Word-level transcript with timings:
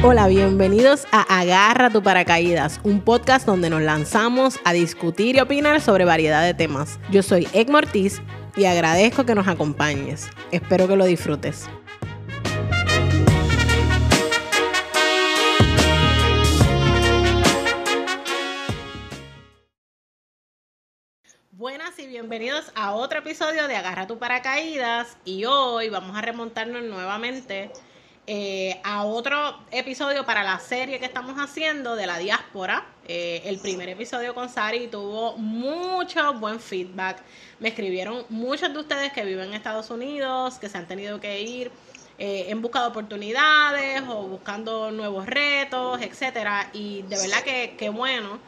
Hola, 0.00 0.28
bienvenidos 0.28 1.08
a 1.10 1.22
Agarra 1.40 1.90
tu 1.90 2.04
paracaídas, 2.04 2.80
un 2.84 3.00
podcast 3.00 3.44
donde 3.44 3.68
nos 3.68 3.82
lanzamos 3.82 4.60
a 4.64 4.72
discutir 4.72 5.34
y 5.34 5.40
opinar 5.40 5.80
sobre 5.80 6.04
variedad 6.04 6.44
de 6.44 6.54
temas. 6.54 7.00
Yo 7.10 7.24
soy 7.24 7.48
Egg 7.52 7.68
Mortiz 7.68 8.22
y 8.56 8.66
agradezco 8.66 9.26
que 9.26 9.34
nos 9.34 9.48
acompañes. 9.48 10.30
Espero 10.52 10.86
que 10.86 10.94
lo 10.94 11.04
disfrutes. 11.04 11.68
Buenas 21.50 21.98
y 21.98 22.06
bienvenidos 22.06 22.70
a 22.76 22.92
otro 22.92 23.18
episodio 23.18 23.66
de 23.66 23.74
Agarra 23.74 24.06
tu 24.06 24.16
paracaídas 24.20 25.16
y 25.24 25.44
hoy 25.44 25.88
vamos 25.88 26.16
a 26.16 26.20
remontarnos 26.20 26.84
nuevamente 26.84 27.72
eh, 28.30 28.78
a 28.84 29.04
otro 29.04 29.58
episodio 29.70 30.26
para 30.26 30.42
la 30.42 30.58
serie 30.58 30.98
que 30.98 31.06
estamos 31.06 31.38
haciendo 31.38 31.96
de 31.96 32.06
la 32.06 32.18
diáspora. 32.18 32.84
Eh, 33.06 33.40
el 33.46 33.58
primer 33.58 33.88
episodio 33.88 34.34
con 34.34 34.50
Sari 34.50 34.88
tuvo 34.88 35.38
mucho 35.38 36.34
buen 36.34 36.60
feedback. 36.60 37.22
Me 37.58 37.70
escribieron 37.70 38.26
muchos 38.28 38.70
de 38.70 38.80
ustedes 38.80 39.14
que 39.14 39.24
viven 39.24 39.48
en 39.48 39.54
Estados 39.54 39.88
Unidos, 39.88 40.58
que 40.58 40.68
se 40.68 40.76
han 40.76 40.86
tenido 40.86 41.18
que 41.20 41.40
ir 41.40 41.70
eh, 42.18 42.44
en 42.50 42.60
busca 42.60 42.82
de 42.82 42.88
oportunidades 42.88 44.02
o 44.06 44.24
buscando 44.24 44.90
nuevos 44.90 45.24
retos, 45.24 46.02
etcétera. 46.02 46.68
Y 46.74 47.00
de 47.08 47.16
verdad 47.16 47.42
que, 47.42 47.76
que 47.78 47.88
bueno 47.88 48.40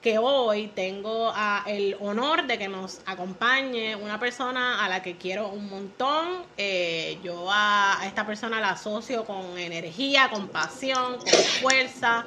que 0.00 0.16
hoy 0.16 0.68
tengo 0.68 1.32
el 1.66 1.96
honor 2.00 2.46
de 2.46 2.56
que 2.56 2.68
nos 2.68 3.00
acompañe 3.04 3.96
una 3.96 4.20
persona 4.20 4.84
a 4.84 4.88
la 4.88 5.02
que 5.02 5.16
quiero 5.16 5.48
un 5.48 5.68
montón. 5.68 6.44
Eh, 6.56 7.18
yo 7.22 7.48
a, 7.50 8.00
esta 8.06 8.24
persona 8.24 8.60
la 8.60 8.70
asocio 8.70 9.24
con 9.24 9.58
energía, 9.58 10.30
con 10.30 10.48
pasión, 10.48 11.18
con 11.18 11.32
fuerza. 11.60 12.26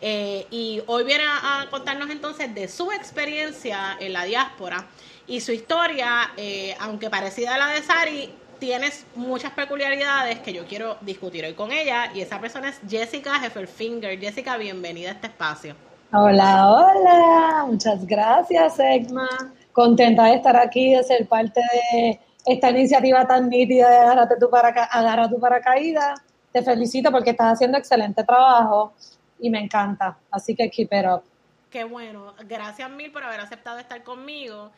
Eh, 0.00 0.46
y 0.52 0.80
hoy 0.86 1.02
viene 1.02 1.24
a, 1.26 1.66
contarnos 1.70 2.08
entonces 2.10 2.54
de 2.54 2.68
su 2.68 2.92
experiencia 2.92 3.96
en 3.98 4.12
la 4.12 4.22
diáspora 4.22 4.86
y 5.26 5.40
su 5.40 5.50
historia, 5.50 6.32
eh, 6.36 6.76
aunque 6.78 7.10
parecida 7.10 7.56
a 7.56 7.58
la 7.58 7.66
de 7.68 7.82
Sari, 7.82 8.32
tienes 8.60 9.06
muchas 9.16 9.52
peculiaridades 9.52 10.38
que 10.38 10.52
yo 10.52 10.66
quiero 10.66 10.98
discutir 11.00 11.44
hoy 11.44 11.54
con 11.54 11.72
ella 11.72 12.12
y 12.14 12.20
esa 12.20 12.40
persona 12.40 12.68
es 12.68 12.80
Jessica 12.88 13.44
Hefferfinger. 13.44 14.20
Jessica, 14.20 14.56
bienvenida 14.56 15.10
a 15.10 15.12
este 15.14 15.26
espacio. 15.26 15.87
Hola, 16.10 16.70
hola, 16.72 17.64
muchas 17.66 18.06
gracias, 18.06 18.80
Egma. 18.80 19.28
Contenta 19.72 20.24
de 20.24 20.36
estar 20.36 20.56
aquí, 20.56 20.94
de 20.94 21.02
ser 21.02 21.28
parte 21.28 21.60
de 21.60 22.18
esta 22.46 22.70
iniciativa 22.70 23.26
tan 23.26 23.50
nítida 23.50 24.26
de 24.26 24.36
tu, 24.36 24.48
para, 24.48 24.84
Agarra 24.84 25.28
tu 25.28 25.38
paracaídas. 25.38 26.18
Te 26.50 26.62
felicito 26.62 27.10
porque 27.10 27.30
estás 27.30 27.52
haciendo 27.52 27.76
excelente 27.76 28.24
trabajo 28.24 28.94
y 29.38 29.50
me 29.50 29.60
encanta. 29.60 30.16
Así 30.30 30.56
que 30.56 30.70
keep 30.70 30.88
it 30.92 31.04
up. 31.04 31.22
Qué 31.68 31.84
bueno. 31.84 32.32
Gracias 32.46 32.90
mil 32.90 33.12
por 33.12 33.22
haber 33.22 33.40
aceptado 33.40 33.78
estar 33.78 34.02
conmigo. 34.02 34.70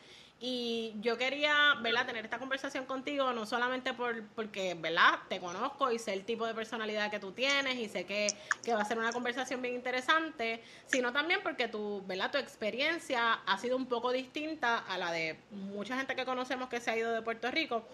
Y 0.43 0.95
yo 1.01 1.19
quería, 1.19 1.75
¿verdad?, 1.83 2.07
tener 2.07 2.25
esta 2.25 2.39
conversación 2.39 2.87
contigo, 2.87 3.31
no 3.31 3.45
solamente 3.45 3.93
por, 3.93 4.27
porque, 4.29 4.73
¿verdad?, 4.73 5.19
te 5.29 5.39
conozco 5.39 5.91
y 5.91 5.99
sé 5.99 6.13
el 6.13 6.25
tipo 6.25 6.47
de 6.47 6.55
personalidad 6.55 7.11
que 7.11 7.19
tú 7.19 7.31
tienes 7.31 7.75
y 7.75 7.87
sé 7.87 8.07
que, 8.07 8.39
que 8.63 8.73
va 8.73 8.81
a 8.81 8.85
ser 8.85 8.97
una 8.97 9.13
conversación 9.13 9.61
bien 9.61 9.75
interesante, 9.75 10.63
sino 10.87 11.13
también 11.13 11.41
porque 11.43 11.67
tu, 11.67 12.03
¿verdad?, 12.07 12.31
tu 12.31 12.39
experiencia 12.39 13.33
ha 13.33 13.57
sido 13.59 13.77
un 13.77 13.87
poco 13.87 14.11
distinta 14.11 14.79
a 14.79 14.97
la 14.97 15.11
de 15.11 15.45
mucha 15.51 15.95
gente 15.95 16.15
que 16.15 16.25
conocemos 16.25 16.69
que 16.69 16.81
se 16.81 16.89
ha 16.89 16.97
ido 16.97 17.11
de 17.13 17.21
Puerto 17.21 17.51
Rico. 17.51 17.87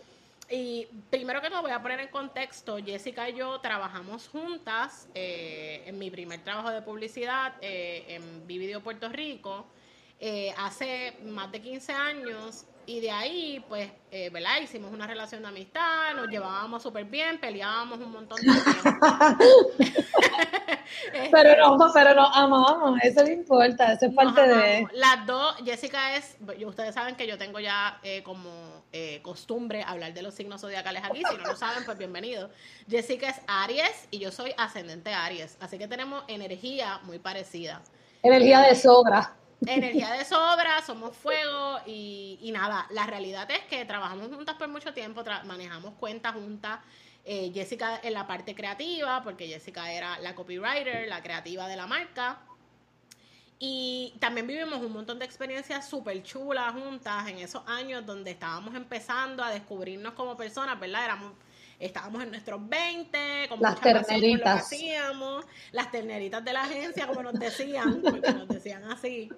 Y 0.49 0.87
primero 1.09 1.41
que 1.41 1.49
todo 1.49 1.61
voy 1.61 1.71
a 1.71 1.81
poner 1.81 1.99
en 1.99 2.07
contexto, 2.07 2.77
Jessica 2.77 3.29
y 3.29 3.35
yo 3.35 3.59
trabajamos 3.59 4.29
juntas 4.29 5.09
eh, 5.13 5.83
en 5.85 5.97
mi 5.99 6.09
primer 6.09 6.41
trabajo 6.45 6.71
de 6.71 6.81
publicidad 6.81 7.55
eh, 7.61 8.05
en 8.15 8.47
Vivideo 8.47 8.81
Puerto 8.81 9.09
Rico. 9.09 9.73
Eh, 10.19 10.53
hace 10.57 11.17
más 11.23 11.51
de 11.51 11.61
15 11.61 11.93
años 11.93 12.65
y 12.89 13.01
de 13.01 13.11
ahí, 13.11 13.63
pues, 13.67 13.91
eh, 14.11 14.29
¿verdad? 14.29 14.61
Hicimos 14.63 14.93
una 14.93 15.05
relación 15.05 15.41
de 15.41 15.49
amistad, 15.49 16.13
nos 16.15 16.29
llevábamos 16.29 16.81
súper 16.81 17.03
bien, 17.03 17.37
peleábamos 17.37 17.99
un 17.99 18.13
montón 18.13 18.37
de 18.37 18.43
tiempo. 18.43 19.05
pero 21.31 21.77
no, 21.77 21.91
pero 21.93 22.15
nos 22.15 22.29
amamos, 22.33 22.97
eso 23.03 23.23
no 23.23 23.29
importa, 23.29 23.91
eso 23.91 24.05
es 24.05 24.13
parte 24.13 24.41
de... 24.41 24.87
Las 24.93 25.25
dos, 25.27 25.57
Jessica 25.65 26.15
es, 26.15 26.37
ustedes 26.65 26.95
saben 26.95 27.17
que 27.17 27.27
yo 27.27 27.37
tengo 27.37 27.59
ya 27.59 27.99
eh, 28.03 28.23
como 28.23 28.85
eh, 28.93 29.19
costumbre 29.21 29.83
hablar 29.85 30.13
de 30.13 30.21
los 30.21 30.33
signos 30.33 30.61
zodiacales 30.61 31.03
aquí, 31.03 31.23
si 31.29 31.35
no 31.35 31.43
lo 31.43 31.57
saben, 31.57 31.83
pues 31.83 31.97
bienvenido. 31.97 32.49
Jessica 32.89 33.27
es 33.27 33.41
Aries 33.47 34.07
y 34.11 34.19
yo 34.19 34.31
soy 34.31 34.53
ascendente 34.57 35.13
Aries, 35.13 35.57
así 35.59 35.77
que 35.77 35.89
tenemos 35.89 36.23
energía 36.29 37.01
muy 37.03 37.19
parecida. 37.19 37.81
Energía 38.23 38.61
de 38.61 38.75
sobra 38.75 39.35
energía 39.65 40.11
de 40.11 40.23
sobra, 40.25 40.81
somos 40.85 41.15
fuego 41.15 41.79
y, 41.85 42.49
nada, 42.53 42.87
la 42.91 43.05
realidad 43.05 43.49
es 43.51 43.61
que 43.65 43.85
trabajamos 43.85 44.27
juntas 44.27 44.55
por 44.55 44.67
mucho 44.67 44.93
tiempo, 44.93 45.23
manejamos 45.45 45.95
cuentas 45.95 46.33
juntas. 46.33 46.79
Eh, 47.29 47.51
Jessica 47.53 47.99
en 48.03 48.13
la 48.13 48.25
parte 48.25 48.55
creativa, 48.55 49.21
porque 49.21 49.47
Jessica 49.47 49.91
era 49.91 50.17
la 50.19 50.33
copywriter, 50.33 51.09
la 51.09 51.21
creativa 51.21 51.67
de 51.67 51.75
la 51.75 51.85
marca. 51.85 52.39
Y 53.59 54.13
también 54.19 54.47
vivimos 54.47 54.79
un 54.79 54.93
montón 54.93 55.19
de 55.19 55.25
experiencias 55.25 55.89
súper 55.89 56.23
chulas 56.23 56.71
juntas 56.73 57.27
en 57.27 57.39
esos 57.39 57.63
años 57.67 58.05
donde 58.05 58.31
estábamos 58.31 58.75
empezando 58.75 59.43
a 59.43 59.51
descubrirnos 59.51 60.13
como 60.13 60.37
personas, 60.37 60.79
¿verdad? 60.79 61.03
Éramos 61.03 61.33
estábamos 61.79 62.23
en 62.23 62.31
nuestros 62.31 62.67
20, 62.67 63.47
con 63.49 63.61
las 63.61 63.79
terneritas. 63.79 64.61
hacíamos, 64.61 65.45
las 65.71 65.91
terneritas 65.91 66.43
de 66.43 66.53
la 66.53 66.63
agencia, 66.63 67.07
como 67.07 67.23
nos 67.23 67.33
decían, 67.33 68.01
porque 68.03 68.31
nos 68.33 68.47
decían 68.47 68.83
así. 68.85 69.29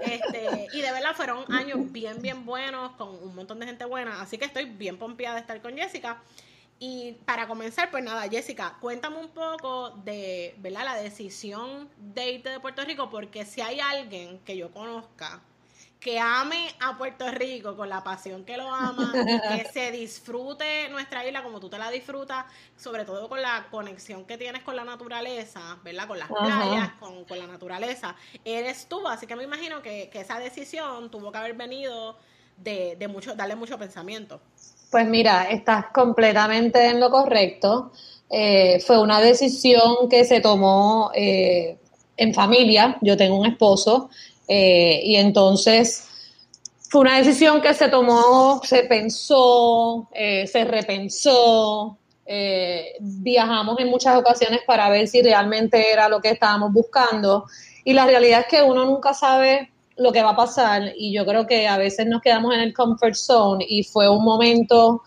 Este, 0.00 0.68
y 0.72 0.80
de 0.80 0.92
verdad 0.92 1.14
fueron 1.14 1.44
años 1.52 1.90
bien, 1.90 2.22
bien 2.22 2.44
buenos, 2.44 2.92
con 2.92 3.08
un 3.08 3.34
montón 3.34 3.58
de 3.58 3.66
gente 3.66 3.84
buena. 3.84 4.20
Así 4.20 4.38
que 4.38 4.44
estoy 4.44 4.66
bien 4.66 4.98
pompeada 4.98 5.34
de 5.34 5.40
estar 5.40 5.60
con 5.60 5.76
Jessica. 5.76 6.22
Y 6.80 7.16
para 7.24 7.48
comenzar, 7.48 7.90
pues 7.90 8.04
nada, 8.04 8.28
Jessica, 8.28 8.76
cuéntame 8.80 9.16
un 9.16 9.28
poco 9.28 9.90
de, 10.04 10.54
¿verdad? 10.58 10.84
La 10.84 10.94
decisión 10.94 11.88
de 11.96 12.32
irte 12.32 12.50
de 12.50 12.60
Puerto 12.60 12.84
Rico, 12.84 13.10
porque 13.10 13.44
si 13.44 13.60
hay 13.60 13.80
alguien 13.80 14.38
que 14.40 14.56
yo 14.56 14.70
conozca 14.70 15.42
que 16.00 16.18
ame 16.18 16.74
a 16.80 16.96
Puerto 16.96 17.28
Rico 17.30 17.76
con 17.76 17.88
la 17.88 18.04
pasión 18.04 18.44
que 18.44 18.56
lo 18.56 18.72
ama 18.72 19.12
y 19.14 19.58
que 19.58 19.68
se 19.72 19.90
disfrute 19.90 20.88
nuestra 20.90 21.26
isla 21.26 21.42
como 21.42 21.58
tú 21.58 21.68
te 21.68 21.78
la 21.78 21.90
disfrutas, 21.90 22.44
sobre 22.76 23.04
todo 23.04 23.28
con 23.28 23.42
la 23.42 23.66
conexión 23.70 24.24
que 24.24 24.38
tienes 24.38 24.62
con 24.62 24.76
la 24.76 24.84
naturaleza, 24.84 25.78
¿verdad? 25.82 26.06
Con 26.06 26.18
las 26.18 26.28
playas, 26.28 26.92
con, 27.00 27.38
la 27.38 27.46
naturaleza, 27.46 28.14
eres 28.44 28.86
tú, 28.88 29.06
así 29.08 29.26
que 29.26 29.34
me 29.34 29.44
imagino 29.44 29.82
que, 29.82 30.10
esa 30.12 30.38
decisión 30.38 31.10
tuvo 31.10 31.30
que 31.30 31.38
haber 31.38 31.54
venido 31.54 32.16
de, 32.56 32.96
de 32.96 33.08
mucho, 33.08 33.34
darle 33.34 33.54
mucho 33.54 33.78
pensamiento. 33.78 34.40
Pues 34.90 35.06
mira, 35.06 35.44
estás 35.50 35.86
completamente 35.92 36.86
en 36.88 36.98
lo 36.98 37.10
correcto. 37.10 37.92
Eh, 38.30 38.80
fue 38.80 39.00
una 39.00 39.20
decisión 39.20 40.08
que 40.08 40.24
se 40.24 40.40
tomó 40.40 41.10
eh, 41.14 41.78
en 42.16 42.34
familia. 42.34 42.96
Yo 43.00 43.16
tengo 43.16 43.38
un 43.38 43.46
esposo 43.46 44.10
eh, 44.48 45.00
y 45.04 45.16
entonces 45.16 46.08
fue 46.88 47.02
una 47.02 47.18
decisión 47.18 47.60
que 47.60 47.74
se 47.74 47.88
tomó, 47.88 48.62
se 48.64 48.84
pensó, 48.84 50.08
eh, 50.12 50.46
se 50.46 50.64
repensó. 50.64 51.98
Eh, 52.24 52.94
viajamos 53.00 53.78
en 53.78 53.88
muchas 53.88 54.16
ocasiones 54.16 54.60
para 54.66 54.88
ver 54.88 55.06
si 55.08 55.22
realmente 55.22 55.92
era 55.92 56.08
lo 56.08 56.20
que 56.20 56.30
estábamos 56.30 56.72
buscando. 56.72 57.44
Y 57.84 57.92
la 57.92 58.06
realidad 58.06 58.40
es 58.40 58.46
que 58.46 58.62
uno 58.62 58.86
nunca 58.86 59.12
sabe 59.12 59.70
lo 59.96 60.12
que 60.12 60.22
va 60.22 60.30
a 60.30 60.36
pasar 60.36 60.92
y 60.96 61.12
yo 61.12 61.26
creo 61.26 61.46
que 61.46 61.66
a 61.66 61.76
veces 61.76 62.06
nos 62.06 62.22
quedamos 62.22 62.54
en 62.54 62.60
el 62.60 62.72
comfort 62.72 63.14
zone 63.14 63.66
y 63.68 63.82
fue 63.82 64.08
un 64.08 64.24
momento 64.24 65.02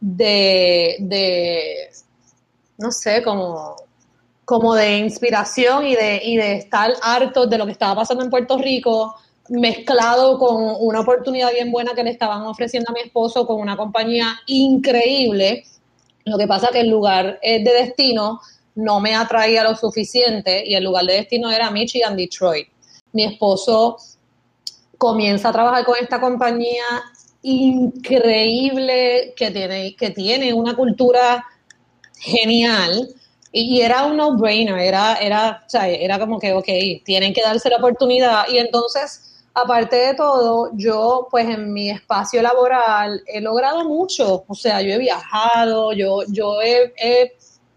de, 0.00 0.96
de 1.00 1.90
no 2.78 2.92
sé, 2.92 3.22
como 3.22 3.76
como 4.50 4.74
de 4.74 4.98
inspiración 4.98 5.86
y 5.86 5.94
de, 5.94 6.20
y 6.24 6.36
de 6.36 6.54
estar 6.54 6.92
hartos 7.04 7.48
de 7.48 7.56
lo 7.56 7.66
que 7.66 7.70
estaba 7.70 7.94
pasando 7.94 8.24
en 8.24 8.30
Puerto 8.30 8.58
Rico, 8.58 9.14
mezclado 9.48 10.40
con 10.40 10.74
una 10.80 11.02
oportunidad 11.02 11.52
bien 11.52 11.70
buena 11.70 11.94
que 11.94 12.02
le 12.02 12.10
estaban 12.10 12.42
ofreciendo 12.42 12.90
a 12.90 12.92
mi 12.92 12.98
esposo 12.98 13.46
con 13.46 13.60
una 13.60 13.76
compañía 13.76 14.40
increíble. 14.48 15.62
Lo 16.24 16.36
que 16.36 16.48
pasa 16.48 16.70
que 16.72 16.80
el 16.80 16.88
lugar 16.88 17.38
de 17.40 17.60
destino 17.60 18.40
no 18.74 18.98
me 18.98 19.14
atraía 19.14 19.62
lo 19.62 19.76
suficiente 19.76 20.64
y 20.66 20.74
el 20.74 20.82
lugar 20.82 21.04
de 21.04 21.12
destino 21.14 21.48
era 21.48 21.70
Michigan, 21.70 22.16
Detroit. 22.16 22.66
Mi 23.12 23.26
esposo 23.26 23.98
comienza 24.98 25.50
a 25.50 25.52
trabajar 25.52 25.84
con 25.84 25.94
esta 25.96 26.20
compañía 26.20 27.04
increíble 27.42 29.32
que 29.36 30.10
tiene 30.10 30.52
una 30.52 30.74
cultura 30.74 31.46
genial 32.18 33.14
y, 33.52 33.80
era 33.80 34.06
un 34.06 34.16
no-brainer, 34.16 34.78
era, 34.78 35.16
era, 35.16 35.62
o 35.66 35.70
sea, 35.70 35.88
era 35.88 36.18
como 36.18 36.38
que, 36.38 36.52
ok, 36.52 36.68
tienen 37.04 37.34
que 37.34 37.42
darse 37.42 37.68
la 37.68 37.78
oportunidad. 37.78 38.44
Y 38.48 38.58
entonces, 38.58 39.44
aparte 39.54 39.96
de 39.96 40.14
todo, 40.14 40.70
yo, 40.74 41.26
pues 41.30 41.48
en 41.48 41.72
mi 41.72 41.90
espacio 41.90 42.42
laboral 42.42 43.22
he 43.26 43.40
logrado 43.40 43.84
mucho. 43.84 44.44
O 44.46 44.54
sea, 44.54 44.80
yo 44.82 44.92
he 44.92 44.98
viajado, 44.98 45.92
yo, 45.92 46.22
yo 46.28 46.60
he, 46.62 47.32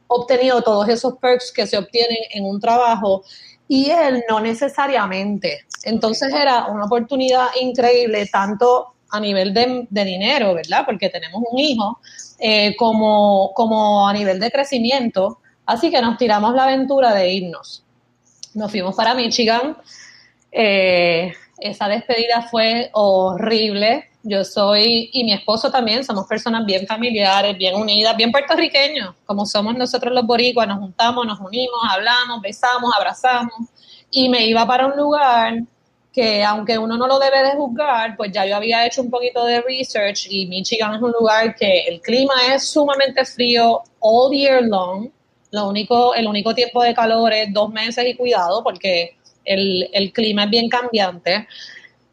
obtenido 0.07 0.61
todos 0.61 0.87
esos 0.89 1.17
perks 1.17 1.51
que 1.51 1.65
se 1.65 1.75
obtienen 1.75 2.19
en 2.31 2.45
un 2.45 2.59
trabajo 2.59 3.23
y 3.67 3.89
él 3.89 4.23
no 4.29 4.39
necesariamente. 4.39 5.65
Entonces 5.85 6.31
era 6.31 6.67
una 6.67 6.85
oportunidad 6.85 7.47
increíble, 7.59 8.27
tanto 8.27 8.93
a 9.09 9.19
nivel 9.19 9.55
de, 9.55 9.87
dinero, 9.89 10.53
¿verdad? 10.53 10.83
Porque 10.85 11.09
tenemos 11.09 11.41
un 11.49 11.57
hijo, 11.57 11.99
eh, 12.37 12.75
como, 12.75 13.53
como 13.55 14.07
a 14.07 14.13
nivel 14.13 14.39
de 14.39 14.51
crecimiento. 14.51 15.39
Así 15.65 15.89
que 15.89 16.01
nos 16.01 16.17
tiramos 16.17 16.53
la 16.53 16.63
aventura 16.63 17.13
de 17.13 17.31
irnos. 17.31 17.83
Nos 18.53 18.71
fuimos 18.71 18.95
para 18.95 19.13
Michigan. 19.13 19.77
Eh, 20.51 21.33
esa 21.59 21.87
despedida 21.87 22.41
fue 22.49 22.89
horrible. 22.93 24.09
Yo 24.23 24.43
soy, 24.45 25.09
y 25.11 25.23
mi 25.25 25.33
esposo 25.33 25.69
también, 25.69 26.03
somos 26.03 26.27
personas 26.27 26.65
bien 26.65 26.87
familiares, 26.87 27.57
bien 27.57 27.75
unidas, 27.75 28.15
bien 28.15 28.31
puertorriqueños, 28.31 29.15
como 29.25 29.45
somos 29.45 29.75
nosotros 29.75 30.13
los 30.13 30.25
boricuas, 30.25 30.65
nos 30.65 30.79
juntamos, 30.79 31.25
nos 31.25 31.41
unimos, 31.41 31.75
hablamos, 31.89 32.41
besamos, 32.41 32.93
abrazamos, 32.97 33.53
y 34.09 34.29
me 34.29 34.45
iba 34.45 34.65
para 34.65 34.85
un 34.85 34.95
lugar 34.95 35.55
que 36.13 36.43
aunque 36.43 36.77
uno 36.77 36.95
no 36.95 37.07
lo 37.07 37.19
debe 37.19 37.43
de 37.43 37.55
juzgar, 37.55 38.15
pues 38.15 38.31
ya 38.31 38.45
yo 38.45 38.55
había 38.55 38.85
hecho 38.85 39.01
un 39.01 39.09
poquito 39.09 39.43
de 39.45 39.61
research 39.61 40.27
y 40.29 40.45
Michigan 40.45 40.93
es 40.93 41.01
un 41.01 41.11
lugar 41.11 41.55
que 41.55 41.81
el 41.87 41.99
clima 41.99 42.33
es 42.53 42.69
sumamente 42.69 43.25
frío 43.25 43.81
all 43.99 44.31
year 44.31 44.61
long. 44.63 45.09
Lo 45.53 45.69
único, 45.69 46.15
el 46.15 46.25
único 46.27 46.55
tiempo 46.55 46.81
de 46.81 46.95
calor 46.95 47.31
es 47.31 47.53
dos 47.53 47.69
meses 47.69 48.03
y 48.07 48.15
cuidado 48.15 48.63
porque 48.63 49.17
el, 49.45 49.87
el 49.93 50.11
clima 50.11 50.45
es 50.45 50.49
bien 50.49 50.67
cambiante. 50.67 51.47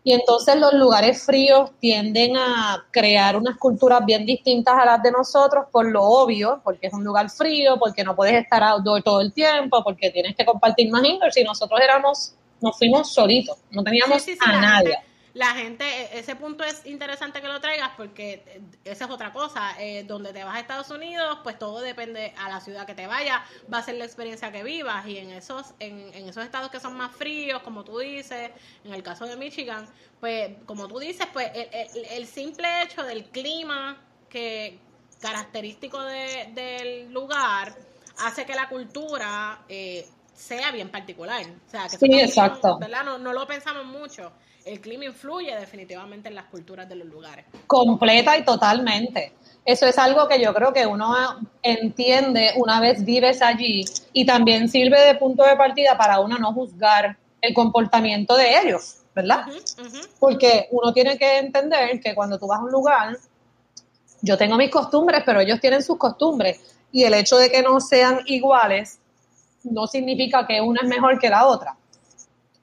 Y 0.04 0.12
entonces 0.12 0.56
los 0.56 0.75
lugares 0.75 1.25
fríos 1.25 1.70
tienden 1.81 2.37
a 2.37 2.84
crear 2.90 3.38
unas 3.38 3.56
culturas 3.56 4.04
bien 4.04 4.26
distintas 4.26 4.75
a 4.78 4.84
las 4.84 5.02
de 5.02 5.10
nosotros 5.10 5.64
por 5.72 5.90
lo 5.90 6.02
obvio, 6.04 6.60
porque 6.62 6.88
es 6.88 6.92
un 6.92 7.02
lugar 7.02 7.31
frío, 7.31 7.78
porque 7.78 8.04
no 8.04 8.14
puedes 8.14 8.34
estar 8.34 8.62
outdoor 8.62 9.02
todo 9.02 9.22
el 9.22 9.32
tiempo, 9.32 9.82
porque 9.82 10.10
tienes 10.10 10.37
que 10.37 10.44
compartir 10.44 10.90
más 10.90 11.02
indoor. 11.02 11.32
Si 11.32 11.42
nosotros 11.42 11.81
éramos, 11.81 12.34
nos 12.60 12.76
fuimos 12.76 13.10
solitos, 13.10 13.56
no 13.70 13.82
teníamos 13.82 14.22
a 14.46 14.60
nadie 14.60 14.98
la 15.34 15.54
gente, 15.54 15.84
e, 15.84 16.18
ese 16.18 16.34
punto 16.36 16.64
es 16.64 16.84
interesante 16.86 17.40
que 17.40 17.48
lo 17.48 17.60
traigas 17.60 17.90
porque 17.96 18.42
eh, 18.46 18.60
esa 18.84 19.04
es 19.04 19.10
otra 19.10 19.32
cosa. 19.32 19.74
Eh, 19.78 20.04
donde 20.04 20.32
te 20.32 20.42
vas 20.44 20.56
a 20.56 20.60
Estados 20.60 20.90
Unidos, 20.90 21.38
pues 21.42 21.58
todo 21.58 21.80
depende 21.80 22.34
a 22.36 22.48
la 22.48 22.60
ciudad 22.60 22.86
que 22.86 22.94
te 22.94 23.06
vayas, 23.06 23.40
va 23.72 23.78
a 23.78 23.82
ser 23.82 23.96
la 23.96 24.04
experiencia 24.04 24.50
que 24.50 24.62
vivas. 24.62 25.06
Y 25.06 25.18
en 25.18 25.30
esos, 25.30 25.74
en, 25.78 26.12
en 26.14 26.28
esos 26.28 26.44
estados 26.44 26.70
que 26.70 26.80
son 26.80 26.96
más 26.96 27.14
fríos, 27.14 27.62
como 27.62 27.84
tú 27.84 27.98
dices, 27.98 28.50
en 28.84 28.92
el 28.92 29.02
caso 29.02 29.26
de 29.26 29.36
Michigan, 29.36 29.86
pues 30.18 30.50
como 30.66 30.88
tú 30.88 30.98
dices, 30.98 31.26
pues 31.32 31.50
el, 31.54 32.04
el, 32.10 32.26
simple 32.26 32.82
hecho 32.82 33.02
del 33.02 33.24
clima 33.24 33.96
que 34.28 34.78
característico 35.20 36.00
de, 36.02 36.50
del 36.54 37.12
lugar 37.12 37.74
hace 38.18 38.44
que 38.44 38.54
la 38.54 38.68
cultura 38.68 39.62
eh, 39.68 40.06
sea 40.34 40.70
bien 40.72 40.90
particular. 40.90 41.44
O 41.66 41.70
sea, 41.70 41.84
que 41.84 41.96
sí, 41.96 42.20
exacto. 42.20 42.78
¿verdad? 42.78 43.04
No, 43.04 43.18
no 43.18 43.32
lo 43.32 43.46
pensamos 43.46 43.84
mucho 43.84 44.32
el 44.64 44.80
clima 44.80 45.04
influye 45.04 45.54
definitivamente 45.56 46.28
en 46.28 46.34
las 46.34 46.46
culturas 46.46 46.88
de 46.88 46.96
los 46.96 47.08
lugares. 47.08 47.46
Completa 47.66 48.36
y 48.36 48.44
totalmente. 48.44 49.32
Eso 49.64 49.86
es 49.86 49.98
algo 49.98 50.26
que 50.26 50.40
yo 50.40 50.54
creo 50.54 50.72
que 50.72 50.86
uno 50.86 51.14
entiende 51.62 52.52
una 52.56 52.80
vez 52.80 53.04
vives 53.04 53.42
allí 53.42 53.84
y 54.12 54.24
también 54.24 54.68
sirve 54.68 55.00
de 55.00 55.14
punto 55.14 55.44
de 55.44 55.56
partida 55.56 55.96
para 55.96 56.20
uno 56.20 56.38
no 56.38 56.52
juzgar 56.52 57.16
el 57.40 57.54
comportamiento 57.54 58.36
de 58.36 58.58
ellos, 58.58 58.98
¿verdad? 59.14 59.46
Porque 60.18 60.68
uno 60.70 60.92
tiene 60.92 61.18
que 61.18 61.38
entender 61.38 62.00
que 62.00 62.14
cuando 62.14 62.38
tú 62.38 62.46
vas 62.46 62.60
a 62.60 62.64
un 62.64 62.70
lugar, 62.70 63.16
yo 64.22 64.36
tengo 64.36 64.56
mis 64.56 64.70
costumbres, 64.70 65.22
pero 65.24 65.40
ellos 65.40 65.60
tienen 65.60 65.82
sus 65.82 65.98
costumbres 65.98 66.60
y 66.92 67.04
el 67.04 67.14
hecho 67.14 67.36
de 67.36 67.50
que 67.50 67.62
no 67.62 67.80
sean 67.80 68.20
iguales 68.26 68.98
no 69.62 69.86
significa 69.86 70.46
que 70.46 70.60
una 70.60 70.80
es 70.82 70.88
mejor 70.88 71.18
que 71.18 71.28
la 71.28 71.46
otra 71.46 71.76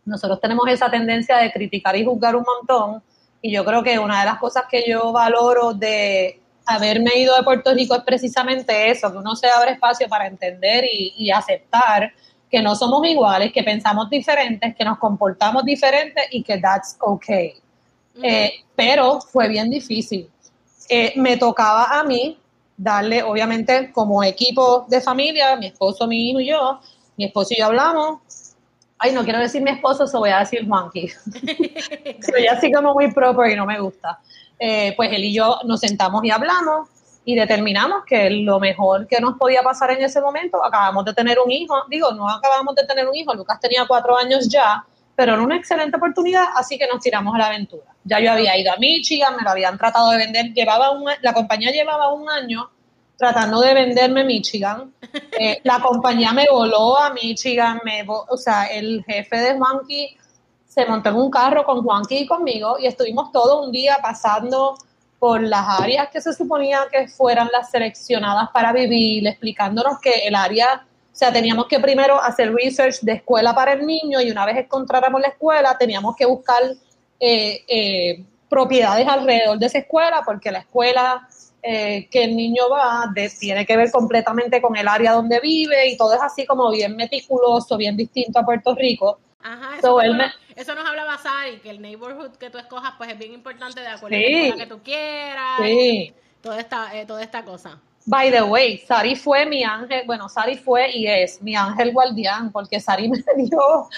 nosotros 0.07 0.39
tenemos 0.42 0.68
esa 0.69 0.89
tendencia 0.89 1.38
de 1.38 1.51
criticar 1.51 1.95
y 1.95 2.06
juzgar 2.06 2.36
un 2.36 2.44
montón. 2.44 3.04
Y 3.42 3.51
yo 3.51 3.63
creo 3.63 3.83
que 3.83 4.00
una 4.00 4.21
de 4.21 4.25
las 4.25 4.39
cosas 4.39 4.63
que 4.69 4.83
yo 4.88 5.12
valoro 5.12 5.74
de 5.74 6.39
haberme 6.65 7.12
ido 7.15 7.36
de 7.36 7.44
Puerto 7.44 7.74
Rico 7.74 7.95
es 7.95 8.04
precisamente 8.04 8.89
eso, 8.89 9.12
que 9.12 9.18
uno 9.18 9.36
se 9.36 9.48
abre 9.48 9.71
espacio 9.71 10.07
para 10.07 10.27
entender 10.27 10.86
y, 10.92 11.30
aceptar 11.31 12.12
que 12.50 12.62
no 12.62 12.75
somos 12.75 13.06
iguales, 13.07 13.51
que 13.51 13.63
pensamos 13.63 14.09
diferentes, 14.09 14.75
que 14.75 14.86
nos 14.86 14.98
comportamos 14.98 15.63
diferentes 15.65 16.24
y 16.31 16.44
que 16.44 16.57
that's 16.57 16.95
okay. 17.00 17.53
Eh, 18.24 18.51
pero 18.75 19.19
fue 19.21 19.48
bien 19.48 19.69
difícil. 19.69 20.30
Eh, 20.89 21.13
me 21.18 21.38
tocaba 21.38 22.00
a 22.00 22.03
mí 22.03 22.38
darle, 22.77 23.24
obviamente, 23.24 23.92
como 23.92 24.24
equipo 24.24 24.86
de 24.88 25.01
familia, 25.01 25.56
mi 25.57 25.68
esposo, 25.68 26.07
mi 26.07 26.30
hijo 26.30 26.39
y 26.39 26.48
yo, 26.48 26.80
mi 27.18 27.25
esposo 27.25 27.53
y 27.53 27.60
yo 27.60 27.65
hablamos, 27.65 28.19
ay, 28.99 29.13
no 29.13 29.23
quiero 29.23 29.39
decir 29.39 29.61
mi 29.61 29.71
esposo, 29.71 30.07
se 30.07 30.17
voy 30.17 30.29
a 30.29 30.39
decir 30.39 30.67
Juanqui. 30.67 31.09
Soy 32.21 32.47
así 32.47 32.71
como 32.71 32.94
muy 32.94 33.11
proper 33.11 33.51
y 33.51 33.55
no 33.55 33.65
me 33.65 33.79
gusta. 33.79 34.19
Eh, 34.59 34.94
pues 34.95 35.11
él 35.11 35.23
y 35.23 35.33
yo 35.33 35.59
nos 35.65 35.79
sentamos 35.79 36.23
y 36.23 36.31
hablamos 36.31 36.89
y 37.23 37.35
determinamos 37.35 38.05
que 38.05 38.29
lo 38.29 38.59
mejor 38.59 39.05
que 39.05 39.19
nos 39.19 39.38
podía 39.38 39.61
pasar 39.61 39.91
en 39.91 40.01
ese 40.01 40.21
momento, 40.21 40.63
acabamos 40.63 41.05
de 41.05 41.13
tener 41.13 41.38
un 41.39 41.51
hijo, 41.51 41.75
digo, 41.89 42.11
no 42.13 42.27
acabamos 42.29 42.73
de 42.75 42.85
tener 42.85 43.07
un 43.07 43.13
hijo, 43.15 43.33
Lucas 43.33 43.59
tenía 43.59 43.85
cuatro 43.85 44.17
años 44.17 44.47
ya, 44.47 44.85
pero 45.13 45.33
era 45.33 45.41
una 45.41 45.57
excelente 45.57 45.97
oportunidad, 45.97 46.45
así 46.55 46.77
que 46.77 46.88
nos 46.88 47.01
tiramos 47.01 47.35
a 47.35 47.39
la 47.39 47.47
aventura. 47.47 47.83
Ya 48.05 48.21
yo 48.21 48.31
había 48.31 48.57
ido 48.57 48.71
a 48.71 48.77
Michigan, 48.77 49.35
me 49.35 49.43
lo 49.43 49.50
habían 49.50 49.77
tratado 49.77 50.11
de 50.11 50.17
vender, 50.17 50.53
llevaba 50.53 50.91
un, 50.91 51.03
la 51.21 51.33
compañía 51.33 51.71
llevaba 51.71 52.13
un 52.13 52.29
año 52.29 52.69
tratando 53.17 53.59
de 53.61 53.73
venderme 53.73 54.23
Michigan. 54.23 54.93
Eh, 55.39 55.59
la 55.63 55.79
compañía 55.79 56.31
me 56.33 56.45
voló 56.49 56.97
a 56.97 57.11
Michigan, 57.11 57.81
me, 57.83 58.05
o 58.07 58.37
sea, 58.37 58.65
el 58.65 59.03
jefe 59.05 59.37
de 59.37 59.57
Juanqui 59.57 60.17
se 60.67 60.85
montó 60.85 61.09
en 61.09 61.15
un 61.15 61.31
carro 61.31 61.63
con 61.63 61.83
Juanqui 61.83 62.19
y 62.19 62.27
conmigo 62.27 62.77
y 62.79 62.85
estuvimos 62.85 63.31
todo 63.31 63.63
un 63.63 63.71
día 63.71 63.97
pasando 64.01 64.77
por 65.19 65.41
las 65.41 65.79
áreas 65.79 66.09
que 66.09 66.21
se 66.21 66.33
suponía 66.33 66.81
que 66.91 67.07
fueran 67.07 67.49
las 67.51 67.71
seleccionadas 67.71 68.49
para 68.53 68.71
vivir, 68.71 69.25
explicándonos 69.25 69.99
que 69.99 70.27
el 70.27 70.35
área, 70.35 70.85
o 71.11 71.15
sea, 71.15 71.33
teníamos 71.33 71.65
que 71.67 71.79
primero 71.79 72.21
hacer 72.21 72.53
research 72.53 72.99
de 73.01 73.13
escuela 73.13 73.55
para 73.55 73.73
el 73.73 73.85
niño 73.85 74.21
y 74.21 74.29
una 74.29 74.45
vez 74.45 74.57
encontráramos 74.57 75.19
la 75.19 75.29
escuela, 75.29 75.75
teníamos 75.77 76.15
que 76.15 76.25
buscar 76.25 76.61
eh, 77.19 77.63
eh, 77.67 78.23
propiedades 78.47 79.07
alrededor 79.07 79.57
de 79.57 79.65
esa 79.65 79.79
escuela 79.79 80.21
porque 80.23 80.51
la 80.51 80.59
escuela 80.59 81.27
eh, 81.69 82.07
que 82.09 82.23
el 82.23 82.33
niño 82.33 82.69
va 82.69 83.12
tiene 83.38 83.65
que 83.65 83.75
ver 83.75 83.91
completamente 83.91 84.62
con 84.62 84.77
el 84.77 84.88
área 84.88 85.12
donde 85.12 85.41
vive 85.41 85.89
y 85.89 85.97
todo 85.97 86.13
es 86.13 86.21
así 86.21 86.45
como 86.45 86.71
bien 86.71 86.95
meticuloso, 86.95 87.75
bien 87.75 87.97
distinto 87.97 88.39
a 88.39 88.45
Puerto 88.45 88.74
Rico. 88.74 89.19
Ajá, 89.41 89.75
eso, 90.55 90.75
nos 90.75 90.86
hablaba 90.88 91.17
Sari, 91.17 91.57
que 91.57 91.69
el 91.69 91.81
neighborhood 91.81 92.38
que 92.38 92.50
tú 92.50 92.57
escojas 92.57 92.93
pues 92.97 93.09
es 93.09 93.19
bien 93.19 93.33
importante 93.33 93.81
de 93.81 93.88
acuerdo 93.88 94.15
a 94.15 94.50
la 94.50 94.55
que 94.55 94.65
tú 94.65 94.79
quieras, 94.81 95.59
sí. 95.62 96.13
toda, 96.41 96.57
esta, 96.57 96.97
eh, 96.97 97.05
toda 97.05 97.21
esta 97.21 97.43
cosa. 97.43 97.81
By 98.05 98.31
the 98.31 98.43
way, 98.43 98.77
Sari 98.77 99.17
fue 99.17 99.45
mi 99.45 99.65
ángel, 99.65 100.03
bueno, 100.05 100.29
Sari 100.29 100.55
fue 100.55 100.89
y 100.95 101.05
es 101.05 101.41
mi 101.41 101.53
ángel 101.53 101.91
guardián, 101.91 102.50
porque 102.53 102.79
Sari 102.79 103.09
me 103.09 103.24
dio, 103.36 103.89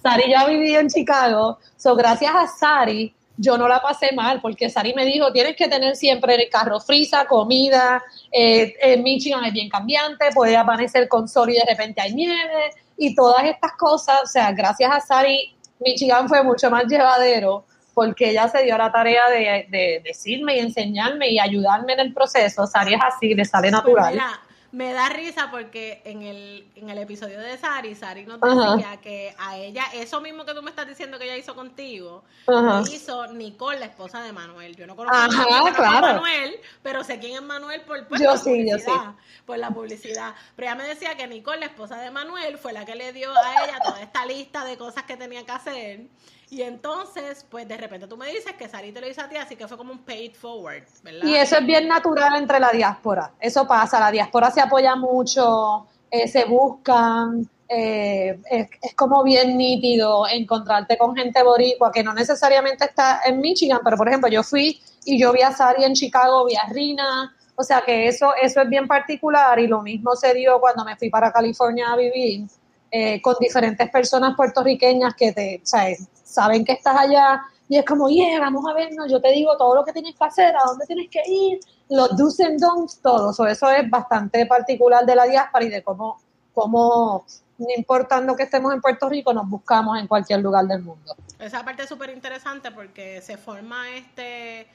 Sari 0.00 0.30
ya 0.30 0.46
vivía 0.46 0.78
en 0.78 0.88
Chicago, 0.88 1.58
so 1.76 1.96
gracias 1.96 2.32
a 2.32 2.46
Sari 2.46 3.15
yo 3.36 3.58
no 3.58 3.68
la 3.68 3.80
pasé 3.80 4.12
mal, 4.14 4.40
porque 4.40 4.70
Sari 4.70 4.94
me 4.94 5.04
dijo, 5.04 5.32
tienes 5.32 5.56
que 5.56 5.68
tener 5.68 5.96
siempre 5.96 6.34
el 6.34 6.48
carro 6.48 6.80
frisa, 6.80 7.26
comida, 7.26 8.02
eh, 8.32 8.74
en 8.80 9.02
Michigan 9.02 9.44
es 9.44 9.52
bien 9.52 9.68
cambiante, 9.68 10.26
puede 10.34 10.56
amanecer 10.56 11.08
con 11.08 11.28
sol 11.28 11.50
y 11.50 11.54
de 11.54 11.64
repente 11.68 12.00
hay 12.00 12.14
nieve, 12.14 12.70
y 12.96 13.14
todas 13.14 13.44
estas 13.44 13.72
cosas, 13.72 14.20
o 14.22 14.26
sea, 14.26 14.52
gracias 14.52 14.90
a 14.90 15.00
Sari, 15.00 15.54
Michigan 15.80 16.28
fue 16.28 16.42
mucho 16.42 16.70
más 16.70 16.84
llevadero, 16.86 17.64
porque 17.92 18.30
ella 18.30 18.48
se 18.48 18.62
dio 18.62 18.76
la 18.76 18.92
tarea 18.92 19.28
de, 19.30 20.02
decirme 20.04 20.56
y 20.56 20.58
enseñarme 20.60 21.30
y 21.30 21.38
ayudarme 21.38 21.94
en 21.94 22.00
el 22.00 22.12
proceso. 22.12 22.66
Sari 22.66 22.94
es 22.94 23.00
así, 23.02 23.34
le 23.34 23.44
sale 23.44 23.70
natural 23.70 24.20
me 24.76 24.92
da 24.92 25.08
risa 25.08 25.50
porque 25.50 26.02
en 26.04 26.20
el, 26.20 26.68
en 26.76 26.90
el 26.90 26.98
episodio 26.98 27.40
de 27.40 27.56
Sari, 27.56 27.94
Sari 27.94 28.26
nos 28.26 28.38
decía 28.38 28.98
que 29.00 29.34
a 29.38 29.56
ella, 29.56 29.84
eso 29.94 30.20
mismo 30.20 30.44
que 30.44 30.52
tú 30.52 30.62
me 30.62 30.68
estás 30.68 30.86
diciendo 30.86 31.18
que 31.18 31.24
ella 31.24 31.38
hizo 31.38 31.54
contigo, 31.54 32.24
lo 32.46 32.82
hizo 32.82 33.26
Nicole, 33.28 33.80
la 33.80 33.86
esposa 33.86 34.22
de 34.22 34.34
Manuel. 34.34 34.76
Yo 34.76 34.86
no 34.86 34.94
conozco 34.94 35.16
a 35.16 36.00
Manuel, 36.02 36.60
pero 36.82 37.02
sé 37.04 37.18
quién 37.18 37.36
es 37.36 37.42
Manuel 37.42 37.80
por, 37.86 38.06
pues, 38.06 38.20
la 38.20 38.34
publicidad, 38.34 39.14
por 39.46 39.56
la 39.56 39.70
publicidad. 39.70 40.34
Pero 40.54 40.68
ella 40.68 40.74
me 40.74 40.84
decía 40.86 41.16
que 41.16 41.26
Nicole, 41.26 41.60
la 41.60 41.66
esposa 41.66 41.96
de 41.96 42.10
Manuel, 42.10 42.58
fue 42.58 42.74
la 42.74 42.84
que 42.84 42.96
le 42.96 43.14
dio 43.14 43.30
a 43.30 43.64
ella 43.64 43.78
toda 43.82 44.02
esta 44.02 44.26
lista 44.26 44.66
de 44.66 44.76
cosas 44.76 45.04
que 45.04 45.16
tenía 45.16 45.46
que 45.46 45.52
hacer. 45.52 46.00
Y 46.48 46.62
entonces, 46.62 47.44
pues 47.50 47.66
de 47.66 47.76
repente 47.76 48.06
tú 48.06 48.16
me 48.16 48.28
dices 48.28 48.52
que 48.56 48.68
Sari 48.68 48.92
te 48.92 49.00
lo 49.00 49.08
hizo 49.08 49.20
a 49.20 49.28
ti, 49.28 49.36
así 49.36 49.56
que 49.56 49.66
fue 49.66 49.76
como 49.76 49.92
un 49.92 49.98
paid 49.98 50.32
forward, 50.32 50.84
¿verdad? 51.02 51.26
Y 51.26 51.34
eso 51.34 51.58
es 51.58 51.66
bien 51.66 51.88
natural 51.88 52.36
entre 52.36 52.60
la 52.60 52.70
diáspora. 52.70 53.32
Eso 53.40 53.66
pasa, 53.66 53.98
la 53.98 54.12
diáspora 54.12 54.50
se 54.52 54.60
apoya 54.60 54.94
mucho, 54.94 55.86
eh, 56.08 56.28
se 56.28 56.44
buscan, 56.44 57.48
eh, 57.68 58.38
es, 58.48 58.68
como 58.94 59.24
bien 59.24 59.56
nítido 59.56 60.28
encontrarte 60.28 60.96
con 60.96 61.16
gente 61.16 61.42
boricua 61.42 61.90
que 61.90 62.04
no 62.04 62.14
necesariamente 62.14 62.84
está 62.84 63.22
en 63.26 63.40
Michigan, 63.40 63.80
pero 63.82 63.96
por 63.96 64.06
ejemplo 64.06 64.30
yo 64.30 64.44
fui 64.44 64.80
y 65.04 65.18
yo 65.20 65.32
vi 65.32 65.42
a 65.42 65.50
Sari 65.50 65.82
en 65.82 65.94
Chicago, 65.94 66.46
vi 66.46 66.54
a 66.54 66.68
Rina, 66.72 67.34
O 67.56 67.64
sea 67.64 67.80
que 67.80 68.06
eso, 68.06 68.34
eso 68.40 68.60
es 68.60 68.68
bien 68.68 68.86
particular 68.86 69.58
y 69.58 69.66
lo 69.66 69.82
mismo 69.82 70.14
se 70.14 70.32
dio 70.34 70.60
cuando 70.60 70.84
me 70.84 70.94
fui 70.96 71.10
para 71.10 71.32
California 71.32 71.92
a 71.92 71.96
vivir 71.96 72.46
eh, 72.90 73.20
con 73.20 73.34
diferentes 73.40 73.90
personas 73.90 74.36
puertorriqueñas 74.36 75.14
que 75.14 75.32
te, 75.32 75.60
saben 76.36 76.64
que 76.64 76.72
estás 76.72 76.96
allá 76.96 77.42
y 77.68 77.78
es 77.78 77.84
como, 77.84 78.08
yeah, 78.08 78.38
vamos 78.40 78.64
a 78.68 78.74
vernos, 78.74 79.10
yo 79.10 79.20
te 79.20 79.32
digo 79.32 79.56
todo 79.56 79.74
lo 79.74 79.84
que 79.84 79.92
tienes 79.92 80.14
que 80.14 80.24
hacer, 80.24 80.54
a 80.54 80.64
dónde 80.66 80.86
tienes 80.86 81.08
que 81.10 81.22
ir, 81.26 81.58
los 81.88 82.16
do's 82.16 82.38
and 82.40 82.60
don'ts, 82.60 83.00
todo. 83.00 83.30
eso 83.30 83.70
es 83.70 83.90
bastante 83.90 84.46
particular 84.46 85.04
de 85.04 85.16
la 85.16 85.24
diáspora 85.24 85.64
y 85.64 85.70
de 85.70 85.82
cómo, 85.82 86.20
cómo, 86.54 87.24
no 87.58 87.66
importando 87.76 88.36
que 88.36 88.44
estemos 88.44 88.72
en 88.72 88.80
Puerto 88.80 89.08
Rico, 89.08 89.32
nos 89.32 89.48
buscamos 89.48 89.98
en 89.98 90.06
cualquier 90.06 90.40
lugar 90.40 90.66
del 90.66 90.82
mundo. 90.82 91.16
Esa 91.38 91.64
parte 91.64 91.84
es 91.84 91.88
súper 91.88 92.10
interesante 92.10 92.70
porque 92.70 93.20
se 93.22 93.36
forma 93.36 93.90
este 93.90 94.68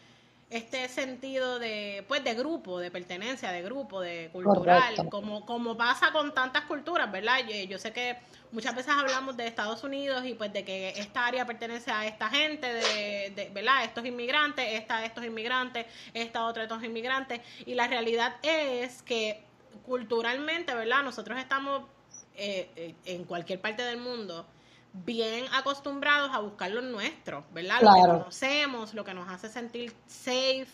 este 0.52 0.88
sentido 0.90 1.60
de 1.60 2.04
pues 2.08 2.24
de 2.24 2.34
grupo, 2.34 2.80
de 2.80 2.92
pertenencia, 2.92 3.52
de 3.52 3.62
grupo, 3.62 4.02
de 4.02 4.30
cultural, 4.34 5.08
como 5.10 5.46
como 5.46 5.78
pasa 5.78 6.12
con 6.12 6.34
tantas 6.34 6.66
culturas, 6.66 7.10
¿verdad? 7.10 7.40
Yo, 7.68 7.78
sé 7.80 7.94
que 7.94 8.18
muchas 8.52 8.76
veces 8.76 8.92
hablamos 8.94 9.38
de 9.38 9.48
Estados 9.48 9.84
Unidos 9.84 10.26
y 10.26 10.34
pues 10.34 10.52
de 10.52 10.66
que 10.66 10.90
esta 10.90 11.26
área 11.26 11.46
pertenece 11.46 11.90
a 11.90 12.06
esta 12.06 12.30
gente, 12.30 12.68
de, 12.68 13.32
de 13.34 13.50
¿verdad? 13.54 13.86
Estos 13.86 14.06
inmigrantes, 14.06 14.66
esta 14.74 14.98
a 14.98 15.06
estos 15.06 15.24
inmigrantes, 15.24 15.86
esta 16.14 16.46
otra 16.46 16.64
a 16.64 16.66
estos 16.66 16.84
inmigrantes 16.84 17.40
y 17.66 17.74
la 17.74 17.88
realidad 17.88 18.36
es 18.44 19.02
que 19.04 19.44
culturalmente, 19.86 20.76
¿verdad? 20.76 21.02
Nosotros 21.02 21.40
estamos 21.40 21.84
eh, 22.36 22.70
eh, 22.76 22.96
en 23.06 23.24
cualquier 23.24 23.62
parte 23.62 23.84
del 23.84 23.98
mundo 23.98 24.46
bien 24.94 25.46
acostumbrados 25.54 26.32
a 26.34 26.40
buscar 26.40 26.72
lo 26.72 26.82
nuestro, 26.82 27.46
¿verdad? 27.52 27.82
Lo 27.82 27.94
que 27.94 28.02
conocemos, 28.02 28.94
lo 28.94 29.04
que 29.04 29.14
nos 29.14 29.30
hace 29.30 29.50
sentir 29.50 29.94
safe. 30.08 30.68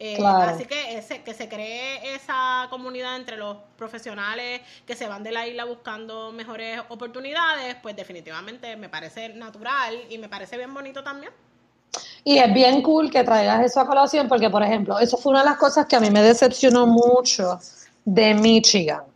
Eh, 0.00 0.18
así 0.24 0.64
que 0.64 0.98
ese, 0.98 1.22
que 1.22 1.34
se 1.34 1.48
cree 1.48 2.14
esa 2.16 2.66
comunidad 2.68 3.14
entre 3.14 3.36
los 3.36 3.58
profesionales 3.76 4.60
que 4.84 4.96
se 4.96 5.06
van 5.06 5.22
de 5.22 5.30
la 5.30 5.46
isla 5.46 5.64
buscando 5.64 6.32
mejores 6.32 6.80
oportunidades, 6.88 7.76
pues 7.80 7.94
definitivamente 7.94 8.74
me 8.76 8.88
parece 8.88 9.28
natural 9.28 9.94
y 10.10 10.18
me 10.18 10.28
parece 10.28 10.56
bien 10.56 10.74
bonito 10.74 11.04
también. 11.04 11.32
Y 12.24 12.38
es 12.38 12.52
bien 12.52 12.82
cool 12.82 13.08
que 13.08 13.22
traigas 13.22 13.64
eso 13.64 13.80
a 13.80 13.86
colación 13.86 14.26
porque, 14.26 14.50
por 14.50 14.64
ejemplo, 14.64 14.98
eso 14.98 15.16
fue 15.16 15.30
una 15.30 15.40
de 15.40 15.50
las 15.50 15.58
cosas 15.58 15.86
que 15.86 15.94
a 15.94 16.00
mí 16.00 16.10
me 16.10 16.22
decepcionó 16.22 16.86
mucho 16.88 17.60
de 18.04 18.34
Michigan 18.34 19.13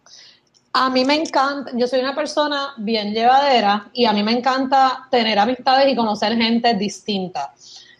a 0.73 0.91
mí 0.91 1.05
me 1.05 1.15
encanta, 1.15 1.71
yo 1.75 1.87
soy 1.87 2.01
una 2.01 2.15
persona 2.15 2.75
bien 2.77 3.13
llevadera 3.13 3.91
y 3.93 4.05
a 4.05 4.13
mí 4.13 4.23
me 4.23 4.33
encanta 4.33 5.07
tener 5.11 5.39
amistades 5.39 5.91
y 5.93 5.97
conocer 5.97 6.37
gente 6.37 6.75
distinta. 6.75 7.53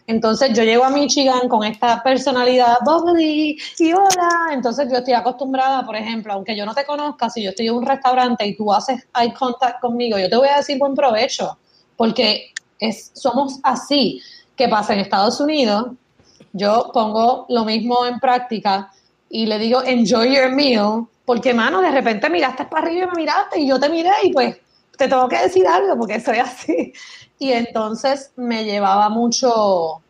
Entonces 0.05 0.53
yo 0.53 0.63
llego 0.63 0.83
a 0.83 0.89
Michigan 0.89 1.47
con 1.47 1.63
esta 1.63 2.01
personalidad 2.01 2.77
bubbly 2.83 3.57
y 3.77 3.93
hola, 3.93 4.49
entonces 4.51 4.87
yo 4.91 4.97
estoy 4.97 5.13
acostumbrada, 5.13 5.85
por 5.85 5.95
ejemplo, 5.95 6.33
aunque 6.33 6.55
yo 6.55 6.65
no 6.65 6.73
te 6.73 6.83
conozca, 6.83 7.29
si 7.29 7.43
yo 7.43 7.51
estoy 7.51 7.67
en 7.67 7.75
un 7.75 7.85
restaurante 7.85 8.47
y 8.47 8.55
tú 8.55 8.73
haces 8.73 9.07
eye 9.19 9.33
contact 9.33 9.79
conmigo, 9.79 10.17
yo 10.17 10.27
te 10.27 10.35
voy 10.35 10.47
a 10.47 10.57
decir 10.57 10.79
buen 10.79 10.95
provecho, 10.95 11.59
porque 11.95 12.53
es, 12.79 13.11
somos 13.13 13.59
así. 13.61 14.21
¿Qué 14.55 14.67
pasa 14.67 14.93
en 14.93 15.01
Estados 15.01 15.39
Unidos? 15.39 15.91
Yo 16.53 16.89
pongo 16.91 17.45
lo 17.49 17.63
mismo 17.63 18.05
en 18.05 18.19
práctica 18.19 18.91
y 19.29 19.45
le 19.45 19.59
digo 19.59 19.83
enjoy 19.83 20.35
your 20.35 20.49
meal 20.51 21.07
porque, 21.29 21.53
mano, 21.53 21.79
de 21.79 21.91
repente 21.91 22.27
miraste 22.27 22.65
para 22.65 22.87
arriba 22.87 23.03
y 23.03 23.07
me 23.09 23.21
miraste 23.21 23.59
y 23.59 23.67
yo 23.67 23.79
te 23.79 23.87
miré 23.87 24.09
y 24.23 24.33
pues 24.33 24.57
te 24.97 25.07
tengo 25.07 25.29
que 25.29 25.37
decir 25.37 25.67
algo 25.67 25.95
porque 25.95 26.19
soy 26.19 26.39
así. 26.39 26.91
Y 27.37 27.51
entonces 27.51 28.31
me 28.35 28.65
llevaba 28.65 29.09
mucho, 29.09 30.01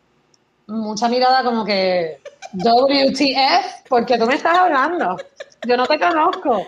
mucha 0.66 1.10
mirada 1.10 1.44
como 1.44 1.62
que, 1.62 2.22
WTF, 2.54 3.86
porque 3.90 4.16
tú 4.16 4.24
me 4.24 4.36
estás 4.36 4.60
hablando, 4.60 5.18
yo 5.68 5.76
no 5.76 5.84
te 5.84 6.00
conozco. 6.00 6.66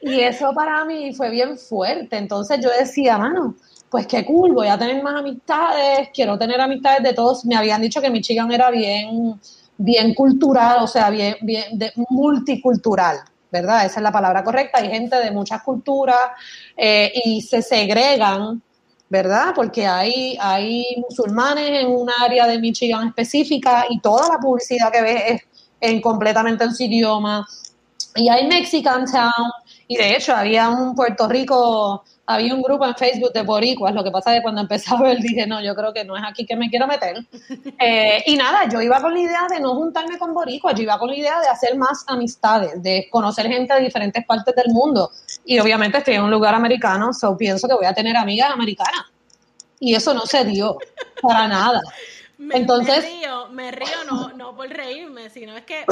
Y 0.00 0.18
eso 0.18 0.52
para 0.52 0.84
mí 0.84 1.14
fue 1.14 1.30
bien 1.30 1.56
fuerte. 1.56 2.16
Entonces 2.16 2.58
yo 2.60 2.70
decía, 2.76 3.18
mano, 3.18 3.54
pues 3.88 4.08
qué 4.08 4.24
cool, 4.24 4.50
voy 4.50 4.66
a 4.66 4.76
tener 4.76 5.00
más 5.00 5.14
amistades, 5.14 6.08
quiero 6.12 6.36
tener 6.36 6.60
amistades 6.60 7.04
de 7.04 7.14
todos. 7.14 7.44
Me 7.44 7.54
habían 7.54 7.80
dicho 7.80 8.00
que 8.00 8.10
Michigan 8.10 8.50
era 8.50 8.68
bien, 8.72 9.40
bien 9.76 10.12
cultural, 10.12 10.78
o 10.80 10.88
sea, 10.88 11.08
bien, 11.08 11.36
bien 11.40 11.78
de, 11.78 11.92
multicultural. 12.08 13.20
¿Verdad? 13.52 13.84
Esa 13.84 14.00
es 14.00 14.02
la 14.02 14.10
palabra 14.10 14.42
correcta. 14.42 14.78
Hay 14.78 14.88
gente 14.88 15.16
de 15.16 15.30
muchas 15.30 15.62
culturas 15.62 16.16
eh, 16.74 17.12
y 17.24 17.42
se 17.42 17.60
segregan, 17.60 18.62
¿verdad? 19.10 19.52
Porque 19.54 19.86
hay, 19.86 20.38
hay 20.40 20.96
musulmanes 20.96 21.82
en 21.82 21.88
un 21.88 22.08
área 22.20 22.46
de 22.46 22.58
Michigan 22.58 23.08
específica 23.08 23.84
y 23.90 24.00
toda 24.00 24.26
la 24.28 24.38
publicidad 24.38 24.90
que 24.90 25.02
ves 25.02 25.22
es 25.26 25.42
en, 25.80 26.00
completamente 26.00 26.64
en 26.64 26.74
su 26.74 26.84
idioma. 26.84 27.46
Y 28.14 28.28
hay 28.28 28.46
Mexican 28.46 29.04
Town, 29.04 29.50
y 29.86 29.96
de 29.96 30.16
hecho 30.16 30.34
había 30.34 30.70
un 30.70 30.94
Puerto 30.94 31.28
Rico 31.28 32.04
había 32.26 32.54
un 32.54 32.62
grupo 32.62 32.86
en 32.86 32.94
Facebook 32.94 33.32
de 33.32 33.42
boricuas, 33.42 33.94
lo 33.94 34.04
que 34.04 34.10
pasa 34.10 34.32
es 34.32 34.38
que 34.38 34.42
cuando 34.42 34.60
empecé 34.60 34.94
a 34.94 35.00
ver 35.00 35.18
dije, 35.18 35.46
no, 35.46 35.62
yo 35.62 35.74
creo 35.74 35.92
que 35.92 36.04
no 36.04 36.16
es 36.16 36.22
aquí 36.26 36.46
que 36.46 36.56
me 36.56 36.70
quiero 36.70 36.86
meter. 36.86 37.24
Eh, 37.84 38.22
y 38.26 38.36
nada, 38.36 38.68
yo 38.68 38.80
iba 38.80 39.00
con 39.00 39.12
la 39.12 39.20
idea 39.20 39.46
de 39.50 39.58
no 39.58 39.74
juntarme 39.74 40.16
con 40.16 40.32
boricuas, 40.32 40.74
yo 40.76 40.82
iba 40.82 40.98
con 40.98 41.08
la 41.08 41.16
idea 41.16 41.40
de 41.40 41.48
hacer 41.48 41.76
más 41.76 42.04
amistades, 42.06 42.80
de 42.80 43.08
conocer 43.10 43.48
gente 43.48 43.74
de 43.74 43.80
diferentes 43.80 44.24
partes 44.24 44.54
del 44.54 44.68
mundo. 44.68 45.10
Y 45.44 45.58
obviamente 45.58 45.98
estoy 45.98 46.14
en 46.14 46.22
un 46.22 46.30
lugar 46.30 46.54
americano, 46.54 47.12
so 47.12 47.36
pienso 47.36 47.66
que 47.66 47.74
voy 47.74 47.86
a 47.86 47.92
tener 47.92 48.16
amigas 48.16 48.50
americanas. 48.52 49.06
Y 49.80 49.94
eso 49.96 50.14
no 50.14 50.26
se 50.26 50.44
dio 50.44 50.78
para 51.20 51.48
nada. 51.48 51.80
Me, 52.42 52.56
Entonces, 52.56 53.04
río, 53.04 53.48
me 53.50 53.70
río 53.70 54.04
no, 54.10 54.32
no 54.36 54.56
por 54.56 54.68
reírme, 54.68 55.30
sino 55.30 55.56
es 55.56 55.64
que 55.64 55.84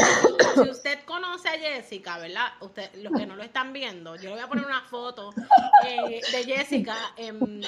si 0.54 0.68
usted 0.68 1.04
conoce 1.04 1.48
a 1.48 1.52
Jessica, 1.52 2.18
¿verdad? 2.18 2.48
Usted, 2.60 2.92
los 2.96 3.12
que 3.16 3.24
no 3.24 3.36
lo 3.36 3.44
están 3.44 3.72
viendo, 3.72 4.16
yo 4.16 4.30
le 4.30 4.30
voy 4.30 4.40
a 4.40 4.48
poner 4.48 4.66
una 4.66 4.82
foto 4.82 5.32
eh, 5.86 6.20
de 6.32 6.44
Jessica 6.44 6.96
en, 7.16 7.62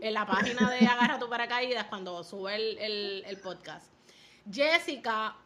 en, 0.00 0.14
la 0.14 0.26
página 0.26 0.70
de 0.70 0.86
Agarra 0.86 1.18
tu 1.18 1.28
paracaídas 1.28 1.84
cuando 1.84 2.24
sube 2.24 2.54
el, 2.54 3.24
el, 3.26 3.36
podcast. 3.40 3.88
Jessica, 4.50 5.36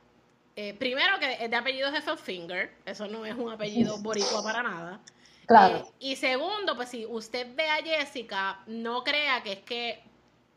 eh, 0.55 0.73
primero 0.75 1.19
que 1.19 1.45
es 1.45 1.51
de 1.51 1.57
apellido 1.57 1.91
Finger, 2.17 2.77
eso 2.87 3.09
no 3.09 3.27
es 3.27 3.35
un 3.35 3.51
apellido 3.51 3.99
boricua 3.99 4.41
para 4.41 4.63
nada. 4.63 5.01
Claro. 5.47 5.79
Eh, 5.79 5.93
y 5.99 6.17
segundo, 6.17 6.77
pues 6.77 6.91
si 6.91 7.07
usted 7.07 7.57
ve 7.57 7.69
a 7.69 7.83
Jessica, 7.83 8.61
no 8.69 9.03
crea 9.03 9.43
que 9.43 9.53
es 9.53 9.61
que 9.61 10.08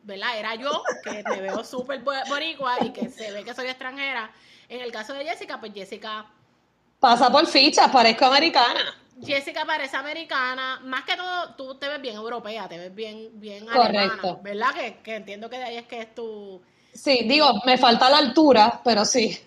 ¿verdad? 0.04 0.38
Era 0.38 0.56
yo, 0.56 0.84
que 1.04 1.24
me 1.30 1.42
veo 1.42 1.64
súper 1.64 2.02
boricua 2.02 2.78
y 2.82 2.92
que 2.92 3.10
se 3.10 3.32
ve 3.32 3.44
que 3.44 3.54
soy 3.54 3.68
extranjera. 3.68 4.32
En 4.70 4.82
el 4.82 4.92
caso 4.92 5.14
de 5.14 5.26
Jessica, 5.26 5.60
pues 5.60 5.74
Jessica... 5.74 6.26
Pasa 7.00 7.32
por 7.32 7.46
fichas, 7.48 7.90
parezco 7.90 8.26
americana. 8.26 8.96
Jessica 9.24 9.66
parece 9.66 9.98
americana, 9.98 10.80
más 10.84 11.04
que 11.04 11.16
todo 11.16 11.54
tú 11.56 11.76
te 11.76 11.88
ves 11.88 12.02
bien 12.02 12.16
europea, 12.16 12.68
te 12.68 12.78
ves 12.78 12.94
bien, 12.94 13.30
bien 13.34 13.66
Correcto. 13.66 14.40
¿verdad? 14.42 14.74
Que, 14.74 14.98
que 15.04 15.16
entiendo 15.16 15.50
que 15.50 15.58
de 15.58 15.64
ahí 15.64 15.78
es 15.78 15.86
que 15.88 16.02
es 16.02 16.16
tu... 16.16 16.62
Sí, 16.94 17.22
digo, 17.26 17.62
me 17.66 17.78
falta 17.78 18.10
la 18.10 18.18
altura, 18.18 18.82
pero 18.84 19.06
sí. 19.06 19.40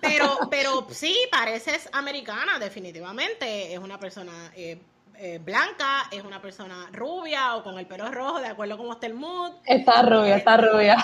Pero, 0.00 0.38
pero 0.50 0.86
sí, 0.90 1.16
pareces 1.30 1.88
americana, 1.92 2.58
definitivamente. 2.58 3.72
Es 3.72 3.78
una 3.78 3.98
persona 3.98 4.52
eh, 4.54 4.78
eh, 5.18 5.38
blanca, 5.38 6.08
es 6.10 6.24
una 6.24 6.40
persona 6.40 6.88
rubia 6.92 7.56
o 7.56 7.62
con 7.62 7.78
el 7.78 7.86
pelo 7.86 8.10
rojo, 8.10 8.40
de 8.40 8.48
acuerdo 8.48 8.76
cómo 8.76 8.92
esté 8.92 9.06
el 9.06 9.14
mood. 9.14 9.52
Está 9.64 10.02
rubia, 10.02 10.36
está 10.36 10.56
rubia. 10.56 10.96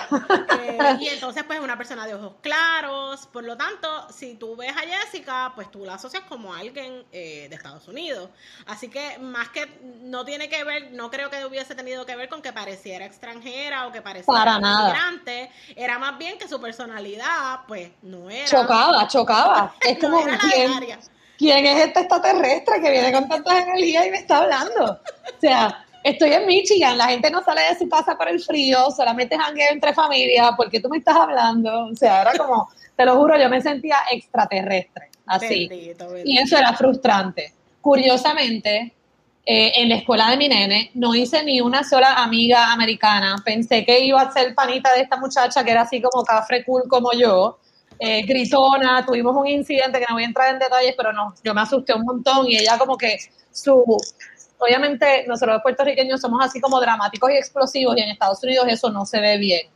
Eh, 0.59 0.77
y 0.99 1.07
entonces, 1.07 1.43
pues, 1.43 1.59
una 1.59 1.77
persona 1.77 2.05
de 2.05 2.15
ojos 2.15 2.33
claros. 2.41 3.27
Por 3.27 3.43
lo 3.43 3.57
tanto, 3.57 4.09
si 4.11 4.35
tú 4.35 4.55
ves 4.55 4.75
a 4.75 4.81
Jessica, 4.81 5.51
pues 5.55 5.71
tú 5.71 5.85
la 5.85 5.95
asocias 5.95 6.23
como 6.27 6.53
alguien 6.53 7.03
eh, 7.11 7.47
de 7.49 7.55
Estados 7.55 7.87
Unidos. 7.87 8.29
Así 8.65 8.89
que, 8.89 9.17
más 9.19 9.49
que 9.49 9.67
no 10.01 10.25
tiene 10.25 10.49
que 10.49 10.63
ver, 10.63 10.91
no 10.91 11.09
creo 11.09 11.29
que 11.29 11.45
hubiese 11.45 11.75
tenido 11.75 12.05
que 12.05 12.15
ver 12.15 12.29
con 12.29 12.41
que 12.41 12.53
pareciera 12.53 13.05
extranjera 13.05 13.87
o 13.87 13.91
que 13.91 14.01
pareciera 14.01 14.57
inmigrante. 14.57 15.51
Era 15.75 15.99
más 15.99 16.17
bien 16.17 16.37
que 16.37 16.47
su 16.47 16.59
personalidad, 16.59 17.61
pues, 17.67 17.91
no 18.01 18.29
era. 18.29 18.47
Chocaba, 18.47 19.07
chocaba. 19.07 19.73
Es 19.81 19.99
como 19.99 20.21
¿quién 21.41 21.65
es 21.65 21.87
este 21.87 22.01
extraterrestre 22.01 22.79
que 22.79 22.91
viene 22.91 23.11
con 23.11 23.27
tantas 23.27 23.63
energías 23.63 24.05
y 24.05 24.11
me 24.11 24.17
está 24.17 24.37
hablando? 24.37 24.91
O 24.91 25.41
sea, 25.41 25.83
estoy 26.03 26.33
en 26.33 26.45
Michigan, 26.45 26.99
la 26.99 27.07
gente 27.07 27.31
no 27.31 27.43
sale 27.43 27.61
de 27.61 27.79
su 27.79 27.89
casa 27.89 28.15
por 28.15 28.29
el 28.29 28.39
frío, 28.39 28.91
solamente 28.95 29.35
jangueo 29.35 29.71
entre 29.71 29.91
familias, 29.93 30.51
¿por 30.55 30.69
qué 30.69 30.79
tú 30.79 30.87
me 30.87 30.99
estás 30.99 31.15
hablando? 31.15 31.87
O 31.87 31.95
sea, 31.95 32.21
era 32.21 32.37
como, 32.37 32.69
te 32.95 33.05
lo 33.05 33.17
juro, 33.17 33.39
yo 33.39 33.49
me 33.49 33.59
sentía 33.59 33.97
extraterrestre, 34.11 35.09
así. 35.25 35.67
Y 36.23 36.37
eso 36.37 36.57
era 36.59 36.73
frustrante. 36.73 37.53
Curiosamente, 37.81 38.93
eh, 39.43 39.71
en 39.77 39.89
la 39.89 39.95
escuela 39.95 40.29
de 40.29 40.37
mi 40.37 40.47
nene 40.47 40.91
no 40.93 41.15
hice 41.15 41.43
ni 41.43 41.59
una 41.59 41.83
sola 41.83 42.21
amiga 42.21 42.71
americana. 42.71 43.37
Pensé 43.43 43.83
que 43.83 44.05
iba 44.05 44.21
a 44.21 44.31
ser 44.31 44.53
panita 44.53 44.93
de 44.93 45.01
esta 45.01 45.17
muchacha 45.17 45.63
que 45.63 45.71
era 45.71 45.81
así 45.81 45.99
como 45.99 46.23
cafre 46.23 46.63
cool 46.63 46.83
como 46.87 47.11
yo 47.13 47.57
eh, 48.03 48.23
gritona, 48.23 49.05
tuvimos 49.05 49.35
un 49.35 49.45
incidente 49.45 49.99
que 49.99 50.05
no 50.09 50.15
voy 50.15 50.23
a 50.23 50.25
entrar 50.25 50.51
en 50.51 50.57
detalles, 50.57 50.95
pero 50.97 51.13
no, 51.13 51.35
yo 51.43 51.53
me 51.53 51.61
asusté 51.61 51.93
un 51.93 52.01
montón 52.01 52.47
y 52.47 52.57
ella 52.57 52.79
como 52.79 52.97
que 52.97 53.19
su... 53.51 53.85
Obviamente 54.57 55.25
nosotros 55.27 55.55
los 55.55 55.61
puertorriqueños 55.61 56.19
somos 56.19 56.43
así 56.43 56.59
como 56.59 56.79
dramáticos 56.79 57.29
y 57.29 57.35
explosivos 57.35 57.95
y 57.95 58.01
en 58.01 58.09
Estados 58.09 58.43
Unidos 58.43 58.65
eso 58.69 58.89
no 58.89 59.05
se 59.05 59.19
ve 59.19 59.37
bien. 59.37 59.67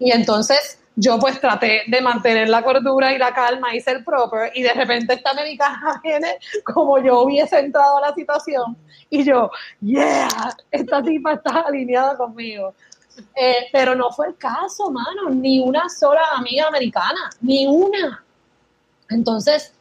Y 0.00 0.10
entonces 0.10 0.80
yo 0.96 1.20
pues 1.20 1.40
traté 1.40 1.82
de 1.86 2.00
mantener 2.00 2.48
la 2.48 2.62
cordura 2.62 3.12
y 3.12 3.18
la 3.18 3.32
calma 3.32 3.72
y 3.72 3.80
ser 3.80 4.04
proper 4.04 4.50
y 4.54 4.62
de 4.62 4.72
repente 4.72 5.14
esta 5.14 5.30
americana 5.30 6.00
viene 6.02 6.36
como 6.64 6.98
yo 6.98 7.22
hubiese 7.22 7.60
entrado 7.60 7.98
a 7.98 8.08
la 8.08 8.14
situación 8.14 8.76
y 9.08 9.24
yo, 9.24 9.50
yeah, 9.80 10.28
esta 10.72 11.00
tipa 11.00 11.34
está 11.34 11.60
alineada 11.60 12.16
conmigo. 12.16 12.74
Eh, 13.34 13.68
pero 13.72 13.94
no 13.94 14.10
fue 14.10 14.28
el 14.28 14.36
caso, 14.36 14.90
mano, 14.90 15.30
ni 15.30 15.60
una 15.60 15.88
sola 15.88 16.22
amiga 16.34 16.66
americana, 16.66 17.30
ni 17.40 17.66
una. 17.66 18.24
Entonces, 19.10 19.72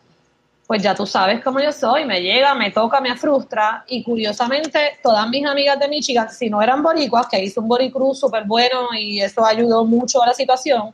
pues 0.68 0.84
ya 0.84 0.94
tú 0.94 1.06
sabes 1.06 1.42
cómo 1.42 1.60
yo 1.60 1.72
soy, 1.72 2.06
me 2.06 2.22
llega, 2.22 2.54
me 2.54 2.72
toca, 2.72 3.00
me 3.00 3.16
frustra 3.16 3.86
y 3.88 4.04
curiosamente 4.04 5.00
todas 5.02 5.28
mis 5.30 5.46
amigas 5.46 5.80
de 5.80 5.88
Michigan, 5.88 6.30
si 6.30 6.50
no 6.50 6.62
eran 6.62 6.84
boricuas, 6.84 7.28
que 7.28 7.42
hizo 7.42 7.62
un 7.62 7.70
boricruz 7.70 8.20
súper 8.20 8.44
bueno 8.44 8.90
y 8.94 9.22
eso 9.22 9.46
ayudó 9.46 9.86
mucho 9.86 10.22
a 10.22 10.28
la 10.28 10.34
situación, 10.34 10.94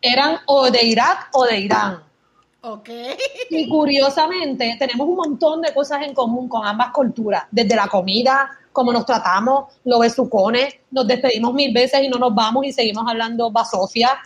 eran 0.00 0.40
o 0.46 0.70
de 0.70 0.84
Irak 0.84 1.30
o 1.32 1.44
de 1.46 1.58
Irán. 1.58 2.02
Ok. 2.60 2.90
Y 3.50 3.68
curiosamente 3.68 4.76
tenemos 4.78 5.08
un 5.08 5.16
montón 5.16 5.62
de 5.62 5.72
cosas 5.72 6.02
en 6.02 6.14
común 6.14 6.48
con 6.48 6.64
ambas 6.64 6.92
culturas, 6.92 7.44
desde 7.50 7.74
la 7.74 7.88
comida, 7.88 8.50
cómo 8.72 8.92
nos 8.92 9.06
tratamos, 9.06 9.72
los 9.84 10.00
besucones, 10.00 10.74
nos 10.90 11.06
despedimos 11.06 11.54
mil 11.54 11.72
veces 11.72 12.02
y 12.02 12.08
no 12.08 12.18
nos 12.18 12.34
vamos 12.34 12.64
y 12.64 12.72
seguimos 12.72 13.04
hablando 13.08 13.50
basofia. 13.50 14.18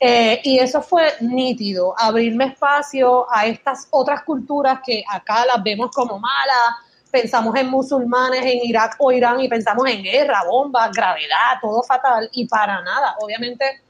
Eh, 0.00 0.40
y 0.44 0.58
eso 0.58 0.82
fue 0.82 1.12
nítido, 1.20 1.94
abrirme 1.96 2.46
espacio 2.46 3.26
a 3.32 3.46
estas 3.46 3.88
otras 3.90 4.22
culturas 4.22 4.80
que 4.84 5.04
acá 5.08 5.46
las 5.46 5.62
vemos 5.62 5.90
como 5.92 6.18
malas, 6.18 6.76
pensamos 7.10 7.54
en 7.56 7.70
musulmanes 7.70 8.44
en 8.44 8.64
Irak 8.64 8.96
o 8.98 9.12
Irán 9.12 9.40
y 9.40 9.48
pensamos 9.48 9.88
en 9.88 10.02
guerra, 10.02 10.42
bombas, 10.50 10.90
gravedad, 10.92 11.58
todo 11.62 11.82
fatal 11.84 12.28
y 12.32 12.46
para 12.46 12.82
nada. 12.82 13.14
Obviamente 13.20 13.82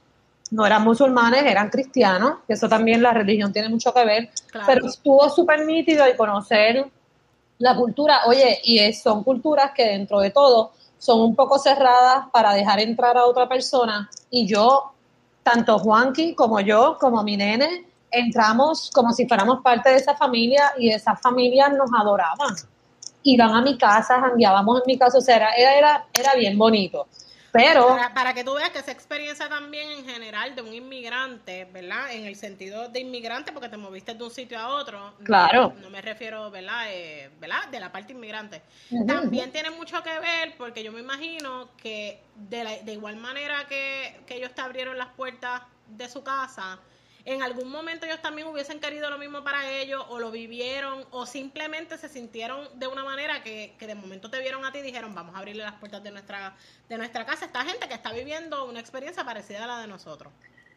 no 0.51 0.67
eran 0.67 0.85
musulmanes, 0.85 1.43
eran 1.45 1.71
cristianos, 1.71 2.35
eso 2.47 2.69
también 2.69 3.03
la 3.03 3.13
religión 3.13 3.53
tiene 3.53 3.69
mucho 3.69 3.93
que 3.93 4.05
ver, 4.05 4.31
pero 4.67 4.87
estuvo 4.87 5.29
súper 5.31 5.65
nítido 5.65 6.07
y 6.09 6.15
conocer 6.17 6.87
la 7.59 7.77
cultura, 7.77 8.23
oye, 8.27 8.61
y 8.65 8.93
son 8.93 9.23
culturas 9.23 9.73
que 9.75 9.85
dentro 9.85 10.21
de 10.21 10.31
todo 10.31 10.73
son 10.99 11.21
un 11.21 11.37
poco 11.37 11.59
cerradas 11.59 12.27
para 12.33 12.55
dejar 12.55 12.81
entrar 12.81 13.17
a 13.17 13.27
otra 13.27 13.49
persona 13.49 14.11
y 14.31 14.47
yo, 14.47 14.93
tanto 15.43 15.79
Juanqui 15.79 16.35
como 16.35 16.61
yo, 16.61 16.97
como 16.99 17.23
mi 17.23 17.37
nene, 17.37 17.87
entramos 18.11 18.91
como 18.93 19.13
si 19.13 19.27
fuéramos 19.27 19.61
parte 19.63 19.91
de 19.91 19.97
esa 19.97 20.15
familia 20.15 20.73
y 20.79 20.91
esas 20.91 21.21
familias 21.21 21.73
nos 21.73 21.91
adoraban. 21.99 22.55
Iban 23.23 23.55
a 23.55 23.63
mi 23.63 23.77
casa, 23.77 24.21
jangueábamos 24.21 24.81
en 24.81 24.85
mi 24.87 24.99
casa, 24.99 25.19
o 25.19 25.21
sea, 25.21 25.37
era, 25.37 25.55
era, 25.55 26.07
era 26.13 26.35
bien 26.35 26.57
bonito. 26.57 27.07
Pero. 27.55 27.97
Para, 28.13 28.35
que 28.35 28.43
tú 28.43 28.53
veas 28.55 28.71
que 28.71 28.81
esa 28.81 28.91
experiencia 28.91 29.49
también 29.49 29.89
en 29.89 30.05
general 30.05 30.57
de 30.57 30.63
un 30.63 30.75
inmigrante, 30.75 31.67
¿verdad? 31.67 32.13
En 32.13 32.27
el 32.27 32.35
sentido 32.35 32.89
de 32.89 32.99
inmigrante, 32.99 33.53
porque 33.53 33.69
te 33.69 33.77
moviste 33.77 34.13
de 34.13 34.25
un 34.25 34.31
sitio 34.33 34.59
a 34.59 34.71
otro. 34.71 35.15
Claro. 35.23 35.73
No, 35.81 35.89
me 35.89 36.03
refiero, 36.03 36.51
¿verdad? 36.51 36.87
Eh, 36.89 37.31
¿verdad? 37.39 37.69
De 37.69 37.79
la 37.79 37.93
parte 37.93 38.13
inmigrante. 38.13 38.61
También 39.07 39.53
tiene 39.53 39.71
mucho 39.71 40.03
que 40.03 40.19
ver, 40.19 40.57
porque 40.59 40.83
yo 40.83 40.91
me 40.91 40.99
imagino 40.99 41.69
que 41.77 42.21
de, 42.35 42.81
de 42.83 42.93
igual 42.93 43.17
manera 43.17 43.67
que, 43.69 44.21
que 44.27 44.39
ellos 44.39 44.53
te 44.53 44.61
abrieron 44.61 44.99
las 44.99 45.11
puertas 45.11 45.63
de 45.87 46.09
su 46.09 46.25
casa 46.25 46.81
en 47.27 47.43
algún 47.43 47.71
momento 47.71 48.05
ellos 48.05 48.21
también 48.21 48.49
hubiesen 48.49 48.81
querido 48.81 49.09
lo 49.09 49.19
mismo 49.19 49.43
para 49.43 49.71
ellos 49.71 50.05
o 50.11 50.19
lo 50.19 50.31
vivieron 50.31 51.05
o 51.11 51.25
simplemente 51.25 51.97
se 51.97 52.09
sintieron 52.09 52.69
de 52.79 52.87
una 52.87 53.03
manera 53.03 53.43
que, 53.43 53.73
que 53.79 53.87
de 53.87 53.95
momento 53.95 54.29
te 54.29 54.41
vieron 54.41 54.65
a 54.65 54.73
ti 54.73 54.79
y 54.79 54.83
dijeron 54.83 55.15
vamos 55.15 55.35
a 55.35 55.39
abrirle 55.39 55.63
las 55.63 55.75
puertas 55.75 56.03
de 56.03 56.11
nuestra, 56.11 56.55
de 56.89 56.99
nuestra 56.99 57.25
casa 57.25 57.45
a 57.45 57.47
esta 57.47 57.65
gente 57.65 57.89
que 57.89 57.95
está 57.95 58.13
viviendo 58.13 58.67
una 58.67 58.81
experiencia 58.81 59.25
parecida 59.25 59.65
a 59.65 59.67
la 59.67 59.81
de 59.81 59.89
nosotros. 59.89 60.33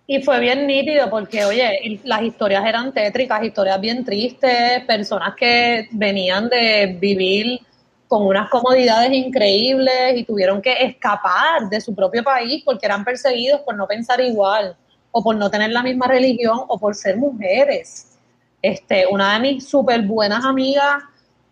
Y 0.10 0.24
fue 0.24 0.40
bien 0.40 0.66
nítido 0.66 1.10
porque, 1.10 1.44
oye, 1.44 2.00
las 2.06 2.22
historias 2.22 2.66
eran 2.66 2.94
tétricas, 2.94 3.44
historias 3.44 3.82
bien 3.82 4.06
tristes, 4.06 4.86
personas 4.88 5.36
que 5.36 5.90
venían 5.92 6.48
de 6.48 6.98
vivir 6.98 7.60
con 8.08 8.26
unas 8.26 8.50
comodidades 8.50 9.12
increíbles 9.12 10.16
y 10.16 10.24
tuvieron 10.24 10.62
que 10.62 10.72
escapar 10.82 11.68
de 11.70 11.82
su 11.82 11.94
propio 11.94 12.24
país 12.24 12.64
porque 12.64 12.86
eran 12.86 13.04
perseguidos 13.04 13.60
por 13.62 13.76
no 13.76 13.86
pensar 13.86 14.22
igual 14.22 14.78
o 15.18 15.24
por 15.24 15.36
no 15.36 15.50
tener 15.50 15.72
la 15.72 15.82
misma 15.82 16.06
religión 16.06 16.60
o 16.68 16.78
por 16.78 16.94
ser 16.94 17.18
mujeres. 17.18 18.20
Este, 18.62 19.08
una 19.08 19.34
de 19.34 19.40
mis 19.40 19.68
súper 19.68 20.04
buenas 20.04 20.46
amigas, 20.46 21.02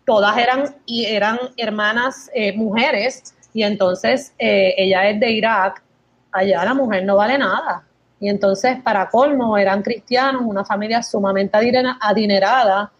todas 0.04 0.38
eran, 0.38 0.76
y 0.86 1.04
eran 1.04 1.36
hermanas 1.56 2.30
eh, 2.32 2.52
mujeres, 2.56 3.34
y 3.52 3.64
entonces 3.64 4.32
eh, 4.38 4.72
ella 4.78 5.08
es 5.10 5.18
de 5.18 5.32
Irak, 5.32 5.82
allá 6.30 6.64
la 6.64 6.74
mujer 6.74 7.04
no 7.04 7.16
vale 7.16 7.38
nada. 7.38 7.82
Y 8.20 8.28
entonces, 8.28 8.80
para 8.84 9.10
colmo, 9.10 9.58
eran 9.58 9.82
cristianos, 9.82 10.42
una 10.44 10.64
familia 10.64 11.02
sumamente 11.02 11.58
adinerada, 12.00 12.92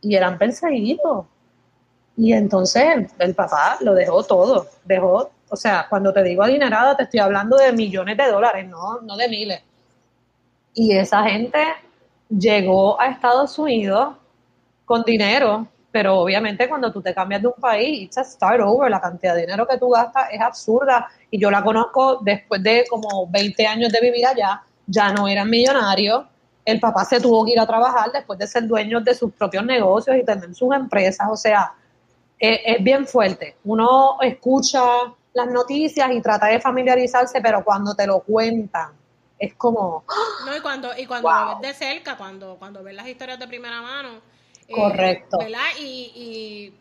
y 0.00 0.14
eran 0.14 0.38
perseguidos. 0.38 1.26
Y 2.16 2.32
entonces 2.32 2.84
el, 2.94 3.08
el 3.18 3.34
papá 3.34 3.78
lo 3.80 3.92
dejó 3.92 4.22
todo, 4.22 4.68
dejó, 4.84 5.32
o 5.48 5.56
sea, 5.56 5.86
cuando 5.90 6.12
te 6.12 6.22
digo 6.22 6.44
adinerada, 6.44 6.96
te 6.96 7.02
estoy 7.02 7.18
hablando 7.18 7.56
de 7.56 7.72
millones 7.72 8.16
de 8.16 8.28
dólares, 8.28 8.68
no, 8.68 9.00
no 9.00 9.16
de 9.16 9.28
miles 9.28 9.62
y 10.74 10.96
esa 10.96 11.24
gente 11.24 11.62
llegó 12.28 12.98
a 13.00 13.08
Estados 13.08 13.58
Unidos 13.58 14.14
con 14.84 15.02
dinero, 15.02 15.66
pero 15.90 16.18
obviamente 16.18 16.68
cuando 16.68 16.90
tú 16.90 17.02
te 17.02 17.14
cambias 17.14 17.42
de 17.42 17.48
un 17.48 17.60
país, 17.60 18.02
it's 18.02 18.18
a 18.18 18.24
start 18.24 18.60
over, 18.60 18.90
la 18.90 19.00
cantidad 19.00 19.34
de 19.34 19.42
dinero 19.42 19.66
que 19.66 19.76
tú 19.76 19.90
gastas 19.90 20.28
es 20.32 20.40
absurda. 20.40 21.08
Y 21.30 21.38
yo 21.38 21.50
la 21.50 21.62
conozco 21.62 22.20
después 22.22 22.62
de 22.62 22.84
como 22.88 23.28
20 23.28 23.66
años 23.66 23.92
de 23.92 24.00
vivir 24.00 24.26
allá, 24.26 24.62
ya 24.86 25.12
no 25.12 25.28
eran 25.28 25.50
millonarios. 25.50 26.24
El 26.64 26.80
papá 26.80 27.04
se 27.04 27.20
tuvo 27.20 27.44
que 27.44 27.52
ir 27.52 27.60
a 27.60 27.66
trabajar 27.66 28.10
después 28.12 28.38
de 28.38 28.46
ser 28.46 28.66
dueño 28.66 29.00
de 29.00 29.14
sus 29.14 29.32
propios 29.32 29.64
negocios 29.66 30.16
y 30.16 30.24
tener 30.24 30.54
sus 30.54 30.74
empresas. 30.74 31.28
O 31.30 31.36
sea, 31.36 31.74
es, 32.38 32.60
es 32.64 32.82
bien 32.82 33.06
fuerte. 33.06 33.56
Uno 33.64 34.16
escucha 34.22 34.82
las 35.34 35.48
noticias 35.48 36.10
y 36.12 36.22
trata 36.22 36.46
de 36.46 36.60
familiarizarse, 36.60 37.40
pero 37.42 37.62
cuando 37.62 37.94
te 37.94 38.06
lo 38.06 38.20
cuentan, 38.20 38.92
es 39.42 39.54
como... 39.54 40.04
No, 40.46 40.56
y 40.56 40.60
cuando, 40.60 40.96
y 40.96 41.04
cuando 41.04 41.28
lo 41.28 41.58
ves 41.58 41.78
de 41.78 41.86
cerca, 41.86 42.16
cuando, 42.16 42.56
cuando 42.60 42.80
ves 42.84 42.94
las 42.94 43.08
historias 43.08 43.40
de 43.40 43.48
primera 43.48 43.82
mano. 43.82 44.20
Eh, 44.68 44.72
Correcto. 44.72 45.38
¿Verdad? 45.38 45.66
Y, 45.80 46.12
y 46.14 46.74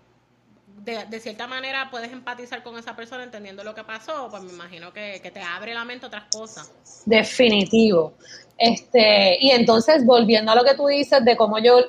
de, 0.83 1.19
cierta 1.19 1.47
manera 1.47 1.89
puedes 1.89 2.11
empatizar 2.11 2.61
con 2.61 2.77
esa 2.77 2.95
persona 2.95 3.23
entendiendo 3.23 3.63
lo 3.63 3.73
que 3.73 3.83
pasó, 3.83 4.27
pues 4.29 4.43
me 4.43 4.53
imagino 4.53 4.93
que, 4.93 5.19
te 5.33 5.41
abre 5.41 5.73
la 5.73 5.85
mente 5.85 6.05
otras 6.05 6.25
cosas. 6.31 6.71
Definitivo. 7.03 8.13
Este, 8.59 9.39
y 9.41 9.49
entonces, 9.49 10.05
volviendo 10.05 10.51
a 10.51 10.55
lo 10.55 10.63
que 10.63 10.75
tú 10.75 10.85
dices 10.85 11.25
de 11.25 11.35
cómo 11.35 11.57
yo, 11.57 11.79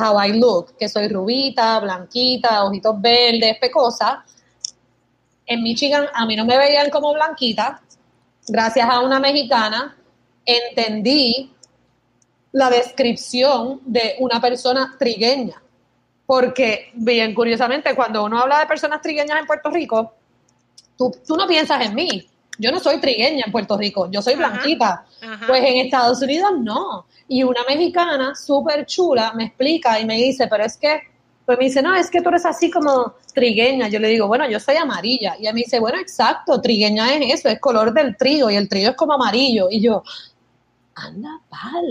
how 0.00 0.18
I 0.22 0.38
look, 0.38 0.74
que 0.78 0.88
soy 0.88 1.08
rubita, 1.08 1.80
blanquita, 1.80 2.64
ojitos 2.64 2.98
verdes, 2.98 3.58
pecosa, 3.60 4.24
en 5.44 5.62
Michigan 5.62 6.06
a 6.14 6.24
mí 6.24 6.34
no 6.34 6.46
me 6.46 6.56
veían 6.56 6.88
como 6.88 7.12
blanquita, 7.12 7.82
gracias 8.48 8.88
a 8.88 9.00
una 9.00 9.20
mexicana, 9.20 9.96
entendí 10.44 11.52
la 12.52 12.70
descripción 12.70 13.80
de 13.84 14.16
una 14.18 14.40
persona 14.40 14.94
trigueña. 14.98 15.62
Porque, 16.26 16.90
bien 16.94 17.34
curiosamente, 17.34 17.94
cuando 17.94 18.24
uno 18.24 18.38
habla 18.38 18.60
de 18.60 18.66
personas 18.66 19.00
trigueñas 19.00 19.38
en 19.38 19.46
Puerto 19.46 19.70
Rico, 19.70 20.14
tú, 20.96 21.36
no 21.36 21.46
piensas 21.46 21.84
en 21.84 21.94
mí. 21.94 22.28
Yo 22.58 22.70
no 22.70 22.78
soy 22.78 23.00
trigueña 23.00 23.44
en 23.46 23.52
Puerto 23.52 23.76
Rico, 23.76 24.10
yo 24.10 24.22
soy 24.22 24.36
blanquita. 24.36 25.06
Pues 25.46 25.64
en 25.64 25.78
Estados 25.78 26.22
Unidos 26.22 26.52
no. 26.58 27.06
Y 27.28 27.42
una 27.42 27.62
mexicana 27.66 28.34
súper 28.34 28.86
chula 28.86 29.32
me 29.34 29.44
explica 29.44 29.98
y 29.98 30.04
me 30.04 30.16
dice, 30.16 30.46
pero 30.48 30.64
es 30.64 30.76
que 30.76 31.00
pues 31.44 31.58
me 31.58 31.64
dice, 31.64 31.82
no, 31.82 31.94
es 31.94 32.10
que 32.10 32.20
tú 32.20 32.28
eres 32.28 32.46
así 32.46 32.70
como 32.70 33.14
trigueña. 33.34 33.88
Yo 33.88 33.98
le 33.98 34.08
digo, 34.08 34.28
bueno, 34.28 34.48
yo 34.48 34.60
soy 34.60 34.76
amarilla. 34.76 35.34
Y 35.36 35.42
ella 35.42 35.52
me 35.52 35.60
dice, 35.60 35.80
bueno, 35.80 35.98
exacto, 35.98 36.60
trigueña 36.60 37.12
es 37.14 37.34
eso, 37.34 37.48
es 37.48 37.58
color 37.58 37.92
del 37.92 38.16
trigo 38.16 38.50
y 38.50 38.56
el 38.56 38.68
trigo 38.68 38.90
es 38.90 38.96
como 38.96 39.14
amarillo. 39.14 39.68
Y 39.70 39.80
yo, 39.80 40.04
anda 40.94 41.40
pal. 41.48 41.84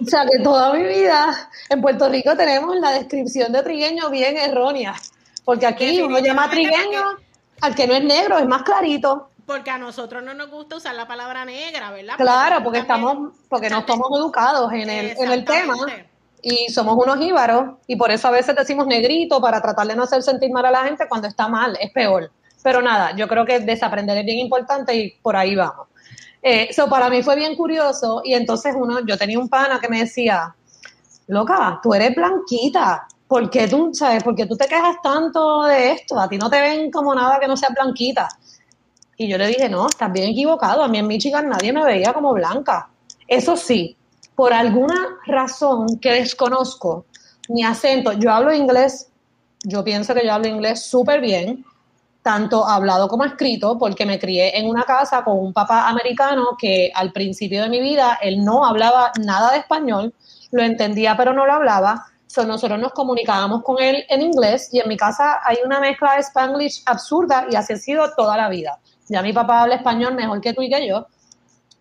o 0.00 0.04
sea 0.04 0.26
que 0.26 0.42
toda 0.42 0.74
mi 0.74 0.82
vida 0.82 1.50
en 1.68 1.80
Puerto 1.80 2.08
Rico 2.08 2.36
tenemos 2.36 2.76
la 2.76 2.90
descripción 2.92 3.52
de 3.52 3.62
trigueño 3.62 4.10
bien 4.10 4.36
errónea. 4.36 4.94
Porque 5.44 5.66
aquí 5.66 6.00
uno 6.00 6.18
llama 6.18 6.50
trigueño 6.50 7.02
al 7.60 7.74
que 7.74 7.86
no 7.86 7.94
es 7.94 8.04
negro, 8.04 8.38
es 8.38 8.46
más 8.46 8.62
clarito. 8.62 9.28
Porque 9.46 9.70
a 9.70 9.78
nosotros 9.78 10.22
no 10.22 10.34
nos 10.34 10.50
gusta 10.50 10.76
usar 10.76 10.94
la 10.94 11.06
palabra 11.06 11.44
negra, 11.44 11.90
¿verdad? 11.90 12.14
Claro, 12.16 12.62
porque, 12.64 12.78
estamos, 12.78 13.32
porque 13.48 13.68
no 13.68 13.80
estamos 13.80 14.08
educados 14.16 14.72
en 14.72 14.88
el, 14.88 15.16
en 15.18 15.32
el 15.32 15.44
tema 15.44 15.76
y 16.42 16.68
somos 16.70 16.96
unos 16.96 17.20
íbaros 17.20 17.76
y 17.86 17.94
por 17.94 18.10
eso 18.10 18.26
a 18.26 18.32
veces 18.32 18.56
decimos 18.56 18.86
negrito 18.86 19.40
para 19.40 19.62
tratar 19.62 19.86
de 19.86 19.94
no 19.94 20.02
hacer 20.02 20.22
sentir 20.22 20.50
mal 20.50 20.66
a 20.66 20.72
la 20.72 20.84
gente 20.84 21.06
cuando 21.08 21.28
está 21.28 21.46
mal, 21.46 21.78
es 21.80 21.90
peor. 21.92 22.32
Pero 22.62 22.82
nada, 22.82 23.14
yo 23.16 23.28
creo 23.28 23.46
que 23.46 23.60
desaprender 23.60 24.18
es 24.18 24.24
bien 24.24 24.38
importante 24.38 24.94
y 24.94 25.10
por 25.22 25.36
ahí 25.36 25.54
vamos. 25.54 25.86
Eso 26.42 26.84
eh, 26.84 26.90
para 26.90 27.08
mí 27.08 27.22
fue 27.22 27.36
bien 27.36 27.54
curioso 27.54 28.22
y 28.24 28.34
entonces 28.34 28.74
uno, 28.76 29.06
yo 29.06 29.16
tenía 29.16 29.38
un 29.38 29.48
pana 29.48 29.78
que 29.80 29.88
me 29.88 30.00
decía, 30.00 30.54
loca, 31.28 31.78
tú 31.80 31.94
eres 31.94 32.14
blanquita, 32.14 33.06
¿por 33.28 33.48
qué 33.48 33.68
tú, 33.68 33.90
sabes, 33.94 34.24
por 34.24 34.34
qué 34.34 34.46
tú 34.46 34.56
te 34.56 34.66
quejas 34.66 34.96
tanto 35.00 35.62
de 35.62 35.92
esto? 35.92 36.18
A 36.18 36.28
ti 36.28 36.38
no 36.38 36.50
te 36.50 36.60
ven 36.60 36.90
como 36.90 37.14
nada 37.14 37.38
que 37.38 37.46
no 37.46 37.56
sea 37.56 37.68
blanquita. 37.70 38.28
Y 39.16 39.28
yo 39.28 39.38
le 39.38 39.46
dije, 39.46 39.68
no, 39.68 39.86
estás 39.86 40.12
bien 40.12 40.30
equivocado, 40.30 40.82
a 40.82 40.88
mí 40.88 40.98
en 40.98 41.06
Michigan 41.06 41.48
nadie 41.48 41.72
me 41.72 41.84
veía 41.84 42.12
como 42.12 42.32
blanca 42.32 42.88
Eso 43.28 43.56
sí, 43.56 43.96
por 44.34 44.52
alguna 44.52 45.18
razón 45.26 45.98
que 46.00 46.12
desconozco, 46.12 47.06
mi 47.48 47.64
acento, 47.64 48.12
yo 48.12 48.32
hablo 48.32 48.52
inglés, 48.52 49.08
yo 49.64 49.84
pienso 49.84 50.14
que 50.14 50.24
yo 50.24 50.32
hablo 50.32 50.48
inglés 50.48 50.84
súper 50.84 51.20
bien, 51.20 51.64
tanto 52.22 52.66
hablado 52.66 53.08
como 53.08 53.24
escrito, 53.24 53.78
porque 53.78 54.06
me 54.06 54.18
crié 54.18 54.56
en 54.58 54.68
una 54.68 54.84
casa 54.84 55.24
con 55.24 55.38
un 55.38 55.52
papá 55.52 55.88
americano 55.88 56.56
que 56.58 56.90
al 56.94 57.12
principio 57.12 57.62
de 57.62 57.68
mi 57.68 57.80
vida 57.80 58.18
él 58.22 58.44
no 58.44 58.64
hablaba 58.64 59.12
nada 59.20 59.52
de 59.52 59.58
español, 59.58 60.14
lo 60.52 60.62
entendía 60.62 61.16
pero 61.16 61.32
no 61.32 61.46
lo 61.46 61.52
hablaba. 61.52 62.06
So, 62.28 62.46
nosotros 62.46 62.78
nos 62.78 62.92
comunicábamos 62.92 63.62
con 63.62 63.78
él 63.82 64.06
en 64.08 64.22
inglés 64.22 64.70
y 64.72 64.80
en 64.80 64.88
mi 64.88 64.96
casa 64.96 65.40
hay 65.44 65.58
una 65.66 65.80
mezcla 65.80 66.14
de 66.14 66.22
spanglish 66.22 66.82
absurda 66.86 67.46
y 67.50 67.56
así 67.56 67.74
ha 67.74 67.76
sido 67.76 68.10
toda 68.16 68.36
la 68.36 68.48
vida. 68.48 68.78
Ya 69.08 69.20
mi 69.20 69.32
papá 69.32 69.62
habla 69.62 69.74
español 69.74 70.14
mejor 70.14 70.40
que 70.40 70.54
tú 70.54 70.62
y 70.62 70.70
que 70.70 70.88
yo, 70.88 71.06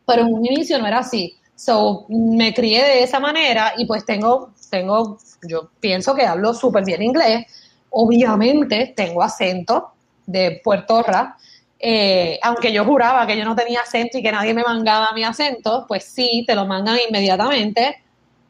pero 0.05 0.23
en 0.23 0.33
un 0.33 0.45
inicio 0.45 0.77
no 0.79 0.87
era 0.87 0.99
así. 0.99 1.37
So, 1.63 2.08
me 2.10 2.56
crié 2.56 2.84
de 2.84 3.04
esa 3.04 3.19
manera 3.19 3.74
y 3.78 3.86
pues 3.86 4.04
tengo, 4.04 4.50
tengo, 4.71 5.19
yo 5.47 5.69
pienso 5.80 6.15
que 6.15 6.26
hablo 6.26 6.56
súper 6.56 6.84
bien 6.84 7.04
inglés. 7.04 7.45
Obviamente 7.91 8.93
tengo 8.95 9.21
acento, 9.21 9.91
de 10.26 10.60
Puerto 10.63 11.04
Rico, 11.04 11.36
eh, 11.80 12.39
aunque 12.41 12.74
yo 12.74 12.84
juraba 12.84 13.28
que 13.28 13.38
yo 13.38 13.45
no 13.45 13.56
tenía 13.56 13.82
acento 13.82 14.17
y 14.17 14.24
que 14.24 14.32
nadie 14.32 14.56
me 14.56 14.63
mangaba 14.63 15.12
mi 15.13 15.24
acento, 15.24 15.86
pues 15.88 16.06
sí, 16.06 16.43
te 16.47 16.56
lo 16.56 16.65
mangan 16.65 16.97
inmediatamente. 17.08 18.02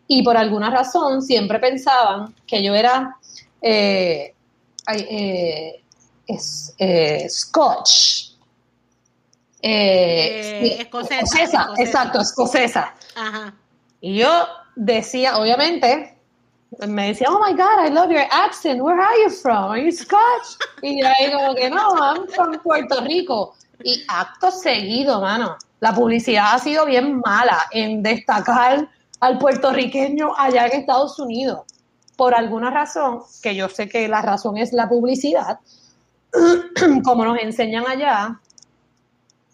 Y 0.07 0.23
por 0.23 0.37
alguna 0.37 0.69
razón 0.69 1.21
siempre 1.21 1.59
pensaban 1.59 2.33
que 2.47 2.63
yo 2.63 2.73
era 2.73 3.17
eh, 3.61 4.33
eh, 6.77 7.29
scotch. 7.29 8.35
escocesa, 9.61 11.73
exacto, 11.77 12.21
escocesa. 12.21 12.93
Y 14.01 14.17
yo 14.17 14.47
decía, 14.75 15.37
obviamente, 15.37 16.17
me 16.87 17.07
decía, 17.07 17.27
oh 17.29 17.39
my 17.39 17.53
God, 17.53 17.85
I 17.85 17.89
love 17.89 18.09
your 18.09 18.25
accent. 18.31 18.81
Where 18.81 18.99
are 18.99 19.23
you 19.23 19.29
from? 19.29 19.71
Are 19.71 19.83
you 19.83 19.91
Scotch? 19.91 20.57
Y 20.81 21.01
yo 21.01 21.07
ahí 21.07 21.31
como 21.31 21.55
que 21.55 21.69
no, 21.69 21.95
I'm 21.97 22.27
from 22.29 22.57
Puerto 22.63 23.01
Rico. 23.01 23.53
Y 23.83 24.03
acto 24.07 24.51
seguido, 24.51 25.21
mano, 25.21 25.57
la 25.79 25.93
publicidad 25.93 26.53
ha 26.53 26.59
sido 26.59 26.85
bien 26.85 27.19
mala 27.25 27.67
en 27.71 28.03
destacar 28.03 28.87
al 29.19 29.37
puertorriqueño 29.37 30.33
allá 30.37 30.67
en 30.67 30.79
Estados 30.79 31.19
Unidos. 31.19 31.61
Por 32.15 32.35
alguna 32.35 32.69
razón, 32.69 33.21
que 33.41 33.55
yo 33.55 33.67
sé 33.67 33.89
que 33.89 34.07
la 34.07 34.21
razón 34.21 34.57
es 34.57 34.73
la 34.73 34.87
publicidad, 34.87 35.59
como 37.03 37.25
nos 37.25 37.39
enseñan 37.39 37.85
allá, 37.87 38.39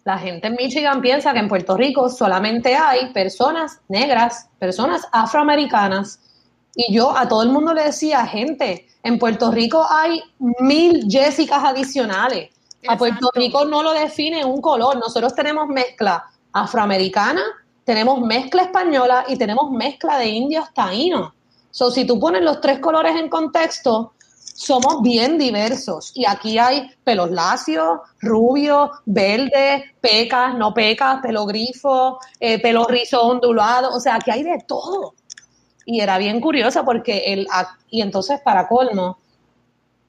la 0.08 0.16
gente 0.16 0.46
en 0.46 0.54
Michigan 0.54 1.02
piensa 1.02 1.34
que 1.34 1.38
en 1.38 1.48
Puerto 1.48 1.76
Rico 1.76 2.08
solamente 2.08 2.74
hay 2.74 3.12
personas 3.12 3.80
negras, 3.88 4.48
personas 4.58 5.06
afroamericanas, 5.12 6.18
y 6.74 6.94
yo 6.94 7.14
a 7.14 7.28
todo 7.28 7.42
el 7.42 7.50
mundo 7.50 7.74
le 7.74 7.84
decía, 7.84 8.24
gente, 8.26 8.88
en 9.02 9.18
Puerto 9.18 9.50
Rico 9.50 9.86
hay 9.86 10.22
mil 10.60 11.04
Jessicas 11.10 11.62
adicionales. 11.62 12.48
A 12.88 12.96
Puerto 12.96 13.30
Rico 13.34 13.66
no 13.66 13.82
lo 13.82 13.92
define 13.92 14.46
un 14.46 14.62
color. 14.62 14.96
Nosotros 14.96 15.34
tenemos 15.34 15.68
mezcla 15.68 16.24
afroamericana, 16.54 17.42
tenemos 17.84 18.18
mezcla 18.22 18.62
española 18.62 19.26
y 19.28 19.36
tenemos 19.36 19.70
mezcla 19.70 20.16
de 20.16 20.28
indios 20.28 20.72
taínos. 20.72 21.34
So, 21.70 21.90
si 21.90 22.06
tú 22.06 22.18
pones 22.18 22.40
los 22.40 22.62
tres 22.62 22.78
colores 22.78 23.14
en 23.14 23.28
contexto, 23.28 24.14
somos 24.58 25.02
bien 25.02 25.38
diversos. 25.38 26.10
Y 26.16 26.26
aquí 26.26 26.58
hay 26.58 26.90
pelos 27.04 27.30
lacios, 27.30 28.00
rubios, 28.20 28.90
verdes, 29.06 29.84
pecas, 30.00 30.52
no 30.56 30.74
pecas, 30.74 31.20
pelo 31.22 31.46
grifo, 31.46 32.18
eh, 32.40 32.60
pelo 32.60 32.84
rizo 32.86 33.22
ondulado. 33.22 33.94
O 33.94 34.00
sea, 34.00 34.16
aquí 34.16 34.32
hay 34.32 34.42
de 34.42 34.58
todo 34.66 35.14
y 35.84 36.00
era 36.00 36.18
bien 36.18 36.40
curiosa 36.40 36.84
porque 36.84 37.22
él, 37.26 37.46
y 37.88 38.02
entonces 38.02 38.40
para 38.40 38.66
colmo, 38.66 39.18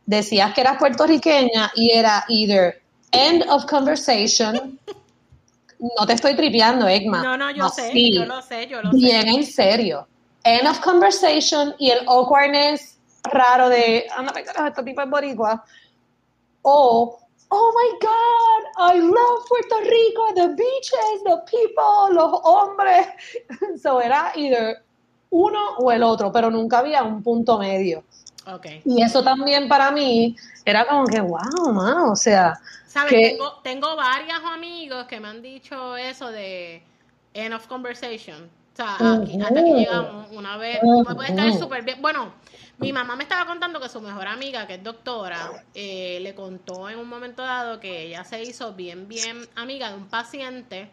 decías 0.07 0.51
que 0.55 0.61
eras 0.61 0.79
puertorriqueña 0.79 1.71
y 1.75 1.91
era 1.91 2.25
either 2.27 2.81
end 3.11 3.45
of 3.49 3.67
conversation, 3.67 4.79
no 5.79 6.07
te 6.07 6.13
estoy 6.13 6.35
tripeando, 6.35 6.87
Egma. 6.87 7.21
No, 7.21 7.37
no, 7.37 7.51
yo 7.51 7.69
sé, 7.69 7.91
yo 8.11 8.25
lo 8.25 8.41
sé, 8.41 8.67
yo 8.67 8.81
lo 8.81 8.89
sé. 8.89 8.97
Bien 8.97 9.27
en 9.27 9.45
serio. 9.45 10.07
End 10.43 10.67
of 10.67 10.79
conversation 10.79 11.75
y 11.77 11.91
el 11.91 11.99
awkwardness 12.07 12.98
raro 13.29 13.69
de, 13.69 14.07
anda, 14.15 14.33
carajo, 14.33 14.67
este 14.67 14.83
tipo 14.83 15.01
es 15.01 15.09
boricua. 15.09 15.63
O, 16.61 17.19
oh 17.49 17.73
my 17.75 17.99
God, 17.99 18.95
I 18.95 18.99
love 18.99 19.47
Puerto 19.47 19.79
Rico, 19.81 20.33
the 20.35 20.47
beaches, 20.55 21.23
the 21.23 21.37
people, 21.49 22.13
los 22.13 22.41
hombres. 22.43 23.07
So 23.81 24.01
era 24.01 24.31
either 24.35 24.83
uno 25.31 25.75
o 25.77 25.91
el 25.91 26.03
otro, 26.03 26.31
pero 26.31 26.49
nunca 26.49 26.79
había 26.79 27.03
un 27.03 27.23
punto 27.23 27.57
medio. 27.57 28.03
Okay. 28.45 28.81
Y 28.83 29.01
eso 29.03 29.23
también 29.23 29.67
para 29.67 29.91
mí 29.91 30.35
era 30.65 30.87
como 30.87 31.05
que, 31.05 31.21
wow, 31.21 31.71
mano, 31.71 32.11
o 32.11 32.15
sea. 32.15 32.59
¿Sabes? 32.87 33.11
Tengo, 33.11 33.59
tengo 33.61 33.95
varios 33.95 34.39
amigos 34.43 35.05
que 35.05 35.19
me 35.19 35.27
han 35.27 35.41
dicho 35.41 35.95
eso 35.95 36.31
de 36.31 36.81
end 37.33 37.53
of 37.53 37.67
conversation. 37.67 38.49
O 38.73 38.75
sea, 38.75 38.95
aquí, 38.95 39.39
hasta 39.41 39.63
que 39.63 39.73
llegamos 39.73 40.27
una 40.31 40.57
vez, 40.57 40.79
me 40.81 41.13
puede 41.13 41.29
estar 41.29 41.53
súper 41.53 41.83
bien. 41.83 42.01
Bueno, 42.01 42.31
mi 42.79 42.93
mamá 42.93 43.15
me 43.15 43.23
estaba 43.23 43.45
contando 43.45 43.79
que 43.79 43.89
su 43.89 43.99
mejor 43.99 44.27
amiga, 44.27 44.65
que 44.65 44.75
es 44.75 44.83
doctora, 44.83 45.65
eh, 45.73 46.19
le 46.21 46.33
contó 46.33 46.89
en 46.89 46.97
un 46.97 47.09
momento 47.09 47.41
dado 47.43 47.79
que 47.79 48.03
ella 48.03 48.23
se 48.23 48.41
hizo 48.43 48.73
bien, 48.73 49.07
bien 49.07 49.47
amiga 49.55 49.89
de 49.89 49.97
un 49.97 50.07
paciente 50.07 50.89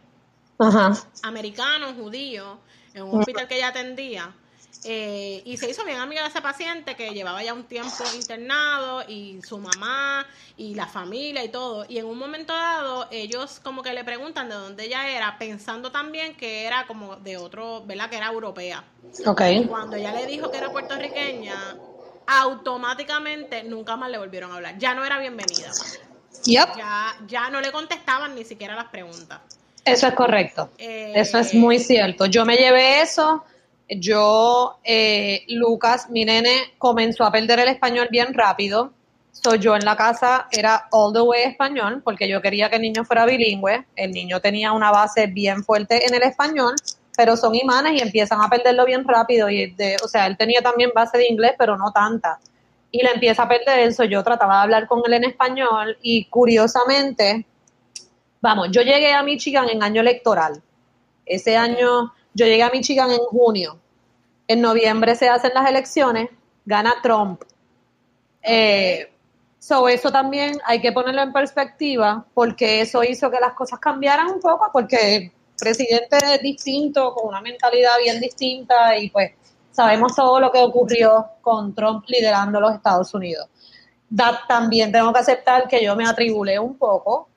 americano, 1.23 1.95
judío, 1.95 2.59
en 2.95 3.05
un 3.05 3.21
hospital 3.21 3.47
que 3.47 3.57
ella 3.57 3.69
atendía. 3.69 4.35
Eh, 4.89 5.43
y 5.45 5.57
se 5.57 5.69
hizo 5.69 5.85
bien 5.85 5.99
amiga 5.99 6.23
de 6.23 6.29
ese 6.29 6.41
paciente 6.41 6.95
que 6.95 7.11
llevaba 7.11 7.43
ya 7.43 7.53
un 7.55 7.65
tiempo 7.65 8.05
internado 8.15 9.03
y 9.09 9.41
su 9.43 9.59
mamá 9.59 10.25
y 10.57 10.77
la 10.77 10.87
familia 10.87 11.43
y 11.43 11.49
todo. 11.49 11.85
Y 11.89 11.99
en 11.99 12.07
un 12.07 12.17
momento 12.17 12.53
dado 12.53 13.09
ellos 13.11 13.61
como 13.65 13.83
que 13.83 13.93
le 13.93 14.05
preguntan 14.05 14.49
de 14.49 14.55
dónde 14.55 14.85
ella 14.85 15.11
era, 15.11 15.39
pensando 15.39 15.91
también 15.91 16.37
que 16.37 16.67
era 16.67 16.87
como 16.87 17.17
de 17.17 17.37
otro, 17.37 17.83
¿verdad? 17.85 18.09
Que 18.09 18.17
era 18.17 18.29
europea. 18.29 18.85
Ok. 19.27 19.43
cuando 19.69 19.97
ella 19.97 20.13
le 20.13 20.25
dijo 20.27 20.53
que 20.53 20.59
era 20.59 20.71
puertorriqueña, 20.71 21.77
automáticamente 22.29 23.65
nunca 23.65 23.97
más 23.97 24.09
le 24.09 24.19
volvieron 24.19 24.53
a 24.53 24.57
hablar. 24.57 24.79
Ya 24.79 24.95
no 24.95 25.05
era 25.05 25.19
bienvenida. 25.19 25.73
Yep. 26.45 26.77
Ya, 26.77 27.17
ya 27.27 27.51
no 27.51 27.61
le 27.61 27.73
contestaban 27.73 28.37
ni 28.37 28.45
siquiera 28.45 28.77
las 28.77 28.87
preguntas. 28.87 29.41
Eso 29.85 30.07
es 30.07 30.15
correcto. 30.15 30.71
eso 30.79 31.39
es 31.39 31.55
muy 31.55 31.81
cierto. 31.81 32.27
Yo 32.27 32.45
me 32.45 32.57
llevé 32.57 33.01
eso. 33.01 33.45
Yo, 33.89 34.79
eh, 34.85 35.45
Lucas, 35.49 36.11
mi 36.11 36.25
nene, 36.25 36.75
comenzó 36.79 37.25
a 37.25 37.33
perder 37.33 37.61
el 37.61 37.69
español 37.69 38.09
bien 38.11 38.35
rápido. 38.35 38.93
Soy 39.31 39.59
yo 39.59 39.77
en 39.77 39.85
la 39.85 39.97
casa 39.97 40.49
era 40.51 40.89
all 40.91 41.13
the 41.13 41.21
way 41.21 41.43
español 41.43 42.01
porque 42.03 42.29
yo 42.29 42.41
quería 42.41 42.71
que 42.71 42.77
el 42.77 42.83
niño 42.83 43.05
fuera 43.05 43.27
bilingüe. 43.27 43.87
El 43.95 44.13
niño 44.13 44.41
tenía 44.41 44.73
una 44.73 44.91
base 44.91 45.27
bien 45.27 45.63
fuerte 45.63 46.07
en 46.07 46.15
el 46.15 46.23
español, 46.23 46.75
pero 47.17 47.37
son 47.37 47.55
imanes 47.55 47.93
y 47.93 48.03
empiezan 48.03 48.41
a 48.41 48.49
perderlo 48.49 48.85
bien 48.87 49.07
rápido. 49.07 49.49
Y 49.49 49.71
de, 49.73 49.97
o 50.03 50.09
sea, 50.09 50.27
él 50.27 50.37
tenía 50.37 50.63
también 50.63 50.91
base 50.95 51.19
de 51.19 51.29
inglés, 51.29 51.53
pero 51.59 51.77
no 51.77 51.93
tanta. 51.93 52.39
Y 52.91 53.03
le 53.03 53.13
empieza 53.13 53.45
a 53.45 53.49
perder 53.49 53.81
eso. 53.81 54.05
Yo 54.05 54.25
trataba 54.25 54.57
de 54.57 54.63
hablar 54.63 54.87
con 54.87 55.03
él 55.07 55.13
en 55.13 55.25
español 55.25 55.97
y 56.03 56.25
curiosamente 56.25 57.47
Vamos, 58.41 58.69
yo 58.71 58.83
llegué 58.83 59.13
a 59.13 59.25
Michigan 59.25 59.69
en 59.69 59.83
año 59.83 60.03
electoral. 60.03 60.63
Ese 61.25 61.57
año, 61.57 62.13
yo 62.37 62.45
llegué 62.45 62.63
a 62.63 62.71
Michigan 62.71 63.11
en 63.11 63.19
junio. 63.19 63.79
En 64.47 64.61
noviembre 64.61 65.17
se 65.17 65.29
hacen 65.29 65.53
las 65.55 65.69
elecciones, 65.69 66.29
gana 66.67 66.95
Trump. 67.03 67.43
Eh, 68.43 69.11
eso 69.59 70.13
también 70.13 70.61
hay 70.65 70.81
que 70.81 70.93
ponerlo 70.93 71.23
en 71.23 71.33
perspectiva 71.33 72.25
porque 72.35 72.83
eso 72.83 73.03
hizo 73.03 73.31
que 73.31 73.41
las 73.41 73.55
cosas 73.55 73.81
cambiaran 73.81 74.31
un 74.31 74.41
poco 74.41 74.69
porque 74.73 75.17
el 75.17 75.33
presidente 75.59 76.19
es 76.35 76.43
distinto, 76.43 77.15
con 77.15 77.29
una 77.29 77.41
mentalidad 77.41 77.99
bien 78.01 78.21
distinta 78.21 78.97
y 78.97 79.11
pues 79.11 79.33
sabemos 79.73 80.15
todo 80.15 80.39
lo 80.39 80.53
que 80.53 80.61
ocurrió 80.61 81.27
con 81.41 81.75
Trump 81.75 82.05
liderando 82.07 82.61
los 82.61 82.75
Estados 82.75 83.13
Unidos. 83.15 83.49
también 84.47 84.93
tengo 84.93 85.13
que 85.13 85.19
aceptar 85.21 85.67
que 85.67 85.83
yo 85.83 85.97
me 85.97 86.07
atribulé 86.07 86.59
un 86.59 86.77
poco 86.77 87.29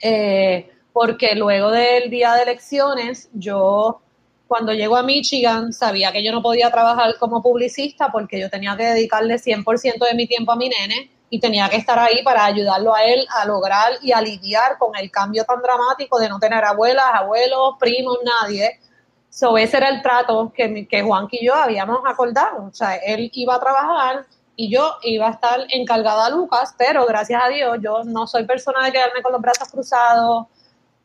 eh, 0.00 0.70
porque 0.92 1.34
luego 1.34 1.70
del 1.70 2.10
día 2.10 2.34
de 2.34 2.42
elecciones, 2.42 3.28
yo 3.32 4.00
cuando 4.48 4.72
llego 4.72 4.96
a 4.96 5.02
Michigan 5.02 5.72
sabía 5.74 6.10
que 6.10 6.24
yo 6.24 6.32
no 6.32 6.42
podía 6.42 6.70
trabajar 6.70 7.16
como 7.18 7.42
publicista 7.42 8.08
porque 8.10 8.40
yo 8.40 8.48
tenía 8.48 8.76
que 8.76 8.84
dedicarle 8.84 9.36
100% 9.36 10.08
de 10.08 10.14
mi 10.14 10.26
tiempo 10.26 10.52
a 10.52 10.56
mi 10.56 10.70
nene 10.70 11.10
y 11.30 11.38
tenía 11.38 11.68
que 11.68 11.76
estar 11.76 11.98
ahí 11.98 12.22
para 12.24 12.46
ayudarlo 12.46 12.94
a 12.94 13.04
él 13.04 13.26
a 13.30 13.44
lograr 13.44 13.92
y 14.00 14.12
a 14.12 14.22
lidiar 14.22 14.78
con 14.78 14.96
el 14.96 15.10
cambio 15.10 15.44
tan 15.44 15.60
dramático 15.60 16.18
de 16.18 16.30
no 16.30 16.38
tener 16.38 16.64
abuelas, 16.64 17.04
abuelos, 17.12 17.74
primos, 17.78 18.18
nadie. 18.24 18.80
So, 19.28 19.58
ese 19.58 19.76
era 19.76 19.90
el 19.90 20.00
trato 20.00 20.50
que, 20.54 20.88
que 20.88 21.02
Juan 21.02 21.28
y 21.30 21.44
yo 21.44 21.54
habíamos 21.54 22.00
acordado. 22.06 22.64
O 22.64 22.72
sea, 22.72 22.96
él 22.96 23.30
iba 23.34 23.54
a 23.54 23.60
trabajar 23.60 24.26
y 24.56 24.72
yo 24.72 24.96
iba 25.02 25.28
a 25.28 25.32
estar 25.32 25.60
encargada 25.68 26.26
a 26.26 26.30
Lucas, 26.30 26.74
pero 26.78 27.04
gracias 27.04 27.42
a 27.44 27.48
Dios 27.48 27.76
yo 27.82 28.02
no 28.04 28.26
soy 28.26 28.44
persona 28.44 28.86
de 28.86 28.92
quedarme 28.92 29.22
con 29.22 29.32
los 29.32 29.42
brazos 29.42 29.68
cruzados. 29.68 30.46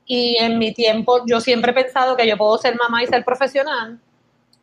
Y 0.05 0.37
en 0.39 0.57
mi 0.57 0.73
tiempo 0.73 1.25
yo 1.25 1.39
siempre 1.39 1.71
he 1.71 1.83
pensado 1.83 2.15
que 2.15 2.27
yo 2.27 2.37
puedo 2.37 2.57
ser 2.57 2.75
mamá 2.75 3.03
y 3.03 3.07
ser 3.07 3.23
profesional. 3.23 3.99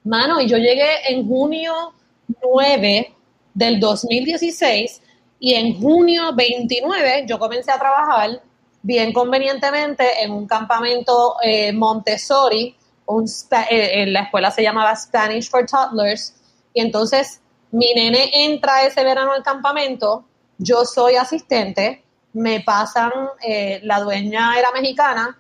Mano, 0.05 0.41
y 0.41 0.47
yo 0.47 0.57
llegué 0.57 1.09
en 1.09 1.27
junio 1.27 1.95
9 2.43 3.15
del 3.55 3.81
2016 3.81 5.03
y 5.39 5.55
en 5.55 5.81
junio 5.81 6.35
29 6.35 7.25
yo 7.27 7.39
comencé 7.39 7.73
a 7.73 7.79
trabajar 7.79 8.43
bien 8.83 9.13
convenientemente 9.13 10.23
en 10.23 10.31
un 10.31 10.47
campamento 10.47 11.37
eh, 11.43 11.73
Montessori, 11.73 12.75
un, 13.07 13.25
eh, 13.71 14.03
en 14.03 14.13
la 14.13 14.23
escuela 14.23 14.51
se 14.51 14.63
llamaba 14.63 14.95
Spanish 14.97 15.51
for 15.51 15.67
Toddlers, 15.67 16.35
y 16.73 16.81
entonces 16.81 17.41
mi 17.73 17.93
nene 17.95 18.31
entra 18.33 18.85
ese 18.85 19.05
verano 19.05 19.33
al 19.33 19.43
campamento, 19.43 20.25
yo 20.59 20.85
soy 20.85 21.17
asistente, 21.17 22.05
me 22.33 22.61
pasan, 22.61 23.13
eh, 23.47 23.81
la 23.83 24.01
dueña 24.01 24.59
era 24.59 24.71
mexicana, 24.73 25.37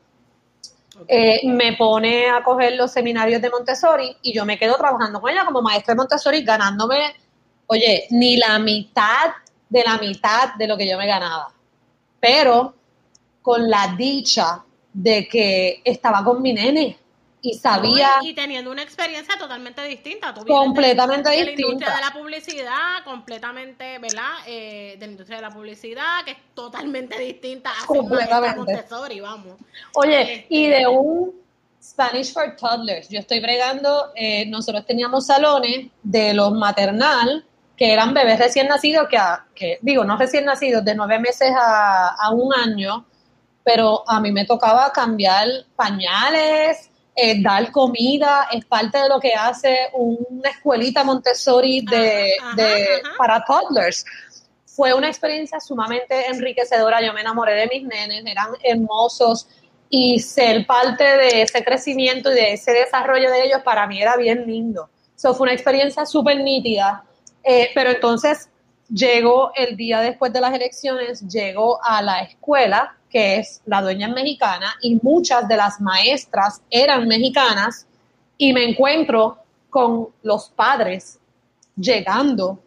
me 1.44 1.72
pone 1.78 2.28
a 2.28 2.42
coger 2.42 2.74
los 2.74 2.92
seminarios 2.92 3.40
de 3.40 3.48
Montessori 3.48 4.16
y 4.22 4.34
yo 4.34 4.44
me 4.44 4.58
quedo 4.58 4.76
trabajando 4.76 5.20
con 5.20 5.30
ella 5.30 5.46
como 5.46 5.62
maestra 5.62 5.94
de 5.94 5.98
Montessori, 5.98 6.42
ganándome, 6.42 7.14
oye, 7.68 8.06
ni 8.10 8.36
la 8.36 8.58
mitad 8.58 9.30
de 9.68 9.82
la 9.82 9.96
mitad 9.98 10.54
de 10.56 10.66
lo 10.66 10.76
que 10.76 10.88
yo 10.88 10.98
me 10.98 11.06
ganaba. 11.06 11.52
Pero 12.18 12.74
con 13.40 13.70
la 13.70 13.94
dicha 13.96 14.62
de 14.92 15.26
que 15.26 15.80
estaba 15.84 16.22
con 16.24 16.42
mi 16.42 16.52
nene 16.52 16.98
y 17.42 17.54
sabía... 17.54 18.18
y, 18.22 18.34
teniendo 18.34 18.70
una 18.70 18.82
experiencia 18.82 19.36
totalmente 19.38 19.82
distinta. 19.84 20.34
completamente 20.34 21.30
distinta. 21.30 21.50
De 21.50 21.56
la 21.56 21.62
industria 21.62 21.94
de 21.94 22.00
la 22.00 22.12
publicidad, 22.12 23.04
completamente, 23.04 23.98
¿verdad? 23.98 24.30
Eh, 24.46 24.96
de 24.98 25.06
la 25.06 25.12
industria 25.12 25.36
de 25.38 25.42
la 25.42 25.50
publicidad, 25.50 26.24
que 26.24 26.32
es 26.32 26.38
totalmente 26.54 27.18
distinta 27.18 27.70
a 27.70 27.86
completamente. 27.86 28.56
Montessori, 28.56 29.20
vamos. 29.20 29.56
Oye, 29.94 30.46
y 30.48 30.66
de 30.66 30.76
este, 30.76 30.88
un 30.88 31.32
Spanish 31.82 32.32
for 32.32 32.56
Toddlers, 32.56 33.08
yo 33.08 33.20
estoy 33.20 33.40
bregando, 33.40 34.12
eh, 34.14 34.46
nosotros 34.46 34.84
teníamos 34.84 35.26
salones 35.26 35.90
de 36.02 36.34
los 36.34 36.52
maternal, 36.52 37.44
que 37.76 37.92
eran 37.92 38.12
bebés 38.12 38.38
recién 38.38 38.68
nacidos, 38.68 39.08
que, 39.08 39.18
que 39.54 39.78
digo, 39.80 40.04
no 40.04 40.18
recién 40.18 40.44
nacidos, 40.44 40.84
de 40.84 40.94
nueve 40.94 41.18
meses 41.18 41.50
a, 41.58 42.08
a 42.08 42.30
un 42.30 42.52
año, 42.54 43.06
pero 43.64 44.04
a 44.06 44.20
mí 44.20 44.30
me 44.32 44.44
tocaba 44.44 44.92
cambiar 44.92 45.46
pañales, 45.76 46.89
eh, 47.22 47.42
dar 47.42 47.70
comida, 47.70 48.48
es 48.50 48.64
parte 48.64 48.96
de 48.96 49.08
lo 49.08 49.20
que 49.20 49.34
hace 49.34 49.90
una 49.92 50.48
escuelita 50.48 51.04
Montessori 51.04 51.84
de, 51.84 52.32
para 53.18 53.44
toddlers. 53.44 54.06
Fue 54.64 54.94
una 54.94 55.08
experiencia 55.08 55.60
sumamente 55.60 56.28
enriquecedora, 56.28 57.02
yo 57.02 57.12
me 57.12 57.20
enamoré 57.20 57.54
de 57.54 57.66
mis 57.66 57.82
nenes, 57.82 58.24
eran 58.24 58.48
hermosos 58.62 59.48
y 59.90 60.18
ser 60.20 60.66
parte 60.66 61.04
de 61.04 61.42
ese 61.42 61.62
crecimiento 61.62 62.30
y 62.30 62.34
de 62.36 62.52
ese 62.54 62.72
desarrollo 62.72 63.30
de 63.30 63.44
ellos 63.44 63.60
para 63.62 63.86
mí 63.86 64.00
era 64.00 64.16
bien 64.16 64.46
lindo. 64.46 64.88
Eso 65.14 65.34
fue 65.34 65.44
una 65.44 65.52
experiencia 65.52 66.06
súper 66.06 66.38
nítida, 66.38 67.04
eh, 67.42 67.68
pero 67.74 67.90
entonces 67.90 68.48
llegó 68.88 69.52
el 69.54 69.76
día 69.76 70.00
después 70.00 70.32
de 70.32 70.40
las 70.40 70.54
elecciones, 70.54 71.20
llegó 71.28 71.84
a 71.84 72.00
la 72.00 72.20
escuela 72.22 72.96
que 73.10 73.36
es 73.36 73.60
la 73.66 73.82
dueña 73.82 74.08
mexicana, 74.08 74.74
y 74.80 74.98
muchas 75.02 75.46
de 75.48 75.56
las 75.56 75.80
maestras 75.80 76.62
eran 76.70 77.06
mexicanas, 77.08 77.86
y 78.38 78.52
me 78.52 78.64
encuentro 78.64 79.38
con 79.68 80.08
los 80.22 80.48
padres 80.48 81.18
llegando, 81.76 82.58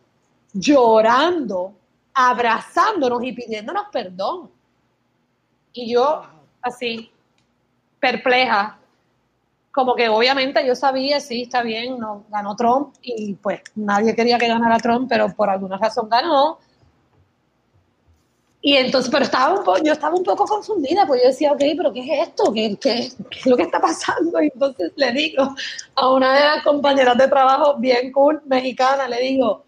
llorando, 0.53 1.73
abrazándonos 2.13 3.23
y 3.23 3.31
pidiéndonos 3.31 3.85
perdón. 3.91 4.51
Y 5.73 5.91
yo 5.91 6.23
así, 6.61 7.11
perpleja, 7.99 8.77
como 9.71 9.95
que 9.95 10.07
obviamente 10.07 10.65
yo 10.65 10.75
sabía, 10.75 11.19
sí, 11.19 11.43
está 11.43 11.63
bien, 11.63 11.97
no, 11.97 12.25
ganó 12.29 12.55
Trump 12.55 12.93
y 13.01 13.33
pues 13.33 13.61
nadie 13.75 14.15
quería 14.15 14.37
que 14.37 14.47
ganara 14.47 14.77
Trump, 14.77 15.07
pero 15.09 15.33
por 15.33 15.49
alguna 15.49 15.77
razón 15.77 16.07
ganó 16.09 16.59
y 18.65 18.77
entonces, 18.77 19.11
pero 19.11 19.25
estaba 19.25 19.59
un 19.59 19.65
poco, 19.65 19.83
yo 19.83 19.91
estaba 19.91 20.15
un 20.15 20.23
poco 20.23 20.45
confundida, 20.45 21.05
porque 21.05 21.23
yo 21.23 21.29
decía, 21.31 21.51
ok, 21.51 21.59
pero 21.75 21.91
¿qué 21.91 21.99
es 21.99 22.29
esto? 22.29 22.53
¿Qué, 22.53 22.77
qué, 22.79 22.99
es 22.99 23.45
lo 23.45 23.57
que 23.57 23.63
está 23.63 23.81
pasando? 23.81 24.41
Y 24.41 24.45
entonces 24.53 24.93
le 24.95 25.11
digo 25.11 25.53
a 25.95 26.09
una 26.09 26.33
de 26.33 26.39
las 26.39 26.63
compañeras 26.63 27.17
de 27.17 27.27
trabajo 27.27 27.75
bien 27.77 28.13
cool, 28.13 28.41
mexicana, 28.45 29.09
le 29.09 29.19
digo, 29.19 29.65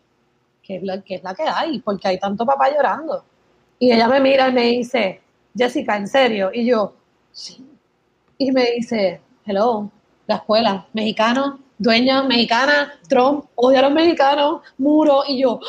¿qué 0.63 0.77
es 0.77 0.83
la, 0.83 1.01
qué 1.01 1.15
es 1.15 1.23
la 1.23 1.35
que 1.35 1.43
hay? 1.43 1.79
Porque 1.79 2.07
hay 2.07 2.19
tanto 2.19 2.45
papá 2.45 2.71
llorando. 2.73 3.25
Y 3.79 3.91
ella 3.91 4.07
me 4.07 4.21
mira 4.21 4.47
y 4.47 4.53
me 4.53 4.61
dice, 4.61 5.21
Jessica, 5.53 5.97
¿en 5.97 6.07
serio? 6.07 6.51
Y 6.53 6.65
yo, 6.65 6.93
sí. 7.33 7.67
Y 8.37 8.53
me 8.53 8.71
dice, 8.77 9.19
hello, 9.45 9.89
la 10.25 10.35
escuela, 10.35 10.87
mexicano, 10.93 11.59
dueña 11.77 12.23
mexicana, 12.23 12.93
Trump, 13.09 13.43
odia 13.55 13.79
a 13.79 13.81
los 13.81 13.91
mexicanos, 13.91 14.61
muro. 14.77 15.23
Y 15.27 15.41
yo, 15.41 15.59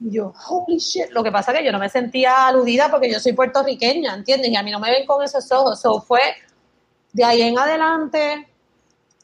y 0.00 0.12
yo, 0.12 0.32
holy 0.48 0.78
shit. 0.78 1.10
Lo 1.10 1.22
que 1.22 1.32
pasa 1.32 1.52
es 1.52 1.58
que 1.58 1.64
yo 1.64 1.72
no 1.72 1.78
me 1.78 1.88
sentía 1.88 2.46
aludida 2.46 2.90
porque 2.90 3.10
yo 3.10 3.18
soy 3.18 3.32
puertorriqueña, 3.32 4.14
¿entiendes? 4.14 4.50
Y 4.50 4.56
a 4.56 4.62
mí 4.62 4.70
no 4.70 4.80
me 4.80 4.90
ven 4.90 5.06
con 5.06 5.22
esos 5.22 5.50
ojos. 5.50 5.80
So 5.80 6.00
fue 6.00 6.20
de 7.12 7.24
ahí 7.24 7.42
en 7.42 7.58
adelante, 7.58 8.48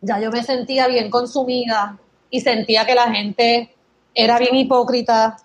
ya 0.01 0.19
yo 0.19 0.31
me 0.31 0.43
sentía 0.43 0.89
bien 0.89 1.11
consumida 1.11 1.99
y 2.31 2.41
sentía 2.41 2.85
que 2.85 2.95
la 2.95 3.11
gente 3.13 3.75
era 4.15 4.39
bien 4.39 4.57
hipócrita 4.57 5.37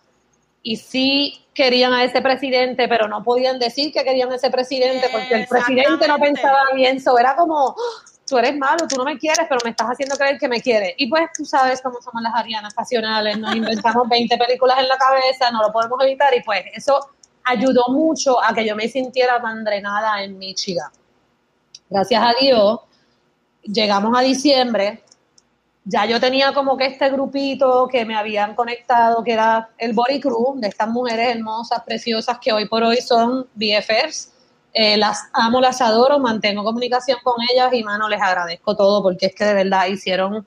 y 0.63 0.77
sí 0.77 1.45
querían 1.53 1.93
a 1.93 2.03
ese 2.03 2.21
presidente, 2.21 2.87
pero 2.87 3.07
no 3.07 3.23
podían 3.23 3.59
decir 3.59 3.91
que 3.91 4.03
querían 4.03 4.31
a 4.31 4.35
ese 4.35 4.49
presidente 4.49 5.09
porque 5.11 5.35
el 5.35 5.47
presidente 5.47 6.07
no 6.07 6.17
pensaba 6.17 6.63
bien. 6.73 6.97
Eso 6.97 7.17
era 7.19 7.35
como, 7.35 7.75
tú 8.29 8.37
eres 8.37 8.55
malo, 8.55 8.87
tú 8.87 8.95
no 8.95 9.03
me 9.03 9.17
quieres, 9.17 9.45
pero 9.49 9.59
me 9.63 9.71
estás 9.71 9.87
haciendo 9.87 10.15
creer 10.15 10.37
que 10.37 10.47
me 10.47 10.61
quieres. 10.61 10.93
Y 10.97 11.07
pues 11.07 11.29
tú 11.35 11.43
sabes 11.43 11.81
cómo 11.81 11.99
somos 11.99 12.21
las 12.21 12.33
arianas 12.35 12.73
pasionales, 12.75 13.37
nos 13.39 13.55
inventamos 13.55 14.07
20 14.09 14.37
películas 14.37 14.77
en 14.79 14.87
la 14.87 14.97
cabeza, 14.97 15.49
no 15.51 15.63
lo 15.63 15.71
podemos 15.71 16.01
evitar 16.03 16.33
y 16.35 16.43
pues 16.43 16.61
eso 16.75 17.09
ayudó 17.43 17.87
mucho 17.89 18.41
a 18.41 18.53
que 18.53 18.65
yo 18.65 18.75
me 18.75 18.87
sintiera 18.87 19.41
tan 19.41 19.63
drenada 19.63 20.23
en 20.23 20.37
Michigan. 20.37 20.91
Gracias 21.89 22.21
a 22.23 22.33
Dios, 22.39 22.81
llegamos 23.63 24.15
a 24.15 24.21
diciembre, 24.21 25.03
ya 25.83 26.05
yo 26.05 26.19
tenía 26.19 26.53
como 26.53 26.77
que 26.77 26.85
este 26.85 27.09
grupito 27.09 27.87
que 27.91 28.05
me 28.05 28.15
habían 28.15 28.53
conectado, 28.53 29.23
que 29.23 29.33
era 29.33 29.71
el 29.79 29.93
Body 29.93 30.19
Crew, 30.19 30.53
de 30.57 30.67
estas 30.67 30.87
mujeres 30.87 31.35
hermosas, 31.35 31.81
preciosas, 31.83 32.37
que 32.37 32.53
hoy 32.53 32.67
por 32.67 32.83
hoy 32.83 32.97
son 32.97 33.47
BFFs 33.55 34.33
eh, 34.73 34.97
las 34.97 35.29
amo, 35.33 35.59
las 35.61 35.81
adoro, 35.81 36.19
mantengo 36.19 36.63
comunicación 36.63 37.17
con 37.23 37.35
ellas 37.51 37.73
y, 37.73 37.83
mano, 37.83 38.07
les 38.07 38.21
agradezco 38.21 38.75
todo 38.75 39.01
porque 39.01 39.27
es 39.27 39.35
que 39.35 39.45
de 39.45 39.53
verdad 39.53 39.87
hicieron 39.87 40.45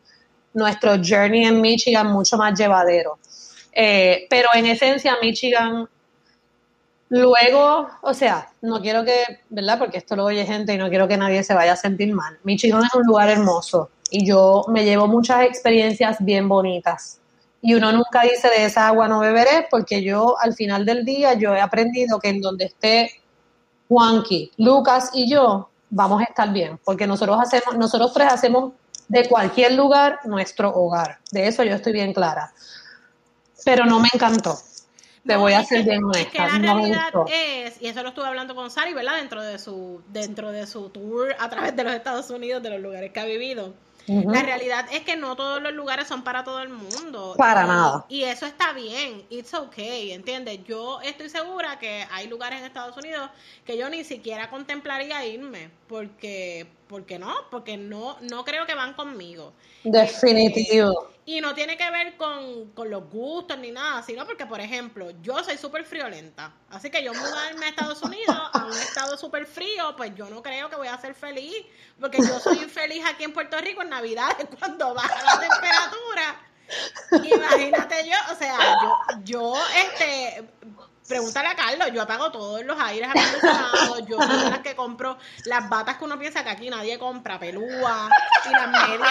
nuestro 0.54 0.92
journey 1.02 1.44
en 1.44 1.60
Michigan 1.60 2.06
mucho 2.08 2.36
más 2.36 2.58
llevadero. 2.58 3.18
Eh, 3.72 4.26
pero 4.28 4.50
en 4.54 4.66
esencia, 4.66 5.16
Michigan, 5.20 5.88
luego, 7.08 7.88
o 8.02 8.14
sea, 8.14 8.50
no 8.60 8.80
quiero 8.80 9.04
que, 9.04 9.40
¿verdad? 9.48 9.78
Porque 9.78 9.98
esto 9.98 10.14
lo 10.14 10.24
oye 10.24 10.44
gente 10.46 10.74
y 10.74 10.78
no 10.78 10.88
quiero 10.88 11.08
que 11.08 11.16
nadie 11.16 11.42
se 11.42 11.54
vaya 11.54 11.72
a 11.72 11.76
sentir 11.76 12.12
mal. 12.14 12.38
Michigan 12.44 12.84
es 12.84 12.94
un 12.94 13.04
lugar 13.04 13.28
hermoso 13.28 13.90
y 14.10 14.26
yo 14.26 14.64
me 14.68 14.84
llevo 14.84 15.08
muchas 15.08 15.44
experiencias 15.44 16.18
bien 16.20 16.48
bonitas. 16.48 17.18
Y 17.62 17.74
uno 17.74 17.92
nunca 17.92 18.22
dice 18.22 18.48
de 18.48 18.64
esa 18.64 18.88
agua 18.88 19.08
no 19.08 19.20
beberé 19.20 19.68
porque 19.70 20.02
yo 20.02 20.36
al 20.40 20.52
final 20.54 20.84
del 20.84 21.04
día 21.04 21.34
yo 21.34 21.54
he 21.54 21.60
aprendido 21.60 22.18
que 22.18 22.28
en 22.28 22.40
donde 22.40 22.66
esté 22.66 23.21
Juanqui, 23.92 24.50
Lucas 24.56 25.10
y 25.12 25.30
yo 25.30 25.68
vamos 25.90 26.22
a 26.22 26.24
estar 26.24 26.50
bien, 26.50 26.80
porque 26.82 27.06
nosotros 27.06 27.38
hacemos, 27.38 27.76
nosotros 27.76 28.14
tres 28.14 28.32
hacemos 28.32 28.72
de 29.08 29.28
cualquier 29.28 29.74
lugar 29.74 30.20
nuestro 30.24 30.74
hogar. 30.74 31.18
De 31.30 31.46
eso 31.46 31.62
yo 31.62 31.74
estoy 31.74 31.92
bien 31.92 32.14
clara. 32.14 32.54
Pero 33.66 33.84
no 33.84 34.00
me 34.00 34.08
encantó. 34.14 34.58
Te 35.26 35.36
voy 35.36 35.52
a 35.52 35.62
ser 35.62 35.84
bien 35.84 36.02
honesta. 36.02 36.46
Es 36.46 36.52
que 36.52 36.58
la 36.58 36.74
realidad 36.74 37.12
es, 37.28 37.82
y 37.82 37.88
eso 37.88 38.02
lo 38.02 38.08
estuve 38.08 38.24
hablando 38.26 38.54
con 38.54 38.70
Sari, 38.70 38.94
¿verdad? 38.94 39.16
Dentro 39.18 39.42
de 39.42 39.58
su, 39.58 40.00
dentro 40.08 40.50
de 40.50 40.66
su 40.66 40.88
tour 40.88 41.36
a 41.38 41.50
través 41.50 41.76
de 41.76 41.84
los 41.84 41.92
Estados 41.92 42.30
Unidos, 42.30 42.62
de 42.62 42.70
los 42.70 42.80
lugares 42.80 43.12
que 43.12 43.20
ha 43.20 43.26
vivido 43.26 43.74
la 44.06 44.42
realidad 44.42 44.86
es 44.92 45.02
que 45.02 45.16
no 45.16 45.36
todos 45.36 45.62
los 45.62 45.72
lugares 45.72 46.08
son 46.08 46.24
para 46.24 46.44
todo 46.44 46.60
el 46.60 46.70
mundo. 46.70 47.34
Para 47.36 47.66
nada. 47.66 48.04
Y 48.08 48.24
eso 48.24 48.46
está 48.46 48.72
bien, 48.72 49.24
it's 49.30 49.54
okay, 49.54 50.12
¿entiendes? 50.12 50.60
Yo 50.64 51.00
estoy 51.02 51.28
segura 51.28 51.78
que 51.78 52.06
hay 52.10 52.28
lugares 52.28 52.60
en 52.60 52.66
Estados 52.66 52.96
Unidos 52.96 53.30
que 53.64 53.76
yo 53.76 53.88
ni 53.88 54.04
siquiera 54.04 54.50
contemplaría 54.50 55.24
irme, 55.26 55.70
porque, 55.88 56.66
porque 56.88 57.18
no, 57.18 57.34
porque 57.50 57.76
no, 57.76 58.16
no 58.20 58.44
creo 58.44 58.66
que 58.66 58.74
van 58.74 58.94
conmigo. 58.94 59.52
Definitivo. 59.84 61.11
Y 61.24 61.40
no 61.40 61.54
tiene 61.54 61.76
que 61.76 61.88
ver 61.90 62.16
con, 62.16 62.72
los 62.90 63.08
gustos 63.08 63.56
ni 63.58 63.70
nada, 63.70 64.02
sino 64.02 64.26
porque, 64.26 64.44
por 64.44 64.60
ejemplo, 64.60 65.10
yo 65.22 65.42
soy 65.44 65.56
súper 65.56 65.84
friolenta. 65.84 66.52
Así 66.68 66.90
que 66.90 67.02
yo 67.02 67.14
mudarme 67.14 67.66
a 67.66 67.68
Estados 67.68 68.02
Unidos, 68.02 68.36
a 68.52 68.64
un 68.66 68.72
estado 68.72 69.16
súper 69.16 69.46
frío, 69.46 69.94
pues 69.96 70.12
yo 70.16 70.28
no 70.28 70.42
creo 70.42 70.68
que 70.68 70.76
voy 70.76 70.88
a 70.88 70.98
ser 70.98 71.14
feliz. 71.14 71.64
Porque 72.00 72.18
yo 72.18 72.40
soy 72.40 72.58
infeliz 72.58 73.04
aquí 73.06 73.22
en 73.22 73.32
Puerto 73.32 73.56
Rico 73.58 73.82
en 73.82 73.90
Navidad, 73.90 74.30
cuando 74.58 74.94
baja 74.94 75.22
la 75.22 75.40
temperatura. 75.40 76.48
Imagínate 77.36 78.08
yo, 78.08 78.16
o 78.32 78.36
sea, 78.36 78.56
yo, 78.82 78.98
yo, 79.24 79.54
este, 79.76 80.48
pregúntale 81.12 81.48
a 81.48 81.54
Carlos, 81.54 81.88
yo 81.92 82.02
apago 82.02 82.32
todos 82.32 82.64
los 82.64 82.80
aires 82.80 83.08
acondicionados, 83.10 84.06
yo 84.08 84.16
soy 84.20 84.50
las 84.50 84.60
que 84.60 84.74
compro 84.74 85.18
las 85.44 85.68
batas 85.68 85.98
que 85.98 86.04
uno 86.04 86.18
piensa 86.18 86.42
que 86.42 86.50
aquí 86.50 86.70
nadie 86.70 86.98
compra, 86.98 87.38
pelúa, 87.38 88.08
y 88.48 88.50
las 88.50 88.68
medias 88.68 89.02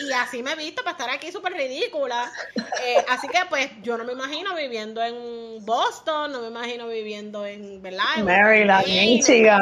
y 0.00 0.12
así 0.12 0.42
me 0.42 0.52
he 0.52 0.56
visto 0.56 0.82
para 0.84 0.92
estar 0.92 1.10
aquí 1.10 1.32
súper 1.32 1.52
ridícula. 1.52 2.30
Eh, 2.84 3.04
así 3.08 3.28
que 3.28 3.40
pues 3.48 3.70
yo 3.82 3.98
no 3.98 4.04
me 4.04 4.12
imagino 4.12 4.54
viviendo 4.54 5.02
en 5.02 5.64
Boston, 5.64 6.32
no 6.32 6.40
me 6.40 6.48
imagino 6.48 6.86
viviendo 6.86 7.44
en, 7.44 7.82
¿verdad? 7.82 8.18
Maryland, 8.22 8.86
Michigan, 8.86 9.60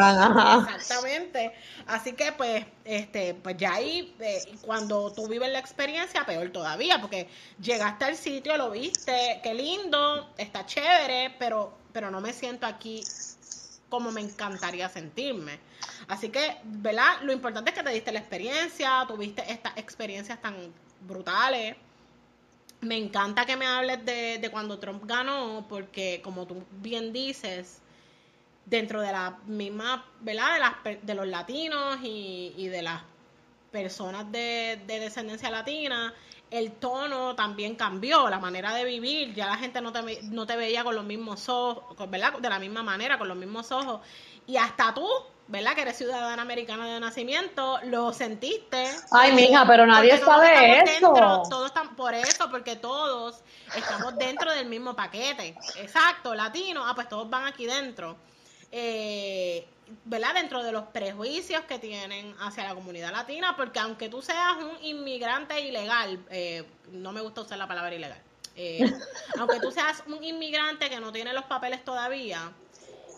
Exactamente. 0.76 1.52
Así 1.86 2.12
que 2.12 2.32
pues, 2.32 2.64
este, 2.84 3.34
pues 3.34 3.56
ya 3.56 3.74
ahí, 3.74 4.14
eh, 4.20 4.42
cuando 4.62 5.12
tú 5.12 5.28
vives 5.28 5.50
la 5.50 5.58
experiencia, 5.58 6.24
peor 6.24 6.50
todavía, 6.50 7.00
porque 7.00 7.28
llegaste 7.60 8.04
al 8.04 8.16
sitio, 8.16 8.56
lo 8.56 8.70
viste, 8.70 9.40
qué 9.42 9.54
lindo, 9.54 10.28
está 10.38 10.64
chévere, 10.66 11.34
pero, 11.38 11.72
pero 11.92 12.10
no 12.10 12.20
me 12.20 12.32
siento 12.32 12.66
aquí 12.66 13.02
como 13.88 14.12
me 14.12 14.20
encantaría 14.20 14.88
sentirme. 14.88 15.58
Así 16.08 16.30
que, 16.30 16.56
¿verdad? 16.64 17.20
Lo 17.22 17.32
importante 17.32 17.70
es 17.70 17.76
que 17.76 17.82
te 17.82 17.90
diste 17.90 18.12
la 18.12 18.20
experiencia, 18.20 19.04
tuviste 19.06 19.50
estas 19.50 19.76
experiencias 19.76 20.40
tan 20.40 20.56
brutales. 21.06 21.76
Me 22.80 22.96
encanta 22.96 23.44
que 23.44 23.56
me 23.56 23.66
hables 23.66 24.04
de, 24.06 24.38
de 24.38 24.50
cuando 24.50 24.78
Trump 24.78 25.04
ganó, 25.04 25.66
porque 25.68 26.20
como 26.24 26.46
tú 26.46 26.64
bien 26.80 27.12
dices, 27.12 27.80
dentro 28.70 29.00
de 29.00 29.10
la 29.10 29.36
misma, 29.46 30.04
¿verdad? 30.20 30.54
De, 30.54 30.60
las, 30.60 31.02
de 31.02 31.14
los 31.14 31.26
latinos 31.26 31.98
y, 32.02 32.68
de 32.68 32.82
las 32.82 33.02
personas 33.72 34.30
de, 34.30 34.80
descendencia 34.86 35.50
latina, 35.50 36.14
el 36.50 36.72
tono 36.72 37.34
también 37.34 37.74
cambió, 37.74 38.30
la 38.30 38.38
manera 38.38 38.72
de 38.74 38.84
vivir, 38.84 39.34
ya 39.34 39.46
la 39.46 39.56
gente 39.56 39.80
no 39.80 39.92
te, 39.92 40.22
no 40.22 40.46
te 40.46 40.56
veía 40.56 40.84
con 40.84 40.94
los 40.94 41.04
mismos 41.04 41.48
ojos, 41.48 42.08
¿verdad? 42.08 42.34
De 42.38 42.48
la 42.48 42.58
misma 42.58 42.82
manera, 42.82 43.18
con 43.18 43.28
los 43.28 43.36
mismos 43.36 43.70
ojos. 43.72 44.00
Y 44.46 44.56
hasta 44.56 44.94
tú, 44.94 45.06
¿verdad? 45.48 45.74
Que 45.74 45.82
eres 45.82 45.98
ciudadana 45.98 46.42
americana 46.42 46.86
de 46.86 47.00
nacimiento, 47.00 47.78
lo 47.84 48.12
sentiste. 48.12 48.88
Ay, 49.10 49.32
mija, 49.32 49.64
pero 49.66 49.84
nadie 49.84 50.16
sabe 50.18 50.82
eso. 50.82 51.12
todos 51.48 51.66
están 51.66 51.96
por 51.96 52.14
eso, 52.14 52.48
porque 52.50 52.76
todos 52.76 53.42
estamos 53.76 54.16
dentro 54.16 54.52
del 54.52 54.66
mismo 54.66 54.94
paquete. 54.94 55.56
Exacto, 55.76 56.34
latino, 56.36 56.86
ah, 56.86 56.94
pues 56.94 57.08
todos 57.08 57.28
van 57.28 57.46
aquí 57.46 57.66
dentro 57.66 58.16
eh, 58.72 59.66
¿verdad? 60.04 60.34
Dentro 60.34 60.62
de 60.62 60.72
los 60.72 60.84
prejuicios 60.84 61.62
que 61.64 61.78
tienen 61.78 62.34
hacia 62.40 62.64
la 62.64 62.74
comunidad 62.74 63.12
latina, 63.12 63.54
porque 63.56 63.78
aunque 63.78 64.08
tú 64.08 64.22
seas 64.22 64.56
un 64.58 64.84
inmigrante 64.84 65.60
ilegal, 65.60 66.24
eh, 66.30 66.64
no 66.92 67.12
me 67.12 67.20
gusta 67.20 67.42
usar 67.42 67.58
la 67.58 67.66
palabra 67.66 67.94
ilegal, 67.94 68.20
eh, 68.56 68.80
aunque 69.38 69.60
tú 69.60 69.70
seas 69.70 70.02
un 70.06 70.22
inmigrante 70.22 70.88
que 70.88 71.00
no 71.00 71.12
tiene 71.12 71.32
los 71.32 71.44
papeles 71.44 71.84
todavía, 71.84 72.52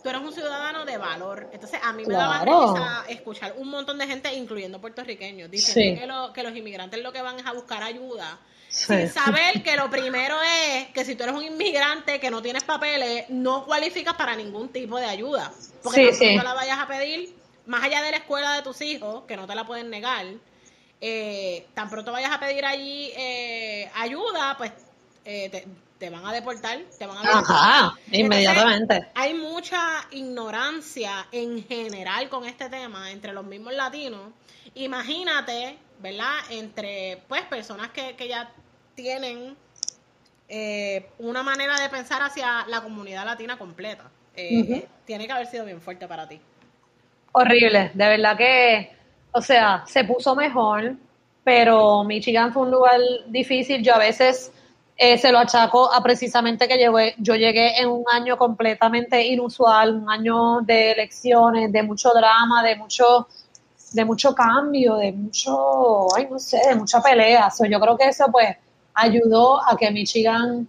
tú 0.03 0.09
eres 0.09 0.23
un 0.23 0.33
ciudadano 0.33 0.85
de 0.85 0.97
valor. 0.97 1.49
Entonces, 1.53 1.79
a 1.83 1.93
mí 1.93 2.05
me 2.05 2.15
da 2.15 2.45
risa 2.45 3.05
escuchar 3.09 3.55
un 3.57 3.69
montón 3.69 3.99
de 3.99 4.07
gente, 4.07 4.33
incluyendo 4.35 4.81
puertorriqueños, 4.81 5.51
diciendo 5.51 6.33
que, 6.33 6.41
que 6.41 6.49
los 6.49 6.57
inmigrantes 6.57 7.03
lo 7.03 7.13
que 7.13 7.23
van 7.23 7.39
es 7.39 7.47
a 7.47 7.53
buscar 7.53 7.83
ayuda 7.83 8.39
sin 8.73 9.09
saber 9.11 9.63
que 9.63 9.77
lo 9.77 9.91
primero 9.91 10.37
es 10.43 10.89
que 10.89 11.05
si 11.05 11.15
tú 11.15 11.25
eres 11.25 11.35
un 11.35 11.45
inmigrante 11.45 12.19
que 12.19 12.31
no 12.31 12.41
tienes 12.41 12.65
papeles, 12.65 13.27
no 13.29 13.67
cualificas 13.67 14.15
para 14.15 14.35
ningún 14.35 14.71
tipo 14.71 14.99
de 14.99 15.05
ayuda. 15.05 15.53
Porque 15.83 16.15
sí, 16.15 16.35
no 16.35 16.43
la 16.43 16.55
vayas 16.55 16.79
a 16.79 16.87
pedir, 16.87 17.37
más 17.67 17.85
allá 17.85 18.03
de 18.03 18.11
la 18.11 18.17
escuela 18.17 18.55
de 18.55 18.63
tus 18.63 18.81
hijos, 18.81 19.25
que 19.29 19.37
no 19.37 19.47
te 19.47 19.55
la 19.55 19.67
pueden 19.67 19.91
negar, 19.91 20.25
eh, 21.03 21.67
tan 21.75 21.91
pronto 21.91 22.13
vayas 22.13 22.33
a 22.33 22.41
pedir 22.41 22.65
allí 22.65 23.11
eh, 23.15 23.91
ayuda, 23.95 24.57
pues 24.57 24.73
eh, 25.27 25.67
te, 25.99 26.11
van 26.11 26.25
a 26.25 26.33
deportar, 26.33 26.79
te 26.99 27.07
van 27.07 27.19
a 27.19 27.39
Ajá, 27.39 27.95
inmediatamente. 28.11 29.09
hay 29.15 29.35
mucha 29.35 30.07
ignorancia 30.13 31.27
en 31.31 31.63
general 31.67 32.29
con 32.31 32.47
este 32.47 32.71
tema 32.71 33.11
entre 33.11 33.33
los 33.35 33.45
mismos 33.45 33.75
latinos. 33.75 34.33
Imagínate, 34.75 35.77
¿verdad? 35.99 36.39
Entre 36.49 37.23
pues 37.29 37.43
personas 37.43 37.91
que, 37.91 38.17
que 38.17 38.29
ya 38.29 38.51
tienen 38.95 39.57
eh, 40.49 41.07
una 41.19 41.43
manera 41.43 41.79
de 41.81 41.89
pensar 41.89 42.23
hacia 42.23 42.67
la 42.69 42.81
comunidad 42.83 43.25
latina 43.25 43.59
completa. 43.59 44.05
Eh, 44.35 44.87
tiene 45.05 45.27
que 45.27 45.33
haber 45.33 45.47
sido 45.47 45.65
bien 45.65 45.81
fuerte 45.81 46.07
para 46.07 46.29
ti. 46.29 46.41
Horrible, 47.33 47.91
de 47.95 48.09
verdad 48.09 48.37
que, 48.37 48.93
o 49.33 49.41
sea, 49.41 49.85
se 49.87 50.05
puso 50.05 50.35
mejor, 50.35 50.95
pero 51.45 52.05
Michigan 52.05 52.53
fue 52.53 52.63
un 52.63 52.71
lugar 52.71 53.01
difícil. 53.29 53.83
Yo 53.83 53.95
a 53.95 53.99
veces 53.99 54.53
eh, 54.97 55.19
se 55.19 55.33
lo 55.33 55.39
achaco 55.39 55.93
a 55.93 56.03
precisamente 56.03 56.69
que 56.69 56.77
llegué, 56.77 57.15
yo 57.19 57.35
llegué 57.35 57.81
en 57.81 57.89
un 57.89 58.05
año 58.13 58.37
completamente 58.37 59.27
inusual, 59.27 59.95
un 59.95 60.11
año 60.11 60.61
de 60.63 60.93
elecciones, 60.93 61.73
de 61.73 61.83
mucho 61.83 62.11
drama, 62.15 62.63
de 62.63 62.77
mucho 62.77 63.27
de 63.93 64.05
mucho 64.05 64.35
cambio, 64.35 64.97
de 64.97 65.13
mucho, 65.13 66.07
ay, 66.17 66.27
no 66.31 66.39
sé, 66.39 66.59
de 66.67 66.75
mucha 66.75 67.03
pelea. 67.03 67.51
yo 67.69 67.81
creo 67.81 67.97
que 67.97 68.09
eso, 68.09 68.27
pues, 68.33 68.57
ayudó 68.95 69.61
a 69.69 69.77
que 69.77 69.91
Michigan 69.91 70.69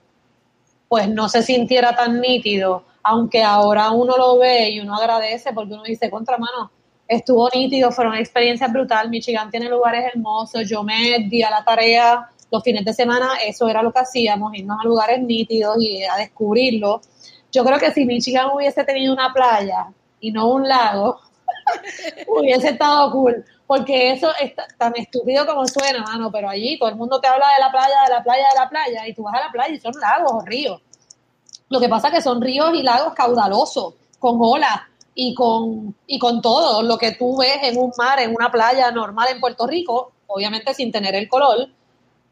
pues 0.88 1.10
no 1.10 1.28
se 1.28 1.42
sintiera 1.42 1.96
tan 1.96 2.22
nítido, 2.22 2.84
aunque 3.02 3.44
ahora 3.44 3.92
uno 3.92 4.16
lo 4.16 4.38
ve 4.38 4.70
y 4.70 4.80
uno 4.80 4.96
agradece 4.96 5.52
porque 5.54 5.74
uno 5.74 5.84
dice, 5.84 6.10
contra 6.10 6.38
mano, 6.38 6.72
estuvo 7.08 7.50
nítido, 7.50 7.92
fue 7.92 8.06
una 8.06 8.20
experiencia 8.20 8.68
brutal, 8.68 9.10
Michigan 9.10 9.50
tiene 9.50 9.70
lugares 9.70 10.06
hermosos, 10.14 10.70
yo 10.70 10.84
me 10.84 11.28
di 11.30 11.42
a 11.42 11.50
la 11.50 11.64
tarea 11.64 12.30
los 12.52 12.64
fines 12.64 12.86
de 12.86 12.94
semana, 12.94 13.38
eso 13.44 13.68
era 13.68 13.82
lo 13.82 13.92
que 13.92 14.00
hacíamos, 14.00 14.54
irnos 14.54 14.80
a 14.80 14.84
lugares 14.86 15.20
nítidos 15.20 15.78
y 15.80 16.04
a 16.04 16.16
descubrirlo. 16.18 17.02
Yo 17.52 17.64
creo 17.66 17.80
que 17.80 17.92
si 17.92 18.06
Michigan 18.06 18.52
hubiese 18.54 18.84
tenido 18.84 19.12
una 19.12 19.34
playa 19.34 19.88
y 20.20 20.32
no 20.32 20.50
un 20.50 20.68
lago, 20.68 21.20
hubiese 22.28 22.70
estado 22.70 23.12
cool 23.12 23.44
porque 23.66 24.12
eso 24.12 24.30
es 24.40 24.54
tan 24.78 24.94
estúpido 24.96 25.46
como 25.46 25.66
suena, 25.66 26.02
mano, 26.02 26.32
pero 26.32 26.50
allí 26.50 26.78
todo 26.78 26.90
el 26.90 26.96
mundo 26.96 27.20
te 27.20 27.28
habla 27.28 27.48
de 27.56 27.60
la 27.62 27.72
playa, 27.72 27.96
de 28.06 28.14
la 28.14 28.24
playa, 28.24 28.46
de 28.54 28.60
la 28.60 28.70
playa, 28.70 29.08
y 29.08 29.14
tú 29.14 29.24
vas 29.24 29.36
a 29.36 29.46
la 29.46 29.52
playa 29.52 29.74
y 29.74 29.80
son 29.80 29.94
lagos 30.00 30.32
o 30.34 30.42
ríos. 30.42 30.82
Lo 31.70 31.80
que 31.80 31.90
pasa 31.90 32.08
es 32.08 32.16
que 32.16 32.22
son 32.22 32.42
ríos 32.42 32.74
y 32.76 32.84
lagos 32.84 33.14
caudalosos, 33.14 33.96
con 34.20 34.38
olas 34.40 34.82
y 35.16 35.34
con, 35.34 35.96
y 36.08 36.20
con 36.20 36.42
todo 36.42 36.82
lo 36.84 36.98
que 36.98 37.14
tú 37.14 37.38
ves 37.38 37.60
en 37.64 37.78
un 37.78 37.92
mar, 37.98 38.20
en 38.20 38.36
una 38.36 38.52
playa 38.52 38.92
normal 38.92 39.30
en 39.32 39.40
Puerto 39.40 39.66
Rico, 39.66 40.12
obviamente 40.28 40.74
sin 40.74 40.92
tener 40.92 41.16
el 41.16 41.30
color, 41.30 41.70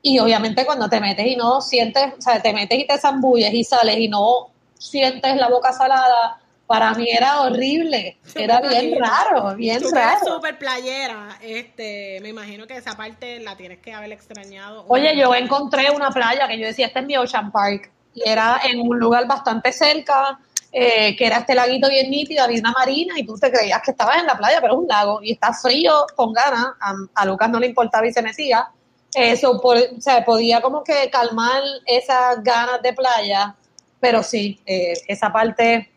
y 0.02 0.20
obviamente 0.20 0.66
cuando 0.66 0.90
te 0.90 1.00
metes 1.00 1.26
y 1.28 1.36
no 1.36 1.62
sientes, 1.62 2.14
o 2.18 2.22
sea, 2.22 2.42
te 2.42 2.54
metes 2.54 2.78
y 2.80 2.88
te 2.88 2.98
zambulles 2.98 3.54
y 3.54 3.64
sales 3.64 3.98
y 3.98 4.08
no 4.08 4.50
sientes 4.78 5.36
la 5.38 5.48
boca 5.48 5.72
salada 5.72 6.41
para 6.72 6.94
mí 6.94 7.10
era 7.10 7.42
horrible, 7.42 8.18
era 8.36 8.62
bien 8.62 8.98
raro, 8.98 9.56
bien 9.56 9.82
raro. 9.92 10.36
súper 10.36 10.58
playera, 10.58 11.38
este, 11.42 12.20
me 12.22 12.30
imagino 12.30 12.66
que 12.66 12.78
esa 12.78 12.96
parte 12.96 13.42
la 13.42 13.58
tienes 13.58 13.80
que 13.80 13.94
haber 13.94 14.14
extrañado. 14.14 14.86
Oye, 14.88 15.18
yo 15.18 15.36
encontré 15.36 15.92
una 15.92 16.12
playa 16.12 16.48
que 16.48 16.58
yo 16.58 16.66
decía, 16.66 16.88
este 16.88 17.00
es 17.00 17.06
mi 17.06 17.18
Ocean 17.18 17.52
Park, 17.52 17.92
y 18.14 18.28
era 18.28 18.62
en 18.64 18.80
un 18.80 18.98
lugar 18.98 19.28
bastante 19.28 19.74
cerca, 19.74 20.40
eh, 20.72 21.14
que 21.18 21.26
era 21.26 21.40
este 21.40 21.56
laguito 21.56 21.90
bien 21.90 22.10
nítido, 22.10 22.46
había 22.46 22.62
una 22.62 22.72
marina, 22.72 23.20
y 23.20 23.26
tú 23.26 23.38
te 23.38 23.52
creías 23.52 23.82
que 23.84 23.92
estabas 23.92 24.20
en 24.20 24.26
la 24.26 24.38
playa, 24.38 24.62
pero 24.62 24.74
es 24.74 24.80
un 24.80 24.88
lago, 24.88 25.20
y 25.22 25.34
está 25.34 25.52
frío 25.54 26.06
con 26.16 26.32
ganas, 26.32 26.68
a, 27.14 27.26
Lucas 27.26 27.50
no 27.50 27.60
le 27.60 27.68
importaba 27.68 28.08
y 28.08 28.14
se 28.14 28.22
metía, 28.22 28.70
eso, 29.14 29.60
o 29.62 29.76
sea, 30.00 30.24
podía 30.24 30.62
como 30.62 30.86
que 30.86 31.10
calmar 31.12 31.62
esas 31.86 32.42
ganas 32.42 32.82
de 32.82 32.94
playa, 32.94 33.56
pero 34.00 34.24
sí, 34.24 34.62
eh, 34.66 34.94
esa 35.08 35.34
parte 35.34 35.91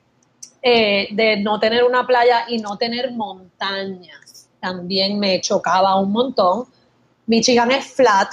eh, 0.66 1.08
de 1.10 1.36
no 1.36 1.60
tener 1.60 1.84
una 1.84 2.06
playa 2.06 2.46
y 2.48 2.56
no 2.56 2.78
tener 2.78 3.12
montañas. 3.12 4.48
También 4.58 5.18
me 5.18 5.38
chocaba 5.42 6.00
un 6.00 6.10
montón. 6.10 6.64
Michigan 7.26 7.70
es 7.70 7.84
flat 7.92 8.30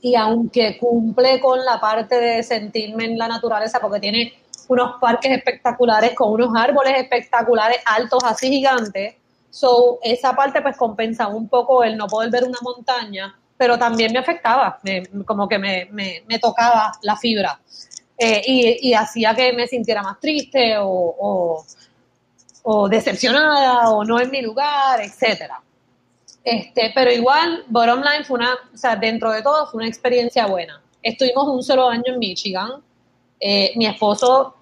y 0.00 0.14
aunque 0.14 0.78
cumple 0.78 1.38
con 1.38 1.62
la 1.62 1.78
parte 1.78 2.18
de 2.18 2.42
sentirme 2.42 3.04
en 3.04 3.18
la 3.18 3.28
naturaleza 3.28 3.78
porque 3.78 4.00
tiene 4.00 4.32
unos 4.68 4.98
parques 4.98 5.30
espectaculares 5.30 6.14
con 6.14 6.32
unos 6.32 6.50
árboles 6.56 6.94
espectaculares 6.96 7.78
altos 7.84 8.24
así 8.24 8.48
gigantes, 8.48 9.16
so 9.50 9.98
esa 10.02 10.34
parte 10.34 10.62
pues 10.62 10.78
compensa 10.78 11.28
un 11.28 11.46
poco 11.46 11.84
el 11.84 11.98
no 11.98 12.06
poder 12.06 12.30
ver 12.30 12.44
una 12.44 12.58
montaña, 12.62 13.38
pero 13.58 13.78
también 13.78 14.14
me 14.14 14.20
afectaba, 14.20 14.78
como 15.26 15.46
que 15.46 15.58
me, 15.58 15.90
me 15.92 16.38
tocaba 16.38 16.92
la 17.02 17.16
fibra. 17.16 17.60
Eh, 18.20 18.78
y, 18.82 18.94
hacía 18.94 19.32
que 19.32 19.52
me 19.52 19.68
sintiera 19.68 20.02
más 20.02 20.18
triste 20.18 20.74
o, 20.80 21.64
decepcionada 22.90 23.90
o 23.90 24.04
no 24.04 24.20
en 24.20 24.30
mi 24.30 24.42
lugar, 24.42 25.00
etcétera. 25.00 25.62
Este, 26.42 26.90
pero 26.94 27.12
igual, 27.12 27.64
bottom 27.68 28.00
line 28.00 28.24
fue 28.24 28.38
una, 28.38 28.54
o 28.74 28.76
sea, 28.76 28.96
dentro 28.96 29.30
de 29.30 29.42
todo 29.42 29.66
fue 29.68 29.78
una 29.78 29.88
experiencia 29.88 30.46
buena. 30.46 30.82
Estuvimos 31.02 31.46
un 31.48 31.62
solo 31.62 31.88
año 31.88 32.04
en 32.06 32.18
Michigan. 32.18 32.82
Eh, 33.38 33.72
mi 33.76 33.86
esposo 33.86 34.56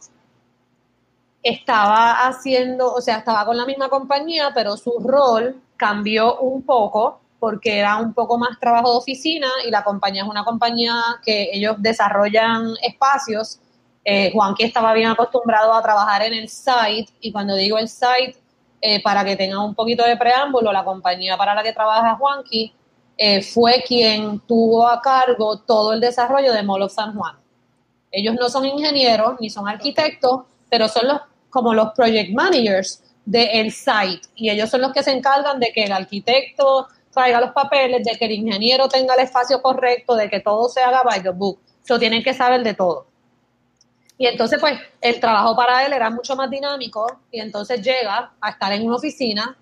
estaba 1.42 2.26
haciendo, 2.26 2.92
o 2.92 3.00
sea, 3.00 3.18
estaba 3.18 3.46
con 3.46 3.56
la 3.56 3.64
misma 3.64 3.88
compañía, 3.88 4.50
pero 4.54 4.76
su 4.76 4.98
rol 4.98 5.60
cambió 5.76 6.40
un 6.40 6.62
poco 6.62 7.20
porque 7.46 7.78
era 7.78 7.98
un 7.98 8.12
poco 8.12 8.38
más 8.38 8.58
trabajo 8.58 8.90
de 8.90 8.96
oficina 8.96 9.46
y 9.64 9.70
la 9.70 9.84
compañía 9.84 10.24
es 10.24 10.28
una 10.28 10.42
compañía 10.42 10.94
que 11.24 11.48
ellos 11.52 11.76
desarrollan 11.78 12.74
espacios 12.82 13.60
Eh, 14.04 14.30
Juanqui 14.32 14.64
estaba 14.64 14.92
bien 14.94 15.08
acostumbrado 15.08 15.72
a 15.72 15.80
trabajar 15.80 16.22
en 16.22 16.34
el 16.34 16.48
site 16.48 17.12
y 17.20 17.30
cuando 17.30 17.54
digo 17.54 17.76
el 17.78 17.88
site, 17.88 18.36
eh, 18.80 19.00
para 19.00 19.24
que 19.24 19.36
tenga 19.36 19.58
un 19.64 19.74
poquito 19.76 20.04
de 20.04 20.16
preámbulo, 20.16 20.72
la 20.72 20.84
compañía 20.84 21.36
para 21.36 21.54
la 21.54 21.62
que 21.62 21.72
trabaja 21.72 22.16
Juanqui 22.16 22.72
eh, 23.16 23.42
fue 23.42 23.84
quien 23.86 24.40
tuvo 24.40 24.88
a 24.88 25.00
cargo 25.00 25.58
todo 25.58 25.92
el 25.92 26.00
desarrollo 26.00 26.52
de 26.52 26.62
Mall 26.64 26.82
of 26.82 26.92
San 26.92 27.14
Juan. 27.16 27.36
Ellos 28.10 28.34
no 28.40 28.48
son 28.48 28.64
ingenieros 28.64 29.40
ni 29.40 29.50
son 29.50 29.68
arquitectos, 29.68 30.34
pero 30.68 30.88
son 30.88 31.06
los 31.06 31.20
como 31.50 31.74
los 31.74 31.88
project 31.92 32.32
managers 32.32 33.02
del 33.24 33.70
site 33.72 34.28
y 34.36 34.50
ellos 34.50 34.70
son 34.70 34.82
los 34.82 34.92
que 34.92 35.02
se 35.02 35.10
encargan 35.10 35.58
de 35.58 35.72
que 35.74 35.82
el 35.82 35.92
arquitecto 35.92 36.86
traiga 37.16 37.40
los 37.40 37.52
papeles, 37.52 38.04
de 38.04 38.16
que 38.16 38.26
el 38.26 38.32
ingeniero 38.32 38.88
tenga 38.88 39.14
el 39.14 39.20
espacio 39.20 39.62
correcto, 39.62 40.14
de 40.14 40.28
que 40.28 40.40
todo 40.40 40.68
se 40.68 40.80
haga 40.80 41.02
by 41.02 41.22
the 41.22 41.30
book. 41.30 41.58
So, 41.82 41.98
tienen 41.98 42.22
que 42.22 42.34
saber 42.34 42.62
de 42.62 42.74
todo. 42.74 43.06
Y 44.18 44.26
entonces, 44.26 44.58
pues, 44.60 44.78
el 45.00 45.18
trabajo 45.18 45.56
para 45.56 45.84
él 45.86 45.92
era 45.92 46.10
mucho 46.10 46.36
más 46.36 46.50
dinámico 46.50 47.06
y 47.30 47.40
entonces 47.40 47.82
llega 47.82 48.32
a 48.40 48.50
estar 48.50 48.72
en 48.72 48.86
una 48.86 48.96
oficina 48.96 49.56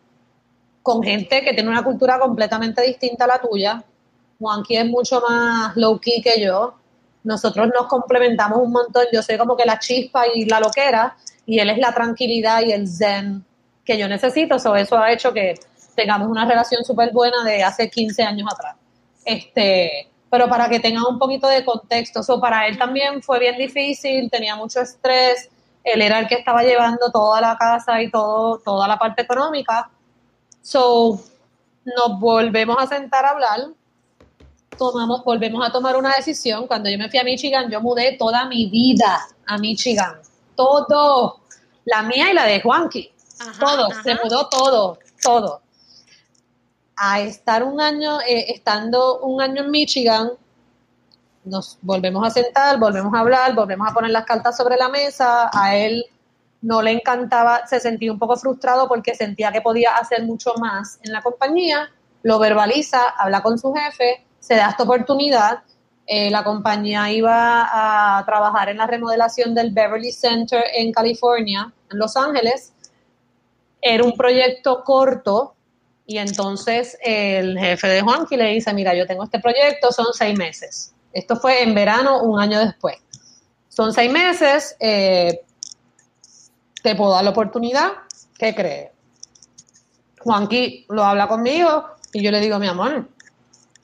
con 0.82 1.02
gente 1.02 1.42
que 1.42 1.54
tiene 1.54 1.70
una 1.70 1.82
cultura 1.82 2.18
completamente 2.18 2.82
distinta 2.82 3.24
a 3.24 3.28
la 3.28 3.38
tuya. 3.40 3.82
Juanqui 4.38 4.76
es 4.76 4.86
mucho 4.86 5.20
más 5.20 5.76
low 5.76 5.98
key 5.98 6.20
que 6.22 6.40
yo. 6.40 6.74
Nosotros 7.22 7.68
nos 7.68 7.86
complementamos 7.86 8.58
un 8.58 8.72
montón. 8.72 9.04
Yo 9.12 9.22
soy 9.22 9.38
como 9.38 9.56
que 9.56 9.64
la 9.64 9.78
chispa 9.78 10.24
y 10.32 10.44
la 10.44 10.60
loquera 10.60 11.16
y 11.46 11.58
él 11.58 11.70
es 11.70 11.78
la 11.78 11.92
tranquilidad 11.92 12.62
y 12.62 12.72
el 12.72 12.86
zen 12.88 13.44
que 13.84 13.98
yo 13.98 14.08
necesito. 14.08 14.58
So, 14.58 14.76
eso 14.76 14.98
ha 14.98 15.12
hecho 15.12 15.32
que 15.32 15.54
tengamos 15.94 16.28
una 16.28 16.44
relación 16.44 16.84
súper 16.84 17.12
buena 17.12 17.44
de 17.44 17.62
hace 17.62 17.90
15 17.90 18.22
años 18.22 18.48
atrás. 18.52 18.76
Este, 19.24 20.10
pero 20.30 20.48
para 20.48 20.68
que 20.68 20.80
tengan 20.80 21.04
un 21.08 21.18
poquito 21.18 21.46
de 21.46 21.64
contexto, 21.64 22.22
so, 22.22 22.40
para 22.40 22.66
él 22.66 22.76
también 22.76 23.22
fue 23.22 23.38
bien 23.38 23.56
difícil, 23.56 24.30
tenía 24.30 24.56
mucho 24.56 24.80
estrés, 24.80 25.48
él 25.84 26.02
era 26.02 26.18
el 26.18 26.26
que 26.26 26.34
estaba 26.34 26.62
llevando 26.62 27.10
toda 27.12 27.40
la 27.40 27.56
casa 27.56 28.02
y 28.02 28.10
todo, 28.10 28.58
toda 28.58 28.88
la 28.88 28.98
parte 28.98 29.22
económica. 29.22 29.90
So, 30.62 31.20
nos 31.84 32.18
volvemos 32.18 32.76
a 32.80 32.86
sentar 32.86 33.24
a 33.24 33.30
hablar, 33.30 33.60
tomamos, 34.76 35.22
volvemos 35.24 35.66
a 35.66 35.70
tomar 35.70 35.96
una 35.96 36.14
decisión. 36.16 36.66
Cuando 36.66 36.90
yo 36.90 36.98
me 36.98 37.08
fui 37.08 37.18
a 37.18 37.24
Michigan, 37.24 37.70
yo 37.70 37.80
mudé 37.80 38.16
toda 38.18 38.46
mi 38.46 38.66
vida 38.70 39.26
a 39.46 39.58
Michigan. 39.58 40.20
Todo. 40.56 41.40
La 41.84 42.02
mía 42.02 42.30
y 42.30 42.34
la 42.34 42.44
de 42.44 42.60
Juanqui. 42.60 43.12
todo. 43.60 43.88
Se 44.02 44.14
mudó 44.22 44.48
todo. 44.48 44.98
Todo. 45.22 45.60
A 46.96 47.20
estar 47.20 47.62
un 47.64 47.80
año, 47.80 48.20
eh, 48.20 48.52
estando 48.52 49.20
un 49.20 49.40
año 49.40 49.62
en 49.62 49.70
Michigan, 49.70 50.30
nos 51.44 51.78
volvemos 51.82 52.26
a 52.26 52.30
sentar, 52.30 52.78
volvemos 52.78 53.12
a 53.14 53.20
hablar, 53.20 53.54
volvemos 53.54 53.88
a 53.90 53.94
poner 53.94 54.10
las 54.10 54.24
cartas 54.24 54.56
sobre 54.56 54.76
la 54.76 54.88
mesa. 54.88 55.50
A 55.52 55.76
él 55.76 56.06
no 56.62 56.80
le 56.80 56.92
encantaba, 56.92 57.66
se 57.66 57.80
sentía 57.80 58.12
un 58.12 58.18
poco 58.18 58.36
frustrado 58.36 58.88
porque 58.88 59.14
sentía 59.14 59.52
que 59.52 59.60
podía 59.60 59.96
hacer 59.96 60.22
mucho 60.24 60.54
más 60.58 60.98
en 61.02 61.12
la 61.12 61.20
compañía, 61.20 61.90
lo 62.22 62.38
verbaliza, 62.38 63.02
habla 63.18 63.42
con 63.42 63.58
su 63.58 63.74
jefe, 63.74 64.24
se 64.40 64.56
da 64.56 64.70
esta 64.70 64.84
oportunidad. 64.84 65.62
Eh, 66.06 66.30
la 66.30 66.44
compañía 66.44 67.10
iba 67.10 68.18
a 68.18 68.24
trabajar 68.24 68.68
en 68.68 68.78
la 68.78 68.86
remodelación 68.86 69.54
del 69.54 69.72
Beverly 69.72 70.12
Center 70.12 70.62
en 70.74 70.92
California, 70.92 71.72
en 71.90 71.98
Los 71.98 72.16
Ángeles. 72.16 72.72
Era 73.80 74.04
un 74.04 74.16
proyecto 74.16 74.84
corto 74.84 75.54
y 76.06 76.18
entonces 76.18 76.98
el 77.02 77.58
jefe 77.58 77.88
de 77.88 78.02
Juanqui 78.02 78.36
le 78.36 78.50
dice, 78.50 78.72
mira, 78.74 78.94
yo 78.94 79.06
tengo 79.06 79.24
este 79.24 79.40
proyecto, 79.40 79.90
son 79.90 80.06
seis 80.12 80.36
meses. 80.36 80.94
Esto 81.12 81.36
fue 81.36 81.62
en 81.62 81.74
verano, 81.74 82.22
un 82.22 82.40
año 82.40 82.58
después. 82.58 82.96
Son 83.68 83.92
seis 83.92 84.12
meses, 84.12 84.76
eh, 84.80 85.40
te 86.82 86.94
puedo 86.94 87.12
dar 87.12 87.24
la 87.24 87.30
oportunidad, 87.30 87.92
¿qué 88.38 88.54
crees? 88.54 88.90
Juanqui 90.20 90.86
lo 90.90 91.04
habla 91.04 91.26
conmigo 91.26 91.86
y 92.12 92.22
yo 92.22 92.30
le 92.30 92.40
digo, 92.40 92.58
mi 92.58 92.68
amor, 92.68 93.08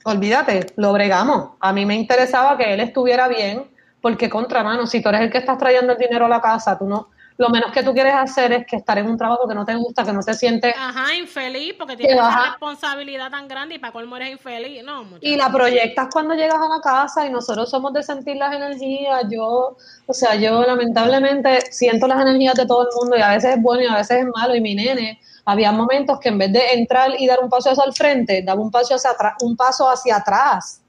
olvídate, 0.03 0.73
lo 0.75 0.93
bregamos. 0.93 1.51
A 1.59 1.73
mí 1.73 1.85
me 1.85 1.95
interesaba 1.95 2.57
que 2.57 2.73
él 2.73 2.79
estuviera 2.79 3.27
bien, 3.27 3.69
porque 4.01 4.29
contra 4.29 4.63
mano, 4.63 4.87
si 4.87 5.01
tú 5.01 5.09
eres 5.09 5.21
el 5.21 5.31
que 5.31 5.39
estás 5.39 5.57
trayendo 5.57 5.93
el 5.93 5.99
dinero 5.99 6.25
a 6.25 6.29
la 6.29 6.41
casa, 6.41 6.77
tú 6.77 6.85
no, 6.85 7.09
lo 7.41 7.49
menos 7.49 7.71
que 7.71 7.81
tú 7.81 7.91
quieres 7.91 8.13
hacer 8.13 8.51
es 8.53 8.67
que 8.67 8.75
estar 8.75 8.99
en 8.99 9.07
un 9.07 9.17
trabajo 9.17 9.47
que 9.47 9.55
no 9.55 9.65
te 9.65 9.73
gusta, 9.73 10.05
que 10.05 10.13
no 10.13 10.21
te 10.21 10.35
sientes... 10.35 10.75
Ajá, 10.77 11.15
infeliz, 11.15 11.73
porque 11.73 11.97
tienes 11.97 12.15
una 12.15 12.51
responsabilidad 12.51 13.31
tan 13.31 13.47
grande 13.47 13.75
y 13.75 13.79
para 13.79 13.91
colmo 13.91 14.15
eres 14.17 14.33
infeliz, 14.33 14.83
no. 14.83 15.05
Y 15.21 15.35
la 15.35 15.51
proyectas 15.51 16.07
cuando 16.13 16.35
llegas 16.35 16.59
a 16.59 16.69
la 16.69 16.79
casa 16.83 17.25
y 17.25 17.31
nosotros 17.31 17.67
somos 17.67 17.93
de 17.93 18.03
sentir 18.03 18.35
las 18.37 18.53
energías, 18.55 19.23
yo, 19.31 19.75
o 20.05 20.13
sea, 20.13 20.35
yo 20.35 20.61
lamentablemente 20.61 21.61
siento 21.71 22.05
las 22.05 22.21
energías 22.21 22.53
de 22.53 22.67
todo 22.67 22.83
el 22.83 22.89
mundo 22.95 23.17
y 23.17 23.21
a 23.21 23.29
veces 23.29 23.55
es 23.55 23.61
bueno 23.61 23.81
y 23.81 23.87
a 23.87 23.95
veces 23.95 24.19
es 24.19 24.25
malo. 24.27 24.55
Y 24.55 24.61
mi 24.61 24.75
nene, 24.75 25.19
había 25.43 25.71
momentos 25.71 26.19
que 26.19 26.29
en 26.29 26.37
vez 26.37 26.53
de 26.53 26.73
entrar 26.73 27.19
y 27.19 27.25
dar 27.25 27.39
un 27.39 27.49
paso 27.49 27.71
hacia 27.71 27.85
el 27.85 27.93
frente, 27.93 28.43
daba 28.43 28.61
un 28.61 28.69
paso 28.69 28.93
hacia 28.93 29.09
atrás, 29.09 29.33
un 29.41 29.57
paso 29.57 29.89
hacia 29.89 30.17
atrás. 30.17 30.79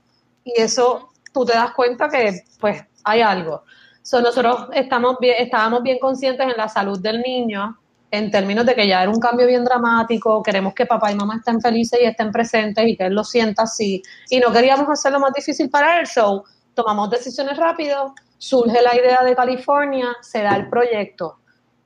Y 0.45 0.61
eso 0.61 1.09
tú 1.33 1.47
te 1.47 1.55
das 1.55 1.73
cuenta 1.73 2.11
que 2.11 2.43
pues 2.61 2.85
hay 3.05 3.23
algo 3.23 3.65
nosotros 4.11 4.69
estamos 4.73 5.17
bien, 5.21 5.37
estábamos 5.39 5.83
bien 5.83 5.99
conscientes 5.99 6.47
en 6.47 6.57
la 6.57 6.69
salud 6.69 7.01
del 7.01 7.21
niño, 7.21 7.79
en 8.11 8.31
términos 8.31 8.67
de 8.67 8.75
que 8.75 8.87
ya 8.87 9.03
era 9.03 9.11
un 9.11 9.21
cambio 9.21 9.47
bien 9.47 9.65
dramático, 9.65 10.43
queremos 10.43 10.75
que 10.75 10.85
papá 10.85 11.11
y 11.11 11.15
mamá 11.15 11.37
estén 11.37 11.61
felices 11.61 11.99
y 12.03 12.05
estén 12.05 12.31
presentes 12.31 12.87
y 12.87 12.97
que 12.97 13.05
él 13.05 13.15
lo 13.15 13.25
sienta 13.25 13.63
así, 13.63 14.03
y 14.29 14.39
no 14.39 14.53
queríamos 14.53 14.89
hacerlo 14.89 15.19
más 15.19 15.33
difícil 15.33 15.71
para 15.71 16.01
él, 16.01 16.07
so 16.07 16.45
tomamos 16.75 17.11
decisiones 17.11 17.57
rápido, 17.57 18.15
surge 18.39 18.83
la 18.83 18.95
idea 18.95 19.23
de 19.23 19.35
California, 19.35 20.09
se 20.21 20.43
da 20.43 20.57
el 20.57 20.69
proyecto. 20.69 21.39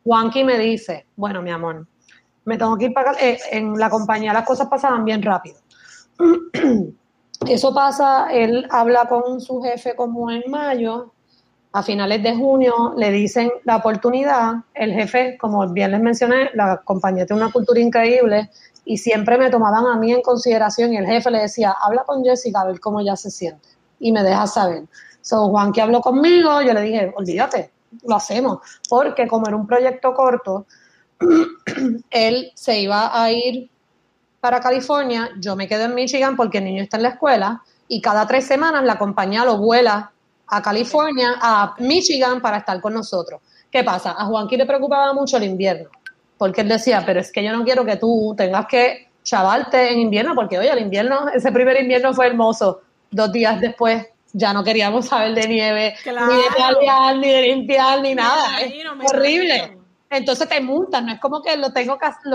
Juanqui 0.05 0.43
me 0.43 0.59
dice, 0.59 1.07
bueno, 1.17 1.43
mi 1.43 1.51
amor, 1.51 1.87
me 2.45 2.57
tengo 2.57 2.77
que 2.79 2.87
ir 2.87 2.95
para 2.95 3.13
eh, 3.21 3.39
en 3.51 3.79
la 3.79 3.91
compañía 3.91 4.33
las 4.33 4.47
cosas 4.47 4.69
pasaban 4.69 5.05
bien 5.05 5.23
rápido. 5.23 5.59
Eso 7.47 7.75
pasa, 7.75 8.29
él 8.33 8.67
habla 8.71 9.07
con 9.07 9.41
su 9.41 9.61
jefe 9.63 9.95
como 9.95 10.31
en 10.31 10.51
mayo, 10.51 11.13
a 11.77 11.83
finales 11.83 12.23
de 12.23 12.35
junio 12.35 12.95
le 12.97 13.11
dicen 13.11 13.53
la 13.65 13.77
oportunidad, 13.77 14.55
el 14.73 14.95
jefe, 14.95 15.37
como 15.39 15.69
bien 15.69 15.91
les 15.91 16.01
mencioné, 16.01 16.49
la 16.55 16.79
compañía 16.79 17.27
tiene 17.27 17.43
una 17.43 17.53
cultura 17.53 17.79
increíble 17.79 18.49
y 18.87 18.97
siempre 18.97 19.37
me 19.37 19.51
tomaban 19.51 19.85
a 19.85 19.99
mí 19.99 20.11
en 20.11 20.23
consideración 20.23 20.95
y 20.95 20.97
el 20.97 21.05
jefe 21.05 21.31
le 21.31 21.41
decía, 21.41 21.77
habla 21.79 22.03
con 22.05 22.25
Jessica 22.25 22.63
a 22.63 22.65
ver 22.65 22.81
cómo 22.81 23.03
ya 23.03 23.15
se 23.15 23.31
siente 23.31 23.69
y 24.01 24.11
me 24.11 24.23
deja 24.23 24.47
saber. 24.47 24.85
So, 25.21 25.51
Juan 25.51 25.71
que 25.71 25.83
habló 25.83 26.01
conmigo, 26.01 26.63
yo 26.63 26.73
le 26.73 26.81
dije, 26.81 27.13
olvídate, 27.15 27.71
lo 28.05 28.17
hacemos, 28.17 28.61
porque 28.89 29.29
como 29.29 29.47
era 29.47 29.57
un 29.57 29.67
proyecto 29.67 30.15
corto, 30.15 30.65
él 32.11 32.53
se 32.55 32.81
iba 32.81 33.23
a 33.23 33.31
ir 33.31 33.69
para 34.41 34.61
California, 34.61 35.29
yo 35.39 35.55
me 35.57 35.69
quedo 35.69 35.85
en 35.85 35.95
Michigan 35.95 36.37
porque 36.37 36.57
el 36.57 36.65
niño 36.65 36.83
está 36.83 36.97
en 36.97 37.03
la 37.03 37.11
escuela 37.11 37.63
y 37.87 38.01
cada 38.01 38.27
tres 38.27 38.47
semanas 38.47 38.83
la 38.83 38.97
compañía 38.97 39.45
lo 39.45 39.59
vuela 39.59 40.13
a 40.49 40.63
California, 40.63 41.35
a 41.41 41.75
Michigan 41.79 42.41
para 42.41 42.59
estar 42.59 42.81
con 42.81 42.95
nosotros. 42.95 43.41
¿Qué 43.71 43.83
pasa? 43.85 44.15
A 44.17 44.27
Juanqui 44.27 44.57
le 44.57 44.67
preocupaba 44.67 45.13
mucho 45.13 45.37
el 45.37 45.45
invierno, 45.45 45.91
porque 46.39 46.61
él 46.63 46.69
decía, 46.69 47.03
pero 47.05 47.21
es 47.21 47.33
que 47.33 47.43
yo 47.43 47.53
no 47.53 47.65
quiero 47.65 47.85
que 47.85 47.97
tú 47.97 48.35
tengas 48.37 48.67
que 48.67 49.09
chavarte 49.23 49.93
en 49.93 49.99
invierno, 49.99 50.35
porque 50.35 50.59
oye, 50.59 50.71
el 50.71 50.81
invierno, 50.81 51.29
ese 51.35 51.51
primer 51.51 51.81
invierno 51.81 52.15
fue 52.15 52.29
hermoso. 52.29 52.81
Dos 53.11 53.33
días 53.33 53.61
después 53.61 54.07
ya 54.33 54.53
no 54.53 54.63
queríamos 54.63 55.07
saber 55.07 55.35
de 55.35 55.49
nieve, 55.49 55.95
ni 56.05 56.13
de 56.13 56.49
paliar, 56.57 57.17
ni 57.17 57.29
de 57.29 57.43
limpiar, 57.43 58.01
ni 58.01 58.15
nada. 58.15 58.59
horrible. 59.13 59.76
Entonces 60.09 60.49
te 60.49 60.61
multan, 60.61 61.07
no 61.07 61.13
es 61.13 61.21
como 61.21 61.43
que 61.43 61.57
lo 61.57 61.73
tengo 61.73 61.99
que 61.99 62.07
hacer, 62.07 62.33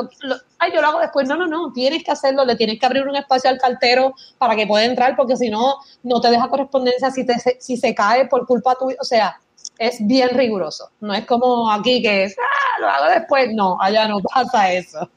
ay, 0.60 0.72
yo 0.74 0.82
lo 0.82 0.88
hago 0.88 1.00
después. 1.00 1.28
No, 1.28 1.36
no, 1.36 1.48
no, 1.48 1.72
tienes 1.72 2.04
que 2.04 2.12
hacerlo, 2.12 2.44
le 2.44 2.56
tienes 2.56 2.80
que 2.80 2.86
abrir 2.86 3.08
un 3.08 3.16
espacio 3.16 3.50
al 3.50 3.58
cartero 3.58 4.14
para 4.38 4.56
que 4.56 4.68
pueda 4.68 4.84
entrar, 4.84 5.16
porque 5.16 5.38
si 5.38 5.50
no, 5.50 5.78
no 6.04 6.20
te 6.20 6.30
deja 6.30 6.50
correspondencia 6.50 7.10
si, 7.12 7.26
te, 7.26 7.36
si 7.60 7.78
se 7.78 7.96
cae 7.96 8.28
por 8.28 8.46
culpa 8.46 8.76
tuya. 8.76 8.98
O 9.00 9.06
sea, 9.06 9.40
es 9.78 10.06
bien 10.06 10.30
riguroso. 10.30 10.90
No 11.00 11.14
es 11.14 11.26
como 11.26 11.72
aquí 11.72 12.02
que 12.02 12.26
es, 12.26 12.36
ah, 12.38 12.82
lo 12.82 12.90
hago 12.90 13.14
después. 13.14 13.54
No, 13.54 13.78
allá 13.80 14.08
no 14.08 14.20
pasa 14.34 14.72
eso. 14.74 15.10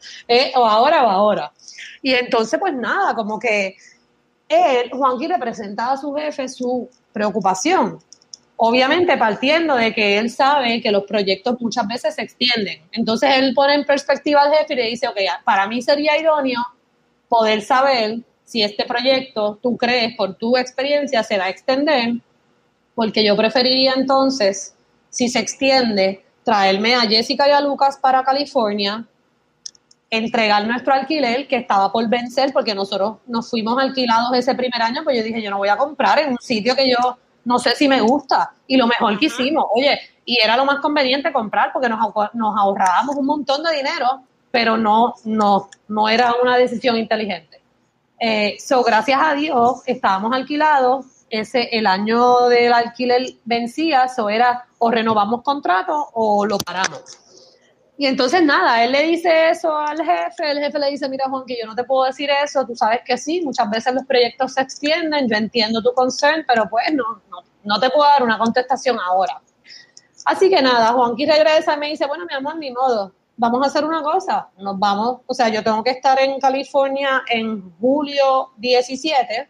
o 0.55 0.65
ahora 0.65 1.05
o 1.05 1.11
ahora. 1.11 1.53
Y 2.03 2.15
entonces, 2.15 2.61
pues 2.61 2.75
nada, 2.75 3.15
como 3.15 3.39
que 3.39 3.77
él, 4.49 4.91
Juanqui, 4.93 5.27
representaba 5.27 5.93
a 5.93 5.97
su 5.97 6.15
jefe 6.15 6.49
su 6.49 6.89
preocupación 7.13 7.99
Obviamente 8.57 9.17
partiendo 9.17 9.75
de 9.75 9.93
que 9.93 10.19
él 10.19 10.31
sabe 10.31 10.81
que 10.81 10.93
los 10.93 11.05
proyectos 11.05 11.61
muchas 11.61 11.87
veces 11.89 12.15
se 12.15 12.23
extienden. 12.23 12.83
Entonces 12.93 13.31
él 13.37 13.53
pone 13.55 13.75
en 13.75 13.85
perspectiva 13.85 14.43
al 14.43 14.53
jefe 14.53 14.75
y 14.75 14.77
le 14.77 14.87
dice, 14.91 15.09
ok, 15.09 15.17
para 15.45 15.67
mí 15.67 15.83
sería 15.83 16.17
idóneo 16.19 16.61
poder 17.29 17.63
saber 17.63 18.21
si 18.45 18.63
este 18.63 18.85
proyecto 18.85 19.59
tú 19.61 19.77
crees 19.77 20.15
por 20.17 20.35
tu 20.35 20.57
experiencia 20.57 21.23
se 21.23 21.39
va 21.39 21.47
a 21.47 21.49
extender, 21.49 22.15
porque 22.95 23.25
yo 23.25 23.37
preferiría 23.37 23.95
entonces, 23.97 24.75
si 25.11 25.29
se 25.29 25.41
extiende, 25.41 26.25
traerme 26.45 26.95
a 26.95 27.01
Jessica 27.01 27.49
y 27.49 27.53
a 27.53 27.61
Lucas 27.61 27.99
para 28.01 28.23
California, 28.23 29.05
entregar 30.11 30.67
nuestro 30.67 30.95
alquiler 30.95 31.49
que 31.49 31.57
estaba 31.57 31.91
por 31.91 32.09
vencer, 32.09 32.53
porque 32.53 32.75
nosotros 32.75 33.17
nos 33.27 33.51
fuimos 33.51 33.83
alquilados 33.83 34.37
ese 34.37 34.55
primer 34.55 34.81
año, 34.81 35.03
pues 35.03 35.17
yo 35.17 35.25
dije, 35.25 35.43
yo 35.43 35.51
no 35.51 35.59
voy 35.59 35.69
a 35.69 35.77
comprar 35.77 36.19
en 36.21 36.31
un 36.31 36.39
sitio 36.39 36.77
que 36.77 36.89
yo 36.89 37.19
no 37.45 37.59
sé 37.59 37.75
si 37.75 37.89
me 37.89 38.01
gusta. 38.01 38.53
Y 38.67 38.77
lo 38.77 38.87
mejor 38.87 39.19
que 39.19 39.27
hicimos, 39.27 39.67
oye, 39.75 39.99
y 40.25 40.41
era 40.41 40.57
lo 40.57 40.65
más 40.65 40.81
conveniente 40.81 41.33
comprar 41.33 41.73
porque 41.73 41.89
nos, 41.89 41.99
nos 42.35 42.59
ahorrábamos 42.59 43.17
un 43.17 43.27
montón 43.27 43.63
de 43.63 43.75
dinero, 43.75 44.23
pero 44.51 44.77
no, 44.77 45.15
no, 45.25 45.69
no 45.89 46.09
era 46.09 46.35
una 46.43 46.57
decisión 46.57 46.97
inteligente. 46.97 47.61
Eh, 48.19 48.57
so, 48.59 48.83
gracias 48.83 49.21
a 49.23 49.35
Dios, 49.35 49.83
estábamos 49.87 50.33
alquilados, 50.35 51.07
ese, 51.29 51.69
el 51.73 51.87
año 51.87 52.49
del 52.49 52.73
alquiler 52.73 53.23
vencía, 53.45 54.05
eso 54.05 54.29
era 54.31 54.67
o 54.79 54.91
renovamos 54.91 55.43
contrato 55.43 56.11
o 56.15 56.47
lo 56.47 56.59
paramos. 56.59 57.19
Y 57.97 58.07
entonces 58.07 58.43
nada, 58.43 58.83
él 58.85 58.91
le 58.91 59.03
dice 59.03 59.51
eso 59.51 59.77
al 59.77 59.99
jefe, 60.05 60.51
el 60.51 60.59
jefe 60.59 60.79
le 60.81 60.91
dice, 60.91 61.09
mira 61.09 61.29
Juan, 61.29 61.45
que 61.47 61.57
yo 61.61 61.67
no 61.67 61.77
te 61.77 61.85
puedo 61.85 62.05
decir 62.05 62.29
eso, 62.29 62.67
tú 62.67 62.75
sabes 62.75 63.01
que 63.05 63.17
sí, 63.17 63.41
muchas 63.43 63.71
veces 63.71 63.95
los 63.95 64.05
proyectos 64.05 64.55
se 64.55 64.63
extienden, 64.63 65.29
yo 65.29 65.37
entiendo 65.37 65.81
tu 65.81 65.93
concern, 65.95 66.45
pero 66.47 66.69
pues 66.69 66.93
no, 66.93 67.23
no, 67.63 67.81
te 67.81 67.91
puedo 67.91 68.09
dar 68.09 68.25
una 68.25 68.37
contestación 68.37 68.99
ahora. 68.99 69.41
Así 70.25 70.51
que 70.51 70.61
nada, 70.61 70.93
Juanqui 70.93 71.25
regresa 71.25 71.75
y 71.75 71.79
me 71.79 71.89
dice, 71.91 72.07
bueno, 72.07 72.25
mi 72.29 72.35
amor, 72.35 72.57
ni 72.57 72.73
modo, 72.73 73.13
vamos 73.37 73.63
a 73.63 73.67
hacer 73.67 73.85
una 73.85 74.03
cosa, 74.03 74.49
nos 74.59 74.77
vamos, 74.77 75.21
o 75.27 75.35
sea, 75.35 75.49
yo 75.49 75.63
tengo 75.63 75.85
que 75.85 75.91
estar 75.91 76.19
en 76.21 76.41
California 76.41 77.23
en 77.29 77.73
julio 77.79 78.51
17, 78.57 79.49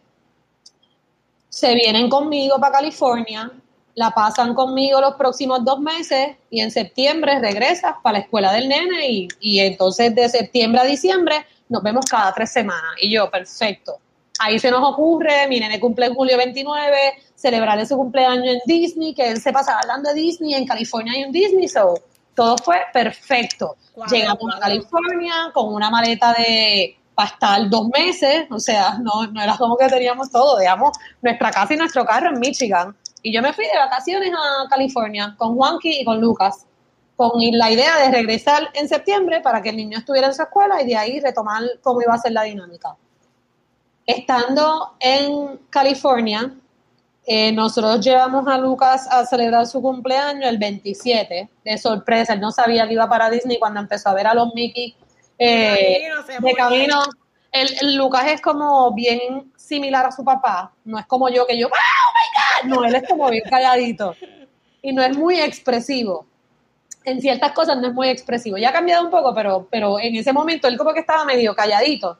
se 1.49 1.73
vienen 1.73 2.09
conmigo 2.09 2.59
para 2.59 2.73
California, 2.73 3.51
la 3.95 4.11
pasan 4.11 4.53
conmigo 4.53 5.01
los 5.01 5.15
próximos 5.15 5.63
dos 5.63 5.79
meses 5.79 6.35
y 6.49 6.61
en 6.61 6.69
septiembre 6.69 7.39
regresas 7.39 7.95
para 8.03 8.19
la 8.19 8.23
escuela 8.25 8.51
del 8.51 8.67
nene 8.67 9.09
y, 9.09 9.27
y 9.39 9.59
entonces 9.61 10.13
de 10.13 10.27
septiembre 10.29 10.81
a 10.81 10.83
diciembre 10.83 11.45
nos 11.69 11.81
vemos 11.81 12.05
cada 12.05 12.33
tres 12.33 12.51
semanas. 12.51 12.91
Y 13.01 13.11
yo, 13.11 13.29
perfecto. 13.31 13.97
Ahí 14.39 14.59
se 14.59 14.69
nos 14.69 14.83
ocurre, 14.83 15.47
mi 15.47 15.59
nene 15.59 15.79
cumple 15.79 16.07
en 16.07 16.13
julio 16.13 16.37
29, 16.37 16.97
celebrarle 17.35 17.85
su 17.85 17.95
cumpleaños 17.95 18.45
en 18.45 18.59
Disney, 18.65 19.13
que 19.13 19.29
él 19.29 19.41
se 19.41 19.53
pasa 19.53 19.79
hablando 19.79 20.09
de 20.09 20.15
Disney, 20.15 20.55
en 20.55 20.67
California 20.67 21.13
hay 21.13 21.23
un 21.23 21.31
Disney, 21.31 21.69
so 21.69 21.95
todo 22.35 22.57
fue 22.57 22.81
perfecto. 22.91 23.77
Llegamos 24.11 24.53
a 24.53 24.59
California 24.59 25.51
con 25.53 25.73
una 25.73 25.89
maleta 25.89 26.33
de 26.33 26.97
para 27.15 27.29
estar 27.29 27.69
dos 27.69 27.87
meses, 27.87 28.45
o 28.51 28.59
sea, 28.59 28.97
no, 29.01 29.25
no 29.27 29.41
era 29.41 29.55
como 29.55 29.77
que 29.77 29.87
teníamos 29.87 30.29
todo, 30.29 30.59
digamos, 30.59 30.97
nuestra 31.21 31.49
casa 31.49 31.73
y 31.73 31.77
nuestro 31.77 32.03
carro 32.05 32.31
en 32.31 32.41
Michigan 32.41 32.93
y 33.25 33.33
yo 33.33 33.41
me 33.41 33.53
fui 33.53 33.65
de 33.65 33.75
vacaciones 33.75 34.29
a 34.31 34.69
California 34.69 35.33
con 35.35 35.55
Juanqui 35.55 36.01
y 36.01 36.05
con 36.05 36.21
Lucas, 36.21 36.67
con 37.15 37.31
la 37.53 37.71
idea 37.71 37.97
de 37.97 38.11
regresar 38.11 38.69
en 38.75 38.87
septiembre 38.87 39.41
para 39.41 39.63
que 39.63 39.69
el 39.69 39.77
niño 39.77 39.97
estuviera 39.97 40.27
en 40.27 40.35
su 40.35 40.43
escuela 40.43 40.79
y 40.79 40.85
de 40.85 40.95
ahí 40.95 41.19
retomar 41.19 41.63
cómo 41.81 42.03
iba 42.03 42.13
a 42.13 42.19
ser 42.19 42.33
la 42.33 42.43
dinámica. 42.43 42.95
Estando 44.05 44.95
en 44.99 45.59
California, 45.71 46.53
eh, 47.25 47.51
nosotros 47.51 47.99
llevamos 48.05 48.47
a 48.47 48.59
Lucas 48.59 49.07
a 49.09 49.25
celebrar 49.25 49.65
su 49.65 49.81
cumpleaños 49.81 50.47
el 50.47 50.59
27, 50.59 51.49
de 51.63 51.77
sorpresa. 51.79 52.33
Él 52.33 52.41
no 52.41 52.51
sabía 52.51 52.85
que 52.87 52.93
iba 52.93 53.09
para 53.09 53.31
Disney 53.31 53.57
cuando 53.57 53.79
empezó 53.79 54.09
a 54.09 54.13
ver 54.13 54.27
a 54.27 54.35
los 54.35 54.53
Mickey 54.53 54.95
eh, 55.39 56.09
de 56.39 56.53
camino. 56.53 57.01
El, 57.51 57.95
Lucas 57.95 58.27
es 58.27 58.41
como 58.41 58.93
bien 58.93 59.51
similar 59.65 60.05
a 60.05 60.11
su 60.11 60.23
papá. 60.23 60.71
No 60.83 60.99
es 60.99 61.05
como 61.05 61.29
yo 61.29 61.45
que 61.45 61.57
yo, 61.57 61.67
no, 62.65 62.83
él 62.85 62.95
es 62.95 63.07
como 63.07 63.29
bien 63.29 63.43
calladito 63.49 64.15
y 64.81 64.93
no 64.93 65.01
es 65.01 65.17
muy 65.17 65.39
expresivo. 65.39 66.25
En 67.03 67.21
ciertas 67.21 67.51
cosas 67.51 67.77
no 67.77 67.87
es 67.87 67.93
muy 67.93 68.09
expresivo. 68.09 68.57
Ya 68.57 68.69
ha 68.69 68.73
cambiado 68.73 69.03
un 69.03 69.11
poco, 69.11 69.33
pero, 69.33 69.67
pero 69.69 69.99
en 69.99 70.15
ese 70.15 70.33
momento 70.33 70.67
él 70.67 70.77
como 70.77 70.93
que 70.93 71.01
estaba 71.01 71.25
medio 71.25 71.55
calladito. 71.55 72.17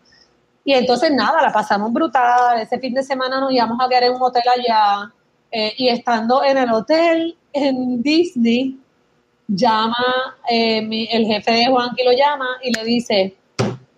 Y 0.64 0.74
entonces 0.74 1.12
nada, 1.12 1.42
la 1.42 1.52
pasamos 1.52 1.92
brutal. 1.94 2.60
Ese 2.60 2.80
fin 2.80 2.94
de 2.94 3.04
semana 3.04 3.40
nos 3.40 3.52
íbamos 3.52 3.78
a 3.80 3.88
quedar 3.88 4.04
en 4.04 4.14
un 4.14 4.22
hotel 4.22 4.44
allá. 4.56 5.12
Eh, 5.52 5.74
y 5.78 5.90
estando 5.90 6.44
en 6.44 6.58
el 6.58 6.72
hotel 6.72 7.38
en 7.54 8.02
Disney, 8.02 8.80
llama 9.48 10.36
eh, 10.50 11.08
el 11.12 11.26
jefe 11.26 11.52
de 11.52 11.68
Juan 11.68 11.92
que 11.96 12.04
lo 12.04 12.12
llama 12.12 12.48
y 12.64 12.74
le 12.74 12.84
dice, 12.84 13.36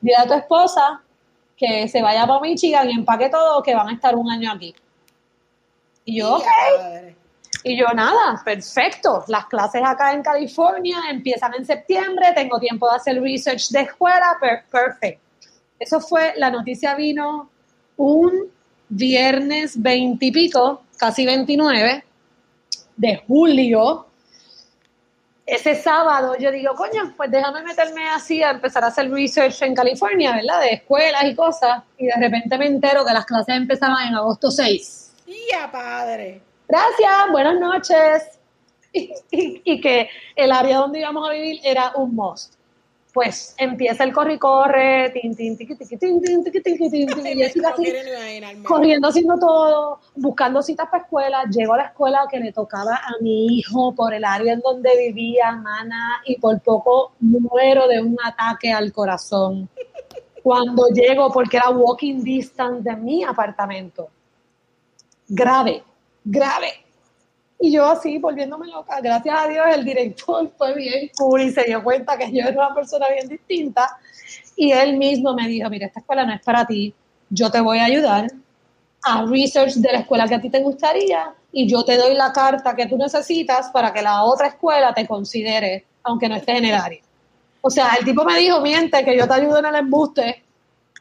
dile 0.01 0.17
a 0.17 0.27
tu 0.27 0.33
esposa 0.33 1.01
que 1.57 1.87
se 1.87 2.01
vaya 2.01 2.27
para 2.27 2.39
Michigan 2.39 2.89
y 2.89 2.93
empaque 2.93 3.29
todo, 3.29 3.63
que 3.63 3.75
van 3.75 3.89
a 3.89 3.93
estar 3.93 4.15
un 4.15 4.29
año 4.29 4.51
aquí. 4.51 4.73
Y 6.05 6.19
yo, 6.19 6.37
ok. 6.37 6.45
Y 7.63 7.77
yo, 7.77 7.87
nada, 7.93 8.41
perfecto. 8.45 9.23
Las 9.27 9.47
clases 9.47 9.81
acá 9.83 10.13
en 10.13 10.21
California 10.21 10.99
empiezan 11.09 11.53
en 11.55 11.65
septiembre, 11.65 12.27
tengo 12.35 12.59
tiempo 12.59 12.87
de 12.89 12.95
hacer 12.95 13.21
research 13.21 13.69
de 13.69 13.81
escuela, 13.81 14.37
perfecto. 14.39 15.21
Eso 15.79 15.99
fue, 15.99 16.33
la 16.37 16.49
noticia 16.49 16.95
vino 16.95 17.49
un 17.97 18.51
viernes 18.89 19.81
veintipico, 19.81 20.83
casi 20.97 21.25
29 21.25 22.03
de 22.95 23.23
julio 23.27 24.07
ese 25.47 25.75
sábado 25.75 26.35
yo 26.37 26.51
digo, 26.51 26.75
coño, 26.75 27.13
pues 27.15 27.31
déjame 27.31 27.63
meterme 27.63 28.07
así 28.09 28.43
a 28.43 28.51
empezar 28.51 28.83
a 28.83 28.87
hacer 28.87 29.09
research 29.09 29.61
en 29.61 29.73
California, 29.73 30.33
¿verdad? 30.35 30.59
De 30.59 30.73
escuelas 30.73 31.23
y 31.23 31.35
cosas. 31.35 31.83
Y 31.97 32.05
de 32.05 32.15
repente 32.19 32.57
me 32.57 32.67
entero 32.67 33.05
que 33.05 33.13
las 33.13 33.25
clases 33.25 33.55
empezaban 33.55 34.09
en 34.09 34.15
agosto 34.15 34.51
6. 34.51 35.13
¡Ya, 35.49 35.71
padre! 35.71 36.41
Gracias, 36.67 37.31
buenas 37.31 37.59
noches. 37.59 38.39
Y, 39.29 39.79
que 39.79 40.09
el 40.35 40.51
área 40.51 40.77
donde 40.77 40.99
íbamos 40.99 41.29
a 41.29 41.33
vivir 41.33 41.59
era 41.63 41.91
un 41.95 42.15
must 42.15 42.56
pues 43.17 43.55
empieza 43.57 44.03
el 44.03 44.13
corre 44.13 44.35
y 44.35 44.37
corre, 44.37 45.09
tin, 45.09 45.35
tin, 45.35 45.57
tin, 45.57 45.67
y 45.71 45.77
corriendo 48.63 49.07
haciendo 49.07 49.39
todo, 49.39 49.99
buscando 50.15 50.61
citas 50.61 50.87
para 50.87 51.01
escuela, 51.01 51.43
llego 51.49 51.73
a 51.73 51.77
la 51.77 51.85
escuela 51.85 52.27
que 52.29 52.39
le 52.39 52.53
tocaba 52.53 52.93
a 52.93 53.13
mi 53.19 53.57
hijo 53.57 53.95
por 53.95 54.13
el 54.13 54.23
área 54.23 54.53
en 54.53 54.59
donde 54.59 54.95
vivía, 54.95 55.51
mana, 55.53 56.21
y 56.27 56.39
por 56.39 56.61
poco 56.61 57.13
muero 57.19 57.87
de 57.87 58.03
un 58.03 58.15
ataque 58.23 58.71
al 58.71 58.93
corazón. 58.93 59.67
Cuando 60.43 60.89
llego, 60.89 61.31
porque 61.31 61.57
era 61.57 61.71
walking 61.71 62.23
distance 62.23 62.87
de 62.87 62.95
mi 62.97 63.23
apartamento. 63.23 64.09
Grave, 65.27 65.83
grave 66.23 66.86
y 67.59 67.71
yo 67.71 67.85
así, 67.87 68.19
volviéndome 68.19 68.67
loca, 68.67 68.99
gracias 69.01 69.35
a 69.37 69.47
Dios 69.47 69.65
el 69.73 69.83
director 69.83 70.51
fue 70.57 70.75
bien 70.75 71.09
cool 71.17 71.41
y 71.41 71.51
se 71.51 71.63
dio 71.63 71.83
cuenta 71.83 72.17
que 72.17 72.31
yo 72.31 72.41
era 72.47 72.67
una 72.67 72.75
persona 72.75 73.07
bien 73.09 73.27
distinta. 73.27 73.97
Y 74.55 74.71
él 74.71 74.97
mismo 74.97 75.33
me 75.33 75.47
dijo, 75.47 75.69
mira, 75.69 75.87
esta 75.87 75.99
escuela 75.99 76.25
no 76.25 76.33
es 76.33 76.41
para 76.41 76.65
ti, 76.65 76.93
yo 77.29 77.51
te 77.51 77.61
voy 77.61 77.79
a 77.79 77.85
ayudar 77.85 78.27
a 79.03 79.25
research 79.25 79.75
de 79.75 79.91
la 79.91 79.99
escuela 79.99 80.27
que 80.27 80.35
a 80.35 80.41
ti 80.41 80.49
te 80.49 80.59
gustaría 80.59 81.33
y 81.51 81.67
yo 81.67 81.83
te 81.83 81.97
doy 81.97 82.13
la 82.15 82.31
carta 82.31 82.75
que 82.75 82.87
tú 82.87 82.97
necesitas 82.97 83.69
para 83.69 83.93
que 83.93 84.01
la 84.01 84.23
otra 84.23 84.47
escuela 84.47 84.93
te 84.93 85.07
considere, 85.07 85.85
aunque 86.03 86.27
no 86.27 86.35
estés 86.35 86.57
en 86.57 86.65
el 86.65 86.75
área. 86.75 87.01
O 87.61 87.69
sea, 87.69 87.95
el 87.99 88.05
tipo 88.05 88.23
me 88.23 88.37
dijo, 88.37 88.61
miente, 88.61 89.03
que 89.03 89.17
yo 89.17 89.27
te 89.27 89.33
ayudo 89.33 89.59
en 89.59 89.65
el 89.65 89.75
embuste 89.75 90.43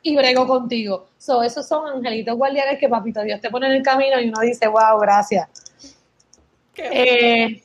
y 0.02 0.16
brego 0.16 0.46
contigo. 0.46 1.07
So, 1.18 1.42
esos 1.42 1.66
son 1.66 1.88
angelitos 1.88 2.36
guardianes 2.36 2.78
que 2.78 2.88
papito 2.88 3.22
Dios 3.22 3.40
te 3.40 3.50
pone 3.50 3.66
en 3.66 3.72
el 3.72 3.82
camino 3.82 4.20
y 4.20 4.28
uno 4.28 4.40
dice, 4.40 4.68
wow, 4.68 4.98
gracias. 5.00 5.48
Eh, 6.78 7.62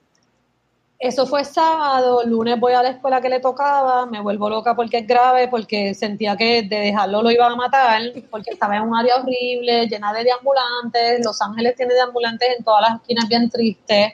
eso 1.01 1.25
fue 1.25 1.43
sábado, 1.43 2.21
lunes 2.23 2.59
voy 2.59 2.73
a 2.73 2.83
la 2.83 2.89
escuela 2.89 3.19
que 3.19 3.27
le 3.27 3.39
tocaba, 3.39 4.05
me 4.05 4.21
vuelvo 4.21 4.51
loca 4.51 4.75
porque 4.75 4.99
es 4.99 5.07
grave, 5.07 5.47
porque 5.47 5.95
sentía 5.95 6.37
que 6.37 6.61
de 6.61 6.79
dejarlo 6.79 7.23
lo 7.23 7.31
iban 7.31 7.51
a 7.51 7.55
matar, 7.55 8.01
porque 8.29 8.51
estaba 8.51 8.77
en 8.77 8.83
un 8.83 8.95
área 8.95 9.15
horrible, 9.15 9.87
llena 9.87 10.13
de 10.13 10.23
deambulantes, 10.23 11.25
Los 11.25 11.41
Ángeles 11.41 11.75
tiene 11.75 11.95
deambulantes 11.95 12.49
en 12.55 12.63
todas 12.63 12.83
las 12.83 13.01
esquinas 13.01 13.27
bien 13.27 13.49
tristes. 13.49 14.13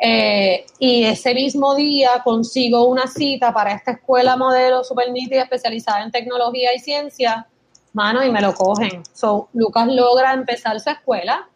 Eh, 0.00 0.66
y 0.80 1.04
ese 1.04 1.32
mismo 1.32 1.76
día 1.76 2.20
consigo 2.24 2.88
una 2.88 3.06
cita 3.06 3.54
para 3.54 3.72
esta 3.72 3.92
escuela 3.92 4.36
modelo 4.36 4.82
super 4.82 5.10
nítida 5.12 5.42
especializada 5.42 6.02
en 6.02 6.10
tecnología 6.10 6.74
y 6.74 6.80
ciencia, 6.80 7.46
mano, 7.92 8.24
y 8.24 8.32
me 8.32 8.40
lo 8.40 8.52
cogen. 8.52 9.04
So, 9.12 9.48
Lucas 9.52 9.86
logra 9.86 10.32
empezar 10.32 10.80
su 10.80 10.90
escuela 10.90 11.48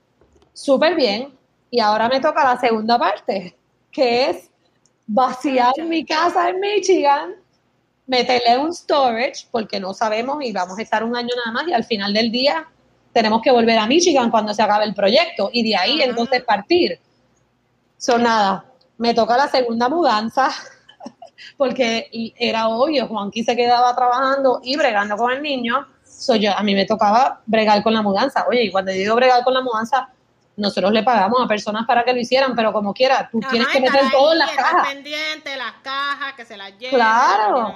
súper 0.54 0.94
bien, 0.94 1.39
y 1.70 1.80
ahora 1.80 2.08
me 2.08 2.20
toca 2.20 2.44
la 2.44 2.58
segunda 2.58 2.98
parte, 2.98 3.56
que 3.90 4.30
es 4.30 4.50
vaciar 5.06 5.72
mi 5.84 6.04
casa 6.04 6.48
en 6.48 6.60
Michigan, 6.60 7.34
meterle 8.06 8.58
un 8.58 8.74
storage, 8.74 9.46
porque 9.50 9.78
no 9.78 9.94
sabemos 9.94 10.42
y 10.42 10.52
vamos 10.52 10.78
a 10.78 10.82
estar 10.82 11.04
un 11.04 11.16
año 11.16 11.30
nada 11.36 11.52
más 11.52 11.68
y 11.68 11.72
al 11.72 11.84
final 11.84 12.12
del 12.12 12.30
día 12.30 12.66
tenemos 13.12 13.40
que 13.42 13.50
volver 13.50 13.78
a 13.78 13.86
Michigan 13.86 14.30
cuando 14.30 14.54
se 14.54 14.62
acabe 14.62 14.84
el 14.84 14.94
proyecto 14.94 15.50
y 15.52 15.62
de 15.62 15.76
ahí 15.76 16.02
entonces 16.02 16.42
partir. 16.42 16.98
Son 17.96 18.22
nada, 18.22 18.64
me 18.98 19.14
toca 19.14 19.36
la 19.36 19.48
segunda 19.48 19.88
mudanza 19.88 20.50
porque 21.56 22.34
era 22.36 22.68
obvio, 22.68 23.06
Juanqui 23.06 23.44
se 23.44 23.56
quedaba 23.56 23.94
trabajando 23.94 24.60
y 24.62 24.76
bregando 24.76 25.16
con 25.16 25.32
el 25.32 25.42
niño, 25.42 25.86
soy 26.04 26.40
yo, 26.40 26.52
a 26.56 26.62
mí 26.62 26.74
me 26.74 26.86
tocaba 26.86 27.40
bregar 27.46 27.82
con 27.82 27.94
la 27.94 28.02
mudanza. 28.02 28.46
Oye, 28.48 28.64
y 28.64 28.70
cuando 28.70 28.92
digo 28.92 29.14
bregar 29.14 29.42
con 29.42 29.54
la 29.54 29.62
mudanza, 29.62 30.10
nosotros 30.57 30.92
le 30.92 31.03
pagamos 31.03 31.40
a 31.42 31.48
personas 31.48 31.86
para 31.86 32.05
que 32.05 32.12
lo 32.12 32.20
hicieran, 32.20 32.55
pero 32.55 32.72
como 32.72 32.92
quiera, 32.92 33.28
tú 33.30 33.40
tienes 33.51 33.68
que 33.68 33.80
meter 33.80 34.11
todo 34.11 34.32
en 34.32 34.38
las 34.38 34.51
cajas. 34.51 34.88
pendiente, 34.88 35.57
las 35.57 35.72
cajas, 35.82 36.34
que 36.34 36.44
se 36.44 36.57
las 36.57 36.76
lleven. 36.78 36.96
Claro. 36.96 37.74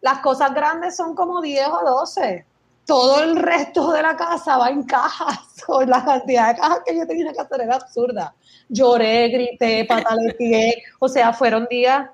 las 0.00 0.18
cosas 0.18 0.54
grandes 0.54 0.96
son 0.96 1.14
como 1.14 1.40
10 1.40 1.68
o 1.68 1.90
12. 2.06 2.46
todo 2.86 3.22
el 3.22 3.36
resto 3.36 3.92
de 3.92 4.02
la 4.02 4.16
casa 4.16 4.56
va 4.58 4.68
en 4.68 4.84
cajas. 4.84 5.38
O 5.68 5.80
la 5.82 6.04
cantidad 6.04 6.48
de 6.48 6.60
cajas 6.60 6.80
que 6.84 6.96
yo 6.96 7.06
tenía 7.06 7.32
que 7.32 7.40
hacer 7.40 7.60
era 7.60 7.76
absurda. 7.76 8.34
Lloré, 8.68 9.28
grité, 9.28 9.84
pataleteé. 9.84 10.82
O 10.98 11.08
sea, 11.08 11.32
fueron 11.32 11.68
días, 11.70 12.08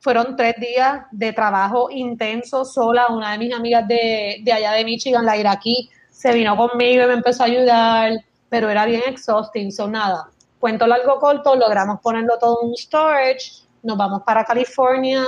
fueron 0.00 0.34
tres 0.34 0.56
días 0.58 1.02
de 1.12 1.32
trabajo 1.32 1.88
intenso 1.88 2.64
sola. 2.64 3.06
Una 3.10 3.30
de 3.30 3.38
mis 3.38 3.54
amigas 3.54 3.86
de, 3.86 4.40
de 4.42 4.52
allá 4.52 4.72
de 4.72 4.84
Michigan, 4.84 5.24
la 5.24 5.36
iraquí, 5.36 5.88
se 6.10 6.32
vino 6.32 6.56
conmigo 6.56 7.04
y 7.04 7.06
me 7.06 7.14
empezó 7.14 7.44
a 7.44 7.46
ayudar, 7.46 8.12
pero 8.50 8.68
era 8.68 8.84
bien 8.84 9.02
exhausting, 9.06 9.72
son 9.72 9.92
nada. 9.92 10.28
Cuento 10.58 10.86
largo 10.86 11.18
corto, 11.18 11.56
logramos 11.56 12.00
ponerlo 12.00 12.38
todo 12.38 12.58
en 12.62 12.68
un 12.68 12.76
storage, 12.76 13.62
nos 13.82 13.96
vamos 13.96 14.22
para 14.26 14.44
California, 14.44 15.24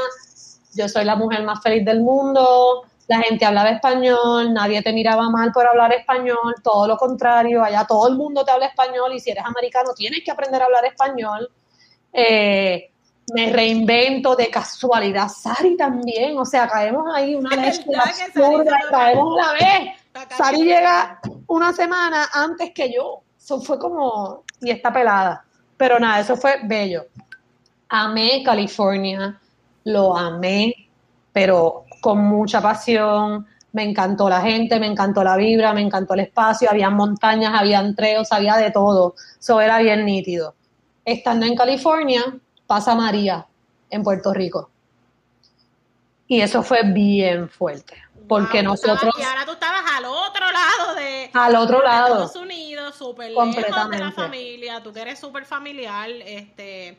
yo 0.75 0.89
soy 0.89 1.07
la 1.07 1.17
mujer 1.17 1.43
más 1.45 1.63
feliz 1.63 1.85
del 1.85 2.01
mundo, 2.01 2.83
la 3.09 3.21
gente 3.21 3.45
hablaba 3.45 3.71
español, 3.71 4.53
nadie 4.53 4.83
te 4.83 4.93
miraba 4.93 5.31
mal 5.31 5.53
por 5.53 5.67
hablar 5.67 5.93
español, 5.95 6.55
todo 6.63 6.87
lo 6.87 6.97
contrario, 6.97 7.63
allá 7.63 7.87
todo 7.87 8.09
el 8.09 8.17
mundo 8.17 8.45
te 8.45 8.51
habla 8.51 8.67
español 8.67 9.13
y 9.15 9.21
si 9.21 9.31
eres 9.31 9.45
americano 9.45 9.93
tienes 9.95 10.23
que 10.25 10.31
aprender 10.31 10.61
a 10.61 10.67
hablar 10.67 10.85
español. 10.85 11.49
Eh, 12.13 12.91
me 13.35 13.51
reinvento 13.51 14.35
de 14.35 14.51
casualidad, 14.51 15.29
Sari 15.29 15.77
también, 15.77 16.37
o 16.37 16.45
sea, 16.45 16.69
caemos 16.69 17.05
ahí 17.15 17.35
una 17.35 17.51
vez 17.57 17.81
absurda, 17.81 18.79
caemos 18.91 19.37
la 19.37 19.53
vez. 19.53 20.02
Sari 20.37 20.65
llega 20.65 21.21
una 21.47 21.73
semana 21.73 22.29
antes 22.33 22.73
que 22.73 22.93
yo, 22.93 23.23
eso 23.39 23.61
fue 23.61 23.79
como, 23.79 24.45
y 24.61 24.71
está 24.71 24.93
pelada, 24.93 25.45
pero 25.77 25.99
nada, 25.99 26.21
eso 26.21 26.37
fue 26.37 26.61
bello. 26.65 27.07
Amé 27.89 28.43
California, 28.45 29.39
lo 29.85 30.17
amé, 30.17 30.89
pero 31.33 31.85
con 32.01 32.19
mucha 32.19 32.61
pasión. 32.61 33.47
Me 33.73 33.85
encantó 33.85 34.29
la 34.29 34.43
gente, 34.43 34.79
me 34.79 34.87
encantó 34.87 35.25
la 35.25 35.37
vibra, 35.37 35.73
me 35.73 35.81
encantó 35.81 36.13
el 36.13 36.21
espacio, 36.21 36.71
había 36.71 36.91
montañas, 36.91 37.55
había 37.59 37.83
treos, 37.95 38.31
había 38.31 38.57
de 38.57 38.71
todo. 38.71 39.15
Eso 39.41 39.61
era 39.63 39.79
bien 39.79 40.05
nítido. 40.05 40.55
Estando 41.07 41.47
en 41.47 41.57
California, 41.57 42.23
pasa 42.67 42.95
María 42.95 43.47
en 43.89 44.03
Puerto 44.03 44.35
Rico. 44.35 44.71
Y 46.27 46.43
eso 46.43 46.63
fue 46.63 46.83
bien 46.85 47.49
fuerte. 47.49 47.95
Porque 48.41 48.63
nosotros. 48.63 49.15
y 49.19 49.23
ahora 49.23 49.45
tú 49.45 49.53
estabas 49.53 49.83
al 49.97 50.05
otro 50.05 50.51
lado 50.51 50.95
de. 50.95 51.31
Al 51.33 51.57
otro 51.57 51.83
lado. 51.83 52.25
Estados 52.25 52.37
Unidos, 52.37 52.95
súper 52.97 53.31
lejos 53.31 53.91
de 53.91 53.99
la 53.99 54.13
familia. 54.13 54.83
Tú 54.83 54.93
que 54.93 55.01
eres 55.01 55.19
súper 55.19 55.45
familiar. 55.45 56.11
Este 56.11 56.99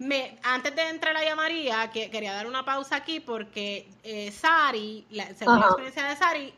me, 0.00 0.38
antes 0.42 0.74
de 0.74 0.88
entrar 0.88 1.14
a 1.14 1.36
María, 1.36 1.90
que 1.92 2.10
quería 2.10 2.32
dar 2.32 2.46
una 2.46 2.64
pausa 2.64 2.96
aquí 2.96 3.20
porque 3.20 3.86
eh, 4.02 4.32
Sari, 4.32 5.06
la, 5.10 5.34
según 5.34 5.60
la 5.60 5.66
experiencia 5.66 6.04
de 6.04 6.16
Sari, 6.16 6.54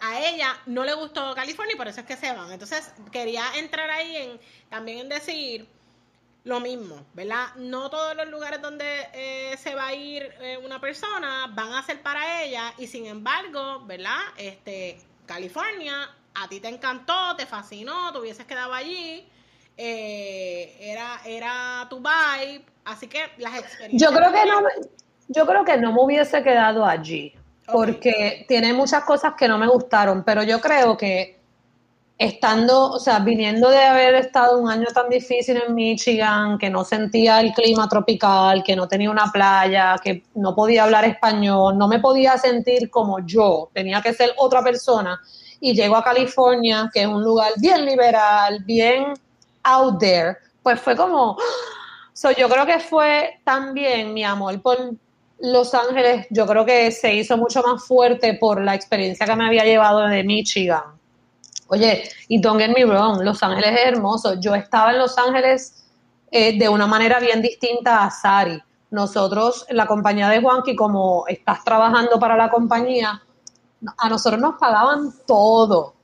a 0.00 0.20
ella 0.26 0.56
no 0.64 0.84
le 0.84 0.94
gustó 0.94 1.34
California 1.34 1.74
y 1.74 1.76
por 1.76 1.86
eso 1.86 2.00
es 2.00 2.06
que 2.06 2.16
se 2.16 2.32
van. 2.32 2.50
Entonces 2.50 2.94
quería 3.12 3.44
entrar 3.56 3.90
ahí 3.90 4.16
en 4.16 4.40
también 4.70 5.00
en 5.00 5.08
decir 5.10 5.68
lo 6.48 6.60
mismo, 6.60 7.06
¿verdad? 7.14 7.54
No 7.56 7.90
todos 7.90 8.16
los 8.16 8.28
lugares 8.28 8.60
donde 8.60 8.84
eh, 9.12 9.56
se 9.58 9.74
va 9.74 9.88
a 9.88 9.94
ir 9.94 10.22
eh, 10.40 10.58
una 10.64 10.80
persona 10.80 11.50
van 11.54 11.72
a 11.74 11.82
ser 11.82 12.02
para 12.02 12.42
ella 12.42 12.72
y 12.78 12.86
sin 12.86 13.06
embargo, 13.06 13.84
¿verdad? 13.86 14.18
Este, 14.36 14.98
California, 15.26 16.10
a 16.34 16.48
ti 16.48 16.60
te 16.60 16.68
encantó, 16.68 17.36
te 17.36 17.46
fascinó, 17.46 18.12
te 18.12 18.18
hubieses 18.18 18.46
quedado 18.46 18.72
allí 18.72 19.28
eh, 19.80 20.76
era, 20.80 21.20
era 21.24 21.86
tu 21.88 21.98
vibe, 21.98 22.64
así 22.84 23.06
que 23.06 23.20
las 23.38 23.58
experiencias... 23.60 24.10
Yo 24.10 24.16
creo 24.16 24.32
que 24.32 24.44
no, 24.44 24.60
yo 25.28 25.46
creo 25.46 25.64
que 25.64 25.76
no 25.76 25.92
me 25.92 26.02
hubiese 26.02 26.42
quedado 26.42 26.84
allí, 26.84 27.32
porque 27.70 28.44
tiene 28.48 28.72
muchas 28.72 29.04
cosas 29.04 29.34
que 29.38 29.46
no 29.46 29.56
me 29.56 29.68
gustaron, 29.68 30.24
pero 30.24 30.42
yo 30.42 30.60
creo 30.60 30.96
que 30.96 31.37
estando, 32.18 32.90
o 32.90 32.98
sea, 32.98 33.20
viniendo 33.20 33.70
de 33.70 33.80
haber 33.80 34.16
estado 34.16 34.58
un 34.58 34.68
año 34.68 34.88
tan 34.92 35.08
difícil 35.08 35.62
en 35.64 35.72
Michigan, 35.72 36.58
que 36.58 36.68
no 36.68 36.84
sentía 36.84 37.40
el 37.40 37.52
clima 37.52 37.88
tropical, 37.88 38.64
que 38.64 38.74
no 38.74 38.88
tenía 38.88 39.08
una 39.08 39.30
playa, 39.30 39.96
que 40.02 40.24
no 40.34 40.52
podía 40.54 40.82
hablar 40.82 41.04
español, 41.04 41.78
no 41.78 41.86
me 41.86 42.00
podía 42.00 42.36
sentir 42.36 42.90
como 42.90 43.24
yo, 43.24 43.70
tenía 43.72 44.02
que 44.02 44.12
ser 44.12 44.32
otra 44.36 44.62
persona. 44.64 45.20
Y 45.60 45.74
llego 45.74 45.96
a 45.96 46.02
California, 46.02 46.90
que 46.92 47.02
es 47.02 47.06
un 47.06 47.22
lugar 47.22 47.52
bien 47.56 47.84
liberal, 47.84 48.64
bien 48.64 49.14
out 49.62 49.98
there, 50.00 50.38
pues 50.62 50.80
fue 50.80 50.96
como, 50.96 51.36
so, 52.12 52.32
yo 52.32 52.48
creo 52.48 52.66
que 52.66 52.80
fue 52.80 53.40
también 53.44 54.12
mi 54.12 54.24
amor 54.24 54.60
por 54.60 54.76
Los 55.38 55.72
Ángeles, 55.72 56.26
yo 56.30 56.46
creo 56.48 56.66
que 56.66 56.90
se 56.90 57.14
hizo 57.14 57.36
mucho 57.36 57.62
más 57.62 57.84
fuerte 57.84 58.34
por 58.34 58.60
la 58.60 58.74
experiencia 58.74 59.24
que 59.24 59.36
me 59.36 59.46
había 59.46 59.64
llevado 59.64 60.00
de 60.08 60.24
Michigan. 60.24 60.97
Oye, 61.68 62.10
y 62.28 62.40
don't 62.40 62.58
get 62.58 62.74
me 62.74 62.84
wrong, 62.84 63.22
Los 63.22 63.42
Ángeles 63.42 63.72
es 63.72 63.86
hermoso. 63.86 64.34
Yo 64.40 64.54
estaba 64.54 64.90
en 64.92 64.98
Los 64.98 65.18
Ángeles 65.18 65.84
eh, 66.30 66.58
de 66.58 66.68
una 66.68 66.86
manera 66.86 67.20
bien 67.20 67.42
distinta 67.42 68.04
a 68.04 68.10
Sari. 68.10 68.62
Nosotros, 68.90 69.66
la 69.70 69.86
compañía 69.86 70.30
de 70.30 70.40
Juanqui, 70.40 70.74
como 70.74 71.26
estás 71.26 71.62
trabajando 71.62 72.18
para 72.18 72.36
la 72.36 72.48
compañía, 72.50 73.22
a 73.96 74.08
nosotros 74.08 74.40
nos 74.40 74.58
pagaban 74.58 75.12
todo. 75.26 75.94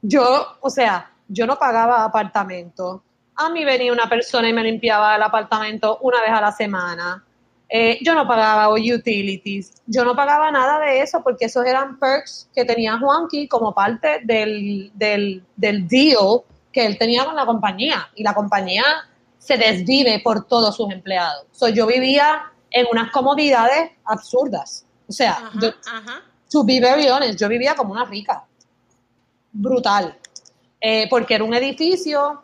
Yo, 0.00 0.56
o 0.60 0.70
sea, 0.70 1.10
yo 1.28 1.46
no 1.46 1.58
pagaba 1.58 2.04
apartamento. 2.04 3.02
A 3.36 3.50
mí 3.50 3.64
venía 3.64 3.92
una 3.92 4.08
persona 4.08 4.48
y 4.48 4.52
me 4.52 4.62
limpiaba 4.62 5.16
el 5.16 5.22
apartamento 5.22 5.98
una 6.00 6.20
vez 6.22 6.30
a 6.30 6.40
la 6.40 6.52
semana. 6.52 7.24
Eh, 7.68 7.98
yo 8.02 8.14
no 8.14 8.26
pagaba 8.26 8.68
utilities. 8.72 9.82
Yo 9.86 10.04
no 10.04 10.14
pagaba 10.14 10.50
nada 10.50 10.78
de 10.78 11.00
eso 11.00 11.22
porque 11.22 11.46
esos 11.46 11.64
eran 11.64 11.98
perks 11.98 12.48
que 12.54 12.64
tenía 12.64 12.98
Juanqui 12.98 13.48
como 13.48 13.74
parte 13.74 14.20
del, 14.24 14.92
del, 14.94 15.42
deal 15.56 16.42
que 16.72 16.86
él 16.86 16.98
tenía 16.98 17.24
con 17.24 17.36
la 17.36 17.46
compañía. 17.46 18.08
Y 18.14 18.22
la 18.22 18.34
compañía 18.34 18.84
se 19.38 19.56
desvive 19.56 20.20
por 20.22 20.46
todos 20.46 20.76
sus 20.76 20.90
empleados. 20.90 21.46
So, 21.52 21.68
yo 21.68 21.86
vivía 21.86 22.52
en 22.70 22.86
unas 22.90 23.10
comodidades 23.10 23.92
absurdas. 24.04 24.84
O 25.08 25.12
sea, 25.12 25.50
to 26.50 26.64
be 26.64 26.80
very 26.80 27.08
honest, 27.08 27.38
yo 27.38 27.48
vivía 27.48 27.74
como 27.74 27.92
una 27.92 28.04
rica. 28.04 28.44
Brutal. 29.52 30.18
Eh, 30.80 31.06
porque 31.08 31.34
era 31.34 31.44
un 31.44 31.54
edificio 31.54 32.42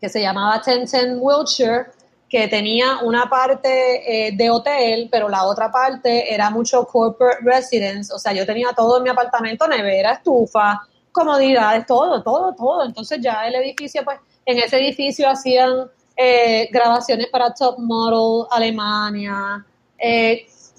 que 0.00 0.08
se 0.08 0.20
llamaba 0.20 0.60
Tencent 0.60 1.16
Wilshire, 1.20 1.92
que 2.32 2.48
tenía 2.48 3.00
una 3.02 3.28
parte 3.28 4.28
eh, 4.28 4.32
de 4.32 4.48
hotel, 4.48 5.10
pero 5.12 5.28
la 5.28 5.44
otra 5.44 5.70
parte 5.70 6.32
era 6.32 6.48
mucho 6.48 6.86
corporate 6.86 7.40
residence, 7.42 8.10
o 8.10 8.18
sea, 8.18 8.32
yo 8.32 8.46
tenía 8.46 8.70
todo 8.74 8.96
en 8.96 9.02
mi 9.02 9.10
apartamento, 9.10 9.68
nevera, 9.68 10.12
estufa, 10.12 10.80
comodidades, 11.12 11.86
todo, 11.86 12.22
todo, 12.22 12.54
todo. 12.54 12.86
Entonces 12.86 13.20
ya 13.20 13.46
el 13.46 13.56
edificio, 13.56 14.02
pues, 14.02 14.18
en 14.46 14.58
ese 14.60 14.78
edificio 14.78 15.28
hacían 15.28 15.90
eh, 16.16 16.70
grabaciones 16.72 17.26
para 17.28 17.52
Top 17.52 17.78
Model 17.78 18.46
Alemania, 18.50 19.62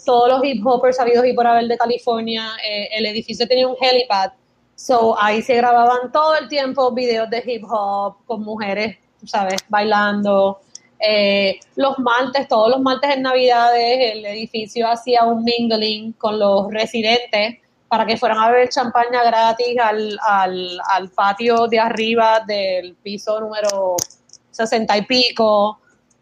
todos 0.04 0.30
los 0.30 0.43
hip 0.43 0.66
hoppers 0.66 0.97
sabidos 0.97 1.24
y 1.28 1.34
por 1.34 1.45
haber 1.45 1.68
de 1.68 1.78
California, 1.78 2.47
el 2.91 3.06
edificio 3.06 3.47
tenía 3.47 3.68
un 3.68 3.76
helipad 3.80 4.32
So, 4.76 5.16
ahí 5.22 5.41
se 5.43 5.56
grababan 5.56 6.12
todo 6.12 6.36
el 6.36 6.47
tiempo 6.49 6.91
videos 6.91 7.30
de 7.30 7.43
hip 7.45 7.64
hop 7.70 8.18
con 8.26 8.41
mujeres, 8.41 8.97
¿sabes? 9.24 9.62
Bailando. 9.70 10.60
Eh, 11.06 11.60
los 11.76 11.99
martes, 11.99 12.47
todos 12.47 12.70
los 12.70 12.80
martes 12.80 13.16
en 13.16 13.24
Navidades, 13.24 14.14
el 14.14 14.26
edificio 14.26 14.88
hacía 14.89 15.26
un 15.26 15.43
mingling 15.43 16.14
con 16.14 16.39
los 16.39 16.72
residentes 16.72 17.58
para 17.89 18.06
que 18.06 18.16
fueran 18.16 18.38
a 18.39 18.49
beber 18.49 18.70
champaña 18.70 19.22
gratis 19.24 19.78
al, 19.82 20.18
al, 20.26 20.80
al 20.89 21.10
patio 21.10 21.68
de 21.68 21.80
arriba 21.80 22.39
del 22.47 22.95
piso 22.95 23.38
número 23.41 23.97
sesenta 24.49 24.97
y 24.97 25.01
pico. 25.01 25.80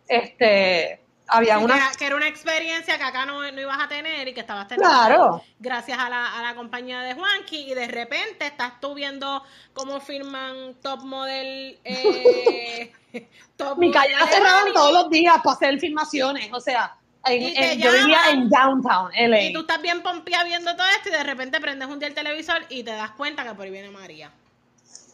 Este, 0.08 1.01
había 1.32 1.58
una... 1.58 1.92
Que 1.98 2.06
era, 2.06 2.16
una 2.16 2.28
experiencia 2.28 2.98
que 2.98 3.04
acá 3.04 3.26
no, 3.26 3.52
no, 3.52 3.62
ibas 3.62 3.80
a 3.80 3.88
tener 3.88 4.28
y 4.28 4.34
que 4.34 4.42
estabas 4.42 4.68
teniendo 4.68 4.90
claro. 4.90 5.44
gracias 5.60 5.98
a 5.98 6.10
la, 6.10 6.40
a 6.40 6.44
la 6.44 6.56
compañía 6.56 7.02
de 7.02 7.14
Juanqui 7.14 7.72
y 7.72 7.74
de 7.74 7.88
repente 7.88 8.46
estás 8.46 8.80
tú 8.80 8.94
viendo 8.94 9.44
cómo 9.74 10.00
firman 10.00 10.76
top 10.82 11.04
model... 11.04 11.80
Eh, 11.84 12.92
top 13.58 13.78
Mi 13.78 13.92
calle 13.92 14.14
la 14.14 14.28
cerraban 14.28 14.74
todos 14.74 14.94
los 14.94 15.10
días 15.10 15.38
para 15.44 15.56
hacer 15.56 15.80
filmaciones, 15.80 16.52
o 16.54 16.60
sea... 16.60 16.96
yo 17.26 17.92
vivía 17.92 18.32
en 18.32 18.50
downtown 18.50 19.12
LA. 19.14 19.42
Y 19.44 19.54
tú 19.54 19.62
estás 19.62 19.82
bien 19.82 20.02
pompía 20.04 20.44
viendo 20.44 20.76
todo 20.76 20.88
esto 20.98 21.10
y 21.10 21.14
de 21.14 21.24
repente 21.24 21.60
prendes 21.62 21.88
un 21.88 22.00
día 22.00 22.10
el 22.10 22.14
televisor 22.14 22.66
y 22.70 22.84
te 22.84 22.92
das 22.92 23.12
cuenta 23.12 23.44
que 23.44 23.54
por 23.54 23.66
ahí 23.66 23.72
viene 23.72 23.90
María. 23.90 24.32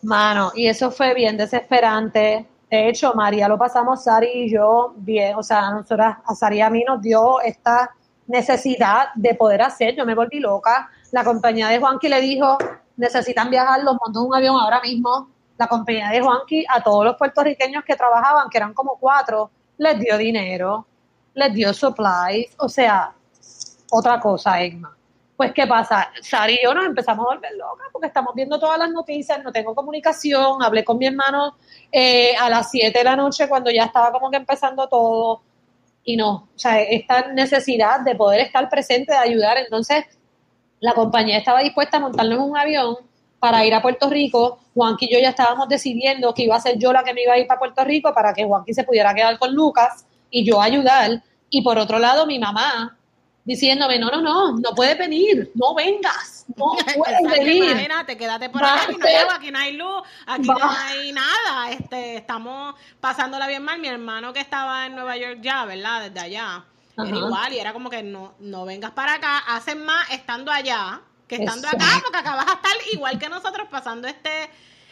Mano, 0.03 0.51
y 0.55 0.67
eso 0.67 0.91
fue 0.91 1.13
bien 1.13 1.37
desesperante 1.37 2.47
de 2.69 2.89
hecho, 2.89 3.13
María 3.13 3.47
lo 3.47 3.57
pasamos, 3.57 4.03
Sari 4.03 4.29
y 4.33 4.51
yo, 4.51 4.93
bien, 4.97 5.35
o 5.35 5.43
sea, 5.43 5.71
nosotras, 5.71 6.17
a 6.25 6.35
Sari 6.35 6.57
y 6.57 6.61
a 6.61 6.69
mí 6.69 6.83
nos 6.85 7.01
dio 7.01 7.39
esta 7.41 7.91
necesidad 8.27 9.07
de 9.15 9.35
poder 9.35 9.61
hacer, 9.61 9.95
yo 9.95 10.05
me 10.05 10.13
volví 10.13 10.39
loca, 10.39 10.89
la 11.11 11.23
compañía 11.23 11.69
de 11.69 11.79
Juanqui 11.79 12.09
le 12.09 12.19
dijo, 12.19 12.57
necesitan 12.97 13.49
viajar, 13.49 13.83
los 13.83 13.95
montó 14.03 14.23
un 14.23 14.35
avión 14.35 14.57
ahora 14.59 14.81
mismo, 14.81 15.29
la 15.57 15.67
compañía 15.67 16.09
de 16.09 16.21
Juanqui 16.21 16.65
a 16.69 16.83
todos 16.83 17.05
los 17.05 17.15
puertorriqueños 17.15 17.85
que 17.85 17.95
trabajaban, 17.95 18.49
que 18.49 18.57
eran 18.57 18.73
como 18.73 18.97
cuatro, 18.99 19.49
les 19.77 19.97
dio 19.99 20.17
dinero, 20.17 20.85
les 21.35 21.53
dio 21.53 21.73
supplies, 21.73 22.53
o 22.57 22.67
sea, 22.67 23.13
otra 23.91 24.19
cosa, 24.19 24.61
Egma. 24.61 24.96
Pues, 25.37 25.53
¿qué 25.53 25.67
pasa? 25.67 26.11
Sari 26.19 26.55
y 26.55 26.63
yo 26.63 26.73
nos 26.73 26.87
empezamos 26.87 27.23
a 27.27 27.35
volver 27.35 27.53
locas 27.55 27.87
porque 27.91 28.07
estamos 28.07 28.33
viendo 28.33 28.59
todas 28.59 28.79
las 28.79 28.89
noticias, 28.89 29.43
no 29.43 29.51
tengo 29.51 29.75
comunicación, 29.75 30.63
hablé 30.63 30.83
con 30.83 30.97
mi 30.97 31.05
hermano 31.05 31.55
eh, 31.91 32.35
a 32.35 32.49
las 32.49 32.71
7 32.71 32.97
de 32.97 33.03
la 33.03 33.15
noche 33.15 33.47
cuando 33.47 33.69
ya 33.69 33.85
estaba 33.85 34.11
como 34.11 34.31
que 34.31 34.37
empezando 34.37 34.89
todo 34.89 35.41
y 36.03 36.17
no, 36.17 36.49
o 36.55 36.57
sea, 36.59 36.81
esta 36.81 37.33
necesidad 37.33 37.99
de 37.99 38.15
poder 38.15 38.39
estar 38.39 38.67
presente, 38.67 39.11
de 39.11 39.19
ayudar, 39.19 39.57
entonces 39.57 40.05
la 40.79 40.93
compañía 40.93 41.37
estaba 41.37 41.59
dispuesta 41.59 41.97
a 41.97 41.99
montarnos 41.99 42.39
un 42.39 42.57
avión 42.57 42.95
para 43.39 43.63
ir 43.63 43.75
a 43.75 43.81
Puerto 43.81 44.09
Rico. 44.09 44.57
Juanqui 44.73 45.05
y 45.05 45.13
yo 45.13 45.19
ya 45.19 45.29
estábamos 45.29 45.69
decidiendo 45.69 46.33
que 46.33 46.43
iba 46.43 46.55
a 46.55 46.61
ser 46.61 46.79
yo 46.79 46.91
la 46.93 47.03
que 47.03 47.13
me 47.13 47.21
iba 47.21 47.33
a 47.33 47.37
ir 47.37 47.45
para 47.45 47.59
Puerto 47.59 47.83
Rico 47.83 48.11
para 48.13 48.33
que 48.33 48.43
Juanqui 48.43 48.73
se 48.73 48.83
pudiera 48.83 49.13
quedar 49.13 49.37
con 49.37 49.53
Lucas 49.53 50.07
y 50.31 50.43
yo 50.43 50.61
ayudar. 50.61 51.21
Y 51.49 51.61
por 51.61 51.77
otro 51.77 51.99
lado, 51.99 52.25
mi 52.25 52.39
mamá 52.39 52.97
diciéndome, 53.47 53.97
no, 53.97 54.09
no, 54.09 54.21
no, 54.21 54.57
no 54.57 54.75
puedes 54.75 54.97
venir, 54.97 55.49
no 55.55 55.73
vengas, 55.73 56.45
no 56.57 56.73
puedes 56.97 57.21
venir. 57.23 57.63
Imagínate, 57.63 58.17
quédate 58.17 58.49
por 58.49 58.61
aquí, 58.61 58.91
no 58.99 59.05
llego, 59.07 59.31
aquí 59.31 59.51
no 59.51 59.59
hay 59.59 59.77
luz, 59.77 60.03
aquí 60.25 60.47
no 60.47 60.69
hay 60.69 61.13
nada, 61.13 61.71
este, 61.71 62.17
estamos 62.17 62.75
pasándola 62.99 63.47
bien 63.47 63.63
mal. 63.63 63.79
Mi 63.79 63.87
hermano 63.87 64.33
que 64.33 64.41
estaba 64.41 64.85
en 64.85 64.95
Nueva 64.95 65.15
York 65.15 65.37
ya, 65.41 65.63
¿verdad? 65.63 66.09
Desde 66.09 66.19
allá, 66.19 66.65
era 66.97 67.17
igual 67.17 67.53
y 67.53 67.59
era 67.59 67.71
como 67.71 67.89
que 67.89 68.03
no, 68.03 68.35
no 68.39 68.65
vengas 68.65 68.91
para 68.91 69.13
acá, 69.13 69.37
hacen 69.37 69.81
más 69.85 70.11
estando 70.11 70.51
allá 70.51 71.01
que 71.25 71.35
estando 71.35 71.69
acá, 71.69 72.01
porque 72.03 72.17
acá 72.17 72.35
vas 72.35 72.47
a 72.47 72.53
estar 72.53 72.75
igual 72.91 73.17
que 73.17 73.29
nosotros 73.29 73.67
pasando 73.71 74.09
este 74.09 74.49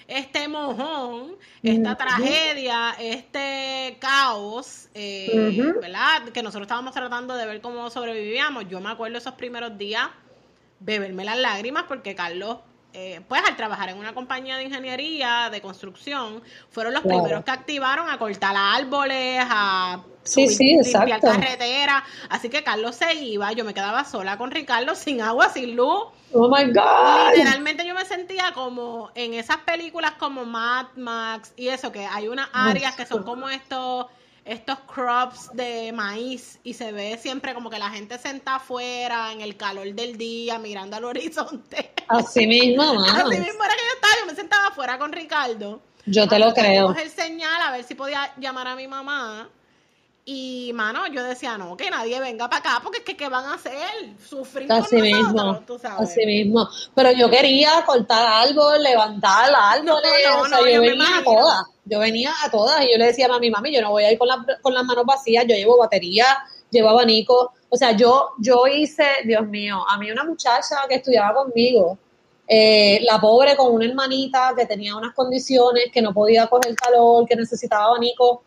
este 0.08 0.48
mojón, 0.48 1.36
esta 1.64 1.96
tragedia, 1.96 2.96
este 3.00 3.98
caos, 4.00 4.90
eh, 4.94 5.74
¿verdad? 5.82 6.30
Que 6.34 6.44
nosotros 6.44 6.64
estábamos 6.64 6.94
tratando 6.94 7.36
de 7.36 7.46
ver 7.46 7.62
cómo 7.62 7.90
sobrevivíamos. 7.90 8.68
Yo 8.70 8.80
me 8.82 8.90
acuerdo 8.90 9.18
esos 9.18 9.34
primeros 9.34 9.78
días 9.78 10.10
beberme 10.80 11.26
las 11.26 11.38
lágrimas 11.38 11.86
porque 11.88 12.16
Carlos 12.16 12.60
eh, 12.98 13.20
pues 13.28 13.42
al 13.46 13.58
trabajar 13.58 13.90
en 13.90 13.98
una 13.98 14.14
compañía 14.14 14.56
de 14.56 14.64
ingeniería, 14.64 15.50
de 15.52 15.60
construcción, 15.62 16.42
fueron 16.70 16.94
los 16.94 17.04
primeros 17.04 17.44
que 17.44 17.52
activaron 17.52 18.10
a 18.10 18.18
cortar 18.18 18.56
árboles, 18.56 19.46
a 19.50 20.02
sí, 20.24 20.48
sí, 20.48 20.78
limpiar 20.78 21.20
carretera. 21.20 22.06
Así 22.30 22.50
que 22.50 22.64
Carlos 22.64 22.96
se 22.96 23.14
iba, 23.16 23.52
yo 23.52 23.66
me 23.66 23.74
quedaba 23.74 24.06
sola 24.06 24.38
con 24.38 24.50
Ricardo, 24.50 24.96
sin 24.96 25.20
agua, 25.20 25.50
sin 25.50 25.76
luz. 25.76 26.06
Oh 26.32 26.48
my 26.48 26.72
God. 26.72 27.36
Literalmente 27.36 27.86
yo 27.86 27.94
me 27.94 28.06
sentía 28.06 28.54
como 28.54 29.12
en 29.14 29.34
esas 29.34 29.58
películas 29.58 30.14
como 30.18 30.46
Mad 30.46 30.88
Max 30.96 31.52
y 31.58 31.68
eso, 31.68 31.92
que 31.92 32.06
hay 32.06 32.30
unas 32.30 32.48
áreas 32.54 32.96
que 32.96 33.06
son 33.06 33.24
como 33.24 33.50
estos 33.50 34.06
estos 34.46 34.80
crops 34.82 35.50
de 35.54 35.92
maíz 35.92 36.60
y 36.64 36.76
se 36.76 36.92
ve 36.92 37.18
siempre 37.18 37.56
como 37.56 37.70
que 37.70 37.80
la 37.80 37.90
gente 37.90 38.18
sentada 38.20 38.58
afuera 38.58 39.32
en 39.34 39.42
el 39.42 39.58
calor 39.58 39.92
del 39.94 40.18
día 40.18 40.60
mirando 40.60 40.96
al 40.96 41.04
horizonte. 41.06 41.92
Así 42.08 42.46
mismo, 42.46 42.84
Así 43.04 43.40
mismo 43.40 43.64
era 43.64 43.74
que 43.74 43.82
yo 43.82 43.96
estaba, 43.96 44.14
yo 44.20 44.26
me 44.28 44.36
sentaba 44.36 44.68
afuera 44.68 45.00
con 45.00 45.12
Ricardo. 45.12 45.82
Yo 46.06 46.28
te 46.28 46.38
lo 46.38 46.54
creo. 46.54 46.96
el 46.96 47.10
señal 47.10 47.60
a 47.64 47.72
ver 47.72 47.84
si 47.84 47.96
podía 47.96 48.32
llamar 48.38 48.68
a 48.68 48.76
mi 48.76 48.88
mamá 48.88 49.50
y, 50.28 50.72
mano, 50.74 51.06
yo 51.06 51.24
decía, 51.24 51.56
no, 51.56 51.78
que 51.78 51.92
nadie 51.92 52.20
venga 52.20 52.50
para 52.50 52.60
acá, 52.60 52.80
porque 52.82 52.98
es 52.98 53.04
que, 53.04 53.16
¿qué 53.16 53.30
van 53.30 53.46
a 53.46 53.54
hacer? 53.54 53.76
Sufrir 54.28 54.72
así 54.72 55.00
mismo, 55.00 55.62
Así 56.00 56.26
mismo. 56.26 56.68
Pero 56.96 57.12
yo 57.12 57.30
quería 57.30 57.84
cortar 57.86 58.26
algo, 58.28 58.76
levantar 58.76 59.54
algo, 59.54 59.96
o 59.96 60.00
sea, 60.02 60.62
yo, 60.68 60.82
venía 60.82 61.20
a 61.20 61.24
todas. 61.24 61.66
Yo 61.86 62.00
venía 62.00 62.34
a 62.44 62.50
todas 62.50 62.84
y 62.84 62.92
yo 62.92 62.98
le 62.98 63.06
decía 63.06 63.28
a 63.32 63.38
mi 63.38 63.52
mami, 63.52 63.72
yo 63.72 63.84
no 63.84 63.92
voy 63.92 64.04
a 64.04 64.12
ir 64.12 64.18
con, 64.18 64.28
con 64.64 64.74
las 64.74 64.84
manos 64.84 65.06
vacías, 65.06 65.46
yo 65.48 65.56
llevo 65.56 65.78
batería, 65.78 66.26
llevo 66.72 66.90
abanico. 66.90 67.54
O 67.70 67.78
sea, 67.78 67.92
yo, 67.92 68.32
yo 68.40 68.66
hice, 68.66 69.06
Dios 69.26 69.46
mío, 69.46 69.86
a 69.88 70.00
mí 70.00 70.10
una 70.10 70.24
muchacha 70.24 70.78
que 70.90 70.96
estudiaba 70.96 71.36
conmigo, 71.36 72.00
eh, 72.48 73.00
la 73.04 73.22
pobre 73.22 73.56
con 73.56 73.72
una 73.72 73.86
hermanita 73.86 74.54
que 74.58 74.66
tenía 74.66 74.96
unas 74.96 75.14
condiciones, 75.14 75.92
que 75.94 76.02
no 76.02 76.16
podía 76.16 76.48
coger 76.48 76.74
calor, 76.74 77.28
que 77.28 77.36
necesitaba 77.36 77.86
abanico 77.86 78.42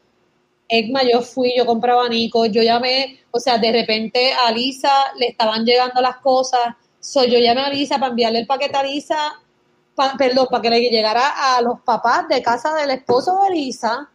Egma, 0.68 1.02
yo 1.02 1.22
fui, 1.22 1.54
yo 1.56 1.64
compraba 1.64 2.02
abanico, 2.02 2.44
yo 2.46 2.62
llamé, 2.62 3.20
o 3.30 3.40
sea, 3.40 3.56
de 3.56 3.72
repente 3.72 4.32
a 4.34 4.52
Lisa 4.52 4.92
le 5.16 5.28
estaban 5.28 5.64
llegando 5.64 6.00
las 6.02 6.18
cosas, 6.18 6.60
so, 7.00 7.24
yo 7.24 7.38
llamé 7.38 7.62
a 7.62 7.70
Lisa 7.70 7.98
para 7.98 8.10
enviarle 8.10 8.40
el 8.40 8.46
paquete 8.46 8.76
a 8.76 8.82
Lisa, 8.82 9.16
perdón, 10.18 10.46
para 10.50 10.62
que 10.62 10.70
le 10.70 10.80
llegara 10.80 11.56
a 11.56 11.62
los 11.62 11.80
papás 11.80 12.28
de 12.28 12.42
casa 12.42 12.74
del 12.74 12.90
esposo 12.90 13.40
de 13.44 13.54
Lisa 13.54 14.10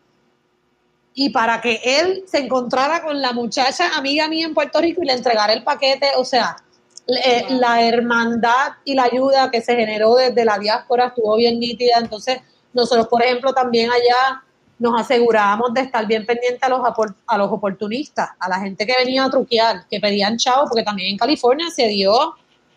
y 1.15 1.29
para 1.29 1.59
que 1.59 1.79
él 1.83 2.23
se 2.27 2.39
encontrara 2.39 3.03
con 3.03 3.21
la 3.21 3.33
muchacha 3.33 3.95
amiga 3.97 4.27
mía 4.27 4.45
en 4.45 4.53
Puerto 4.53 4.79
Rico 4.79 5.01
y 5.03 5.07
le 5.07 5.13
entregara 5.13 5.53
el 5.53 5.63
paquete, 5.63 6.11
o 6.17 6.25
sea, 6.25 6.55
eh, 7.07 7.45
la 7.49 7.85
hermandad 7.85 8.73
y 8.85 8.93
la 8.93 9.03
ayuda 9.03 9.51
que 9.51 9.61
se 9.61 9.75
generó 9.75 10.15
desde 10.15 10.45
la 10.45 10.57
diáspora 10.57 11.07
estuvo 11.07 11.35
bien 11.35 11.59
nítida, 11.59 11.97
entonces 11.97 12.39
nosotros, 12.73 13.07
por 13.07 13.21
ejemplo, 13.21 13.53
también 13.53 13.91
allá 13.91 14.43
nos 14.80 14.99
asegurábamos 14.99 15.74
de 15.74 15.82
estar 15.82 16.05
bien 16.05 16.26
pendientes 16.26 16.63
a 16.63 16.69
los, 16.69 16.82
a 17.28 17.38
los 17.38 17.51
oportunistas, 17.51 18.32
a 18.39 18.49
la 18.49 18.59
gente 18.59 18.86
que 18.86 18.95
venía 18.97 19.26
a 19.26 19.30
truquear, 19.30 19.88
que 19.88 19.99
pedían 19.99 20.38
chavos, 20.38 20.69
porque 20.69 20.84
también 20.84 21.11
en 21.11 21.17
California 21.17 21.67
se 21.69 21.88
dio 21.88 22.36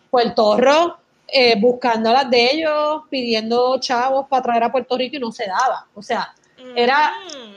Puerto 0.09 0.55
Rico 0.57 0.97
eh, 1.27 1.59
buscando 1.59 2.09
a 2.09 2.13
las 2.13 2.29
de 2.29 2.51
ellos, 2.53 3.03
pidiendo 3.09 3.77
chavos 3.79 4.27
para 4.29 4.41
traer 4.41 4.63
a 4.63 4.71
Puerto 4.71 4.97
Rico 4.97 5.17
y 5.17 5.19
no 5.19 5.31
se 5.31 5.45
daba. 5.45 5.85
O 5.93 6.01
sea, 6.01 6.33
era... 6.75 7.13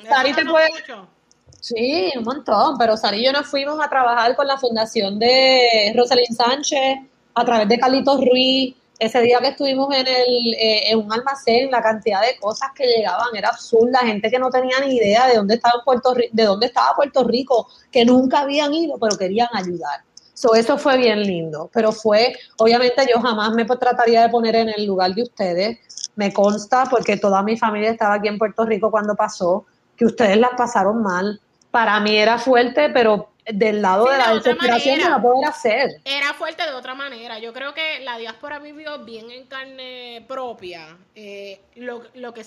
Sari 0.08 0.32
te 0.32 0.44
puede... 0.44 0.68
Sí, 1.60 2.10
un 2.16 2.24
montón, 2.24 2.78
pero 2.78 2.96
Sari 2.96 3.20
y 3.20 3.24
yo 3.26 3.32
nos 3.32 3.46
fuimos 3.46 3.78
a 3.84 3.88
trabajar 3.88 4.34
con 4.34 4.46
la 4.46 4.56
fundación 4.56 5.18
de 5.18 5.92
Rosalind 5.94 6.34
Sánchez, 6.34 7.00
a 7.34 7.44
través 7.44 7.68
de 7.68 7.78
Carlitos 7.78 8.18
Ruiz, 8.24 8.74
ese 9.00 9.20
día 9.22 9.38
que 9.40 9.48
estuvimos 9.48 9.92
en, 9.94 10.06
el, 10.06 10.54
eh, 10.54 10.90
en 10.90 10.98
un 10.98 11.12
almacén, 11.12 11.70
la 11.70 11.82
cantidad 11.82 12.20
de 12.20 12.36
cosas 12.38 12.68
que 12.74 12.86
llegaban 12.86 13.34
era 13.34 13.48
absurda, 13.48 14.00
gente 14.00 14.30
que 14.30 14.38
no 14.38 14.50
tenía 14.50 14.78
ni 14.84 14.96
idea 14.96 15.26
de 15.26 15.36
dónde 15.36 15.54
estaba 15.54 15.82
Puerto 15.84 16.14
de 16.14 16.44
dónde 16.44 16.66
estaba 16.66 16.94
Puerto 16.94 17.24
Rico, 17.24 17.66
que 17.90 18.04
nunca 18.04 18.40
habían 18.40 18.74
ido, 18.74 18.98
pero 18.98 19.16
querían 19.16 19.48
ayudar. 19.54 20.02
So, 20.34 20.54
eso 20.54 20.78
fue 20.78 20.98
bien 20.98 21.22
lindo, 21.22 21.70
pero 21.72 21.92
fue, 21.92 22.34
obviamente 22.58 23.06
yo 23.12 23.20
jamás 23.20 23.52
me 23.52 23.64
trataría 23.64 24.22
de 24.22 24.28
poner 24.28 24.56
en 24.56 24.68
el 24.68 24.86
lugar 24.86 25.14
de 25.14 25.22
ustedes, 25.22 25.78
me 26.14 26.32
consta 26.32 26.84
porque 26.90 27.16
toda 27.16 27.42
mi 27.42 27.56
familia 27.56 27.90
estaba 27.90 28.14
aquí 28.14 28.28
en 28.28 28.38
Puerto 28.38 28.64
Rico 28.64 28.90
cuando 28.90 29.14
pasó, 29.14 29.64
que 29.96 30.04
ustedes 30.04 30.36
las 30.36 30.52
pasaron 30.56 31.02
mal. 31.02 31.40
Para 31.70 32.00
mí 32.00 32.16
era 32.16 32.38
fuerte, 32.38 32.90
pero 32.90 33.29
del 33.54 33.82
lado 33.82 34.06
de 34.06 34.18
la 34.18 34.34
desesperación 34.34 34.98
de 34.98 35.08
no 35.08 35.22
poder 35.22 35.48
hacer. 35.48 35.90
Era 36.04 36.34
fuerte 36.34 36.62
de 36.62 36.72
otra 36.72 36.94
manera. 36.94 37.38
Yo 37.38 37.52
creo 37.52 37.74
que 37.74 38.00
la 38.00 38.18
diáspora 38.18 38.58
vivió 38.58 39.04
bien 39.04 39.30
en 39.30 39.46
carne 39.46 40.24
propia 40.28 40.96
eh, 41.14 41.60
lo, 41.76 42.02
lo, 42.14 42.34
que, 42.34 42.44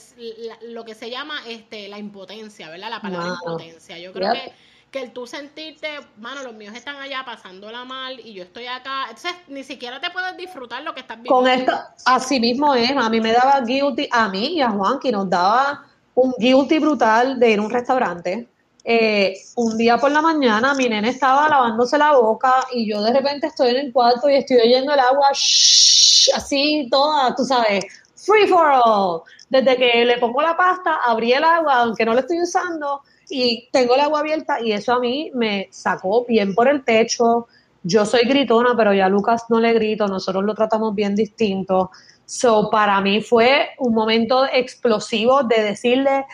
lo 0.62 0.86
que 0.86 0.95
se 0.95 1.10
llama 1.10 1.41
este 1.47 1.88
la 1.88 1.97
impotencia, 1.97 2.70
¿verdad? 2.70 2.89
La 2.89 3.01
palabra 3.01 3.30
impotencia. 3.30 3.97
Yo 3.99 4.14
creo 4.14 4.34
que, 4.34 4.54
que 4.91 5.01
el 5.01 5.12
tú 5.12 5.28
sentirte, 5.28 5.89
mano, 6.18 6.43
los 6.43 6.54
míos 6.54 6.76
están 6.76 6.97
allá 6.97 7.24
pasándola 7.26 7.84
mal 7.86 8.20
y 8.20 8.34
yo 8.34 8.43
estoy 8.43 8.68
acá. 8.68 9.06
Entonces, 9.10 9.34
ni 9.47 9.64
siquiera 9.64 9.99
te 9.99 10.10
puedes 10.12 10.38
disfrutar 10.38 10.84
lo 10.84 10.93
que 10.93 11.01
estás 11.01 11.18
viviendo. 11.18 11.36
Con 11.36 11.47
esto, 11.47 11.74
así 12.06 12.39
mismo 12.39 12.74
es. 12.76 12.91
A 12.91 13.10
mí 13.10 13.20
me 13.20 13.32
daba 13.32 13.62
guilty, 13.62 14.08
a 14.12 14.30
mí 14.30 14.58
y 14.58 14.62
a 14.62 14.70
Juan, 14.70 14.99
que 14.99 15.12
nos 15.12 15.30
daba 15.30 15.86
un 16.16 16.34
guilty 16.38 16.80
brutal 16.80 17.39
de 17.39 17.51
ir 17.51 17.60
a 17.60 17.62
un 17.62 17.72
restaurante 17.72 18.47
eh, 18.84 19.34
un 19.56 19.78
día 19.78 19.98
por 19.98 20.12
la 20.12 20.22
mañana 20.22 20.74
mi 20.74 20.90
nene 20.90 21.10
estaba 21.10 21.48
lavándose 21.48 21.98
la 21.98 22.14
boca 22.18 22.66
y 22.74 22.90
yo 22.90 23.02
de 23.02 23.14
repente 23.14 23.48
estoy 23.48 23.70
en 23.72 23.78
el 23.78 23.94
cuarto 23.94 24.30
y 24.30 24.36
estoy 24.36 24.58
oyendo 24.58 24.94
el 24.94 25.00
agua 25.00 25.30
así 25.30 26.88
toda, 26.92 27.34
tú 27.36 27.46
sabes, 27.46 27.86
free 28.16 28.48
for 28.48 28.72
all. 28.84 29.22
Desde 29.50 29.78
que 29.78 30.06
le 30.06 30.18
pongo 30.18 30.42
la 30.42 30.58
pasta, 30.58 31.00
abrí 31.06 31.34
el 31.34 31.44
agua, 31.44 31.76
aunque 31.76 32.06
no 32.06 32.14
lo 32.14 32.22
estoy 32.22 32.42
usando, 32.42 33.02
y 33.30 33.70
tengo 33.72 33.96
el 33.96 34.02
agua 34.02 34.20
abierta 34.20 34.60
y 34.62 34.72
eso 34.72 34.94
a 34.94 35.00
mí 35.00 35.32
me 35.34 35.68
sacó 35.72 36.26
bien 36.26 36.54
por 36.54 36.68
el 36.68 36.84
techo. 36.84 37.48
Yo 37.84 38.06
soy 38.06 38.22
gritona, 38.24 38.76
pero 38.76 38.94
ya 38.94 39.06
a 39.06 39.10
Lucas 39.10 39.46
no 39.50 39.60
le 39.60 39.74
grito, 39.74 40.08
nosotros 40.08 40.44
lo 40.44 40.56
tratamos 40.56 40.96
bien 40.96 41.16
distinto. 41.16 41.92
So, 42.26 42.70
para 42.70 43.02
mí 43.02 43.22
fue 43.22 43.70
un 43.80 43.94
momento 43.94 44.46
explosivo 44.46 45.44
de 45.44 45.62
decirle, 45.62 46.26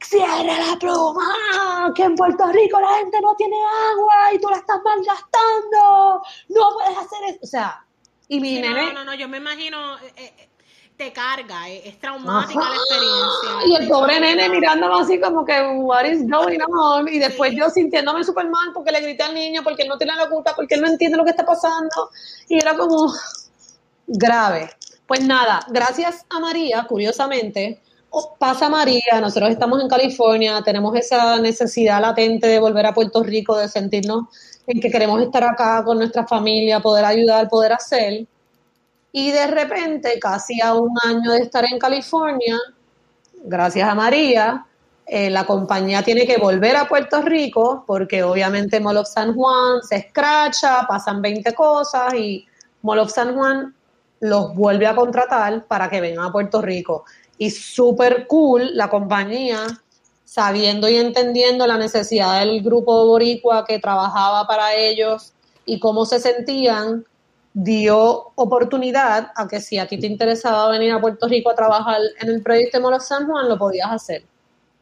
cierra 0.00 0.44
la 0.44 0.78
pluma, 0.78 1.92
que 1.94 2.04
en 2.04 2.14
Puerto 2.14 2.46
Rico 2.52 2.80
la 2.80 2.98
gente 2.98 3.20
no 3.20 3.34
tiene 3.36 3.56
agua 3.56 4.32
y 4.34 4.38
tú 4.38 4.48
la 4.48 4.56
estás 4.56 4.80
malgastando, 4.84 6.22
no 6.48 6.70
puedes 6.74 6.98
hacer 6.98 7.18
eso. 7.28 7.38
O 7.42 7.46
sea, 7.46 7.84
y 8.28 8.40
mi 8.40 8.60
nene... 8.60 8.92
No, 8.92 8.92
no, 8.92 9.04
no, 9.04 9.14
yo 9.14 9.28
me 9.28 9.38
imagino, 9.38 9.96
eh, 9.98 10.12
eh, 10.16 10.48
te 10.96 11.12
carga, 11.12 11.68
eh, 11.68 11.88
es 11.88 11.98
traumática 11.98 12.60
la 12.60 12.74
experiencia. 12.74 13.66
Y 13.66 13.74
el 13.76 13.88
pobre 13.88 14.20
nene 14.20 14.48
mirándome 14.48 15.00
así 15.00 15.20
como 15.20 15.44
que, 15.44 15.60
what 15.76 16.04
is 16.04 16.28
going 16.28 16.60
on? 16.68 17.08
Y 17.08 17.18
después 17.18 17.54
yo 17.54 17.70
sintiéndome 17.70 18.24
súper 18.24 18.48
mal 18.48 18.72
porque 18.74 18.92
le 18.92 19.00
grité 19.00 19.22
al 19.22 19.34
niño, 19.34 19.62
porque 19.62 19.82
él 19.82 19.88
no 19.88 19.96
tiene 19.96 20.14
la 20.14 20.28
culpa, 20.28 20.54
porque 20.54 20.74
él 20.74 20.82
no 20.82 20.88
entiende 20.88 21.16
lo 21.16 21.24
que 21.24 21.30
está 21.30 21.44
pasando. 21.44 22.10
Y 22.48 22.58
era 22.58 22.76
como 22.76 23.12
grave. 24.06 24.70
Pues 25.06 25.24
nada, 25.24 25.60
gracias 25.68 26.26
a 26.28 26.38
María, 26.38 26.84
curiosamente, 26.86 27.80
pasa 28.38 28.68
María, 28.68 29.20
nosotros 29.20 29.50
estamos 29.50 29.80
en 29.82 29.88
California, 29.88 30.62
tenemos 30.64 30.94
esa 30.96 31.40
necesidad 31.40 32.00
latente 32.00 32.46
de 32.46 32.58
volver 32.58 32.86
a 32.86 32.94
Puerto 32.94 33.22
Rico, 33.22 33.56
de 33.56 33.68
sentirnos 33.68 34.26
en 34.66 34.80
que 34.80 34.90
queremos 34.90 35.20
estar 35.22 35.44
acá 35.44 35.82
con 35.84 35.98
nuestra 35.98 36.26
familia, 36.26 36.80
poder 36.80 37.04
ayudar, 37.04 37.48
poder 37.48 37.72
hacer. 37.72 38.26
Y 39.12 39.30
de 39.30 39.46
repente, 39.46 40.18
casi 40.20 40.60
a 40.60 40.74
un 40.74 40.94
año 41.04 41.32
de 41.32 41.40
estar 41.40 41.64
en 41.64 41.78
California, 41.78 42.56
gracias 43.44 43.88
a 43.88 43.94
María, 43.94 44.66
eh, 45.06 45.30
la 45.30 45.46
compañía 45.46 46.02
tiene 46.02 46.26
que 46.26 46.36
volver 46.36 46.76
a 46.76 46.86
Puerto 46.86 47.22
Rico 47.22 47.82
porque 47.86 48.22
obviamente 48.22 48.78
Mall 48.78 49.06
San 49.06 49.34
Juan 49.34 49.82
se 49.82 49.96
escracha, 49.96 50.86
pasan 50.86 51.22
20 51.22 51.54
cosas 51.54 52.12
y 52.12 52.46
Mall 52.82 53.08
San 53.08 53.34
Juan 53.34 53.74
los 54.20 54.54
vuelve 54.54 54.86
a 54.86 54.94
contratar 54.94 55.64
para 55.64 55.88
que 55.88 56.02
vengan 56.02 56.26
a 56.26 56.32
Puerto 56.32 56.60
Rico. 56.60 57.04
Y 57.38 57.50
súper 57.50 58.26
cool 58.26 58.76
la 58.76 58.90
compañía, 58.90 59.66
sabiendo 60.24 60.88
y 60.88 60.96
entendiendo 60.96 61.66
la 61.66 61.78
necesidad 61.78 62.40
del 62.40 62.62
grupo 62.62 63.06
boricua 63.06 63.64
que 63.64 63.78
trabajaba 63.78 64.46
para 64.46 64.74
ellos 64.74 65.32
y 65.64 65.78
cómo 65.78 66.04
se 66.04 66.20
sentían, 66.20 67.04
dio 67.54 68.32
oportunidad 68.34 69.32
a 69.34 69.48
que 69.48 69.60
si 69.60 69.78
a 69.78 69.86
ti 69.86 69.98
te 69.98 70.06
interesaba 70.06 70.68
venir 70.70 70.92
a 70.92 71.00
Puerto 71.00 71.26
Rico 71.28 71.50
a 71.50 71.54
trabajar 71.54 72.00
en 72.20 72.28
el 72.28 72.42
proyecto 72.42 72.78
de 72.78 72.82
Molo 72.82 73.00
San 73.00 73.26
Juan, 73.26 73.48
lo 73.48 73.58
podías 73.58 73.90
hacer. 73.90 74.24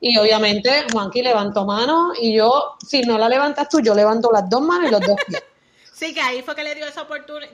Y 0.00 0.18
obviamente 0.18 0.70
Juanqui 0.92 1.22
levantó 1.22 1.64
mano 1.64 2.12
y 2.20 2.36
yo, 2.36 2.74
si 2.86 3.02
no 3.02 3.16
la 3.16 3.28
levantas 3.28 3.68
tú, 3.68 3.80
yo 3.80 3.94
levanto 3.94 4.30
las 4.30 4.48
dos 4.48 4.60
manos 4.60 4.88
y 4.88 4.92
los 4.92 5.00
dos 5.00 5.16
pies. 5.26 5.42
Sí, 5.96 6.12
que 6.12 6.20
ahí 6.20 6.42
fue 6.42 6.54
que 6.54 6.62
le 6.62 6.74
dio 6.74 6.84
esa 6.86 7.06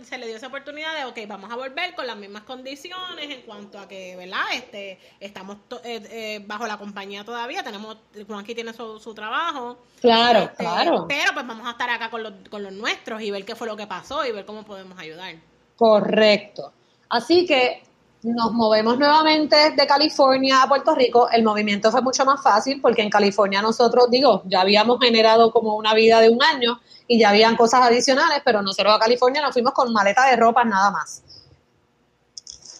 se 0.02 0.18
le 0.18 0.26
dio 0.26 0.34
esa 0.34 0.48
oportunidad 0.48 0.96
de, 0.96 1.04
ok, 1.04 1.28
vamos 1.28 1.48
a 1.52 1.54
volver 1.54 1.94
con 1.94 2.08
las 2.08 2.16
mismas 2.16 2.42
condiciones 2.42 3.30
en 3.30 3.42
cuanto 3.42 3.78
a 3.78 3.86
que, 3.86 4.16
¿verdad? 4.16 4.42
Este, 4.52 4.98
estamos 5.20 5.58
eh, 5.84 6.02
eh, 6.10 6.42
bajo 6.44 6.66
la 6.66 6.76
compañía 6.76 7.24
todavía, 7.24 7.62
tenemos, 7.62 7.98
Juanqui 8.26 8.52
tiene 8.52 8.72
su, 8.72 8.98
su 8.98 9.14
trabajo. 9.14 9.78
Claro, 10.00 10.40
este, 10.40 10.56
claro. 10.56 11.06
Pero 11.08 11.34
pues 11.34 11.46
vamos 11.46 11.68
a 11.68 11.70
estar 11.70 11.88
acá 11.88 12.10
con 12.10 12.24
los, 12.24 12.32
con 12.50 12.64
los 12.64 12.72
nuestros 12.72 13.22
y 13.22 13.30
ver 13.30 13.44
qué 13.44 13.54
fue 13.54 13.68
lo 13.68 13.76
que 13.76 13.86
pasó 13.86 14.26
y 14.26 14.32
ver 14.32 14.44
cómo 14.44 14.64
podemos 14.64 14.98
ayudar. 14.98 15.36
Correcto. 15.76 16.72
Así 17.10 17.46
que 17.46 17.84
nos 18.22 18.52
movemos 18.52 18.98
nuevamente 18.98 19.72
de 19.72 19.86
California 19.86 20.62
a 20.62 20.68
Puerto 20.68 20.94
Rico. 20.94 21.28
El 21.30 21.42
movimiento 21.42 21.90
fue 21.90 22.02
mucho 22.02 22.24
más 22.24 22.42
fácil 22.42 22.80
porque 22.80 23.02
en 23.02 23.10
California 23.10 23.60
nosotros, 23.60 24.10
digo, 24.10 24.42
ya 24.46 24.60
habíamos 24.60 25.00
generado 25.00 25.50
como 25.50 25.76
una 25.76 25.92
vida 25.92 26.20
de 26.20 26.28
un 26.28 26.42
año 26.42 26.80
y 27.08 27.18
ya 27.18 27.30
habían 27.30 27.56
cosas 27.56 27.82
adicionales, 27.82 28.40
pero 28.44 28.62
nosotros 28.62 28.94
a 28.94 28.98
California 28.98 29.42
nos 29.42 29.52
fuimos 29.52 29.72
con 29.72 29.92
maleta 29.92 30.26
de 30.26 30.36
ropa 30.36 30.64
nada 30.64 30.90
más. 30.92 31.22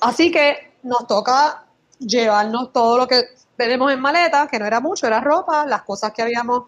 Así 0.01 0.31
que 0.31 0.75
nos 0.83 1.07
toca 1.07 1.65
llevarnos 1.99 2.73
todo 2.73 2.99
lo 2.99 3.09
que 3.09 3.23
tenemos 3.57 3.93
en 3.93 4.01
maleta, 4.01 4.47
que 4.47 4.59
no 4.59 4.67
era 4.67 4.81
mucho, 4.81 5.07
era 5.07 5.21
ropa, 5.21 5.67
las 5.67 5.83
cosas 5.83 6.13
que 6.13 6.23
habíamos, 6.23 6.65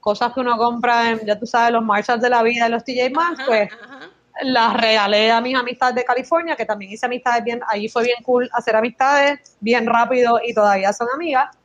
cosas 0.00 0.32
que 0.32 0.40
uno 0.40 0.56
compra 0.56 1.10
en, 1.10 1.24
ya 1.24 1.38
tú 1.38 1.46
sabes, 1.46 1.72
los 1.72 1.84
Marshalls 1.84 2.22
de 2.22 2.30
la 2.30 2.42
vida, 2.42 2.68
los 2.68 2.84
TJ 2.84 3.10
Maxx, 3.10 3.44
pues 3.46 3.68
las 4.42 4.74
regalé 4.74 5.30
a 5.30 5.40
mis 5.40 5.54
amistades 5.54 5.94
de 5.94 6.04
California, 6.04 6.56
que 6.56 6.64
también 6.64 6.92
hice 6.92 7.06
amistades 7.06 7.42
bien, 7.44 7.60
ahí 7.68 7.88
fue 7.88 8.04
bien 8.04 8.22
cool 8.22 8.48
hacer 8.52 8.76
amistades, 8.76 9.56
bien 9.60 9.86
rápido 9.86 10.40
y 10.44 10.52
todavía 10.52 10.92
son 10.92 11.08
amigas. 11.14 11.56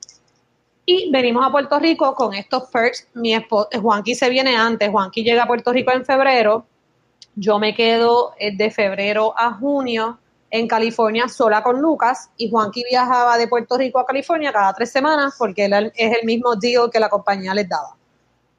Y 0.86 1.11
venimos 1.11 1.45
a 1.45 1.51
Puerto 1.51 1.80
Rico 1.80 2.15
con 2.15 2.34
estos 2.34 2.69
perks. 2.69 3.07
Mi 3.13 3.34
esposo, 3.34 3.69
Juanqui 3.82 4.15
se 4.15 4.30
viene 4.30 4.55
antes, 4.55 4.89
Juanqui 4.89 5.24
llega 5.24 5.43
a 5.43 5.47
Puerto 5.47 5.72
Rico 5.72 5.91
en 5.91 6.05
febrero, 6.05 6.65
yo 7.36 7.59
me 7.59 7.74
quedo 7.76 8.34
eh, 8.38 8.55
de 8.55 8.72
febrero 8.72 9.34
a 9.38 9.53
junio 9.53 10.19
en 10.49 10.67
California 10.67 11.30
sola 11.30 11.63
con 11.63 11.82
Lucas 11.82 12.30
y 12.36 12.49
Juanqui 12.49 12.84
viajaba 12.89 13.38
de 13.38 13.47
Puerto 13.47 13.78
Rico 13.78 13.99
a 13.99 14.05
California 14.05 14.51
cada 14.51 14.74
tres 14.74 14.91
semanas 14.91 15.36
porque 15.38 15.65
él 15.65 15.91
es 15.95 16.17
el 16.19 16.26
mismo 16.26 16.55
deal 16.55 16.89
que 16.91 16.99
la 16.99 17.09
compañía 17.09 17.53
les 17.53 17.69
daba. 17.69 17.95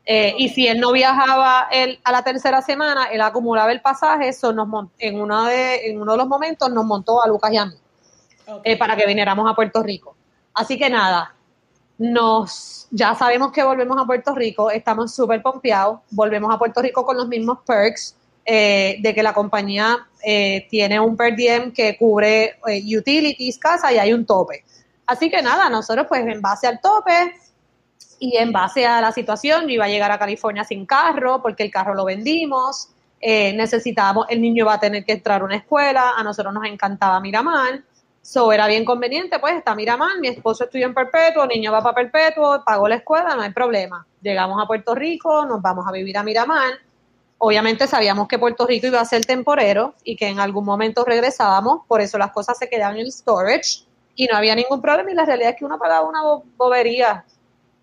Eh, 0.05 0.35
y 0.37 0.49
si 0.49 0.67
él 0.67 0.81
no 0.81 0.91
viajaba 0.93 1.69
él, 1.71 2.01
a 2.03 2.11
la 2.11 2.25
tercera 2.25 2.61
semana, 2.61 3.05
él 3.07 3.21
acumulaba 3.21 3.71
el 3.71 3.81
pasaje, 3.81 4.29
eso 4.29 4.53
nos 4.53 4.69
en, 4.99 5.21
uno 5.21 5.45
de, 5.45 5.87
en 5.87 6.01
uno 6.01 6.13
de 6.13 6.19
los 6.19 6.27
momentos 6.27 6.71
nos 6.73 6.85
montó 6.85 7.23
a 7.23 7.29
Lucas 7.29 7.53
y 7.53 7.57
a 7.57 7.67
mí 7.67 7.75
eh, 8.65 8.77
para 8.77 8.97
que 8.97 9.07
viniéramos 9.07 9.49
a 9.49 9.55
Puerto 9.55 9.83
Rico. 9.83 10.17
Así 10.55 10.77
que 10.77 10.91
nada, 10.91 11.35
nos 11.99 12.89
ya 12.91 13.15
sabemos 13.15 13.53
que 13.53 13.63
volvemos 13.63 13.97
a 13.97 14.05
Puerto 14.05 14.35
Rico, 14.35 14.71
estamos 14.71 15.15
súper 15.15 15.41
pompeados, 15.41 16.01
volvemos 16.11 16.53
a 16.53 16.59
Puerto 16.59 16.83
Rico 16.83 17.07
con 17.07 17.17
los 17.17 17.29
mismos 17.29 17.59
perks 17.65 18.17
eh, 18.45 18.97
de 19.01 19.15
que 19.15 19.23
la 19.23 19.33
compañía 19.33 20.07
tiene 20.71 21.01
un 21.01 21.17
per 21.17 21.35
diem 21.35 21.73
que 21.73 21.97
cubre 21.97 22.57
utilities, 22.97 23.59
casa 23.59 23.93
y 23.93 23.99
hay 23.99 24.13
un 24.13 24.25
tope. 24.25 24.65
Así 25.07 25.29
que 25.29 25.43
nada, 25.43 25.69
nosotros 25.69 26.07
pues 26.09 26.25
en 26.27 26.41
base 26.41 26.67
al 26.67 26.81
tope 26.81 27.35
y 28.23 28.37
en 28.37 28.53
base 28.53 28.87
a 28.87 29.01
la 29.01 29.11
situación, 29.11 29.63
yo 29.63 29.71
iba 29.71 29.87
a 29.87 29.89
llegar 29.89 30.13
a 30.13 30.17
California 30.17 30.63
sin 30.63 30.87
carro 30.87 31.43
porque 31.43 31.65
el 31.65 31.73
carro 31.73 31.93
lo 31.93 32.05
vendimos, 32.05 32.89
eh, 33.21 33.53
necesitábamos, 33.53 34.27
el 34.29 34.41
niño 34.41 34.65
va 34.65 34.75
a 34.75 34.79
tener 34.79 35.05
que 35.05 35.15
entrar 35.15 35.43
a 35.43 35.45
una 35.45 35.57
escuela, 35.57 36.13
a 36.17 36.23
nosotros 36.23 36.55
nos 36.55 36.65
encantaba 36.65 37.19
Miramar, 37.19 37.83
so 38.23 38.53
era 38.53 38.69
bien 38.69 38.85
conveniente, 38.85 39.41
pues 39.41 39.57
está 39.57 39.75
Miramar, 39.75 40.21
mi 40.21 40.29
esposo 40.29 40.63
estudió 40.63 40.87
en 40.87 40.95
Perpetuo, 40.95 41.43
el 41.43 41.49
niño 41.49 41.73
va 41.73 41.83
para 41.83 41.97
Perpetuo, 41.97 42.63
pagó 42.65 42.87
la 42.87 42.95
escuela, 42.95 43.35
no 43.35 43.43
hay 43.43 43.51
problema. 43.51 44.07
Llegamos 44.21 44.63
a 44.63 44.69
Puerto 44.69 44.95
Rico, 44.95 45.45
nos 45.45 45.61
vamos 45.61 45.85
a 45.89 45.91
vivir 45.91 46.17
a 46.17 46.23
Miramar. 46.23 46.75
Obviamente 47.39 47.89
sabíamos 47.89 48.29
que 48.29 48.39
Puerto 48.39 48.69
Rico 48.69 48.87
iba 48.87 49.01
a 49.01 49.05
ser 49.05 49.25
temporero 49.25 49.97
y 50.05 50.15
que 50.15 50.29
en 50.29 50.39
algún 50.39 50.65
momento 50.65 51.05
regresábamos, 51.05 51.85
por 51.89 52.01
eso 52.01 52.19
las 52.19 52.31
cosas 52.31 52.57
se 52.57 52.69
quedaban 52.69 52.99
en 52.99 53.07
el 53.07 53.11
storage 53.11 53.85
y 54.15 54.27
no 54.27 54.37
había 54.37 54.55
ningún 54.55 54.81
problema 54.81 55.11
y 55.11 55.15
la 55.15 55.25
realidad 55.25 55.51
es 55.51 55.57
que 55.57 55.65
uno 55.65 55.77
pagaba 55.77 56.09
una 56.09 56.21
bobería 56.57 57.25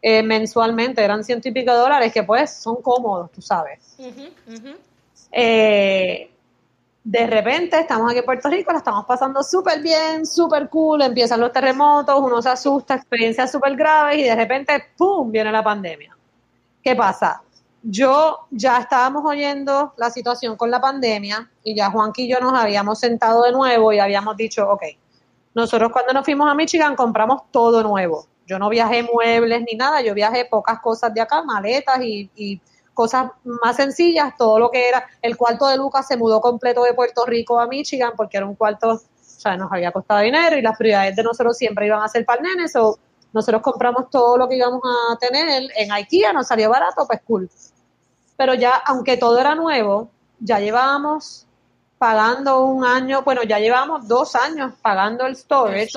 eh, 0.01 0.23
mensualmente, 0.23 1.03
eran 1.03 1.23
ciento 1.23 1.49
y 1.49 1.51
pico 1.51 1.71
de 1.71 1.77
dólares, 1.77 2.13
que 2.13 2.23
pues 2.23 2.53
son 2.53 2.81
cómodos, 2.81 3.31
tú 3.31 3.41
sabes. 3.41 3.97
Eh, 5.31 6.31
de 7.03 7.27
repente 7.27 7.79
estamos 7.79 8.09
aquí 8.09 8.19
en 8.19 8.25
Puerto 8.25 8.49
Rico, 8.49 8.71
la 8.71 8.77
estamos 8.77 9.05
pasando 9.05 9.43
súper 9.43 9.81
bien, 9.81 10.25
súper 10.25 10.69
cool, 10.69 11.01
empiezan 11.01 11.39
los 11.39 11.51
terremotos, 11.51 12.19
uno 12.19 12.41
se 12.41 12.49
asusta, 12.49 12.95
experiencias 12.95 13.51
súper 13.51 13.75
graves 13.75 14.19
y 14.19 14.23
de 14.23 14.35
repente, 14.35 14.83
¡pum!, 14.97 15.31
viene 15.31 15.51
la 15.51 15.63
pandemia. 15.63 16.15
¿Qué 16.81 16.95
pasa? 16.95 17.41
Yo 17.81 18.47
ya 18.51 18.77
estábamos 18.79 19.23
oyendo 19.25 19.93
la 19.97 20.09
situación 20.11 20.55
con 20.55 20.69
la 20.69 20.79
pandemia 20.79 21.49
y 21.63 21.75
ya 21.75 21.89
Juanqui 21.89 22.23
y 22.23 22.29
yo 22.29 22.39
nos 22.39 22.53
habíamos 22.53 22.99
sentado 22.99 23.43
de 23.43 23.51
nuevo 23.51 23.91
y 23.91 23.99
habíamos 23.99 24.35
dicho, 24.37 24.69
ok, 24.69 24.83
nosotros 25.55 25.91
cuando 25.91 26.13
nos 26.13 26.25
fuimos 26.25 26.49
a 26.49 26.53
Michigan 26.53 26.95
compramos 26.95 27.43
todo 27.51 27.81
nuevo 27.83 28.27
yo 28.49 28.57
no 28.57 28.67
viajé 28.67 29.03
muebles 29.03 29.61
ni 29.61 29.77
nada, 29.77 30.01
yo 30.01 30.15
viajé 30.15 30.45
pocas 30.45 30.79
cosas 30.79 31.13
de 31.13 31.21
acá, 31.21 31.43
maletas 31.43 31.99
y, 32.01 32.59
cosas 32.95 33.31
más 33.43 33.77
sencillas, 33.77 34.35
todo 34.37 34.59
lo 34.59 34.69
que 34.69 34.89
era, 34.89 35.07
el 35.21 35.37
cuarto 35.37 35.67
de 35.67 35.77
Lucas 35.77 36.05
se 36.05 36.17
mudó 36.17 36.41
completo 36.41 36.83
de 36.83 36.93
Puerto 36.93 37.25
Rico 37.25 37.57
a 37.57 37.65
Michigan 37.65 38.11
porque 38.17 38.35
era 38.35 38.45
un 38.45 38.55
cuarto, 38.55 38.89
o 38.89 38.99
sea, 39.21 39.55
nos 39.55 39.71
había 39.71 39.93
costado 39.93 40.19
dinero 40.19 40.57
y 40.57 40.61
las 40.61 40.77
prioridades 40.77 41.15
de 41.15 41.23
nosotros 41.23 41.55
siempre 41.55 41.85
iban 41.85 42.01
a 42.01 42.09
ser 42.09 42.25
para 42.25 42.41
el 42.41 42.47
nene, 42.49 42.67
so, 42.67 42.99
nosotros 43.31 43.61
compramos 43.61 44.09
todo 44.09 44.37
lo 44.37 44.49
que 44.49 44.57
íbamos 44.57 44.81
a 44.83 45.17
tener 45.17 45.69
en 45.77 45.91
IKEA, 45.93 46.33
nos 46.33 46.47
salió 46.47 46.69
barato, 46.69 47.07
pues 47.07 47.21
cool. 47.25 47.49
Pero 48.35 48.53
ya, 48.55 48.75
aunque 48.75 49.15
todo 49.15 49.39
era 49.39 49.55
nuevo, 49.55 50.09
ya 50.39 50.59
llevábamos 50.59 51.47
pagando 51.99 52.63
un 52.63 52.85
año, 52.85 53.23
bueno, 53.23 53.43
ya 53.43 53.59
llevamos 53.59 54.07
dos 54.07 54.33
años 54.33 54.71
pagando 54.81 55.25
el 55.25 55.35
storage. 55.35 55.91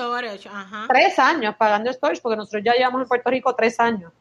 Tres 0.89 1.17
años 1.17 1.55
pagando 1.57 1.89
el 1.89 1.95
storage, 1.95 2.21
porque 2.21 2.35
nosotros 2.35 2.61
ya 2.63 2.73
llevamos 2.73 3.01
en 3.01 3.07
Puerto 3.07 3.29
Rico 3.29 3.55
tres 3.55 3.79
años. 3.79 4.11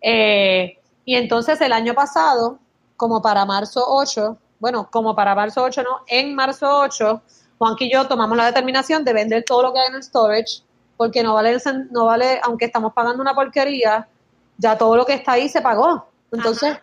Eh, 0.00 0.78
y 1.04 1.14
entonces 1.14 1.60
el 1.60 1.72
año 1.72 1.92
pasado, 1.92 2.58
como 2.96 3.20
para 3.20 3.44
marzo 3.44 3.84
8, 3.86 4.38
bueno, 4.58 4.88
como 4.90 5.14
para 5.14 5.34
marzo 5.34 5.62
8, 5.62 5.82
no, 5.82 6.00
en 6.06 6.34
marzo 6.34 6.66
8, 6.80 7.22
Juanqui 7.58 7.84
y 7.84 7.92
yo 7.92 8.08
tomamos 8.08 8.36
la 8.36 8.46
determinación 8.46 9.04
de 9.04 9.12
vender 9.12 9.44
todo 9.44 9.62
lo 9.62 9.72
que 9.74 9.80
hay 9.80 9.88
en 9.88 9.96
el 9.96 10.02
storage, 10.02 10.62
porque 10.96 11.22
no 11.22 11.34
vale, 11.34 11.58
no 11.90 12.06
vale, 12.06 12.40
aunque 12.42 12.64
estamos 12.64 12.94
pagando 12.94 13.20
una 13.20 13.34
porquería, 13.34 14.08
ya 14.56 14.78
todo 14.78 14.96
lo 14.96 15.04
que 15.04 15.14
está 15.14 15.32
ahí 15.32 15.50
se 15.50 15.60
pagó. 15.60 16.08
Entonces, 16.32 16.78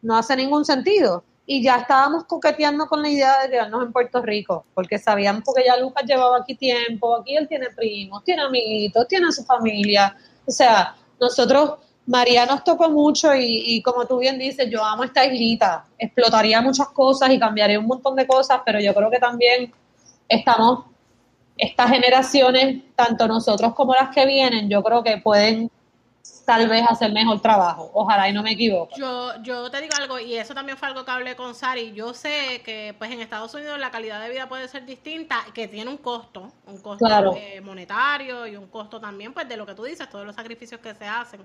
no 0.00 0.16
hace 0.16 0.36
ningún 0.36 0.64
sentido 0.64 1.24
y 1.46 1.62
ya 1.62 1.76
estábamos 1.76 2.24
coqueteando 2.24 2.86
con 2.86 3.02
la 3.02 3.08
idea 3.08 3.42
de 3.42 3.50
quedarnos 3.50 3.84
en 3.84 3.92
Puerto 3.92 4.22
Rico, 4.22 4.64
porque 4.74 4.98
sabíamos 4.98 5.42
que 5.54 5.64
ya 5.64 5.76
Lucas 5.76 6.04
llevaba 6.06 6.38
aquí 6.38 6.54
tiempo, 6.54 7.16
aquí 7.16 7.36
él 7.36 7.48
tiene 7.48 7.70
primos, 7.70 8.22
tiene 8.24 8.42
amiguitos, 8.42 9.08
tiene 9.08 9.32
su 9.32 9.44
familia, 9.44 10.16
o 10.46 10.50
sea, 10.50 10.94
nosotros, 11.20 11.74
María 12.06 12.46
nos 12.46 12.64
tocó 12.64 12.90
mucho 12.90 13.34
y, 13.34 13.62
y 13.76 13.82
como 13.82 14.06
tú 14.06 14.18
bien 14.18 14.38
dices, 14.38 14.68
yo 14.70 14.84
amo 14.84 15.04
esta 15.04 15.24
islita, 15.24 15.84
explotaría 15.98 16.60
muchas 16.60 16.88
cosas 16.88 17.30
y 17.30 17.38
cambiaría 17.38 17.78
un 17.78 17.86
montón 17.86 18.16
de 18.16 18.26
cosas, 18.26 18.60
pero 18.64 18.80
yo 18.80 18.94
creo 18.94 19.10
que 19.10 19.18
también 19.18 19.72
estamos, 20.28 20.84
estas 21.56 21.90
generaciones, 21.90 22.82
tanto 22.96 23.28
nosotros 23.28 23.74
como 23.74 23.94
las 23.94 24.08
que 24.14 24.26
vienen, 24.26 24.68
yo 24.68 24.82
creo 24.82 25.02
que 25.02 25.18
pueden 25.18 25.70
tal 26.44 26.68
vez 26.68 26.84
hacer 26.88 27.12
mejor 27.12 27.40
trabajo. 27.40 27.90
Ojalá 27.94 28.28
y 28.28 28.32
no 28.32 28.42
me 28.42 28.52
equivoque. 28.52 28.94
Yo, 28.96 29.42
yo 29.42 29.70
te 29.70 29.80
digo 29.80 29.94
algo, 29.96 30.18
y 30.18 30.36
eso 30.36 30.54
también 30.54 30.76
fue 30.76 30.88
algo 30.88 31.04
que 31.04 31.10
hablé 31.10 31.36
con 31.36 31.54
Sari. 31.54 31.92
Yo 31.92 32.14
sé 32.14 32.62
que 32.64 32.94
pues 32.98 33.10
en 33.10 33.20
Estados 33.20 33.52
Unidos 33.54 33.78
la 33.78 33.90
calidad 33.90 34.20
de 34.20 34.30
vida 34.30 34.48
puede 34.48 34.68
ser 34.68 34.84
distinta, 34.84 35.44
que 35.54 35.68
tiene 35.68 35.90
un 35.90 35.98
costo, 35.98 36.52
un 36.66 36.80
costo 36.80 37.36
eh, 37.36 37.60
monetario 37.60 38.46
y 38.46 38.56
un 38.56 38.68
costo 38.68 39.00
también 39.00 39.32
pues 39.32 39.48
de 39.48 39.56
lo 39.56 39.66
que 39.66 39.74
tú 39.74 39.84
dices, 39.84 40.08
todos 40.08 40.26
los 40.26 40.34
sacrificios 40.34 40.80
que 40.80 40.94
se 40.94 41.06
hacen. 41.06 41.40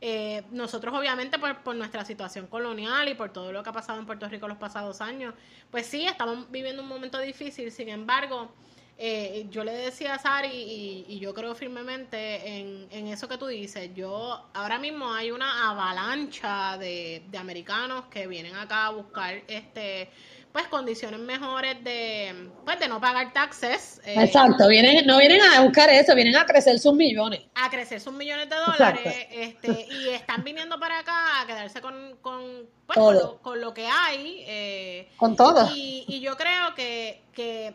Eh, 0.00 0.42
nosotros 0.50 0.92
obviamente 0.94 1.38
por, 1.38 1.62
por, 1.62 1.74
nuestra 1.74 2.04
situación 2.04 2.46
colonial 2.48 3.08
y 3.08 3.14
por 3.14 3.32
todo 3.32 3.52
lo 3.52 3.62
que 3.62 3.70
ha 3.70 3.72
pasado 3.72 3.98
en 3.98 4.04
Puerto 4.04 4.28
Rico 4.28 4.46
los 4.46 4.58
pasados 4.58 5.00
años, 5.00 5.34
pues 5.70 5.86
sí, 5.86 6.04
estamos 6.04 6.50
viviendo 6.50 6.82
un 6.82 6.88
momento 6.88 7.18
difícil, 7.18 7.72
sin 7.72 7.88
embargo, 7.88 8.50
eh, 8.96 9.46
yo 9.50 9.64
le 9.64 9.72
decía 9.72 10.14
a 10.14 10.18
Sari 10.18 11.04
y, 11.08 11.18
yo 11.18 11.34
creo 11.34 11.54
firmemente 11.54 12.60
en, 12.90 13.08
eso 13.08 13.28
que 13.28 13.36
tú 13.36 13.46
dices. 13.46 13.90
Yo 13.94 14.46
ahora 14.54 14.78
mismo 14.78 15.12
hay 15.12 15.30
una 15.30 15.70
avalancha 15.70 16.78
de, 16.78 17.22
americanos 17.38 18.04
que 18.06 18.26
vienen 18.26 18.54
acá 18.54 18.86
a 18.86 18.90
buscar 18.90 19.42
este 19.48 20.10
pues 20.52 20.68
condiciones 20.68 21.18
mejores 21.18 21.82
de 21.82 22.48
pues 22.64 22.78
de 22.78 22.86
no 22.86 23.00
pagar 23.00 23.32
taxes. 23.32 24.00
Eh, 24.04 24.14
Exacto, 24.16 24.68
vienen, 24.68 25.04
no 25.04 25.18
vienen 25.18 25.40
a 25.42 25.62
buscar 25.62 25.90
eso, 25.90 26.14
vienen 26.14 26.36
a 26.36 26.46
crecer 26.46 26.78
sus 26.78 26.94
millones. 26.94 27.40
A 27.56 27.68
crecer 27.68 28.00
sus 28.00 28.12
millones 28.12 28.48
de 28.48 28.54
dólares, 28.54 29.26
este, 29.32 29.88
y 29.90 30.10
están 30.10 30.44
viniendo 30.44 30.78
para 30.78 31.00
acá 31.00 31.40
a 31.40 31.46
quedarse 31.46 31.80
con, 31.80 32.16
con, 32.22 32.68
pues, 32.86 32.96
con, 33.42 33.60
lo, 33.60 33.74
que 33.74 33.88
hay. 33.88 34.44
Eh, 34.46 35.08
con 35.16 35.34
todo. 35.34 35.68
Y, 35.74 36.04
y 36.06 36.20
yo 36.20 36.36
creo 36.36 36.72
que, 36.76 37.22
que 37.32 37.74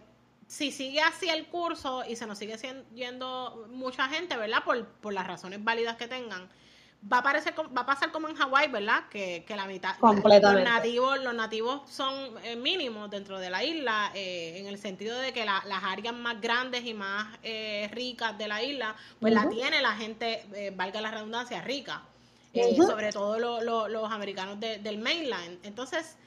si 0.49 0.71
sigue 0.71 0.99
así 0.99 1.29
el 1.29 1.45
curso 1.45 2.03
y 2.07 2.15
se 2.15 2.25
nos 2.25 2.39
sigue 2.39 2.57
yendo 2.95 3.67
mucha 3.69 4.09
gente, 4.09 4.35
¿verdad? 4.35 4.63
Por, 4.65 4.83
por 4.87 5.13
las 5.13 5.27
razones 5.27 5.63
válidas 5.63 5.95
que 5.95 6.07
tengan, 6.07 6.49
va 7.01 7.19
a, 7.19 7.23
parecer, 7.23 7.53
va 7.55 7.81
a 7.81 7.85
pasar 7.85 8.11
como 8.11 8.27
en 8.27 8.35
Hawái, 8.35 8.67
¿verdad? 8.69 9.03
Que, 9.11 9.45
que 9.47 9.55
la 9.55 9.67
mitad, 9.67 9.95
los 10.01 10.63
nativos, 10.63 11.19
los 11.23 11.35
nativos 11.35 11.87
son 11.87 12.35
eh, 12.43 12.55
mínimos 12.55 13.11
dentro 13.11 13.37
de 13.37 13.51
la 13.51 13.63
isla, 13.63 14.09
eh, 14.15 14.57
en 14.57 14.65
el 14.65 14.79
sentido 14.79 15.19
de 15.19 15.33
que 15.33 15.45
las 15.45 15.83
áreas 15.83 16.15
más 16.15 16.41
grandes 16.41 16.83
y 16.83 16.95
más 16.95 17.27
eh, 17.43 17.87
ricas 17.93 18.35
de 18.35 18.47
la 18.47 18.63
isla, 18.63 18.95
pues 19.19 19.31
la 19.31 19.47
tiene 19.49 19.83
la 19.83 19.91
gente, 19.91 20.73
valga 20.75 20.99
la 20.99 21.11
redundancia, 21.11 21.61
rica, 21.61 22.01
sobre 22.75 23.11
todo 23.11 23.37
los 23.87 24.11
americanos 24.11 24.59
del 24.59 24.97
mainland. 24.97 25.63
Entonces, 25.63 26.17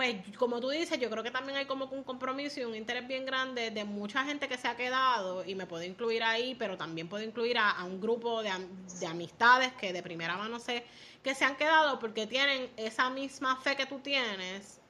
pues 0.00 0.16
como 0.38 0.60
tú 0.60 0.70
dices, 0.70 0.98
yo 0.98 1.10
creo 1.10 1.22
que 1.22 1.30
también 1.30 1.58
hay 1.58 1.66
como 1.66 1.84
un 1.84 2.02
compromiso 2.04 2.58
y 2.58 2.64
un 2.64 2.74
interés 2.74 3.06
bien 3.06 3.26
grande 3.26 3.70
de 3.70 3.84
mucha 3.84 4.24
gente 4.24 4.48
que 4.48 4.56
se 4.56 4.66
ha 4.66 4.74
quedado, 4.74 5.44
y 5.44 5.54
me 5.54 5.66
puedo 5.66 5.84
incluir 5.84 6.22
ahí, 6.22 6.54
pero 6.54 6.78
también 6.78 7.06
puedo 7.06 7.22
incluir 7.22 7.58
a, 7.58 7.84
un 7.84 8.00
grupo 8.00 8.42
de, 8.42 8.50
de, 8.98 9.06
amistades 9.06 9.74
que 9.74 9.92
de 9.92 10.02
primera 10.02 10.38
mano 10.38 10.58
sé 10.58 10.84
que 11.22 11.34
se 11.34 11.44
han 11.44 11.54
quedado 11.54 11.98
porque 11.98 12.26
tienen 12.26 12.70
esa 12.78 13.10
misma 13.10 13.56
fe 13.56 13.76
que 13.76 13.84
tú 13.84 13.98
tienes, 13.98 14.80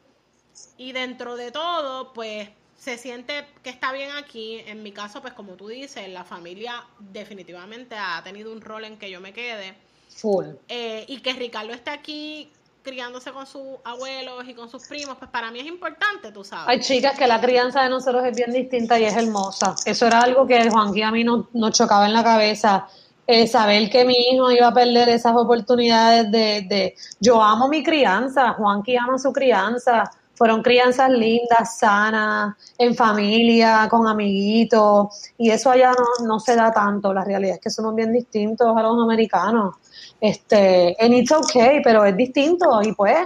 y 0.76 0.92
dentro 0.92 1.34
de 1.34 1.50
todo, 1.50 2.12
pues 2.12 2.48
se 2.76 2.96
siente 2.96 3.46
que 3.64 3.70
está 3.70 3.92
bien 3.92 4.12
aquí. 4.12 4.62
En 4.64 4.84
mi 4.84 4.92
caso, 4.92 5.20
pues 5.20 5.32
como 5.32 5.54
tú 5.54 5.66
dices, 5.66 6.08
la 6.08 6.22
familia 6.22 6.84
definitivamente 7.00 7.96
ha 7.96 8.22
tenido 8.22 8.52
un 8.52 8.60
rol 8.60 8.84
en 8.84 8.96
que 8.96 9.10
yo 9.10 9.20
me 9.20 9.32
quede. 9.32 9.74
Full. 10.08 10.46
Eh, 10.68 11.04
y 11.08 11.18
que 11.18 11.32
Ricardo 11.32 11.72
esté 11.72 11.90
aquí 11.90 12.52
criándose 12.82 13.32
con 13.32 13.46
sus 13.46 13.78
abuelos 13.84 14.44
y 14.48 14.54
con 14.54 14.68
sus 14.68 14.86
primos, 14.86 15.16
pues 15.18 15.30
para 15.30 15.50
mí 15.50 15.60
es 15.60 15.66
importante, 15.66 16.32
tú 16.32 16.44
sabes. 16.44 16.68
Hay 16.68 16.80
chicas 16.80 17.18
que 17.18 17.26
la 17.26 17.40
crianza 17.40 17.82
de 17.82 17.90
nosotros 17.90 18.24
es 18.24 18.36
bien 18.36 18.52
distinta 18.52 18.98
y 18.98 19.04
es 19.04 19.16
hermosa. 19.16 19.74
Eso 19.84 20.06
era 20.06 20.20
algo 20.20 20.46
que 20.46 20.70
Juanqui 20.70 21.02
a 21.02 21.10
mí 21.10 21.24
nos 21.24 21.46
no 21.52 21.70
chocaba 21.70 22.06
en 22.06 22.14
la 22.14 22.24
cabeza. 22.24 22.86
Eh, 23.26 23.46
saber 23.46 23.88
que 23.90 24.04
mi 24.04 24.16
hijo 24.32 24.50
iba 24.50 24.66
a 24.66 24.74
perder 24.74 25.08
esas 25.08 25.36
oportunidades 25.36 26.32
de, 26.32 26.66
de... 26.68 26.96
Yo 27.20 27.40
amo 27.40 27.68
mi 27.68 27.84
crianza, 27.84 28.54
Juanqui 28.54 28.96
ama 28.96 29.18
su 29.18 29.32
crianza. 29.32 30.10
Fueron 30.40 30.62
crianzas 30.62 31.10
lindas, 31.10 31.76
sanas, 31.76 32.54
en 32.78 32.94
familia, 32.94 33.86
con 33.90 34.08
amiguitos. 34.08 35.32
Y 35.36 35.50
eso 35.50 35.70
allá 35.70 35.92
no, 35.92 36.26
no 36.26 36.40
se 36.40 36.56
da 36.56 36.72
tanto. 36.72 37.12
La 37.12 37.22
realidad 37.22 37.56
es 37.56 37.60
que 37.60 37.68
somos 37.68 37.94
bien 37.94 38.10
distintos 38.10 38.74
a 38.74 38.80
los 38.80 39.04
americanos. 39.04 39.74
Este, 40.18 40.96
and 40.98 41.12
it's 41.12 41.30
okay, 41.30 41.82
pero 41.84 42.06
es 42.06 42.16
distinto 42.16 42.80
y 42.82 42.92
pues 42.92 43.18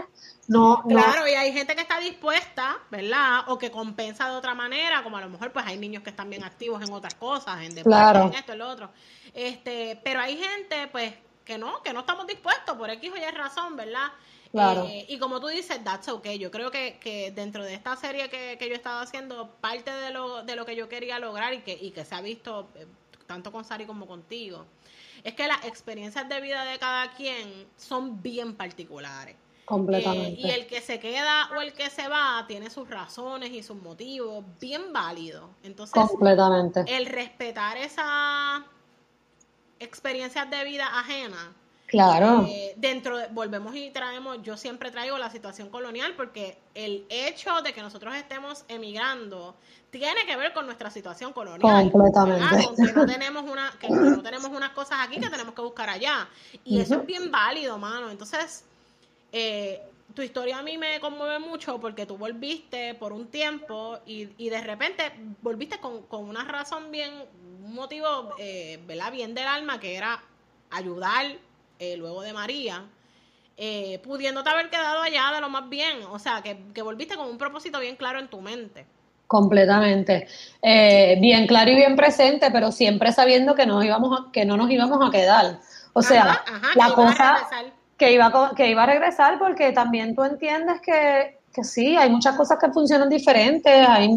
no, 0.49 0.83
claro, 0.89 1.29
y 1.29 1.35
hay 1.35 1.53
gente 1.53 1.77
que 1.77 1.83
está 1.83 2.01
dispuesta, 2.01 2.79
¿verdad? 2.91 3.45
O 3.47 3.59
que 3.59 3.71
compensa 3.71 4.29
de 4.29 4.35
otra 4.35 4.57
manera, 4.57 5.05
como 5.05 5.17
a 5.17 5.21
lo 5.21 5.31
mejor 5.31 5.53
pues 5.53 5.65
hay 5.67 5.79
niños 5.79 6.03
que 6.03 6.11
están 6.11 6.29
bien 6.29 6.43
activos 6.43 6.83
en 6.83 6.93
otras 6.93 7.15
cosas, 7.15 7.62
en 7.62 7.77
deporte, 7.77 8.19
en 8.19 8.35
esto, 8.35 8.53
en 8.55 8.59
lo 8.59 8.69
otro. 8.69 8.91
Este, 9.33 10.01
pero 10.03 10.19
hay 10.19 10.37
gente 10.37 10.89
pues 10.91 11.15
que 11.45 11.59
no, 11.59 11.81
que 11.85 11.93
no 11.93 12.01
estamos 12.01 12.27
dispuestos 12.27 12.77
por 12.77 12.91
X 12.91 13.12
o 13.12 13.17
Y 13.17 13.31
razón, 13.31 13.77
¿verdad? 13.77 14.09
Claro. 14.55 14.86
Eh, 14.88 15.05
y 15.09 15.18
como 15.18 15.40
tú 15.40 15.48
dices, 15.48 15.82
that's 15.82 16.07
okay. 16.07 16.38
Yo 16.38 16.52
creo 16.52 16.70
que, 16.70 16.96
que 17.00 17.32
dentro 17.32 17.64
de 17.64 17.74
esta 17.74 17.96
serie 17.96 18.30
que, 18.30 18.57
que 18.57 18.68
yo 18.68 18.74
he 18.74 18.76
estado 18.76 19.00
haciendo, 19.00 19.50
parte 19.61 19.90
de 19.90 20.12
lo, 20.12 20.44
de 20.44 20.55
lo 20.55 20.64
que 20.64 20.76
yo 20.76 20.88
quería 20.88 21.18
lograr 21.18 21.52
y 21.55 21.62
que, 21.62 21.72
y 21.72 21.90
que 21.90 22.05
se 22.05 22.14
ha 22.14 22.20
visto 22.20 22.68
eh, 22.76 22.86
tanto 23.26 23.50
con 23.50 23.64
Sari 23.64 23.84
como 23.84 24.07
contigo, 24.07 24.64
es 25.24 25.34
que 25.34 25.48
las 25.48 25.64
experiencias 25.64 26.28
de 26.28 26.40
vida 26.40 26.64
de 26.66 26.78
cada 26.78 27.12
quien 27.14 27.66
son 27.76 28.22
bien 28.22 28.55
particulares. 28.55 29.34
Completamente. 29.64 30.40
Eh, 30.40 30.46
y 30.46 30.50
el 30.52 30.68
que 30.68 30.80
se 30.80 31.00
queda 31.00 31.50
o 31.50 31.61
el 31.61 31.72
que 31.72 31.90
se 31.90 32.07
va 32.07 32.44
tiene 32.46 32.70
sus 32.70 32.88
razones 32.88 33.50
y 33.50 33.64
sus 33.64 33.82
motivos 33.82 34.44
bien 34.61 34.92
válidos. 34.92 35.50
Entonces, 35.64 36.00
Completamente. 36.00 36.84
el 36.86 37.07
respetar 37.07 37.76
esas 37.76 38.62
experiencias 39.80 40.48
de 40.48 40.62
vida 40.62 40.86
ajenas 40.96 41.48
Claro. 41.95 42.47
Eh, 42.49 42.74
dentro, 42.76 43.18
volvemos 43.30 43.74
y 43.76 43.90
traemos, 43.90 44.42
yo 44.42 44.57
siempre 44.57 44.90
traigo 44.90 45.16
la 45.16 45.30
situación 45.30 45.70
colonial 45.70 46.14
porque 46.16 46.59
el 46.74 47.07
hecho 47.09 47.62
de 47.62 47.72
que 47.72 47.82
nosotros 47.82 48.14
estemos 48.16 48.64
emigrando 48.68 49.55
tiene 49.90 50.26
que 50.26 50.36
ver 50.36 50.53
con 50.53 50.66
nuestra 50.66 50.90
situación 50.90 51.32
colonial. 51.32 51.90
Completamente. 51.92 52.68
que 52.76 52.92
no 52.92 53.07
tenemos 53.07 53.45
una, 53.45 53.72
que 53.80 53.88
no 53.88 54.22
tenemos 54.22 54.51
unas 54.51 54.70
cosas 54.70 54.99
aquí 55.03 55.20
que 55.20 55.30
tenemos 55.30 55.55
que 55.55 55.62
buscar 55.62 55.88
allá. 55.88 56.28
Y 56.64 56.80
eso 56.80 56.97
es 56.97 57.07
bien 57.07 57.30
válido, 57.30 57.78
mano. 57.78 58.11
Entonces, 58.11 58.64
eh, 59.30 59.80
tu 60.14 60.22
historia 60.22 60.59
a 60.59 60.62
mí 60.62 60.78
me 60.78 60.99
conmueve 61.01 61.38
mucho 61.38 61.78
porque 61.80 62.07
tú 62.07 62.16
volviste 62.16 62.95
por 62.95 63.12
un 63.12 63.28
tiempo 63.28 63.99
y, 64.05 64.28
y 64.36 64.49
de 64.49 64.61
repente 64.61 65.12
volviste 65.42 65.78
con, 65.78 66.03
con, 66.03 66.28
una 66.28 66.45
razón 66.45 66.90
bien, 66.90 67.12
un 67.64 67.74
motivo, 67.74 68.34
eh, 68.38 68.80
¿verdad? 68.86 69.12
Bien 69.12 69.34
del 69.34 69.47
alma 69.47 69.78
que 69.78 69.97
era 69.97 70.22
ayudar 70.70 71.38
eh, 71.79 71.97
luego 71.97 72.22
de 72.22 72.33
María, 72.33 72.85
eh, 73.57 74.01
pudiéndote 74.03 74.51
haber 74.51 74.68
quedado 74.68 75.03
allá 75.03 75.31
de 75.35 75.41
lo 75.41 75.49
más 75.49 75.68
bien, 75.68 75.99
o 76.11 76.18
sea, 76.18 76.43
que, 76.43 76.83
volviste 76.83 77.16
con 77.16 77.29
un 77.29 77.39
propósito 77.39 77.79
bien 77.79 77.97
claro 77.97 78.18
en 78.18 78.29
tu 78.29 78.41
mente. 78.41 78.87
Completamente. 79.27 80.27
Eh, 80.61 81.16
bien 81.20 81.47
claro 81.47 81.70
y 81.70 81.77
bien 81.77 81.97
presente, 81.97 82.51
pero 82.51 82.72
siempre 82.72 83.12
sabiendo 83.12 83.55
que, 83.55 83.66
nos 83.66 83.85
íbamos 83.85 84.20
a, 84.20 84.33
que 84.33 84.45
no 84.45 84.57
nos 84.57 84.70
íbamos 84.70 85.07
a 85.07 85.11
quedar. 85.11 85.59
O 85.93 86.03
sea, 86.03 86.45
la 86.75 86.95
cosa 86.95 87.49
que 87.97 88.12
iba, 88.12 88.53
que 88.57 88.68
iba 88.68 88.83
a 88.83 88.87
regresar 88.87 89.39
porque 89.39 89.72
también 89.72 90.14
tú 90.14 90.25
entiendes 90.25 90.81
que, 90.81 91.39
que 91.53 91.64
sí, 91.64 91.97
hay 91.97 92.11
muchas 92.11 92.37
cosas 92.37 92.59
que 92.61 92.70
funcionan 92.70 93.09
diferentes, 93.09 93.89
hay 93.89 94.09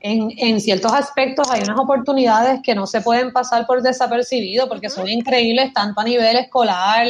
en, 0.00 0.32
en, 0.36 0.60
ciertos 0.60 0.92
aspectos 0.92 1.48
hay 1.50 1.62
unas 1.62 1.78
oportunidades 1.78 2.60
que 2.62 2.74
no 2.74 2.86
se 2.86 3.00
pueden 3.00 3.32
pasar 3.32 3.66
por 3.66 3.82
desapercibido 3.82 4.68
porque 4.68 4.88
son 4.88 5.08
increíbles 5.08 5.72
tanto 5.72 6.00
a 6.00 6.04
nivel 6.04 6.36
escolar, 6.36 7.08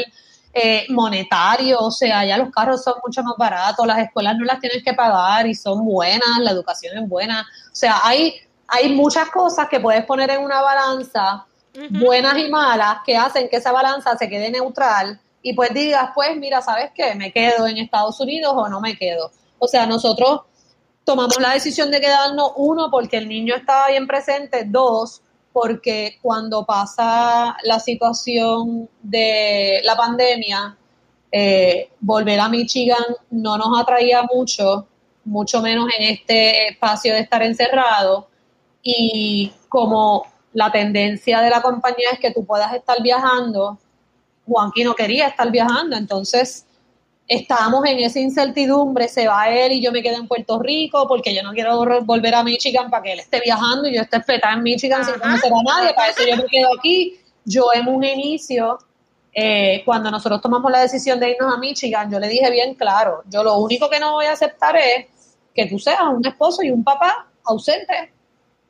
eh, 0.55 0.87
monetario, 0.89 1.79
o 1.79 1.91
sea, 1.91 2.25
ya 2.25 2.39
los 2.39 2.51
carros 2.51 2.83
son 2.83 2.95
mucho 3.05 3.23
más 3.23 3.35
baratos, 3.37 3.87
las 3.87 3.99
escuelas 3.99 4.37
no 4.37 4.45
las 4.45 4.59
tienes 4.59 4.83
que 4.83 4.95
pagar 4.95 5.47
y 5.47 5.55
son 5.55 5.85
buenas, 5.85 6.39
la 6.41 6.51
educación 6.51 6.97
es 6.97 7.09
buena, 7.09 7.43
o 7.43 7.77
sea, 7.77 8.01
hay, 8.03 8.35
hay 8.67 8.95
muchas 8.95 9.29
cosas 9.31 9.69
que 9.69 9.79
puedes 9.79 10.05
poner 10.05 10.31
en 10.31 10.43
una 10.43 10.63
balanza, 10.63 11.45
buenas 11.91 12.37
y 12.39 12.49
malas, 12.49 12.99
que 13.05 13.17
hacen 13.17 13.49
que 13.49 13.57
esa 13.57 13.71
balanza 13.71 14.17
se 14.17 14.29
quede 14.29 14.51
neutral 14.51 15.21
y 15.43 15.53
pues 15.53 15.73
digas, 15.73 16.11
pues 16.15 16.37
mira, 16.37 16.61
¿sabes 16.61 16.91
qué? 16.95 17.15
¿Me 17.15 17.31
quedo 17.31 17.67
en 17.67 17.77
Estados 17.77 18.19
Unidos 18.19 18.53
o 18.57 18.69
no 18.69 18.81
me 18.81 18.97
quedo? 18.97 19.31
O 19.59 19.69
sea, 19.69 19.87
nosotros 19.87 20.41
tomamos 21.09 21.41
la 21.41 21.55
decisión 21.55 21.91
de 21.91 22.03
quedarnos, 22.03 22.53
uno, 22.57 22.91
porque 22.91 23.17
el 23.17 23.31
niño 23.31 23.55
estaba 23.55 23.89
bien 23.89 24.07
presente, 24.07 24.65
dos, 24.67 25.23
porque 25.55 26.19
cuando 26.21 26.67
pasa 26.67 27.57
la 27.63 27.81
situación 27.81 28.91
de 29.01 29.81
la 29.85 29.97
pandemia, 29.97 30.77
eh, 31.33 31.89
volver 32.01 32.39
a 32.39 32.51
Michigan 32.51 33.03
no 33.31 33.57
nos 33.57 33.81
atraía 33.81 34.23
mucho, 34.31 34.87
mucho 35.25 35.63
menos 35.63 35.89
en 35.99 36.11
este 36.11 36.69
espacio 36.69 37.15
de 37.15 37.21
estar 37.21 37.43
encerrado. 37.43 38.29
Y 38.83 39.51
como 39.71 40.27
la 40.53 40.71
tendencia 40.71 41.41
de 41.41 41.49
la 41.49 41.63
compañía 41.63 42.11
es 42.13 42.19
que 42.19 42.35
tú 42.35 42.45
puedas 42.45 42.75
estar 42.75 43.01
viajando, 43.03 43.79
Juanqui 44.47 44.85
no 44.85 44.95
quería 44.95 45.29
estar 45.29 45.51
viajando, 45.51 45.97
entonces 45.97 46.67
estábamos 47.29 47.85
en 47.85 47.99
esa 48.01 48.19
incertidumbre, 48.19 49.07
se 49.07 49.29
va 49.29 49.51
él 49.51 49.73
y 49.73 49.83
yo 49.83 49.93
me 49.93 50.03
quedo 50.03 50.17
en 50.17 50.27
Puerto 50.27 50.59
Rico 50.59 51.07
porque 51.07 51.35
yo 51.35 51.43
no 51.43 51.53
quiero 51.53 52.03
volver 52.03 52.35
a 52.35 52.43
Michigan 52.43 52.91
para 52.91 53.03
que 53.03 53.13
él 53.13 53.21
esté 53.21 53.41
viajando 53.41 53.87
y 53.87 53.95
yo 53.95 54.03
esté 54.03 54.17
espetada 54.17 54.55
en 54.55 54.63
Michigan 54.63 55.05
sin 55.05 55.15
conocer 55.21 55.53
a 55.53 55.63
nadie, 55.63 55.95
para 55.95 56.11
eso 56.11 56.23
yo 56.27 56.37
me 56.37 56.47
quedo 56.47 56.71
aquí. 56.77 57.21
Yo 57.45 57.67
en 57.75 57.89
un 57.89 58.05
inicio 58.05 58.79
eh, 59.33 59.83
cuando 59.85 60.11
nosotros 60.11 60.41
tomamos 60.41 60.73
la 60.73 60.81
decisión 60.81 61.21
de 61.21 61.31
irnos 61.31 61.55
a 61.55 61.59
Michigan, 61.59 62.11
yo 62.11 62.19
le 62.19 62.29
dije 62.29 62.51
bien 62.51 62.75
claro, 62.75 63.23
yo 63.29 63.45
lo 63.45 63.59
único 63.59 63.89
que 63.89 64.01
no 64.01 64.13
voy 64.13 64.27
a 64.27 64.33
aceptar 64.33 64.77
es 64.77 65.07
que 65.55 65.67
tú 65.67 65.79
seas 65.79 66.01
un 66.03 66.27
esposo 66.27 66.63
y 66.63 66.71
un 66.71 66.83
papá 66.83 67.29
ausente, 67.45 68.13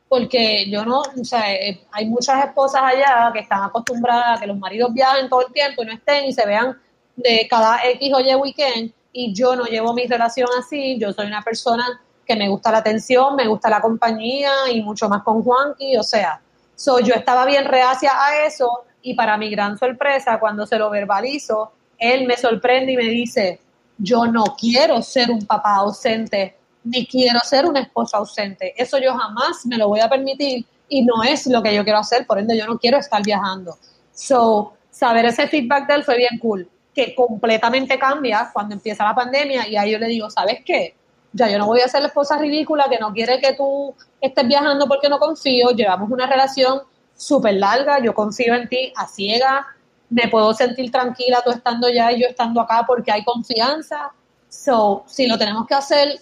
porque 0.09 0.69
yo 0.69 0.85
no, 0.85 1.01
o 1.01 1.25
sea, 1.25 1.53
eh, 1.53 1.81
hay 1.93 2.07
muchas 2.07 2.45
esposas 2.45 2.83
allá 2.83 3.31
que 3.33 3.41
están 3.41 3.63
acostumbradas 3.63 4.37
a 4.37 4.41
que 4.41 4.47
los 4.47 4.59
maridos 4.59 4.93
viajen 4.93 5.29
todo 5.29 5.47
el 5.47 5.53
tiempo 5.53 5.83
y 5.83 5.87
no 5.87 5.93
estén 5.93 6.25
y 6.27 6.33
se 6.33 6.45
vean 6.45 6.77
de 7.19 7.47
cada 7.51 7.85
X 7.85 8.13
o 8.15 8.39
weekend, 8.39 8.93
y 9.13 9.33
yo 9.35 9.57
no 9.57 9.65
llevo 9.65 9.93
mi 9.93 10.07
relación 10.07 10.49
así, 10.59 10.97
yo 10.99 11.13
soy 11.13 11.27
una 11.27 11.43
persona 11.43 12.01
que 12.25 12.37
me 12.37 12.49
gusta 12.49 12.71
la 12.71 12.79
atención, 12.79 13.35
me 13.35 13.49
gusta 13.49 13.69
la 13.69 13.81
compañía 13.81 14.51
y 14.73 14.83
mucho 14.83 15.09
más 15.09 15.23
con 15.23 15.43
Juanqui, 15.43 15.97
o 15.97 16.03
sea, 16.03 16.41
so, 16.75 17.01
yo 17.01 17.15
estaba 17.15 17.45
bien 17.45 17.65
reacia 17.65 18.13
a 18.15 18.47
eso 18.47 18.85
y 19.03 19.15
para 19.15 19.37
mi 19.37 19.51
gran 19.51 19.77
sorpresa, 19.77 20.39
cuando 20.39 20.67
se 20.67 20.79
lo 20.79 20.91
verbalizo, 20.91 21.73
él 21.99 22.27
me 22.27 22.37
sorprende 22.37 22.93
y 22.93 22.97
me 22.97 23.05
dice, 23.05 23.61
yo 23.97 24.27
no 24.27 24.45
quiero 24.59 25.03
ser 25.03 25.31
un 25.31 25.45
papá 25.45 25.77
ausente, 25.77 26.57
ni 26.85 27.07
quiero 27.07 27.41
ser 27.41 27.67
una 27.67 27.81
esposa 27.81 28.19
ausente. 28.19 28.75
Eso 28.81 28.99
yo 28.99 29.13
jamás 29.15 29.67
me 29.67 29.77
lo 29.77 29.89
voy 29.89 30.01
a 30.01 30.09
permitir 30.09 30.65
y 30.89 31.03
no 31.03 31.23
es 31.25 31.47
lo 31.49 31.63
que 31.63 31.75
yo 31.75 31.83
quiero 31.83 31.99
hacer, 31.99 32.27
por 32.27 32.39
ende 32.39 32.57
yo 32.57 32.67
no 32.67 32.79
quiero 32.79 32.99
estar 32.99 33.23
viajando. 33.25 33.77
So, 34.13 34.75
saber 34.91 35.25
ese 35.25 35.49
feedback 35.49 35.89
de 35.89 35.95
él 35.95 36.05
fue 36.05 36.17
bien 36.17 36.39
cool, 36.41 36.69
completamente 37.15 37.99
cambia 37.99 38.51
cuando 38.53 38.75
empieza 38.75 39.05
la 39.05 39.15
pandemia 39.15 39.69
y 39.69 39.77
ahí 39.77 39.93
yo 39.93 39.99
le 39.99 40.07
digo, 40.07 40.31
¿sabes 40.31 40.61
qué? 40.65 40.95
Ya 41.33 41.49
yo 41.49 41.59
no 41.59 41.67
voy 41.67 41.81
a 41.81 41.89
ser 41.89 42.01
la 42.01 42.09
esposa 42.09 42.39
ridícula 42.39 42.89
que 42.89 42.99
no 42.99 43.13
quiere 43.13 43.41
que 43.41 43.53
tú 43.55 43.95
estés 44.21 44.47
viajando 44.47 44.87
porque 44.87 45.09
no 45.09 45.19
confío, 45.19 45.71
llevamos 45.71 46.11
una 46.11 46.27
relación 46.27 46.81
súper 47.17 47.55
larga, 47.55 48.01
yo 48.03 48.15
confío 48.15 48.55
en 48.55 48.69
ti 48.69 48.93
a 48.97 49.07
ciega, 49.07 49.67
me 50.11 50.29
puedo 50.29 50.55
sentir 50.55 50.91
tranquila 50.91 51.43
tú 51.45 51.51
estando 51.51 51.89
allá 51.89 52.13
y 52.13 52.23
yo 52.23 52.29
estando 52.29 52.61
acá 52.61 52.85
porque 52.87 53.13
hay 53.13 53.25
confianza. 53.25 54.13
So, 54.49 55.05
si 55.07 55.27
lo 55.27 55.37
tenemos 55.37 55.67
que 55.67 55.75
hacer, 55.75 56.19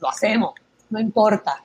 lo 0.00 0.08
hacemos, 0.08 0.54
no 0.88 0.98
importa. 0.98 1.62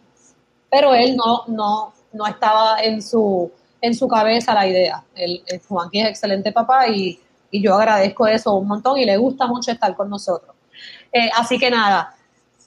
Pero 0.69 0.93
él 0.93 1.15
no, 1.15 1.45
no, 1.47 1.93
no 2.13 2.27
estaba 2.27 2.79
en 2.81 3.01
su, 3.01 3.51
en 3.81 3.95
su 3.95 4.07
cabeza 4.07 4.53
la 4.53 4.67
idea. 4.67 5.03
El, 5.15 5.43
el 5.47 5.59
Juanqui 5.61 6.01
es 6.01 6.09
excelente 6.09 6.51
papá 6.51 6.87
y, 6.87 7.19
y, 7.55 7.61
yo 7.61 7.75
agradezco 7.75 8.27
eso 8.27 8.55
un 8.55 8.67
montón 8.67 8.97
y 8.97 9.05
le 9.05 9.17
gusta 9.17 9.47
mucho 9.47 9.71
estar 9.71 9.95
con 9.95 10.09
nosotros. 10.09 10.55
Eh, 11.11 11.29
así 11.35 11.57
que 11.57 11.69
nada, 11.69 12.15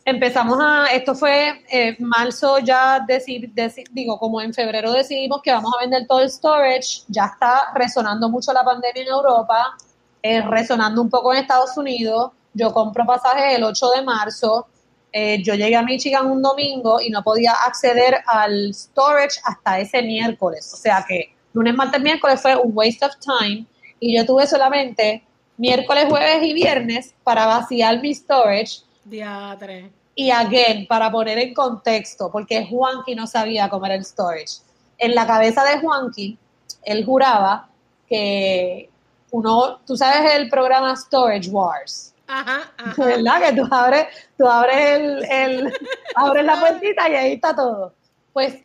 empezamos 0.08 0.58
a, 0.60 0.86
esto 0.86 1.14
fue 1.14 1.64
eh, 1.70 1.96
marzo 1.98 2.58
ya, 2.60 3.04
decir, 3.06 3.52
digo, 3.92 4.18
como 4.18 4.40
en 4.40 4.54
febrero 4.54 4.92
decidimos 4.92 5.42
que 5.42 5.52
vamos 5.52 5.72
a 5.76 5.82
vender 5.82 6.06
todo 6.06 6.20
el 6.20 6.30
storage, 6.30 7.02
ya 7.08 7.26
está 7.26 7.72
resonando 7.74 8.28
mucho 8.30 8.52
la 8.52 8.64
pandemia 8.64 9.02
en 9.02 9.08
Europa, 9.08 9.76
eh, 10.22 10.40
resonando 10.40 11.02
un 11.02 11.10
poco 11.10 11.32
en 11.32 11.40
Estados 11.40 11.76
Unidos, 11.76 12.32
yo 12.54 12.72
compro 12.72 13.04
pasajes 13.04 13.56
el 13.56 13.64
8 13.64 13.90
de 13.90 14.02
marzo, 14.02 14.66
eh, 15.12 15.42
yo 15.42 15.54
llegué 15.54 15.76
a 15.76 15.82
Michigan 15.82 16.30
un 16.30 16.40
domingo 16.40 17.00
y 17.00 17.10
no 17.10 17.22
podía 17.22 17.52
acceder 17.52 18.18
al 18.26 18.72
storage 18.74 19.40
hasta 19.44 19.78
ese 19.78 20.02
miércoles, 20.02 20.70
o 20.72 20.76
sea 20.76 21.04
que 21.06 21.34
lunes, 21.52 21.74
martes, 21.74 22.00
miércoles 22.00 22.40
fue 22.40 22.56
un 22.56 22.70
waste 22.74 23.04
of 23.04 23.12
time 23.20 23.66
y 24.00 24.16
yo 24.16 24.26
tuve 24.26 24.46
solamente 24.46 25.22
miércoles, 25.56 26.06
jueves 26.08 26.42
y 26.42 26.52
viernes 26.52 27.14
para 27.24 27.46
vaciar 27.46 28.00
mi 28.00 28.14
storage. 28.14 28.82
Diatre. 29.04 29.90
Y 30.14 30.30
again, 30.30 30.86
para 30.86 31.10
poner 31.10 31.38
en 31.38 31.54
contexto, 31.54 32.30
porque 32.30 32.66
Juanqui 32.66 33.14
no 33.14 33.26
sabía 33.26 33.68
cómo 33.68 33.86
era 33.86 33.94
el 33.94 34.04
storage. 34.04 34.58
En 34.98 35.14
la 35.14 35.26
cabeza 35.26 35.64
de 35.64 35.78
Juanqui, 35.78 36.36
él 36.82 37.04
juraba 37.04 37.68
que 38.08 38.90
uno, 39.30 39.78
tú 39.86 39.96
sabes 39.96 40.34
el 40.34 40.48
programa 40.48 40.96
Storage 40.96 41.50
Wars. 41.50 42.14
Ajá, 42.26 42.72
¿Verdad? 42.96 43.40
Que 43.40 43.52
tú 43.54 43.68
abres, 43.70 44.06
tú 44.36 44.46
abres 44.46 44.76
el, 44.76 45.24
el 45.30 45.72
abres 46.14 46.44
la 46.44 46.60
puertita 46.60 47.08
y 47.08 47.14
ahí 47.14 47.32
está 47.34 47.54
todo. 47.54 47.94
Pues 48.32 48.58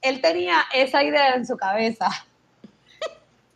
él 0.00 0.20
tenía 0.20 0.62
esa 0.72 1.02
idea 1.02 1.34
en 1.34 1.46
su 1.46 1.56
cabeza. 1.56 2.08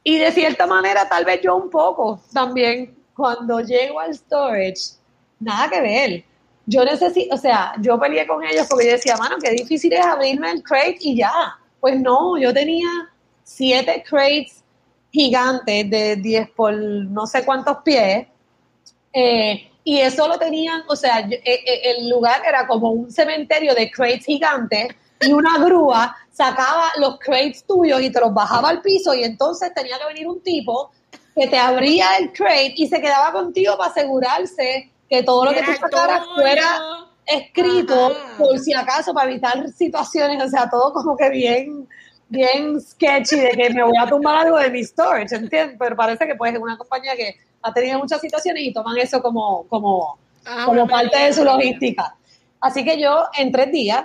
Y 0.09 0.17
de 0.17 0.33
cierta 0.33 0.67
manera, 0.67 1.07
tal 1.07 1.27
vez 1.27 1.43
yo 1.43 1.55
un 1.55 1.69
poco 1.69 2.19
también, 2.33 2.97
cuando 3.15 3.61
llego 3.61 4.01
al 4.01 4.15
storage, 4.15 4.97
nada 5.39 5.69
que 5.69 5.81
ver 5.83 6.25
yo 6.65 6.83
necesito, 6.83 7.35
o 7.35 7.39
sea, 7.39 7.75
yo 7.81 7.99
peleé 7.99 8.27
con 8.27 8.43
ellos 8.43 8.67
porque 8.69 8.87
yo 8.87 8.93
decía, 8.93 9.17
mano, 9.19 9.37
qué 9.43 9.51
difícil 9.51 9.93
es 9.93 10.05
abrirme 10.05 10.51
el 10.51 10.63
crate 10.63 10.99
y 11.01 11.17
ya. 11.17 11.59
Pues 11.79 11.99
no, 12.01 12.39
yo 12.39 12.53
tenía 12.55 12.89
siete 13.43 14.03
crates 14.09 14.63
gigantes 15.11 15.91
de 15.91 16.17
10 16.17 16.51
por 16.51 16.75
no 16.75 17.27
sé 17.27 17.45
cuántos 17.45 17.79
pies. 17.85 18.27
Eh, 19.13 19.71
y 19.85 20.01
eso 20.01 20.27
lo 20.27 20.39
tenían, 20.39 20.85
o 20.89 20.97
sea, 20.97 21.21
eh, 21.21 21.41
eh, 21.45 21.81
el 21.97 22.09
lugar 22.09 22.43
era 22.47 22.67
como 22.67 22.91
un 22.91 23.11
cementerio 23.11 23.75
de 23.75 23.91
crates 23.91 24.27
gigantes 24.27 24.89
y 25.21 25.33
una 25.33 25.59
grúa 25.59 26.17
sacaba 26.31 26.93
los 26.99 27.19
crates 27.19 27.65
tuyos 27.65 28.01
y 28.01 28.11
te 28.11 28.21
los 28.21 28.33
bajaba 28.33 28.69
al 28.69 28.81
piso 28.81 29.15
y 29.15 29.25
entonces 29.25 29.73
tenía 29.75 29.99
que 29.99 30.07
venir 30.07 30.29
un 30.29 30.41
tipo 30.43 30.91
que 31.35 31.47
te 31.47 31.59
abría 31.59 32.17
el 32.19 32.33
crate 32.33 32.75
y 32.77 32.89
se 32.89 33.01
quedaba 33.01 33.33
contigo 33.33 33.77
para 33.77 33.91
asegurarse 33.91 34.91
que 35.09 35.23
todo 35.23 35.47
lo 35.47 35.53
que 35.53 35.63
tú 35.63 35.73
sacaras 35.81 36.25
fuera 36.35 36.81
escrito 37.27 38.17
por 38.39 38.59
si 38.59 38.73
acaso 38.73 39.13
para 39.13 39.31
evitar 39.31 39.69
situaciones, 39.71 40.43
o 40.43 40.49
sea, 40.49 40.69
todo 40.71 40.93
como 40.93 41.17
que 41.17 41.29
bien 41.31 41.89
bien 42.29 42.81
sketchy 42.81 43.41
de 43.41 43.51
que 43.51 43.71
me 43.71 43.83
voy 43.83 43.97
a 43.99 44.07
tumbar 44.07 44.47
algo 44.47 44.59
de 44.59 44.71
mi 44.71 44.85
storage, 44.85 45.35
¿entiendes? 45.35 45.77
Pero 45.79 45.97
parece 45.97 46.27
que 46.27 46.35
pues 46.35 46.55
es 46.55 46.61
una 46.61 46.77
compañía 46.77 47.17
que 47.17 47.37
ha 47.63 47.73
tenido 47.73 47.99
muchas 47.99 48.21
situaciones 48.21 48.63
y 48.63 48.73
toman 48.73 48.99
eso 48.99 49.23
como, 49.23 49.67
como, 49.69 50.19
ah, 50.45 50.65
como 50.67 50.87
parte 50.87 51.19
de 51.19 51.33
su 51.33 51.45
logística. 51.45 52.15
Así 52.61 52.85
que 52.85 53.01
yo 53.01 53.25
en 53.37 53.51
tres 53.51 53.73
días 53.73 54.05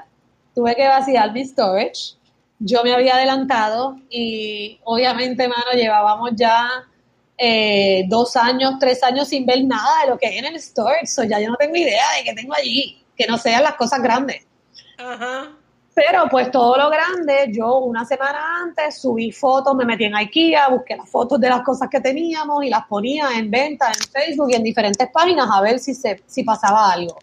tuve 0.54 0.76
que 0.76 0.88
vaciar 0.88 1.32
mi 1.32 1.46
storage. 1.46 2.16
Yo 2.60 2.84
me 2.84 2.94
había 2.94 3.16
adelantado 3.16 3.98
y 4.10 4.80
obviamente, 4.84 5.48
mano, 5.48 5.72
llevábamos 5.76 6.32
ya 6.36 6.70
eh, 7.38 8.06
dos 8.08 8.36
años, 8.38 8.76
tres 8.80 9.04
años 9.04 9.28
sin 9.28 9.46
ver 9.46 9.66
nada 9.66 10.04
de 10.04 10.12
lo 10.12 10.18
que 10.18 10.28
hay 10.28 10.38
en 10.38 10.46
el 10.46 10.56
store. 10.56 11.06
So 11.06 11.24
ya 11.24 11.40
yo 11.40 11.50
no 11.50 11.56
tengo 11.58 11.76
idea 11.76 12.06
de 12.18 12.24
qué 12.24 12.34
tengo 12.34 12.54
allí, 12.54 13.04
que 13.18 13.28
no 13.28 13.38
sean 13.38 13.64
las 13.64 13.76
cosas 13.76 14.02
grandes. 14.02 14.46
Pero 15.96 16.28
pues 16.30 16.50
todo 16.50 16.76
lo 16.78 16.90
grande, 16.90 17.52
yo 17.52 17.80
una 17.80 18.04
semana 18.04 18.64
antes 18.64 19.00
subí 19.00 19.32
fotos, 19.32 19.76
me 19.76 19.86
metí 19.86 20.06
en 20.06 20.16
IKEA, 20.16 20.70
busqué 20.70 20.96
las 20.96 21.10
fotos 21.10 21.40
de 21.40 21.50
las 21.50 21.62
cosas 21.62 21.88
que 21.90 22.00
teníamos 22.00 22.64
y 22.64 22.70
las 22.70 22.88
ponía 22.88 23.30
en 23.38 23.52
venta 23.52 23.88
en 23.90 24.08
Facebook 24.08 24.50
y 24.52 24.56
en 24.56 24.64
diferentes 24.64 25.08
páginas 25.12 25.48
a 25.52 25.62
ver 25.62 25.78
si, 25.78 25.94
se, 25.94 26.24
si 26.26 26.44
pasaba 26.44 26.92
algo. 26.92 27.20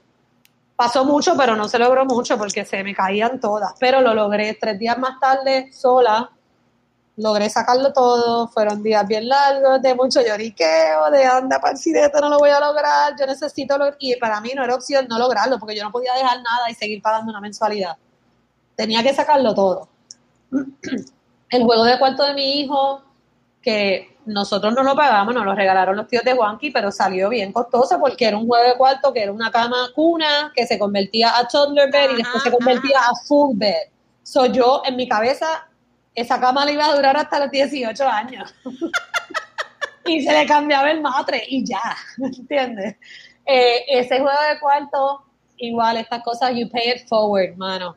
Pasó 0.80 1.04
mucho, 1.04 1.36
pero 1.36 1.56
no 1.56 1.68
se 1.68 1.78
logró 1.78 2.06
mucho 2.06 2.38
porque 2.38 2.64
se 2.64 2.82
me 2.82 2.94
caían 2.94 3.38
todas. 3.38 3.74
Pero 3.78 4.00
lo 4.00 4.14
logré 4.14 4.56
tres 4.58 4.78
días 4.78 4.96
más 4.96 5.20
tarde, 5.20 5.70
sola, 5.74 6.30
logré 7.18 7.50
sacarlo 7.50 7.92
todo, 7.92 8.48
fueron 8.48 8.82
días 8.82 9.06
bien 9.06 9.28
largos, 9.28 9.82
de 9.82 9.94
mucho 9.94 10.22
lloriqueo, 10.22 11.10
de 11.10 11.26
anda, 11.26 11.60
esto 11.74 12.20
no 12.22 12.30
lo 12.30 12.38
voy 12.38 12.48
a 12.48 12.60
lograr, 12.60 13.14
yo 13.20 13.26
necesito, 13.26 13.76
y 13.98 14.16
para 14.16 14.40
mí 14.40 14.52
no 14.56 14.64
era 14.64 14.74
opción 14.74 15.06
no 15.06 15.18
lograrlo, 15.18 15.58
porque 15.58 15.76
yo 15.76 15.84
no 15.84 15.92
podía 15.92 16.14
dejar 16.14 16.38
nada 16.38 16.70
y 16.70 16.74
seguir 16.74 17.02
pagando 17.02 17.30
una 17.30 17.42
mensualidad. 17.42 17.98
Tenía 18.74 19.02
que 19.02 19.12
sacarlo 19.12 19.54
todo. 19.54 19.86
El 21.50 21.62
juego 21.62 21.84
de 21.84 21.98
cuarto 21.98 22.24
de 22.24 22.32
mi 22.32 22.62
hijo, 22.62 23.02
que 23.62 24.16
nosotros 24.26 24.74
no 24.74 24.82
lo 24.82 24.94
pagamos, 24.94 25.34
nos 25.34 25.44
lo 25.44 25.54
regalaron 25.54 25.96
los 25.96 26.06
tíos 26.06 26.24
de 26.24 26.34
Juanqui, 26.34 26.70
pero 26.70 26.90
salió 26.90 27.28
bien 27.28 27.52
costoso 27.52 27.98
porque 27.98 28.26
era 28.26 28.36
un 28.36 28.46
juego 28.46 28.66
de 28.68 28.76
cuarto 28.76 29.12
que 29.12 29.22
era 29.22 29.32
una 29.32 29.50
cama 29.50 29.90
cuna 29.94 30.52
que 30.54 30.66
se 30.66 30.78
convertía 30.78 31.36
a 31.36 31.46
toddler 31.46 31.90
bed 31.90 32.12
y 32.12 32.16
después 32.16 32.42
se 32.42 32.50
convertía 32.50 33.00
a 33.00 33.14
full 33.26 33.56
bed. 33.56 33.88
So 34.22 34.46
yo 34.46 34.82
en 34.86 34.96
mi 34.96 35.08
cabeza 35.08 35.66
esa 36.14 36.40
cama 36.40 36.64
le 36.64 36.72
iba 36.72 36.86
a 36.86 36.94
durar 36.94 37.16
hasta 37.16 37.40
los 37.40 37.50
18 37.50 38.06
años. 38.06 38.54
y 40.06 40.22
se 40.22 40.32
le 40.32 40.46
cambiaba 40.46 40.90
el 40.90 41.00
matre 41.00 41.42
y 41.46 41.64
ya, 41.64 41.96
¿entiendes? 42.18 42.96
Eh, 43.46 43.84
ese 43.88 44.20
juego 44.20 44.38
de 44.48 44.60
cuarto, 44.60 45.24
igual, 45.56 45.96
estas 45.96 46.22
cosas, 46.22 46.52
you 46.54 46.68
pay 46.70 46.90
it 46.90 47.08
forward, 47.08 47.56
mano. 47.56 47.96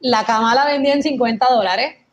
La 0.00 0.24
cama 0.24 0.54
la 0.54 0.66
vendía 0.66 0.94
en 0.94 1.02
50 1.02 1.46
dólares. 1.50 1.96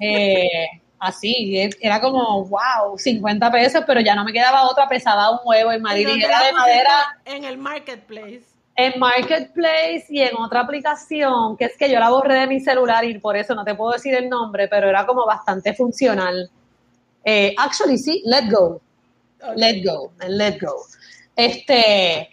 Eh, 0.00 0.79
así, 1.00 1.68
era 1.80 2.00
como, 2.00 2.44
wow, 2.44 2.96
50 2.96 3.50
pesos, 3.50 3.82
pero 3.86 4.00
ya 4.00 4.14
no 4.14 4.24
me 4.24 4.32
quedaba 4.32 4.68
otra, 4.68 4.88
pesaba 4.88 5.30
un 5.32 5.38
huevo 5.44 5.72
en 5.72 5.82
Madrid 5.82 6.08
y 6.14 6.22
era 6.22 6.44
de 6.44 6.52
madera. 6.52 7.18
En 7.24 7.44
el 7.44 7.58
marketplace 7.58 8.50
en 8.76 8.98
Marketplace 8.98 10.06
y 10.08 10.20
en 10.20 10.36
otra 10.36 10.60
aplicación, 10.60 11.56
que 11.56 11.66
es 11.66 11.76
que 11.76 11.90
yo 11.90 11.98
la 12.00 12.08
borré 12.08 12.40
de 12.40 12.46
mi 12.46 12.60
celular 12.60 13.04
y 13.04 13.18
por 13.18 13.36
eso 13.36 13.54
no 13.54 13.64
te 13.64 13.74
puedo 13.74 13.92
decir 13.92 14.14
el 14.14 14.28
nombre, 14.28 14.68
pero 14.68 14.88
era 14.88 15.06
como 15.06 15.26
bastante 15.26 15.74
funcional. 15.74 16.50
Eh, 17.24 17.54
actually, 17.58 17.98
sí, 17.98 18.22
Let 18.24 18.50
Go. 18.50 18.80
Let 19.56 19.82
Go, 19.84 20.12
Let 20.26 20.58
Go. 20.60 20.84
Este, 21.36 22.30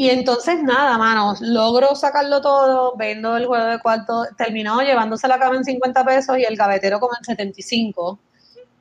y 0.00 0.08
entonces 0.08 0.62
nada, 0.62 0.96
manos, 0.96 1.42
logro 1.42 1.94
sacarlo 1.94 2.40
todo, 2.40 2.94
vendo 2.96 3.36
el 3.36 3.44
juego 3.44 3.66
de 3.66 3.80
cuarto, 3.80 4.24
terminó 4.38 4.80
llevándose 4.80 5.28
la 5.28 5.38
cama 5.38 5.56
en 5.56 5.64
50 5.64 6.06
pesos 6.06 6.38
y 6.38 6.42
el 6.42 6.56
gavetero 6.56 6.98
como 6.98 7.12
en 7.18 7.22
75. 7.22 8.18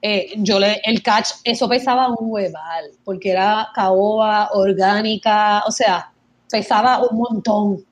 eh, 0.02 0.32
yo 0.38 0.62
le, 0.62 0.80
el 0.86 1.04
catch, 1.04 1.32
eso 1.44 1.68
pesaba 1.68 2.08
un 2.08 2.32
hueval, 2.32 2.92
porque 3.04 3.32
era 3.32 3.68
caoba, 3.76 4.52
orgánica, 4.54 5.62
o 5.68 5.72
sea, 5.72 6.10
pesaba 6.50 7.02
un 7.06 7.18
montón. 7.18 7.86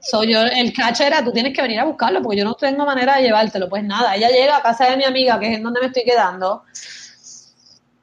Soy 0.00 0.32
yo, 0.32 0.40
el 0.40 0.72
catch 0.72 1.02
era, 1.02 1.22
tú 1.22 1.32
tienes 1.32 1.54
que 1.54 1.60
venir 1.60 1.78
a 1.80 1.84
buscarlo, 1.84 2.22
porque 2.22 2.38
yo 2.38 2.44
no 2.46 2.54
tengo 2.54 2.86
manera 2.86 3.16
de 3.16 3.24
llevártelo. 3.24 3.68
Pues 3.68 3.84
nada, 3.84 4.16
ella 4.16 4.30
llega 4.30 4.56
a 4.56 4.62
casa 4.62 4.88
de 4.88 4.96
mi 4.96 5.04
amiga, 5.04 5.38
que 5.38 5.52
es 5.52 5.58
en 5.58 5.62
donde 5.62 5.80
me 5.80 5.88
estoy 5.88 6.04
quedando. 6.04 6.62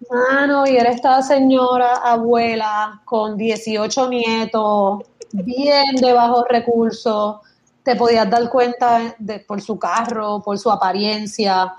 Mano, 0.09 0.65
y 0.65 0.75
era 0.75 0.89
esta 0.91 1.21
señora 1.21 1.95
abuela 1.97 3.01
con 3.05 3.37
18 3.37 4.09
nietos, 4.09 5.03
bien 5.31 5.95
de 5.95 6.13
bajos 6.13 6.45
recursos. 6.49 7.37
Te 7.83 7.95
podías 7.95 8.29
dar 8.29 8.49
cuenta 8.49 9.15
por 9.47 9.61
su 9.61 9.77
carro, 9.77 10.41
por 10.41 10.57
su 10.57 10.71
apariencia 10.71 11.73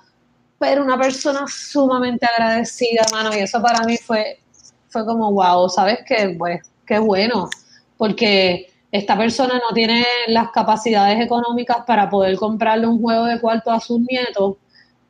pero 0.64 0.82
una 0.82 0.98
persona 0.98 1.44
sumamente 1.46 2.26
agradecida, 2.26 3.02
mano, 3.12 3.34
y 3.34 3.40
eso 3.40 3.60
para 3.60 3.84
mí 3.84 3.98
fue, 3.98 4.40
fue 4.88 5.04
como, 5.04 5.30
wow, 5.32 5.68
¿sabes 5.68 5.98
qué? 6.06 6.34
Pues, 6.38 6.62
qué 6.86 6.98
bueno, 6.98 7.50
porque 7.98 8.72
esta 8.90 9.14
persona 9.16 9.54
no 9.54 9.74
tiene 9.74 10.04
las 10.28 10.50
capacidades 10.52 11.20
económicas 11.20 11.78
para 11.86 12.08
poder 12.08 12.36
comprarle 12.36 12.86
un 12.86 13.00
juego 13.00 13.24
de 13.26 13.40
cuarto 13.40 13.70
a 13.70 13.80
sus 13.80 14.00
nietos 14.00 14.56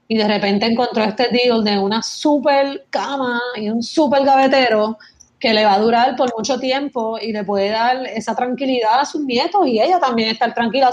y 0.08 0.16
de 0.16 0.28
repente 0.28 0.66
encontró 0.66 1.04
este 1.04 1.28
deal 1.28 1.64
de 1.64 1.78
una 1.78 2.02
super 2.02 2.86
cama 2.90 3.40
y 3.56 3.70
un 3.70 3.82
super 3.82 4.24
gavetero 4.24 4.98
que 5.38 5.54
le 5.54 5.64
va 5.64 5.74
a 5.74 5.78
durar 5.78 6.16
por 6.16 6.34
mucho 6.36 6.58
tiempo 6.58 7.18
y 7.18 7.32
le 7.32 7.44
puede 7.44 7.70
dar 7.70 8.06
esa 8.06 8.34
tranquilidad 8.34 9.00
a 9.00 9.04
sus 9.04 9.22
nietos 9.22 9.66
y 9.66 9.80
ella 9.80 9.98
también 9.98 10.30
estar 10.30 10.54
tranquila. 10.54 10.90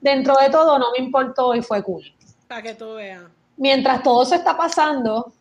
dentro 0.00 0.36
de 0.36 0.50
todo 0.50 0.78
no 0.78 0.86
me 0.96 1.04
importó 1.04 1.54
y 1.54 1.62
fue 1.62 1.82
cool. 1.82 2.04
Para 2.48 2.62
que 2.62 2.74
tú 2.74 2.94
veas 2.94 3.22
mientras 3.62 4.02
todo 4.02 4.24
eso 4.24 4.34
está 4.34 4.56
pasando, 4.56 5.32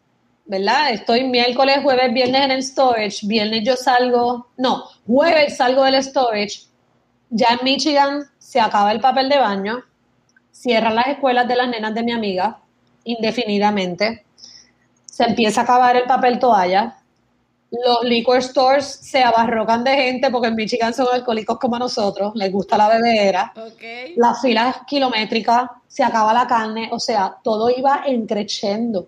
¿verdad? 0.45 0.91
Estoy 0.91 1.23
miércoles, 1.23 1.79
jueves, 1.81 2.13
viernes 2.13 2.41
en 2.41 2.51
el 2.51 2.63
storage, 2.63 3.25
viernes 3.25 3.63
yo 3.63 3.75
salgo, 3.75 4.47
no, 4.57 4.85
jueves 5.07 5.57
salgo 5.57 5.83
del 5.83 6.03
storage, 6.03 6.67
ya 7.31 7.47
en 7.59 7.63
Michigan 7.63 8.23
se 8.37 8.59
acaba 8.59 8.91
el 8.91 8.99
papel 8.99 9.27
de 9.27 9.39
baño, 9.39 9.83
cierran 10.51 10.95
las 10.95 11.07
escuelas 11.07 11.47
de 11.47 11.55
las 11.55 11.67
nenas 11.67 11.95
de 11.95 12.03
mi 12.03 12.11
amiga 12.11 12.60
indefinidamente, 13.03 14.25
se 15.05 15.23
empieza 15.23 15.61
a 15.61 15.63
acabar 15.63 15.95
el 15.95 16.05
papel 16.05 16.39
toalla, 16.39 16.97
los 17.71 18.03
liquor 18.03 18.43
stores 18.43 18.85
se 18.85 19.23
abarrocan 19.23 19.83
de 19.83 19.95
gente 19.95 20.29
porque 20.29 20.49
en 20.49 20.55
Michigan 20.55 20.93
son 20.93 21.07
alcohólicos 21.11 21.57
como 21.57 21.79
nosotros, 21.79 22.33
les 22.35 22.51
gusta 22.51 22.77
la 22.77 22.89
bebedera. 22.89 23.53
Okay. 23.55 24.13
Las 24.17 24.41
filas 24.41 24.77
kilométricas, 24.85 25.69
se 25.87 26.03
acaba 26.03 26.33
la 26.33 26.47
carne, 26.47 26.89
o 26.91 26.99
sea, 26.99 27.37
todo 27.41 27.69
iba 27.69 28.03
encrechendo. 28.05 29.07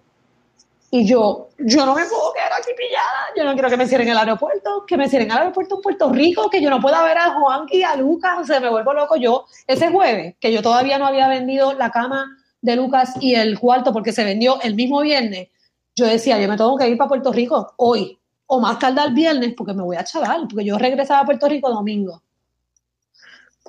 Y 0.91 1.05
yo, 1.05 1.49
yo 1.57 1.85
no 1.85 1.95
me 1.95 2.05
puedo 2.05 2.31
quedar 2.33 2.53
aquí 2.53 2.71
pillada, 2.77 3.33
yo 3.35 3.43
no 3.43 3.53
quiero 3.53 3.69
que 3.69 3.77
me 3.77 3.87
cierren 3.87 4.09
el 4.09 4.17
aeropuerto, 4.17 4.85
que 4.85 4.95
me 4.95 5.09
cierren 5.09 5.31
el 5.31 5.37
aeropuerto 5.37 5.75
en 5.75 5.81
Puerto 5.81 6.09
Rico, 6.11 6.49
que 6.49 6.61
yo 6.61 6.69
no 6.69 6.79
pueda 6.79 7.03
ver 7.03 7.17
a 7.17 7.33
Juanqui, 7.33 7.83
a 7.83 7.95
Lucas, 7.95 8.37
o 8.39 8.45
sea, 8.45 8.59
me 8.59 8.69
vuelvo 8.69 8.93
loco 8.93 9.15
yo. 9.15 9.45
Ese 9.65 9.89
jueves, 9.89 10.35
que 10.39 10.53
yo 10.53 10.61
todavía 10.61 10.99
no 10.99 11.07
había 11.07 11.27
vendido 11.27 11.73
la 11.73 11.89
cama 11.89 12.37
de 12.63 12.77
Lucas 12.77 13.13
y 13.19 13.35
el 13.35 13.59
cuarto 13.59 13.93
porque 13.93 14.13
se 14.13 14.23
vendió 14.23 14.59
el 14.61 14.73
mismo 14.73 15.01
viernes, 15.01 15.49
yo 15.95 16.07
decía, 16.07 16.39
yo 16.39 16.47
me 16.47 16.57
tengo 16.57 16.77
que 16.77 16.89
ir 16.89 16.97
para 16.97 17.09
Puerto 17.09 17.31
Rico 17.31 17.73
hoy, 17.77 18.17
o 18.47 18.59
más 18.59 18.79
tarde 18.79 19.01
el 19.05 19.13
viernes 19.13 19.53
porque 19.55 19.73
me 19.73 19.83
voy 19.83 19.97
a 19.97 20.03
chaval, 20.03 20.47
porque 20.47 20.65
yo 20.65 20.77
regresaba 20.77 21.19
a 21.19 21.25
Puerto 21.25 21.47
Rico 21.47 21.69
domingo. 21.69 22.23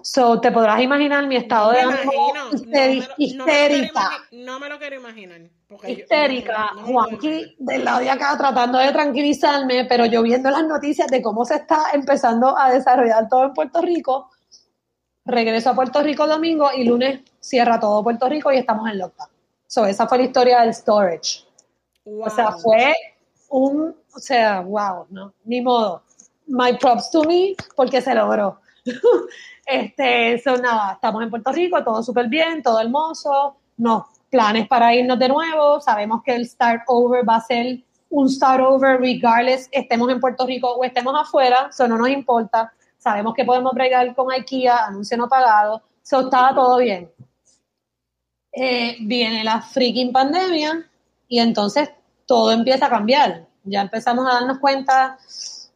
So, 0.00 0.40
te 0.40 0.52
podrás 0.52 0.80
imaginar 0.80 1.26
mi 1.26 1.36
estado 1.36 1.72
de 1.72 1.80
ánimo 1.80 2.32
histérica. 3.16 4.10
No 4.32 4.60
me, 4.60 4.68
lo 4.68 4.78
quiero 4.78 4.96
imaginar. 4.96 5.40
Histérica. 5.88 6.68
Juanqui 6.84 7.56
del 7.58 7.84
lado 7.84 8.00
de 8.00 8.10
acá 8.10 8.36
tratando 8.36 8.78
de 8.78 8.92
tranquilizarme, 8.92 9.86
pero 9.86 10.04
yo 10.06 10.22
viendo 10.22 10.50
las 10.50 10.64
noticias 10.66 11.08
de 11.08 11.22
cómo 11.22 11.44
se 11.44 11.56
está 11.56 11.86
empezando 11.94 12.56
a 12.56 12.70
desarrollar 12.70 13.28
todo 13.28 13.44
en 13.44 13.54
Puerto 13.54 13.80
Rico, 13.80 14.30
regreso 15.24 15.70
a 15.70 15.74
Puerto 15.74 16.02
Rico 16.02 16.26
domingo 16.26 16.68
y 16.74 16.84
lunes 16.84 17.20
cierra 17.40 17.80
todo 17.80 18.02
Puerto 18.02 18.28
Rico 18.28 18.52
y 18.52 18.58
estamos 18.58 18.90
en 18.90 18.98
lockdown. 18.98 19.28
So, 19.66 19.86
esa 19.86 20.06
fue 20.06 20.18
la 20.18 20.24
historia 20.24 20.60
del 20.60 20.74
storage. 20.74 21.44
O 22.04 22.28
sea, 22.30 22.52
fue 22.52 22.94
un, 23.48 23.94
o 24.14 24.18
sea, 24.18 24.60
wow, 24.60 25.06
¿no? 25.10 25.32
Ni 25.44 25.60
modo. 25.60 26.02
My 26.46 26.76
props 26.76 27.10
to 27.10 27.24
me 27.24 27.54
porque 27.74 28.00
se 28.00 28.14
logró. 28.14 28.60
este, 29.66 30.38
son 30.38 30.60
nada, 30.60 30.92
estamos 30.92 31.22
en 31.22 31.30
Puerto 31.30 31.52
Rico, 31.52 31.82
todo 31.82 32.02
súper 32.02 32.28
bien, 32.28 32.62
todo 32.62 32.80
hermoso, 32.80 33.56
no, 33.78 34.06
planes 34.30 34.68
para 34.68 34.94
irnos 34.94 35.18
de 35.18 35.28
nuevo, 35.28 35.80
sabemos 35.80 36.22
que 36.22 36.34
el 36.34 36.46
start 36.46 36.82
over 36.88 37.26
va 37.26 37.36
a 37.36 37.40
ser 37.40 37.80
un 38.10 38.28
start 38.28 38.62
over 38.62 39.00
regardless 39.00 39.68
estemos 39.72 40.10
en 40.10 40.20
Puerto 40.20 40.46
Rico 40.46 40.70
o 40.70 40.84
estemos 40.84 41.14
afuera, 41.18 41.68
eso 41.70 41.88
no 41.88 41.96
nos 41.96 42.08
importa, 42.10 42.72
sabemos 43.04 43.34
que 43.34 43.44
podemos 43.44 43.74
bregar 43.74 44.14
con 44.14 44.32
IKEA, 44.32 44.86
anuncio 44.86 45.18
no 45.18 45.28
pagado, 45.28 45.82
eso 46.02 46.22
estaba 46.22 46.54
todo 46.54 46.78
bien. 46.78 47.12
Eh, 48.50 48.96
viene 49.00 49.44
la 49.44 49.60
freaking 49.60 50.10
pandemia 50.10 50.88
y 51.28 51.38
entonces 51.38 51.90
todo 52.24 52.50
empieza 52.50 52.86
a 52.86 52.88
cambiar. 52.88 53.46
Ya 53.64 53.82
empezamos 53.82 54.26
a 54.26 54.34
darnos 54.34 54.58
cuenta 54.58 55.18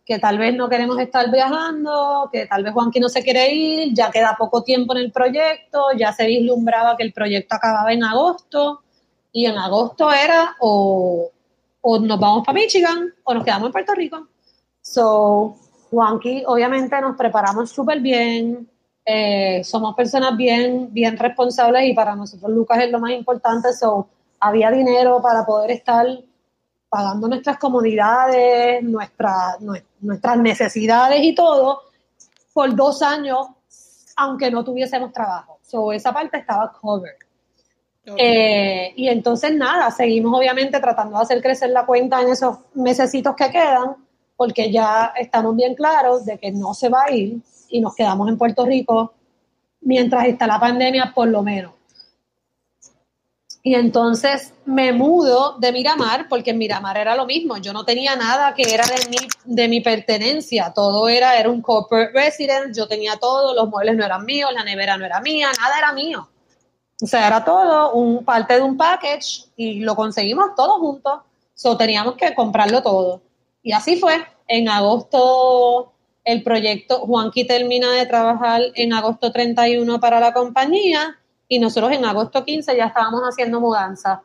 que 0.06 0.18
tal 0.18 0.38
vez 0.38 0.54
no 0.54 0.70
queremos 0.70 0.98
estar 0.98 1.30
viajando, 1.30 2.30
que 2.32 2.46
tal 2.46 2.64
vez 2.64 2.72
Juanqui 2.72 2.98
no 2.98 3.10
se 3.10 3.22
quiere 3.22 3.52
ir, 3.52 3.92
ya 3.92 4.10
queda 4.10 4.34
poco 4.38 4.62
tiempo 4.62 4.94
en 4.94 5.00
el 5.00 5.12
proyecto, 5.12 5.88
ya 5.98 6.14
se 6.14 6.24
vislumbraba 6.26 6.96
que 6.96 7.02
el 7.02 7.12
proyecto 7.12 7.56
acababa 7.56 7.92
en 7.92 8.04
agosto 8.04 8.80
y 9.32 9.44
en 9.44 9.58
agosto 9.58 10.10
era 10.10 10.56
o, 10.60 11.30
nos 12.00 12.18
vamos 12.18 12.46
para 12.46 12.58
Michigan 12.58 13.12
o 13.22 13.34
nos 13.34 13.44
quedamos 13.44 13.66
en 13.66 13.72
Puerto 13.72 13.94
Rico. 13.94 14.28
So, 14.80 15.67
Juanqui, 15.90 16.44
obviamente 16.46 17.00
nos 17.00 17.16
preparamos 17.16 17.70
súper 17.70 18.00
bien, 18.00 18.68
eh, 19.04 19.62
somos 19.64 19.94
personas 19.94 20.36
bien, 20.36 20.92
bien 20.92 21.16
responsables 21.16 21.86
y 21.86 21.94
para 21.94 22.14
nosotros 22.14 22.50
Lucas 22.50 22.78
es 22.82 22.90
lo 22.90 23.00
más 23.00 23.12
importante, 23.12 23.72
so, 23.72 24.08
había 24.40 24.70
dinero 24.70 25.20
para 25.22 25.44
poder 25.44 25.70
estar 25.70 26.06
pagando 26.88 27.28
nuestras 27.28 27.58
comodidades, 27.58 28.82
nuestras 28.82 30.38
necesidades 30.38 31.20
y 31.22 31.34
todo, 31.34 31.82
por 32.52 32.74
dos 32.74 33.02
años, 33.02 33.46
aunque 34.16 34.50
no 34.50 34.64
tuviésemos 34.64 35.12
trabajo. 35.12 35.58
So, 35.62 35.92
esa 35.92 36.12
parte 36.12 36.38
estaba 36.38 36.72
covered. 36.72 37.16
Eh, 38.16 38.94
y 38.96 39.08
entonces 39.08 39.54
nada, 39.54 39.90
seguimos 39.90 40.38
obviamente 40.38 40.80
tratando 40.80 41.18
de 41.18 41.22
hacer 41.22 41.42
crecer 41.42 41.70
la 41.70 41.84
cuenta 41.84 42.22
en 42.22 42.30
esos 42.30 42.56
mesecitos 42.74 43.36
que 43.36 43.50
quedan, 43.50 43.96
porque 44.38 44.70
ya 44.70 45.12
estamos 45.16 45.56
bien 45.56 45.74
claros 45.74 46.24
de 46.24 46.38
que 46.38 46.52
no 46.52 46.72
se 46.72 46.88
va 46.88 47.06
a 47.08 47.10
ir 47.10 47.40
y 47.68 47.80
nos 47.80 47.92
quedamos 47.96 48.28
en 48.28 48.38
Puerto 48.38 48.64
Rico 48.64 49.12
mientras 49.80 50.26
está 50.26 50.46
la 50.46 50.60
pandemia, 50.60 51.12
por 51.12 51.26
lo 51.26 51.42
menos. 51.42 51.72
Y 53.64 53.74
entonces 53.74 54.54
me 54.64 54.92
mudo 54.92 55.58
de 55.58 55.72
Miramar, 55.72 56.28
porque 56.28 56.50
en 56.50 56.58
Miramar 56.58 56.96
era 56.96 57.16
lo 57.16 57.26
mismo. 57.26 57.56
Yo 57.56 57.72
no 57.72 57.84
tenía 57.84 58.14
nada 58.14 58.54
que 58.54 58.62
era 58.72 58.84
de 58.86 59.08
mi, 59.10 59.16
de 59.44 59.66
mi 59.66 59.80
pertenencia. 59.80 60.72
Todo 60.72 61.08
era, 61.08 61.36
era 61.36 61.50
un 61.50 61.60
corporate 61.60 62.12
residence. 62.12 62.78
Yo 62.78 62.86
tenía 62.86 63.16
todo, 63.16 63.56
los 63.56 63.68
muebles 63.68 63.96
no 63.96 64.04
eran 64.04 64.24
míos, 64.24 64.52
la 64.54 64.62
nevera 64.62 64.96
no 64.96 65.04
era 65.04 65.20
mía, 65.20 65.48
nada 65.60 65.78
era 65.78 65.92
mío. 65.92 66.28
O 67.02 67.06
sea, 67.08 67.26
era 67.26 67.44
todo 67.44 67.92
un 67.92 68.24
parte 68.24 68.54
de 68.54 68.62
un 68.62 68.76
package 68.76 69.46
y 69.56 69.80
lo 69.80 69.96
conseguimos 69.96 70.54
todos 70.56 70.78
juntos. 70.78 71.22
So, 71.54 71.76
teníamos 71.76 72.14
que 72.14 72.36
comprarlo 72.36 72.84
todo. 72.84 73.20
Y 73.62 73.72
así 73.72 73.96
fue. 73.96 74.24
En 74.46 74.68
agosto, 74.68 75.92
el 76.24 76.42
proyecto, 76.42 77.00
Juanqui 77.00 77.46
termina 77.46 77.92
de 77.92 78.06
trabajar 78.06 78.62
en 78.74 78.92
agosto 78.92 79.30
31 79.30 80.00
para 80.00 80.20
la 80.20 80.32
compañía 80.32 81.18
y 81.48 81.58
nosotros 81.58 81.92
en 81.92 82.04
agosto 82.04 82.44
15 82.44 82.76
ya 82.76 82.86
estábamos 82.86 83.22
haciendo 83.22 83.60
mudanza. 83.60 84.22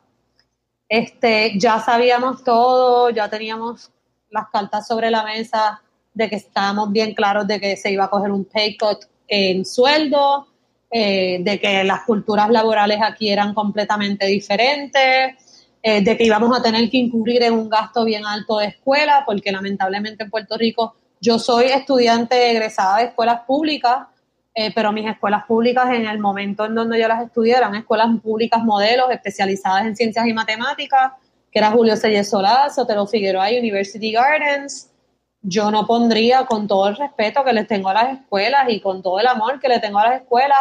Este, 0.87 1.57
ya 1.57 1.79
sabíamos 1.79 2.43
todo, 2.43 3.09
ya 3.09 3.29
teníamos 3.29 3.91
las 4.29 4.49
cartas 4.49 4.87
sobre 4.87 5.09
la 5.09 5.23
mesa 5.23 5.81
de 6.13 6.29
que 6.29 6.35
estábamos 6.35 6.91
bien 6.91 7.13
claros 7.13 7.47
de 7.47 7.59
que 7.59 7.77
se 7.77 7.91
iba 7.91 8.05
a 8.05 8.09
coger 8.09 8.31
un 8.31 8.45
pay 8.45 8.77
cut 8.77 9.05
en 9.27 9.65
sueldo, 9.65 10.47
eh, 10.91 11.39
de 11.41 11.59
que 11.59 11.83
las 11.83 12.01
culturas 12.01 12.49
laborales 12.49 12.99
aquí 13.01 13.29
eran 13.29 13.53
completamente 13.53 14.27
diferentes, 14.27 15.35
eh, 15.83 16.03
de 16.03 16.17
que 16.17 16.23
íbamos 16.23 16.57
a 16.57 16.63
tener 16.63 16.89
que 16.89 16.97
incurrir 16.97 17.43
en 17.43 17.53
un 17.53 17.69
gasto 17.69 18.03
bien 18.03 18.25
alto 18.25 18.57
de 18.57 18.67
escuela, 18.67 19.23
porque 19.25 19.51
lamentablemente 19.51 20.23
en 20.23 20.31
Puerto 20.31 20.57
Rico 20.57 20.95
yo 21.21 21.37
soy 21.37 21.65
estudiante 21.65 22.49
egresada 22.49 22.97
de 22.97 23.03
escuelas 23.05 23.41
públicas 23.45 24.07
eh, 24.55 24.71
pero 24.73 24.91
mis 24.91 25.09
escuelas 25.09 25.45
públicas 25.45 25.89
en 25.91 26.05
el 26.05 26.19
momento 26.19 26.65
en 26.65 26.75
donde 26.75 26.99
yo 26.99 27.07
las 27.07 27.23
estudié 27.23 27.57
eran 27.57 27.73
escuelas 27.73 28.07
públicas 28.21 28.63
modelos 28.63 29.09
especializadas 29.09 29.85
en 29.85 29.95
ciencias 29.95 30.27
y 30.27 30.33
matemáticas, 30.33 31.13
que 31.51 31.57
era 31.57 31.71
Julio 31.71 31.95
César 31.95 32.23
Solá, 32.23 32.69
Sotero 32.69 33.07
Figueroa 33.07 33.49
University 33.49 34.11
Gardens. 34.11 34.91
Yo 35.41 35.71
no 35.71 35.87
pondría, 35.87 36.45
con 36.45 36.67
todo 36.67 36.87
el 36.87 36.95
respeto 36.95 37.43
que 37.43 37.51
les 37.51 37.67
tengo 37.67 37.89
a 37.89 37.95
las 37.95 38.19
escuelas 38.19 38.69
y 38.69 38.79
con 38.79 39.01
todo 39.01 39.19
el 39.19 39.27
amor 39.27 39.59
que 39.59 39.67
le 39.67 39.79
tengo 39.79 39.97
a 39.97 40.09
las 40.09 40.21
escuelas, 40.21 40.59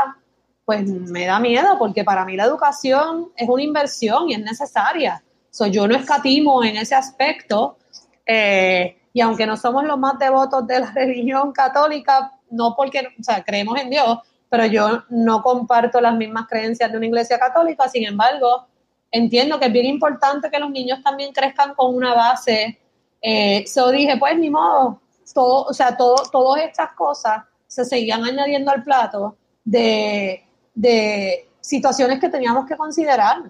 pues 0.73 0.89
me 0.89 1.27
da 1.27 1.39
miedo 1.39 1.77
porque 1.79 2.03
para 2.03 2.25
mí 2.25 2.35
la 2.35 2.45
educación 2.45 3.31
es 3.37 3.47
una 3.47 3.63
inversión 3.63 4.31
y 4.31 4.35
es 4.35 4.41
necesaria. 4.41 5.23
So, 5.51 5.67
yo 5.67 5.87
no 5.87 5.95
escatimo 5.95 6.65
en 6.65 6.77
ese 6.77 6.95
aspecto. 6.95 7.77
Eh, 8.25 8.97
y 9.13 9.21
aunque 9.21 9.47
no 9.47 9.59
somos 9.59 9.85
los 9.85 9.99
más 9.99 10.19
devotos 10.19 10.67
de 10.67 10.81
la 10.81 10.91
religión 10.95 11.53
católica, 11.53 12.33
no 12.51 12.75
porque, 12.75 13.01
o 13.21 13.23
sea, 13.23 13.45
creemos 13.45 13.79
en 13.79 13.91
Dios, 13.91 14.19
pero 14.49 14.65
yo 14.65 15.03
no 15.11 15.43
comparto 15.43 16.01
las 16.01 16.17
mismas 16.17 16.47
creencias 16.49 16.91
de 16.91 16.97
una 16.97 17.07
iglesia 17.07 17.39
católica, 17.39 17.87
sin 17.89 18.07
embargo, 18.07 18.67
entiendo 19.11 19.59
que 19.59 19.67
es 19.67 19.73
bien 19.73 19.87
importante 19.87 20.51
que 20.51 20.59
los 20.59 20.71
niños 20.71 21.03
también 21.03 21.35
crezcan 21.35 21.75
con 21.75 21.95
una 21.95 22.15
base. 22.15 22.79
Eh, 23.21 23.65
dije, 23.93 24.17
pues 24.19 24.39
ni 24.39 24.49
modo, 24.49 25.03
todo, 25.35 25.65
o 25.65 25.75
sea, 25.75 25.95
todo, 25.99 26.17
todas 26.33 26.63
estas 26.63 26.93
cosas 26.93 27.45
se 27.67 27.85
seguían 27.85 28.25
añadiendo 28.25 28.71
al 28.71 28.83
plato 28.83 29.37
de, 29.65 30.45
de 30.75 31.49
situaciones 31.61 32.21
que 32.21 32.29
teníamos 32.29 32.67
que 32.67 32.77
considerar. 32.77 33.43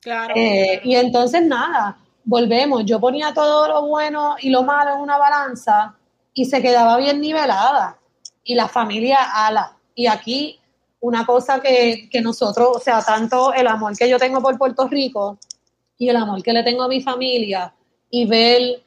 Claro. 0.00 0.34
Eh, 0.36 0.80
y 0.84 0.96
entonces 0.96 1.42
nada, 1.44 1.96
volvemos, 2.24 2.84
yo 2.84 3.00
ponía 3.00 3.32
todo 3.32 3.68
lo 3.68 3.86
bueno 3.86 4.36
y 4.40 4.50
lo 4.50 4.62
malo 4.62 4.94
en 4.94 5.00
una 5.00 5.16
balanza 5.16 5.94
y 6.34 6.44
se 6.44 6.60
quedaba 6.60 6.96
bien 6.98 7.20
nivelada 7.20 7.98
y 8.42 8.54
la 8.54 8.68
familia 8.68 9.18
ala. 9.46 9.76
Y 9.94 10.06
aquí 10.06 10.58
una 11.00 11.24
cosa 11.24 11.60
que, 11.60 12.08
que 12.10 12.20
nosotros, 12.20 12.68
o 12.76 12.80
sea, 12.80 13.02
tanto 13.02 13.52
el 13.52 13.66
amor 13.66 13.96
que 13.96 14.08
yo 14.08 14.18
tengo 14.18 14.40
por 14.40 14.56
Puerto 14.58 14.88
Rico 14.88 15.38
y 15.98 16.08
el 16.08 16.16
amor 16.16 16.42
que 16.42 16.52
le 16.52 16.62
tengo 16.62 16.82
a 16.82 16.88
mi 16.88 17.00
familia 17.00 17.74
y 18.10 18.26
ver 18.26 18.82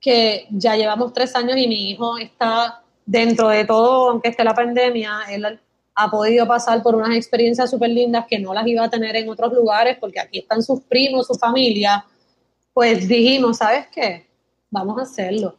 que 0.00 0.46
ya 0.50 0.76
llevamos 0.76 1.12
tres 1.12 1.34
años 1.34 1.56
y 1.56 1.66
mi 1.66 1.90
hijo 1.90 2.18
está 2.18 2.82
dentro 3.04 3.48
de 3.48 3.64
todo, 3.64 4.10
aunque 4.10 4.28
esté 4.28 4.44
la 4.44 4.54
pandemia, 4.54 5.22
él 5.30 5.60
ha 6.00 6.08
podido 6.08 6.46
pasar 6.46 6.80
por 6.80 6.94
unas 6.94 7.16
experiencias 7.16 7.68
súper 7.68 7.90
lindas 7.90 8.24
que 8.28 8.38
no 8.38 8.54
las 8.54 8.64
iba 8.68 8.84
a 8.84 8.88
tener 8.88 9.16
en 9.16 9.28
otros 9.28 9.52
lugares 9.52 9.96
porque 10.00 10.20
aquí 10.20 10.38
están 10.38 10.62
sus 10.62 10.80
primos, 10.82 11.26
su 11.26 11.34
familia, 11.34 12.06
pues 12.72 13.08
dijimos, 13.08 13.56
¿sabes 13.56 13.88
qué? 13.92 14.28
Vamos 14.70 14.96
a 14.96 15.02
hacerlo. 15.02 15.56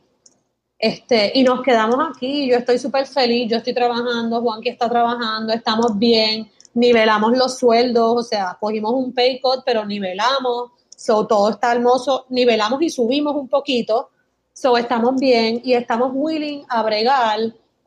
Este, 0.77 1.33
y 1.35 1.43
nos 1.43 1.61
quedamos 1.61 1.97
aquí, 2.09 2.49
yo 2.49 2.55
estoy 2.55 2.79
súper 2.79 3.05
feliz, 3.05 3.51
yo 3.51 3.57
estoy 3.57 3.73
trabajando, 3.73 4.41
Juanqui 4.41 4.69
está 4.69 4.87
trabajando, 4.89 5.51
estamos 5.51 5.99
bien, 5.99 6.49
nivelamos 6.73 7.37
los 7.37 7.57
sueldos, 7.57 8.13
o 8.15 8.23
sea, 8.23 8.57
cogimos 8.57 8.93
un 8.93 9.13
pay 9.13 9.41
cut, 9.41 9.63
pero 9.65 9.85
nivelamos, 9.85 10.71
so, 10.95 11.27
todo 11.27 11.49
está 11.49 11.73
hermoso, 11.73 12.27
nivelamos 12.29 12.81
y 12.81 12.89
subimos 12.89 13.35
un 13.35 13.49
poquito, 13.49 14.11
so, 14.53 14.77
estamos 14.77 15.19
bien 15.19 15.59
y 15.65 15.73
estamos 15.73 16.11
willing 16.13 16.63
a 16.69 16.81
bregar 16.81 17.39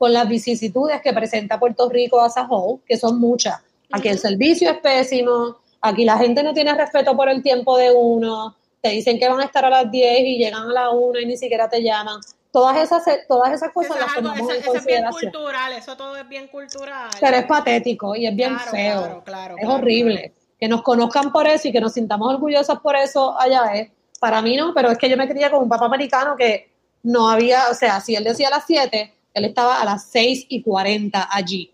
con 0.02 0.12
las 0.12 0.26
vicisitudes 0.28 1.00
que 1.00 1.12
presenta 1.12 1.60
Puerto 1.60 1.88
Rico 1.88 2.20
a 2.20 2.26
a 2.26 2.48
que 2.84 2.96
son 2.96 3.20
muchas. 3.20 3.60
Aquí 3.92 4.08
el 4.08 4.18
servicio 4.18 4.68
es 4.68 4.78
pésimo, 4.78 5.58
aquí 5.80 6.04
la 6.04 6.18
gente 6.18 6.42
no 6.42 6.52
tiene 6.52 6.74
respeto 6.74 7.16
por 7.16 7.28
el 7.28 7.40
tiempo 7.40 7.78
de 7.78 7.92
uno, 7.92 8.56
te 8.80 8.88
dicen 8.88 9.16
que 9.16 9.28
van 9.28 9.38
a 9.38 9.44
estar 9.44 9.64
a 9.64 9.70
las 9.70 9.88
10 9.92 10.20
y 10.22 10.38
llegan 10.38 10.64
a 10.64 10.72
la 10.72 10.90
1 10.90 11.20
y 11.20 11.26
ni 11.26 11.36
siquiera 11.36 11.68
te 11.68 11.84
llaman 11.84 12.18
todas 12.50 12.78
esas, 12.78 13.04
todas 13.28 13.52
esas 13.52 13.70
cosas 13.70 13.96
las 13.96 14.12
tomamos 14.12 14.40
en 14.40 14.62
consideración. 14.62 14.74
es 14.74 14.86
bien 14.86 15.30
cultural, 15.30 15.72
eso 15.74 15.96
todo 15.96 16.16
es 16.16 16.28
bien 16.28 16.48
cultural. 16.48 17.10
Pero 17.20 17.36
es 17.36 17.44
patético 17.44 18.16
y 18.16 18.26
es 18.26 18.34
bien 18.34 18.58
feo. 18.58 19.22
es 19.56 19.68
horrible. 19.68 20.32
Que 20.58 20.66
nos 20.66 20.82
conozcan 20.82 21.30
por 21.30 21.46
eso 21.46 21.68
y 21.68 21.72
que 21.72 21.80
nos 21.80 21.92
sintamos 21.92 22.34
orgullosos 22.34 22.80
por 22.80 22.96
eso 22.96 23.38
allá 23.38 23.72
es. 23.74 23.92
Para 24.18 24.42
mí 24.42 24.56
no, 24.56 24.74
pero 24.74 24.90
es 24.90 24.98
que 24.98 25.08
yo 25.08 25.16
me 25.16 25.28
crié 25.28 25.48
con 25.48 25.62
un 25.62 25.68
papá 25.68 25.84
americano 25.84 26.34
que 26.36 26.72
no 27.04 27.30
había, 27.30 27.68
o 27.70 27.74
sea, 27.74 28.00
si 28.00 28.16
él 28.16 28.24
decía 28.24 28.48
a 28.48 28.50
las 28.50 28.64
7, 28.66 29.21
él 29.34 29.44
estaba 29.44 29.80
a 29.80 29.84
las 29.84 30.06
6 30.10 30.46
y 30.48 30.62
40 30.62 31.28
allí. 31.30 31.72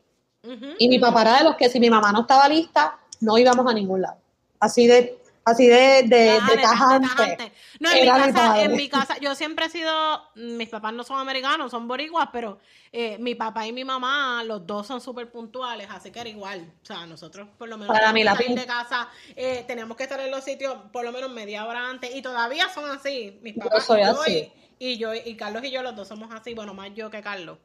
y 0.79 0.89
mi 0.89 0.99
papá 0.99 1.23
era 1.23 1.39
de 1.39 1.45
los 1.45 1.57
que 1.57 1.69
si 1.69 1.79
mi 1.81 1.91
mamá 1.91 2.13
no 2.13 2.23
estaba 2.23 2.49
lista, 2.49 2.99
no 3.21 3.37
íbamos 3.37 3.67
a 3.71 3.75
ningún 3.75 4.03
lado. 4.03 4.19
Así 4.61 4.87
de 4.87 5.19
así 5.51 5.67
de, 5.67 6.03
de, 6.05 6.39
tajante. 6.61 7.53
No, 7.81 7.91
en 7.91 8.01
mi, 8.01 8.07
casa, 8.07 8.63
en 8.63 8.77
mi 8.77 8.89
casa, 8.89 9.19
yo 9.19 9.35
siempre 9.35 9.67
he 9.67 9.71
sido, 9.71 10.23
mis 10.35 10.69
papás 10.69 10.93
no 10.93 11.05
son 11.05 11.19
americanos, 11.19 11.71
son 11.71 11.89
boricuas, 11.89 12.29
pero 12.33 12.59
eh, 12.93 13.19
mi 13.19 13.35
papá 13.35 13.67
y 13.67 13.73
mi 13.73 13.85
mamá, 13.85 14.43
los 14.45 14.67
dos 14.67 14.87
son 14.87 15.01
súper 15.01 15.31
puntuales, 15.31 15.89
así 15.91 16.11
que 16.11 16.21
era 16.21 16.29
igual. 16.29 16.73
O 16.83 16.87
sea, 16.87 17.07
nosotros 17.07 17.49
por 17.57 17.69
lo 17.69 17.79
menos 17.79 17.95
Para 17.95 18.13
mí, 18.13 18.25
la 18.25 18.35
de 18.35 18.67
casa, 18.67 19.09
eh, 19.37 19.65
teníamos 19.67 19.97
que 19.97 20.05
estar 20.05 20.21
en 20.21 20.31
los 20.31 20.45
sitios 20.45 20.77
por 20.93 21.05
lo 21.05 21.13
menos 21.13 21.31
media 21.31 21.67
hora 21.67 21.89
antes, 21.89 22.15
y 22.15 22.23
todavía 22.23 22.69
son 22.69 22.91
así. 22.91 23.39
Mis 23.43 23.55
papás 23.55 23.87
yo 23.87 23.95
soy 23.95 24.03
así. 24.03 24.53
Y, 24.79 24.99
yo, 24.99 25.15
y 25.15 25.37
Carlos 25.37 25.65
y 25.65 25.71
yo, 25.71 25.83
los 25.83 25.97
dos 25.97 26.09
somos 26.09 26.31
así, 26.33 26.55
bueno, 26.55 26.75
más 26.75 26.95
yo 26.95 27.11
que 27.11 27.21
Carlos. 27.23 27.59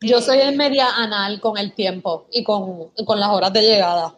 Yo 0.00 0.20
soy 0.20 0.38
en 0.40 0.54
eh, 0.54 0.56
media 0.56 0.88
anal 0.96 1.40
con 1.40 1.58
el 1.58 1.74
tiempo 1.74 2.26
y 2.32 2.44
con, 2.44 2.90
con 3.04 3.18
las 3.18 3.30
horas 3.30 3.52
de 3.52 3.62
llegada. 3.62 4.14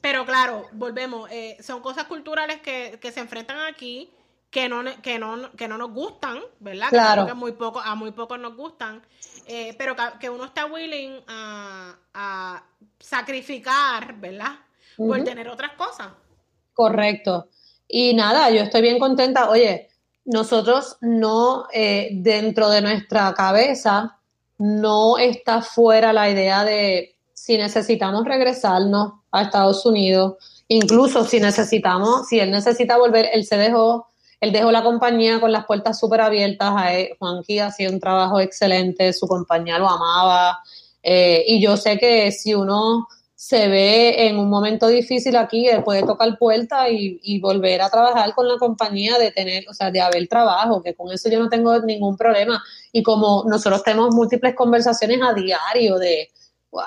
Pero 0.00 0.24
claro, 0.24 0.66
volvemos, 0.72 1.30
eh, 1.30 1.56
son 1.60 1.80
cosas 1.80 2.04
culturales 2.04 2.60
que, 2.60 2.98
que, 3.00 3.12
se 3.12 3.20
enfrentan 3.20 3.58
aquí 3.60 4.08
que 4.50 4.68
no, 4.68 4.82
que 5.02 5.18
no, 5.18 5.50
que 5.52 5.68
no 5.68 5.78
nos 5.78 5.92
gustan, 5.92 6.40
¿verdad? 6.58 6.88
Claro. 6.88 7.26
Que 7.26 7.34
muy 7.34 7.52
poco, 7.52 7.80
a 7.80 7.94
muy 7.94 8.10
pocos 8.12 8.38
nos 8.38 8.56
gustan, 8.56 9.02
eh, 9.46 9.74
pero 9.78 9.94
que, 10.18 10.28
uno 10.28 10.44
está 10.44 10.66
willing 10.66 11.20
a, 11.28 11.96
a 12.14 12.64
sacrificar, 12.98 14.14
¿verdad? 14.14 14.58
Por 14.96 15.22
tener 15.24 15.48
otras 15.48 15.72
cosas. 15.72 16.08
Correcto. 16.74 17.48
Y 17.88 18.14
nada, 18.14 18.50
yo 18.50 18.62
estoy 18.62 18.82
bien 18.82 18.98
contenta. 18.98 19.50
Oye, 19.50 19.89
nosotros 20.24 20.96
no, 21.00 21.66
eh, 21.72 22.10
dentro 22.12 22.68
de 22.70 22.82
nuestra 22.82 23.32
cabeza, 23.34 24.18
no 24.58 25.18
está 25.18 25.62
fuera 25.62 26.12
la 26.12 26.30
idea 26.30 26.64
de 26.64 27.16
si 27.32 27.56
necesitamos 27.56 28.24
regresarnos 28.24 29.12
a 29.32 29.42
Estados 29.42 29.86
Unidos, 29.86 30.34
incluso 30.68 31.24
si 31.24 31.40
necesitamos, 31.40 32.28
si 32.28 32.38
él 32.38 32.50
necesita 32.50 32.98
volver, 32.98 33.28
él 33.32 33.44
se 33.44 33.56
dejó, 33.56 34.08
él 34.40 34.52
dejó 34.52 34.70
la 34.70 34.82
compañía 34.82 35.40
con 35.40 35.50
las 35.50 35.64
puertas 35.64 35.98
súper 35.98 36.20
abiertas, 36.20 36.72
a 36.76 36.92
él, 36.92 37.10
Juanqui 37.18 37.58
hacía 37.58 37.88
un 37.88 38.00
trabajo 38.00 38.40
excelente, 38.40 39.12
su 39.12 39.26
compañía 39.26 39.78
lo 39.78 39.88
amaba, 39.88 40.60
eh, 41.02 41.42
y 41.46 41.62
yo 41.62 41.76
sé 41.76 41.98
que 41.98 42.30
si 42.30 42.54
uno 42.54 43.08
se 43.42 43.68
ve 43.68 44.26
en 44.26 44.38
un 44.38 44.50
momento 44.50 44.86
difícil 44.86 45.34
aquí, 45.34 45.66
él 45.66 45.82
puede 45.82 46.02
tocar 46.02 46.36
puerta 46.36 46.90
y, 46.90 47.18
y, 47.22 47.40
volver 47.40 47.80
a 47.80 47.88
trabajar 47.88 48.34
con 48.34 48.46
la 48.46 48.58
compañía, 48.58 49.16
de 49.16 49.30
tener, 49.30 49.64
o 49.66 49.72
sea, 49.72 49.90
de 49.90 49.98
haber 49.98 50.28
trabajo, 50.28 50.82
que 50.82 50.94
con 50.94 51.10
eso 51.10 51.30
yo 51.30 51.38
no 51.38 51.48
tengo 51.48 51.80
ningún 51.80 52.18
problema. 52.18 52.62
Y 52.92 53.02
como 53.02 53.44
nosotros 53.48 53.82
tenemos 53.82 54.14
múltiples 54.14 54.54
conversaciones 54.54 55.20
a 55.22 55.32
diario 55.32 55.96
de, 55.96 56.28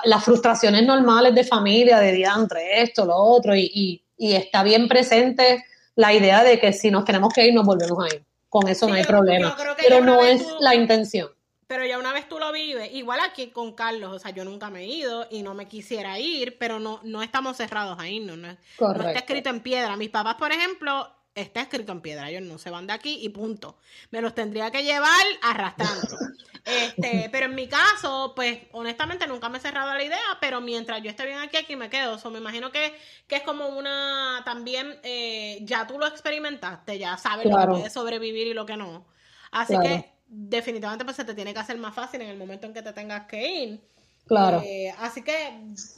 las 0.04 0.24
frustraciones 0.24 0.86
normales 0.86 1.34
de 1.34 1.42
familia, 1.42 1.98
de 1.98 2.12
diantre, 2.12 2.82
esto, 2.82 3.04
lo 3.04 3.16
otro, 3.16 3.56
y, 3.56 4.00
está 4.16 4.62
bien 4.62 4.86
presente 4.86 5.64
la 5.96 6.14
idea 6.14 6.44
de 6.44 6.60
que 6.60 6.72
si 6.72 6.88
nos 6.88 7.04
tenemos 7.04 7.32
que 7.32 7.48
ir, 7.48 7.52
nos 7.52 7.66
volvemos 7.66 7.98
a 8.04 8.14
ir. 8.14 8.24
Con 8.48 8.68
eso 8.68 8.86
no 8.86 8.94
hay 8.94 9.02
problema. 9.02 9.56
Pero 9.76 10.00
no 10.02 10.20
es 10.20 10.46
la 10.60 10.76
intención. 10.76 11.33
Pero 11.66 11.86
ya 11.86 11.98
una 11.98 12.12
vez 12.12 12.28
tú 12.28 12.38
lo 12.38 12.52
vives, 12.52 12.90
igual 12.92 13.20
aquí 13.20 13.48
con 13.48 13.72
Carlos, 13.72 14.12
o 14.12 14.18
sea, 14.18 14.30
yo 14.30 14.44
nunca 14.44 14.70
me 14.70 14.80
he 14.80 14.86
ido 14.86 15.26
y 15.30 15.42
no 15.42 15.54
me 15.54 15.66
quisiera 15.66 16.18
ir, 16.18 16.58
pero 16.58 16.78
no, 16.78 17.00
no 17.02 17.22
estamos 17.22 17.56
cerrados 17.56 17.98
a 17.98 18.08
irnos, 18.08 18.36
no, 18.36 18.56
no 18.80 19.08
está 19.08 19.18
escrito 19.18 19.50
en 19.50 19.60
piedra. 19.60 19.96
Mis 19.96 20.10
papás, 20.10 20.34
por 20.34 20.52
ejemplo, 20.52 21.10
está 21.34 21.62
escrito 21.62 21.92
en 21.92 22.00
piedra, 22.00 22.30
ellos 22.30 22.42
no 22.42 22.58
se 22.58 22.70
van 22.70 22.86
de 22.86 22.92
aquí 22.92 23.18
y 23.22 23.28
punto. 23.30 23.78
Me 24.10 24.20
los 24.20 24.34
tendría 24.34 24.70
que 24.70 24.82
llevar 24.82 25.24
arrastrando. 25.42 26.16
Este, 26.64 27.28
pero 27.30 27.44
en 27.44 27.54
mi 27.54 27.68
caso, 27.68 28.32
pues 28.34 28.58
honestamente 28.72 29.26
nunca 29.26 29.50
me 29.50 29.58
he 29.58 29.60
cerrado 29.60 29.92
la 29.92 30.02
idea, 30.02 30.38
pero 30.40 30.62
mientras 30.62 31.02
yo 31.02 31.10
esté 31.10 31.26
bien 31.26 31.38
aquí, 31.38 31.58
aquí 31.58 31.76
me 31.76 31.90
quedo. 31.90 32.18
O 32.22 32.30
me 32.30 32.38
imagino 32.38 32.72
que, 32.72 32.98
que 33.26 33.36
es 33.36 33.42
como 33.42 33.68
una, 33.68 34.40
también, 34.46 34.98
eh, 35.02 35.58
ya 35.60 35.86
tú 35.86 35.98
lo 35.98 36.06
experimentaste, 36.06 36.98
ya 36.98 37.18
sabes 37.18 37.44
lo 37.50 37.58
que 37.58 37.66
puedes 37.66 37.92
sobrevivir 37.92 38.46
y 38.46 38.54
lo 38.54 38.64
que 38.64 38.78
no. 38.78 39.04
Así 39.50 39.78
que 39.78 40.13
definitivamente 40.26 41.04
pues 41.04 41.16
se 41.16 41.24
te 41.24 41.34
tiene 41.34 41.52
que 41.52 41.60
hacer 41.60 41.78
más 41.78 41.94
fácil 41.94 42.20
en 42.20 42.28
el 42.28 42.38
momento 42.38 42.66
en 42.66 42.74
que 42.74 42.82
te 42.82 42.92
tengas 42.92 43.26
que 43.26 43.62
ir. 43.62 43.80
Claro. 44.26 44.62
Eh, 44.64 44.94
así 44.98 45.22
que 45.22 45.52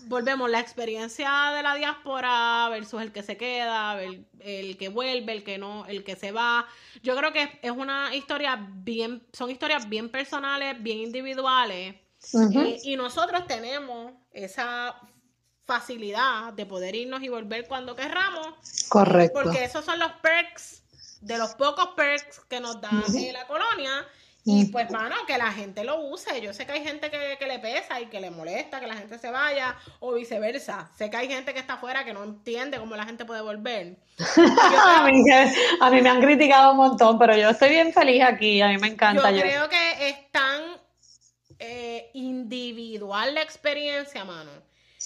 volvemos, 0.07 0.51
la 0.51 0.59
experiencia 0.59 1.53
de 1.55 1.63
la 1.63 1.75
diáspora 1.75 2.69
versus 2.71 3.01
el 3.01 3.13
que 3.13 3.23
se 3.23 3.37
queda, 3.37 4.03
el, 4.03 4.77
que 4.77 4.89
vuelve, 4.89 5.33
el 5.33 5.45
que 5.45 5.59
no, 5.59 5.87
el 5.87 6.03
que 6.03 6.17
se 6.17 6.33
va. 6.33 6.67
Yo 7.03 7.17
creo 7.17 7.33
que 7.33 7.59
es 7.63 7.71
una 7.71 8.15
historia 8.15 8.69
bien, 8.69 9.25
son 9.33 9.51
historias 9.51 9.89
bien 9.89 10.11
personales, 10.11 10.83
bien 10.83 10.99
individuales. 10.99 11.95
Eh, 12.35 12.81
y 12.83 12.97
nosotros 12.97 13.47
tenemos 13.47 14.13
esa 14.33 14.97
facilidad 15.65 16.53
de 16.53 16.67
poder 16.67 16.97
irnos 16.97 17.23
y 17.23 17.29
volver 17.29 17.69
cuando 17.69 17.95
querramos. 17.95 18.55
Correcto. 18.89 19.41
Porque 19.41 19.65
esos 19.65 19.85
son 19.85 20.01
los 20.01 20.11
perks, 20.23 20.83
de 21.27 21.39
los 21.39 21.55
pocos 21.55 21.89
perks 21.97 22.41
que 22.49 22.61
nos 22.61 22.81
da 22.81 22.91
la 23.33 23.47
colonia 23.47 24.07
y 24.49 24.67
pues, 24.67 24.89
mano, 24.93 25.17
que 25.27 25.37
la 25.39 25.51
gente 25.51 25.83
lo 25.83 25.99
use. 26.03 26.41
Yo 26.41 26.55
sé 26.55 26.67
que 26.67 26.73
hay 26.73 26.85
gente 26.85 27.11
que, 27.11 27.47
le 27.47 27.59
pesa 27.59 28.01
y 28.01 28.07
que 28.07 28.21
le 28.21 28.31
molesta 28.31 28.79
que 28.79 28.87
la 28.87 28.95
gente 28.95 29.19
se 29.19 29.29
vaya, 29.33 29.77
o 29.99 30.15
viceversa. 30.15 30.89
Sé 30.97 31.11
que 31.11 31.17
hay 31.17 31.27
gente 31.27 31.53
que 31.53 31.59
está 31.59 31.75
afuera 31.75 32.05
que 32.05 32.15
no 32.15 32.23
entiende 32.23 32.79
cómo 32.79 32.95
la 32.95 33.05
gente 33.05 33.25
puede 33.25 33.43
volver. 33.43 33.97
a, 35.81 35.91
mí, 35.91 36.01
me 36.01 36.09
han 36.09 36.21
criticado 36.21 36.71
un 36.71 36.77
montón, 36.77 37.19
pero 37.19 37.37
yo 37.37 37.51
estoy 37.51 37.71
bien 37.71 37.93
feliz 37.93 38.23
aquí. 38.23 38.63
A 38.63 38.69
mí 38.69 38.79
me 38.79 38.87
encanta. 38.87 39.33
Yo, 39.33 39.41
creo 39.41 39.69
que 39.69 40.11
es 40.11 40.31
tan 40.31 40.63
eh, 41.59 42.11
individual 42.15 43.35
la 43.35 43.43
experiencia, 43.43 44.25
mano. 44.25 44.53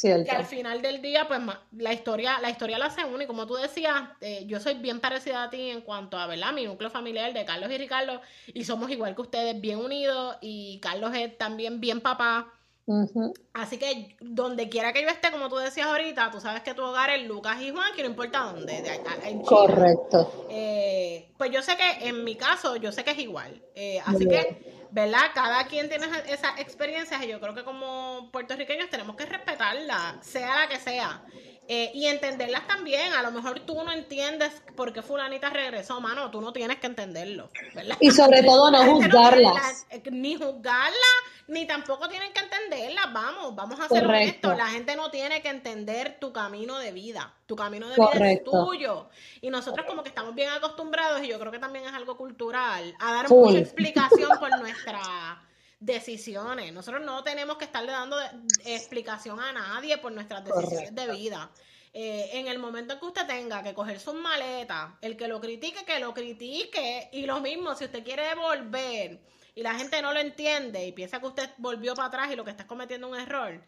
Que 0.01 0.31
al 0.31 0.47
final 0.47 0.83
del 0.83 1.03
día, 1.03 1.27
pues 1.29 1.41
la 1.73 1.93
historia, 1.93 2.39
la 2.41 2.51
historia 2.51 2.79
la 2.79 2.87
hace 2.87 3.05
uno. 3.05 3.23
Y 3.23 3.27
como 3.27 3.47
tú 3.47 3.55
decías, 3.55 4.03
eh, 4.21 4.45
yo 4.47 4.61
soy 4.61 4.75
bien 4.75 5.01
parecida 5.01 5.45
a 5.45 5.51
ti 5.51 5.71
en 5.71 5.83
cuanto 5.83 6.17
a, 6.17 6.27
¿verdad? 6.27 6.53
Mi 6.53 6.65
núcleo 6.65 6.91
familiar 6.91 7.33
de 7.33 7.45
Carlos 7.45 7.71
y 7.71 7.79
Ricardo. 7.79 8.21
Y 8.47 8.65
somos 8.65 8.91
igual 8.91 9.15
que 9.15 9.23
ustedes, 9.23 9.61
bien 9.61 9.79
unidos. 9.79 10.37
Y 10.41 10.79
Carlos 10.81 11.13
es 11.15 11.37
también 11.37 11.81
bien 11.81 12.01
papá. 12.01 12.53
Así 13.53 13.79
que 13.79 14.17
donde 14.21 14.69
quiera 14.69 14.93
que 14.93 15.03
yo 15.03 15.09
esté, 15.09 15.31
como 15.31 15.49
tú 15.49 15.57
decías 15.57 15.87
ahorita, 15.87 16.31
tú 16.33 16.41
sabes 16.41 16.63
que 16.63 16.75
tu 16.75 16.83
hogar 16.83 17.11
es 17.11 17.27
Lucas 17.27 17.61
y 17.61 17.71
Juan, 17.71 17.93
que 17.95 18.03
no 18.03 18.09
importa 18.09 18.53
dónde, 18.53 18.83
Correcto. 19.45 20.47
Eh, 20.51 21.31
pues 21.37 21.53
yo 21.53 21.63
sé 21.63 21.77
que 21.77 22.09
en 22.09 22.25
mi 22.25 22.35
caso, 22.35 22.77
yo 22.77 22.91
sé 22.91 23.05
que 23.05 23.13
es 23.13 23.19
igual. 23.19 23.63
Eh, 23.75 24.01
así 24.05 24.27
que, 24.27 24.80
¿verdad? 24.91 25.31
Cada 25.35 25.67
quien 25.67 25.89
tiene 25.89 26.07
esas 26.27 26.59
experiencias 26.59 27.23
y 27.23 27.29
yo 27.29 27.41
creo 27.41 27.55
que 27.55 27.65
como 27.65 28.31
puertorriqueños 28.33 28.91
tenemos 28.91 29.17
que 29.17 29.27
respetarla, 29.27 30.19
sea 30.23 30.57
la 30.57 30.69
que 30.69 30.79
sea. 30.79 31.23
Eh, 31.73 31.93
y 31.95 32.07
entenderlas 32.07 32.67
también. 32.67 33.13
A 33.13 33.23
lo 33.23 33.31
mejor 33.31 33.61
tú 33.61 33.75
no 33.85 33.93
entiendes 33.93 34.51
por 34.75 34.93
qué 34.93 35.03
fulanita 35.03 35.51
regresó, 35.51 36.01
mano, 36.01 36.29
tú 36.29 36.41
no 36.41 36.53
tienes 36.53 36.79
que 36.79 36.89
entenderlo, 36.89 37.51
¿verdad? 37.75 37.97
Y 38.01 38.11
sobre 38.11 38.43
todo 38.43 38.73
no 38.73 38.85
juzgarlas. 38.93 39.87
Eh, 39.91 40.03
ni 40.11 40.35
juzgarlas, 40.35 41.17
ni 41.47 41.67
tampoco 41.67 42.09
tienen 42.09 42.33
que 42.33 42.41
entenderlas. 42.41 43.13
Vamos, 43.13 43.55
vamos 43.55 43.79
a 43.79 43.85
hacer 43.85 44.05
esto. 44.17 44.53
La 44.55 44.67
gente 44.67 44.97
no 44.97 45.13
tiene 45.13 45.43
que 45.43 45.49
entender 45.49 46.19
tu 46.19 46.33
camino 46.33 46.77
de 46.79 46.91
vida. 46.91 47.33
Tu 47.51 47.57
camino 47.57 47.89
de 47.89 47.97
vida 47.97 48.31
es 48.31 48.45
tuyo. 48.45 49.09
Y 49.41 49.51
nosotros 49.51 49.85
como 49.85 50.05
que 50.05 50.11
estamos 50.11 50.37
bien 50.37 50.51
acostumbrados, 50.51 51.21
y 51.25 51.27
yo 51.27 51.41
creo 51.41 51.51
que 51.51 51.59
también 51.59 51.85
es 51.85 51.93
algo 51.93 52.17
cultural, 52.17 52.95
a 53.01 53.13
dar 53.13 53.29
mucha 53.29 53.59
explicación 53.59 54.31
por 54.39 54.51
nuestra 54.61 55.43
decisiones. 55.81 56.73
Nosotros 56.73 57.05
no 57.05 57.25
tenemos 57.25 57.57
que 57.57 57.65
estarle 57.65 57.91
dando 57.91 58.17
explicación 58.65 59.41
a 59.41 59.53
nadie 59.53 59.99
por 59.99 60.13
nuestras 60.13 60.45
decisiones 60.45 60.95
de 60.95 61.11
vida. 61.11 61.51
Eh, 61.93 62.31
en 62.35 62.47
el 62.47 62.61
momento 62.61 62.95
en 62.95 63.01
que 63.01 63.07
usted 63.07 63.27
tenga 63.27 63.65
que 63.65 63.75
coger 63.75 63.99
sus 63.99 64.15
maletas, 64.15 64.93
el 65.01 65.17
que 65.17 65.27
lo 65.27 65.41
critique, 65.41 65.85
que 65.85 65.99
lo 65.99 66.15
critique. 66.15 67.09
Y 67.11 67.27
lo 67.27 67.41
mismo, 67.41 67.75
si 67.75 67.87
usted 67.87 68.05
quiere 68.05 68.29
devolver 68.29 69.21
y 69.57 69.63
la 69.65 69.75
gente 69.75 70.01
no 70.03 70.13
lo 70.13 70.21
entiende 70.21 70.87
y 70.87 70.93
piensa 70.93 71.19
que 71.19 71.27
usted 71.27 71.51
volvió 71.59 71.97
para 71.97 72.07
atrás 72.07 72.31
y 72.31 72.37
lo 72.37 72.45
que 72.45 72.53
está 72.53 72.63
es 72.63 72.69
cometiendo 72.69 73.09
un 73.09 73.19
error, 73.19 73.61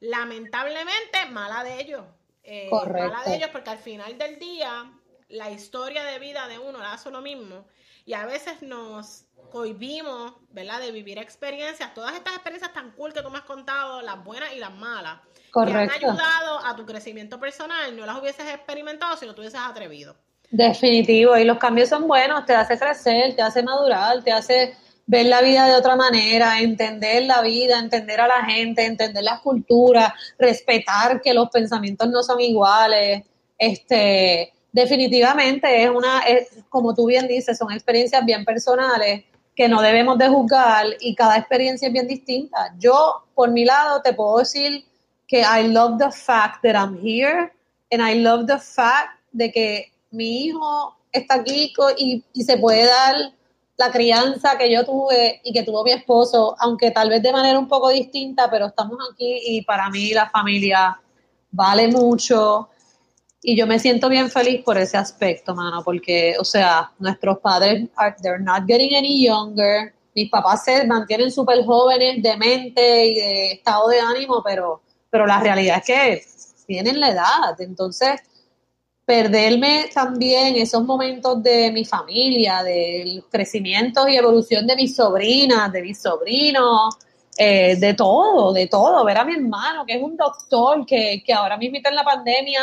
lamentablemente, 0.00 1.24
mala 1.30 1.64
de 1.64 1.80
ellos. 1.80 2.04
Eh, 2.42 2.68
mala 2.70 3.22
de 3.26 3.36
ellos 3.36 3.50
porque 3.52 3.70
al 3.70 3.78
final 3.78 4.16
del 4.18 4.38
día, 4.38 4.90
la 5.28 5.50
historia 5.50 6.04
de 6.04 6.18
vida 6.18 6.48
de 6.48 6.58
uno 6.58 6.80
hace 6.80 7.10
lo 7.10 7.20
mismo. 7.20 7.66
Y 8.04 8.14
a 8.14 8.26
veces 8.26 8.62
nos 8.62 9.24
cohibimos, 9.50 10.34
¿verdad? 10.50 10.80
De 10.80 10.92
vivir 10.92 11.18
experiencias, 11.18 11.92
todas 11.92 12.14
estas 12.14 12.34
experiencias 12.34 12.72
tan 12.72 12.92
cool 12.92 13.12
que 13.12 13.22
tú 13.22 13.30
me 13.30 13.38
has 13.38 13.44
contado, 13.44 14.00
las 14.00 14.22
buenas 14.24 14.52
y 14.54 14.58
las 14.58 14.72
malas, 14.72 15.20
que 15.52 15.72
han 15.72 15.90
ayudado 15.90 16.64
a 16.64 16.74
tu 16.76 16.86
crecimiento 16.86 17.38
personal, 17.38 17.96
no 17.96 18.06
las 18.06 18.18
hubieses 18.18 18.48
experimentado 18.48 19.16
si 19.16 19.26
no 19.26 19.34
te 19.34 19.40
hubieses 19.40 19.60
atrevido. 19.60 20.16
Definitivo, 20.50 21.36
y 21.36 21.44
los 21.44 21.58
cambios 21.58 21.88
son 21.88 22.08
buenos, 22.08 22.44
te 22.44 22.54
hace 22.54 22.78
crecer, 22.78 23.36
te 23.36 23.42
hace 23.42 23.62
madurar, 23.62 24.22
te 24.22 24.32
hace 24.32 24.76
ver 25.10 25.26
la 25.26 25.42
vida 25.42 25.66
de 25.66 25.74
otra 25.74 25.96
manera, 25.96 26.60
entender 26.60 27.24
la 27.24 27.42
vida, 27.42 27.80
entender 27.80 28.20
a 28.20 28.28
la 28.28 28.44
gente, 28.44 28.86
entender 28.86 29.24
las 29.24 29.40
culturas, 29.40 30.12
respetar 30.38 31.20
que 31.20 31.34
los 31.34 31.50
pensamientos 31.50 32.08
no 32.08 32.22
son 32.22 32.40
iguales, 32.40 33.24
este, 33.58 34.52
definitivamente 34.70 35.82
es 35.82 35.90
una, 35.90 36.20
es, 36.20 36.50
como 36.68 36.94
tú 36.94 37.06
bien 37.06 37.26
dices, 37.26 37.58
son 37.58 37.72
experiencias 37.72 38.24
bien 38.24 38.44
personales 38.44 39.24
que 39.56 39.68
no 39.68 39.82
debemos 39.82 40.16
de 40.16 40.28
juzgar 40.28 40.86
y 41.00 41.16
cada 41.16 41.38
experiencia 41.38 41.88
es 41.88 41.92
bien 41.92 42.06
distinta. 42.06 42.72
Yo, 42.78 43.24
por 43.34 43.50
mi 43.50 43.64
lado, 43.64 44.02
te 44.02 44.12
puedo 44.12 44.38
decir 44.38 44.84
que 45.26 45.40
I 45.40 45.66
love 45.66 45.98
the 45.98 46.12
fact 46.12 46.62
that 46.62 46.76
I'm 46.76 46.96
here 47.04 47.52
and 47.90 48.00
I 48.00 48.14
love 48.22 48.46
the 48.46 48.60
fact 48.60 49.18
de 49.32 49.50
que 49.50 49.92
mi 50.12 50.44
hijo 50.44 50.96
está 51.10 51.34
aquí 51.34 51.72
y, 51.98 52.22
y 52.32 52.44
se 52.44 52.56
puede 52.58 52.86
dar 52.86 53.16
la 53.80 53.90
crianza 53.90 54.58
que 54.58 54.70
yo 54.70 54.84
tuve 54.84 55.40
y 55.42 55.54
que 55.54 55.62
tuvo 55.62 55.82
mi 55.82 55.92
esposo, 55.92 56.54
aunque 56.58 56.90
tal 56.90 57.08
vez 57.08 57.22
de 57.22 57.32
manera 57.32 57.58
un 57.58 57.66
poco 57.66 57.88
distinta, 57.88 58.50
pero 58.50 58.66
estamos 58.66 58.98
aquí 59.10 59.40
y 59.42 59.62
para 59.62 59.88
mí 59.88 60.12
la 60.12 60.28
familia 60.28 61.00
vale 61.50 61.88
mucho 61.88 62.68
y 63.40 63.56
yo 63.56 63.66
me 63.66 63.78
siento 63.78 64.10
bien 64.10 64.28
feliz 64.28 64.62
por 64.62 64.76
ese 64.76 64.98
aspecto, 64.98 65.54
mano, 65.54 65.82
porque, 65.82 66.36
o 66.38 66.44
sea, 66.44 66.92
nuestros 66.98 67.38
padres, 67.38 67.88
they're 68.20 68.38
not 68.38 68.66
getting 68.66 68.94
any 68.94 69.24
younger. 69.24 69.94
Mis 70.14 70.28
papás 70.28 70.62
se 70.64 70.86
mantienen 70.86 71.30
súper 71.30 71.64
jóvenes 71.64 72.22
de 72.22 72.36
mente 72.36 73.06
y 73.06 73.14
de 73.14 73.52
estado 73.52 73.88
de 73.88 73.98
ánimo, 73.98 74.42
pero, 74.44 74.82
pero 75.08 75.26
la 75.26 75.40
realidad 75.40 75.78
es 75.78 75.84
que 75.86 76.22
tienen 76.66 77.00
la 77.00 77.12
edad. 77.12 77.58
Entonces, 77.60 78.20
perderme 79.10 79.90
también 79.92 80.54
esos 80.54 80.84
momentos 80.84 81.42
de 81.42 81.72
mi 81.72 81.84
familia, 81.84 82.62
del 82.62 83.24
crecimiento 83.28 84.06
y 84.06 84.14
evolución 84.14 84.68
de 84.68 84.76
mis 84.76 84.94
sobrinas, 84.94 85.72
de 85.72 85.82
mis 85.82 86.00
sobrinos, 86.00 86.96
eh, 87.36 87.74
de 87.74 87.94
todo, 87.94 88.52
de 88.52 88.68
todo. 88.68 89.04
Ver 89.04 89.18
a 89.18 89.24
mi 89.24 89.34
hermano, 89.34 89.84
que 89.84 89.96
es 89.96 90.00
un 90.00 90.16
doctor, 90.16 90.86
que, 90.86 91.24
que 91.26 91.32
ahora 91.32 91.56
mismo 91.56 91.78
en 91.82 91.96
la 91.96 92.04
pandemia 92.04 92.60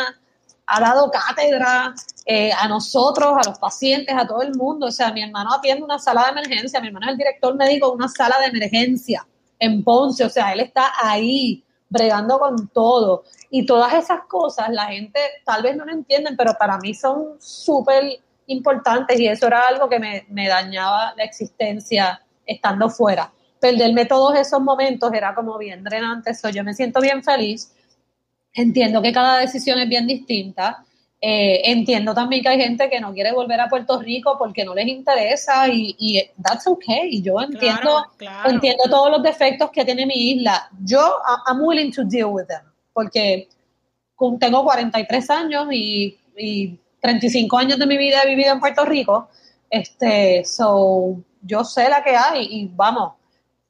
ha 0.64 0.80
dado 0.80 1.10
cátedra 1.10 1.94
eh, 2.24 2.50
a 2.58 2.66
nosotros, 2.66 3.34
a 3.36 3.46
los 3.46 3.58
pacientes, 3.58 4.16
a 4.16 4.26
todo 4.26 4.40
el 4.40 4.54
mundo. 4.54 4.86
O 4.86 4.90
sea, 4.90 5.12
mi 5.12 5.22
hermano 5.22 5.52
atiende 5.52 5.84
una 5.84 5.98
sala 5.98 6.24
de 6.24 6.40
emergencia, 6.40 6.80
mi 6.80 6.86
hermano 6.86 7.08
es 7.08 7.12
el 7.12 7.18
director 7.18 7.54
médico 7.56 7.88
de 7.90 7.92
una 7.92 8.08
sala 8.08 8.38
de 8.40 8.46
emergencia 8.46 9.26
en 9.58 9.84
Ponce. 9.84 10.24
O 10.24 10.30
sea, 10.30 10.54
él 10.54 10.60
está 10.60 10.94
ahí 10.98 11.62
bregando 11.88 12.38
con 12.38 12.68
todo. 12.68 13.24
Y 13.50 13.66
todas 13.66 13.94
esas 13.94 14.20
cosas 14.28 14.68
la 14.70 14.86
gente 14.86 15.20
tal 15.44 15.62
vez 15.62 15.76
no 15.76 15.84
lo 15.84 15.92
entienden, 15.92 16.36
pero 16.36 16.54
para 16.58 16.78
mí 16.78 16.94
son 16.94 17.36
súper 17.38 18.20
importantes 18.46 19.18
y 19.18 19.26
eso 19.26 19.46
era 19.46 19.66
algo 19.66 19.88
que 19.88 19.98
me, 19.98 20.26
me 20.28 20.48
dañaba 20.48 21.14
la 21.16 21.24
existencia 21.24 22.22
estando 22.46 22.88
fuera. 22.88 23.32
Perderme 23.60 24.06
todos 24.06 24.36
esos 24.38 24.60
momentos 24.60 25.12
era 25.12 25.34
como 25.34 25.58
bien 25.58 25.82
drenante. 25.82 26.34
So, 26.34 26.48
yo 26.48 26.62
me 26.64 26.74
siento 26.74 27.00
bien 27.00 27.22
feliz 27.22 27.72
Entiendo 28.58 29.02
que 29.02 29.12
cada 29.12 29.38
decisión 29.38 29.78
es 29.78 29.88
bien 29.88 30.06
distinta. 30.06 30.84
Eh, 31.20 31.62
entiendo 31.64 32.14
también 32.14 32.42
que 32.42 32.48
hay 32.48 32.60
gente 32.60 32.88
que 32.88 33.00
no 33.00 33.12
quiere 33.12 33.32
volver 33.32 33.60
a 33.60 33.68
Puerto 33.68 33.98
Rico 34.00 34.36
porque 34.38 34.64
no 34.64 34.72
les 34.72 34.86
interesa 34.86 35.68
y, 35.68 35.96
y 35.98 36.22
that's 36.40 36.66
okay. 36.66 37.20
Yo 37.20 37.40
entiendo, 37.40 38.06
entiendo 38.44 38.84
todos 38.88 39.10
los 39.10 39.22
defectos 39.22 39.70
que 39.70 39.84
tiene 39.84 40.06
mi 40.06 40.30
isla. 40.32 40.70
Yo, 40.84 41.00
I'm 41.46 41.60
willing 41.60 41.92
to 41.92 42.04
deal 42.04 42.26
with 42.26 42.46
them 42.46 42.62
porque 42.98 43.48
tengo 44.40 44.64
43 44.64 45.30
años 45.30 45.68
y, 45.70 46.18
y 46.36 46.76
35 47.00 47.56
años 47.56 47.78
de 47.78 47.86
mi 47.86 47.96
vida 47.96 48.22
he 48.24 48.28
vivido 48.28 48.52
en 48.52 48.58
Puerto 48.58 48.84
Rico. 48.84 49.28
Este, 49.70 50.44
so, 50.44 51.16
yo 51.42 51.62
sé 51.62 51.88
la 51.88 52.02
que 52.02 52.16
hay 52.16 52.48
y 52.50 52.70
vamos, 52.74 53.12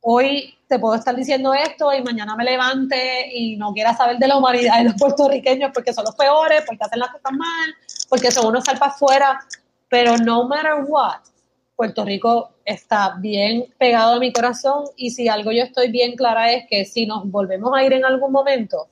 hoy 0.00 0.54
te 0.68 0.78
puedo 0.78 0.94
estar 0.94 1.16
diciendo 1.16 1.54
esto 1.54 1.92
y 1.94 2.02
mañana 2.02 2.36
me 2.36 2.44
levante 2.44 3.30
y 3.32 3.56
no 3.56 3.72
quiera 3.72 3.96
saber 3.96 4.18
de 4.18 4.28
la 4.28 4.36
humanidad 4.36 4.78
de 4.78 4.84
los 4.84 4.94
puertorriqueños 4.94 5.70
porque 5.72 5.94
son 5.94 6.04
los 6.04 6.14
peores, 6.14 6.62
porque 6.66 6.84
hacen 6.84 6.98
las 6.98 7.10
cosas 7.10 7.32
mal, 7.32 7.74
porque 8.08 8.30
son 8.30 8.46
unos 8.46 8.64
salpa 8.64 8.86
afuera, 8.86 9.40
pero 9.88 10.16
no 10.18 10.46
matter 10.46 10.84
what, 10.86 11.20
Puerto 11.74 12.04
Rico 12.04 12.56
está 12.64 13.16
bien 13.18 13.72
pegado 13.78 14.14
a 14.14 14.18
mi 14.18 14.32
corazón 14.32 14.84
y 14.96 15.10
si 15.10 15.28
algo 15.28 15.52
yo 15.52 15.62
estoy 15.62 15.90
bien 15.90 16.16
clara 16.16 16.52
es 16.52 16.66
que 16.68 16.84
si 16.84 17.06
nos 17.06 17.30
volvemos 17.30 17.72
a 17.74 17.82
ir 17.82 17.94
en 17.94 18.04
algún 18.04 18.30
momento, 18.30 18.88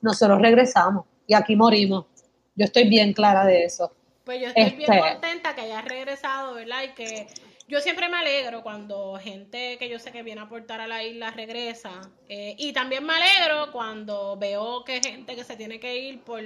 nosotros 0.00 0.40
regresamos 0.40 1.06
y 1.26 1.34
aquí 1.34 1.56
morimos. 1.56 2.06
Yo 2.54 2.64
estoy 2.64 2.88
bien 2.88 3.12
clara 3.12 3.44
de 3.44 3.64
eso. 3.64 3.92
Pues 4.24 4.40
yo 4.40 4.48
estoy 4.48 4.76
bien 4.76 4.92
este, 4.92 5.00
contenta 5.00 5.54
que 5.54 5.62
hayas 5.62 5.84
regresado, 5.84 6.54
¿verdad? 6.54 6.82
Y 6.84 6.88
que 6.94 7.26
yo 7.68 7.80
siempre 7.80 8.08
me 8.08 8.16
alegro 8.16 8.62
cuando 8.62 9.18
gente 9.22 9.76
que 9.78 9.88
yo 9.90 9.98
sé 9.98 10.10
que 10.10 10.22
viene 10.22 10.40
a 10.40 10.44
aportar 10.44 10.80
a 10.80 10.86
la 10.86 11.04
isla 11.04 11.30
regresa. 11.30 12.00
Eh, 12.28 12.54
y 12.58 12.72
también 12.72 13.04
me 13.04 13.12
alegro 13.12 13.70
cuando 13.70 14.36
veo 14.36 14.84
que 14.84 15.00
gente 15.00 15.36
que 15.36 15.44
se 15.44 15.54
tiene 15.54 15.78
que 15.78 15.98
ir 15.98 16.22
por, 16.22 16.42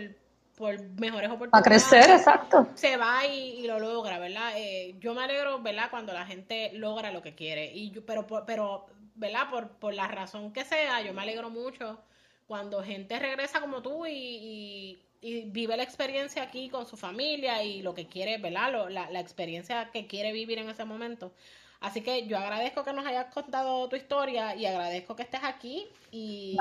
por 0.56 0.80
mejores 0.98 1.30
oportunidades. 1.30 1.54
A 1.54 1.62
crecer, 1.62 2.10
exacto. 2.10 2.68
Se 2.74 2.96
va 2.96 3.24
y, 3.24 3.66
lo 3.68 3.78
logra, 3.78 4.18
¿verdad? 4.18 4.52
Eh, 4.56 4.96
yo 4.98 5.14
me 5.14 5.22
alegro, 5.22 5.62
¿verdad? 5.62 5.90
Cuando 5.90 6.12
la 6.12 6.26
gente 6.26 6.72
logra 6.74 7.12
lo 7.12 7.22
que 7.22 7.36
quiere. 7.36 7.72
Y 7.72 7.92
yo, 7.92 8.04
pero, 8.04 8.26
pero, 8.44 8.86
¿verdad? 9.14 9.48
Por, 9.48 9.68
por 9.78 9.94
la 9.94 10.08
razón 10.08 10.52
que 10.52 10.64
sea, 10.64 11.02
yo 11.02 11.14
me 11.14 11.22
alegro 11.22 11.50
mucho 11.50 12.00
cuando 12.48 12.82
gente 12.82 13.18
regresa 13.18 13.60
como 13.60 13.80
tú 13.80 14.06
y 14.06 14.12
y 14.12 14.98
vive 15.22 15.76
la 15.76 15.82
experiencia 15.82 16.42
aquí 16.42 16.68
con 16.68 16.86
su 16.86 16.96
familia 16.96 17.62
y 17.62 17.82
lo 17.82 17.94
que 17.94 18.06
quiere, 18.06 18.38
¿verdad? 18.38 18.90
la, 18.90 19.10
la, 19.10 19.20
experiencia 19.20 19.90
que 19.92 20.06
quiere 20.06 20.32
vivir 20.32 20.58
en 20.58 20.68
ese 20.68 20.84
momento. 20.84 21.32
Así 21.80 22.00
que 22.00 22.26
yo 22.26 22.38
agradezco 22.38 22.84
que 22.84 22.92
nos 22.92 23.06
hayas 23.06 23.26
contado 23.26 23.88
tu 23.88 23.96
historia 23.96 24.54
y 24.54 24.66
agradezco 24.66 25.16
que 25.16 25.22
estés 25.22 25.42
aquí 25.42 25.88
y, 26.10 26.56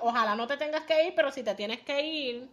ojalá, 0.00 0.34
no 0.36 0.46
te 0.46 0.56
tengas 0.56 0.82
que 0.82 1.06
ir, 1.06 1.14
pero 1.14 1.30
si 1.30 1.42
te 1.42 1.54
tienes 1.54 1.80
que 1.80 2.04
ir, 2.04 2.48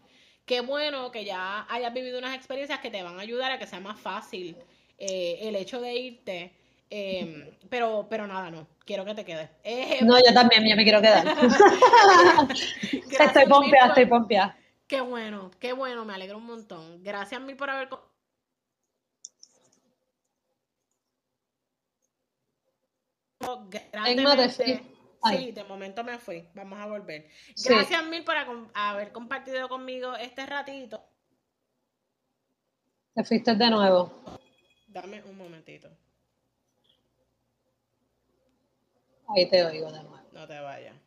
qué 0.45 0.61
bueno 0.61 1.11
que 1.11 1.25
ya 1.25 1.65
hayas 1.69 1.93
vivido 1.93 2.17
unas 2.17 2.35
experiencias 2.35 2.79
que 2.79 2.89
te 2.89 3.03
van 3.03 3.19
a 3.19 3.21
ayudar 3.21 3.51
a 3.51 3.59
que 3.59 3.67
sea 3.67 3.79
más 3.79 3.99
fácil 3.99 4.55
eh, 4.97 5.39
el 5.41 5.55
hecho 5.55 5.79
de 5.79 5.93
irte 5.95 6.53
Em, 6.93 7.45
pero, 7.69 8.05
pero 8.09 8.27
nada, 8.27 8.51
no. 8.51 8.67
Quiero 8.85 9.05
que 9.05 9.15
te 9.15 9.23
quedes. 9.23 9.49
Eh, 9.63 9.99
no, 10.01 10.17
yo 10.17 10.33
también, 10.33 10.67
yo 10.67 10.75
me 10.75 10.83
quiero 10.83 11.01
quedar. 11.01 11.25
estoy 12.91 13.45
pompeada, 13.45 13.87
estoy 13.87 14.05
pompeada. 14.07 14.57
Qué 14.91 14.99
bueno, 14.99 15.49
qué 15.57 15.71
bueno, 15.71 16.03
me 16.03 16.13
alegro 16.13 16.37
un 16.37 16.45
montón. 16.45 17.01
Gracias 17.01 17.39
mil 17.39 17.55
por 17.55 17.69
haber... 17.69 17.87
Grandemente, 23.89 24.49
sí, 24.49 25.51
de 25.53 25.63
momento 25.63 26.03
me 26.03 26.19
fui. 26.19 26.45
Vamos 26.53 26.77
a 26.77 26.87
volver. 26.87 27.29
Gracias 27.63 28.05
mil 28.07 28.25
por 28.25 28.35
haber 28.73 29.13
compartido 29.13 29.69
conmigo 29.69 30.13
este 30.17 30.45
ratito. 30.45 31.01
Te 33.13 33.23
fuiste 33.23 33.55
de 33.55 33.69
nuevo. 33.69 34.11
Dame 34.87 35.23
un 35.23 35.37
momentito. 35.37 35.87
Ahí 39.29 39.49
te 39.49 39.63
oigo 39.63 39.89
de 39.89 40.03
nuevo. 40.03 40.19
No 40.33 40.45
te 40.45 40.59
vayas. 40.59 40.97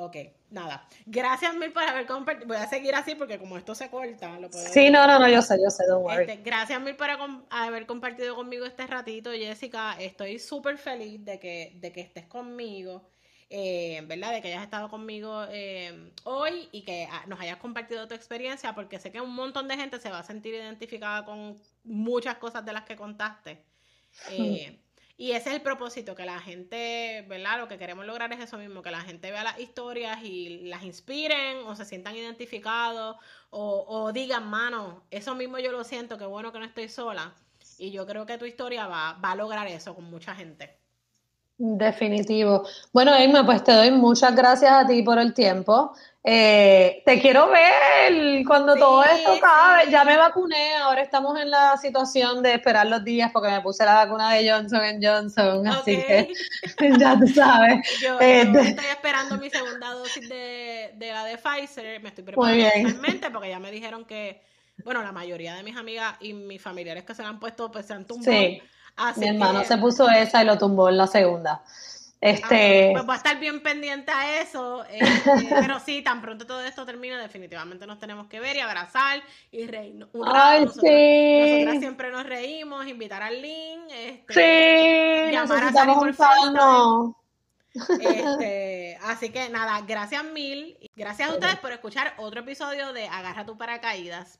Ok, 0.00 0.16
nada. 0.48 0.86
Gracias 1.04 1.54
mil 1.54 1.72
por 1.72 1.82
haber 1.82 2.06
compartido. 2.06 2.48
Voy 2.48 2.56
a 2.56 2.66
seguir 2.66 2.94
así 2.94 3.14
porque 3.14 3.38
como 3.38 3.58
esto 3.58 3.74
se 3.74 3.90
corta, 3.90 4.38
lo 4.40 4.48
puedo 4.48 4.66
Sí, 4.68 4.88
no, 4.88 5.06
no, 5.06 5.18
no, 5.18 5.28
yo 5.28 5.42
sé, 5.42 5.58
yo 5.62 5.70
sé, 5.70 5.84
don't 5.86 6.02
worry. 6.02 6.22
Este, 6.22 6.42
gracias 6.42 6.80
mil 6.80 6.96
por 6.96 7.08
haber 7.50 7.86
compartido 7.86 8.34
conmigo 8.34 8.64
este 8.64 8.86
ratito, 8.86 9.30
Jessica. 9.32 9.96
Estoy 10.00 10.38
súper 10.38 10.78
feliz 10.78 11.22
de 11.22 11.38
que, 11.38 11.72
de 11.76 11.92
que 11.92 12.00
estés 12.00 12.26
conmigo. 12.26 13.10
Eh, 13.52 14.02
¿verdad? 14.06 14.32
De 14.32 14.40
que 14.40 14.48
hayas 14.48 14.62
estado 14.62 14.88
conmigo 14.88 15.44
eh, 15.50 16.12
hoy 16.22 16.68
y 16.70 16.82
que 16.82 17.08
nos 17.26 17.40
hayas 17.40 17.56
compartido 17.56 18.06
tu 18.06 18.14
experiencia, 18.14 18.76
porque 18.76 19.00
sé 19.00 19.10
que 19.10 19.20
un 19.20 19.34
montón 19.34 19.66
de 19.66 19.76
gente 19.76 19.98
se 19.98 20.08
va 20.08 20.20
a 20.20 20.22
sentir 20.22 20.54
identificada 20.54 21.24
con 21.24 21.60
muchas 21.82 22.36
cosas 22.36 22.64
de 22.64 22.72
las 22.72 22.84
que 22.84 22.94
contaste. 22.94 23.64
Eh, 24.30 24.78
y 25.20 25.32
ese 25.32 25.50
es 25.50 25.56
el 25.56 25.60
propósito, 25.60 26.14
que 26.14 26.24
la 26.24 26.40
gente, 26.40 27.26
¿verdad? 27.28 27.58
Lo 27.58 27.68
que 27.68 27.76
queremos 27.76 28.06
lograr 28.06 28.32
es 28.32 28.40
eso 28.40 28.56
mismo, 28.56 28.82
que 28.82 28.90
la 28.90 29.02
gente 29.02 29.30
vea 29.30 29.44
las 29.44 29.60
historias 29.60 30.24
y 30.24 30.60
las 30.64 30.82
inspiren 30.82 31.58
o 31.66 31.76
se 31.76 31.84
sientan 31.84 32.16
identificados 32.16 33.18
o, 33.50 33.84
o 33.86 34.12
digan, 34.14 34.48
mano, 34.48 35.04
eso 35.10 35.34
mismo 35.34 35.58
yo 35.58 35.72
lo 35.72 35.84
siento, 35.84 36.16
qué 36.16 36.24
bueno 36.24 36.52
que 36.52 36.58
no 36.58 36.64
estoy 36.64 36.88
sola. 36.88 37.36
Y 37.76 37.90
yo 37.90 38.06
creo 38.06 38.24
que 38.24 38.38
tu 38.38 38.46
historia 38.46 38.86
va, 38.86 39.12
va 39.22 39.32
a 39.32 39.36
lograr 39.36 39.68
eso 39.68 39.94
con 39.94 40.04
mucha 40.04 40.34
gente. 40.34 40.79
Definitivo. 41.62 42.66
Bueno, 42.90 43.14
Emma, 43.14 43.44
pues 43.44 43.62
te 43.62 43.72
doy 43.72 43.90
muchas 43.90 44.34
gracias 44.34 44.72
a 44.72 44.86
ti 44.86 45.02
por 45.02 45.18
el 45.18 45.34
tiempo. 45.34 45.92
Eh, 46.24 47.02
te 47.04 47.20
quiero 47.20 47.50
ver 47.50 48.42
cuando 48.46 48.76
todo 48.76 49.04
esto 49.04 49.32
acabe. 49.32 49.90
Ya 49.90 50.02
me 50.04 50.16
vacuné, 50.16 50.76
ahora 50.76 51.02
estamos 51.02 51.38
en 51.38 51.50
la 51.50 51.76
situación 51.76 52.42
de 52.42 52.54
esperar 52.54 52.86
los 52.86 53.04
días 53.04 53.30
porque 53.30 53.50
me 53.50 53.60
puse 53.60 53.84
la 53.84 54.06
vacuna 54.06 54.32
de 54.32 54.50
Johnson 54.50 54.80
Johnson, 55.02 55.66
así 55.68 55.98
que 55.98 56.32
ya 56.98 57.18
tú 57.18 57.26
sabes. 57.26 58.00
Yo, 58.00 58.18
este 58.18 58.60
estoy 58.60 58.86
esperando 58.86 59.36
mi 59.36 59.50
segunda 59.50 59.92
dosis 59.92 60.30
de, 60.30 60.94
la 60.98 61.26
de 61.26 61.36
Pfizer, 61.36 62.00
me 62.00 62.08
estoy 62.08 62.24
preparando 62.24 62.70
realmente 62.70 63.30
porque 63.30 63.50
ya 63.50 63.58
me 63.58 63.70
dijeron 63.70 64.06
que, 64.06 64.40
bueno, 64.82 65.02
la 65.02 65.12
mayoría 65.12 65.56
de 65.56 65.62
mis 65.62 65.76
amigas 65.76 66.14
y 66.20 66.32
mis 66.32 66.62
familiares 66.62 67.04
que 67.04 67.14
se 67.14 67.22
han 67.22 67.38
puesto, 67.38 67.70
pues 67.70 67.84
se 67.84 67.92
han 67.92 68.06
tumbado. 68.06 68.32
Sí. 68.32 68.62
Mi 69.16 69.28
hermano 69.28 69.64
se 69.64 69.78
puso 69.78 70.08
esa 70.08 70.42
y 70.42 70.46
lo 70.46 70.58
tumbó 70.58 70.88
en 70.88 70.96
la 70.96 71.06
segunda. 71.06 71.62
Este... 72.20 72.90
Ah, 72.90 72.92
pues 72.92 73.08
va 73.08 73.14
a 73.14 73.16
estar 73.16 73.40
bien 73.40 73.62
pendiente 73.62 74.12
a 74.12 74.42
eso, 74.42 74.84
este, 74.84 75.30
pero 75.48 75.80
sí, 75.80 76.02
tan 76.02 76.20
pronto 76.20 76.46
todo 76.46 76.60
esto 76.60 76.84
termina, 76.84 77.18
definitivamente 77.18 77.86
nos 77.86 77.98
tenemos 77.98 78.26
que 78.26 78.40
ver 78.40 78.56
y 78.56 78.60
abrazar 78.60 79.22
y 79.50 79.66
reírnos. 79.66 80.10
Ay, 80.26 80.66
sí. 80.68 81.62
Nosotras 81.62 81.80
siempre 81.80 82.10
nos 82.10 82.26
reímos, 82.26 82.86
invitar 82.86 83.22
al 83.22 83.40
link, 83.40 83.84
este, 83.90 85.24
sí, 85.28 85.32
llamar 85.32 85.64
a 85.64 85.72
Sari 85.72 85.92
por 85.94 86.14
este, 88.00 88.98
así 89.02 89.30
que 89.30 89.48
nada, 89.48 89.80
gracias 89.86 90.24
mil. 90.24 90.76
Gracias 90.94 91.30
a 91.30 91.32
ustedes 91.32 91.56
por 91.56 91.72
escuchar 91.72 92.14
otro 92.18 92.40
episodio 92.40 92.92
de 92.92 93.06
Agarra 93.08 93.46
tu 93.46 93.56
paracaídas. 93.56 94.38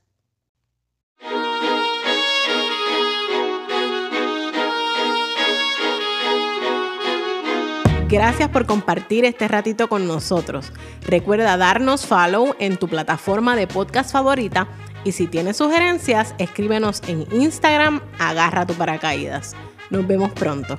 Gracias 8.11 8.49
por 8.49 8.67
compartir 8.67 9.25
este 9.25 9.47
ratito 9.47 9.89
con 9.89 10.09
nosotros. 10.09 10.73
Recuerda 11.07 11.57
darnos 11.57 12.07
follow 12.07 12.57
en 12.59 12.77
tu 12.77 12.89
plataforma 12.89 13.55
de 13.55 13.69
podcast 13.69 14.11
favorita 14.11 14.67
y 15.05 15.13
si 15.13 15.29
tienes 15.29 15.59
sugerencias, 15.59 16.35
escríbenos 16.39 17.03
en 17.07 17.25
Instagram, 17.33 18.01
agarra 18.19 18.67
tu 18.67 18.75
paracaídas. 18.75 19.55
Nos 19.91 20.09
vemos 20.09 20.33
pronto. 20.33 20.77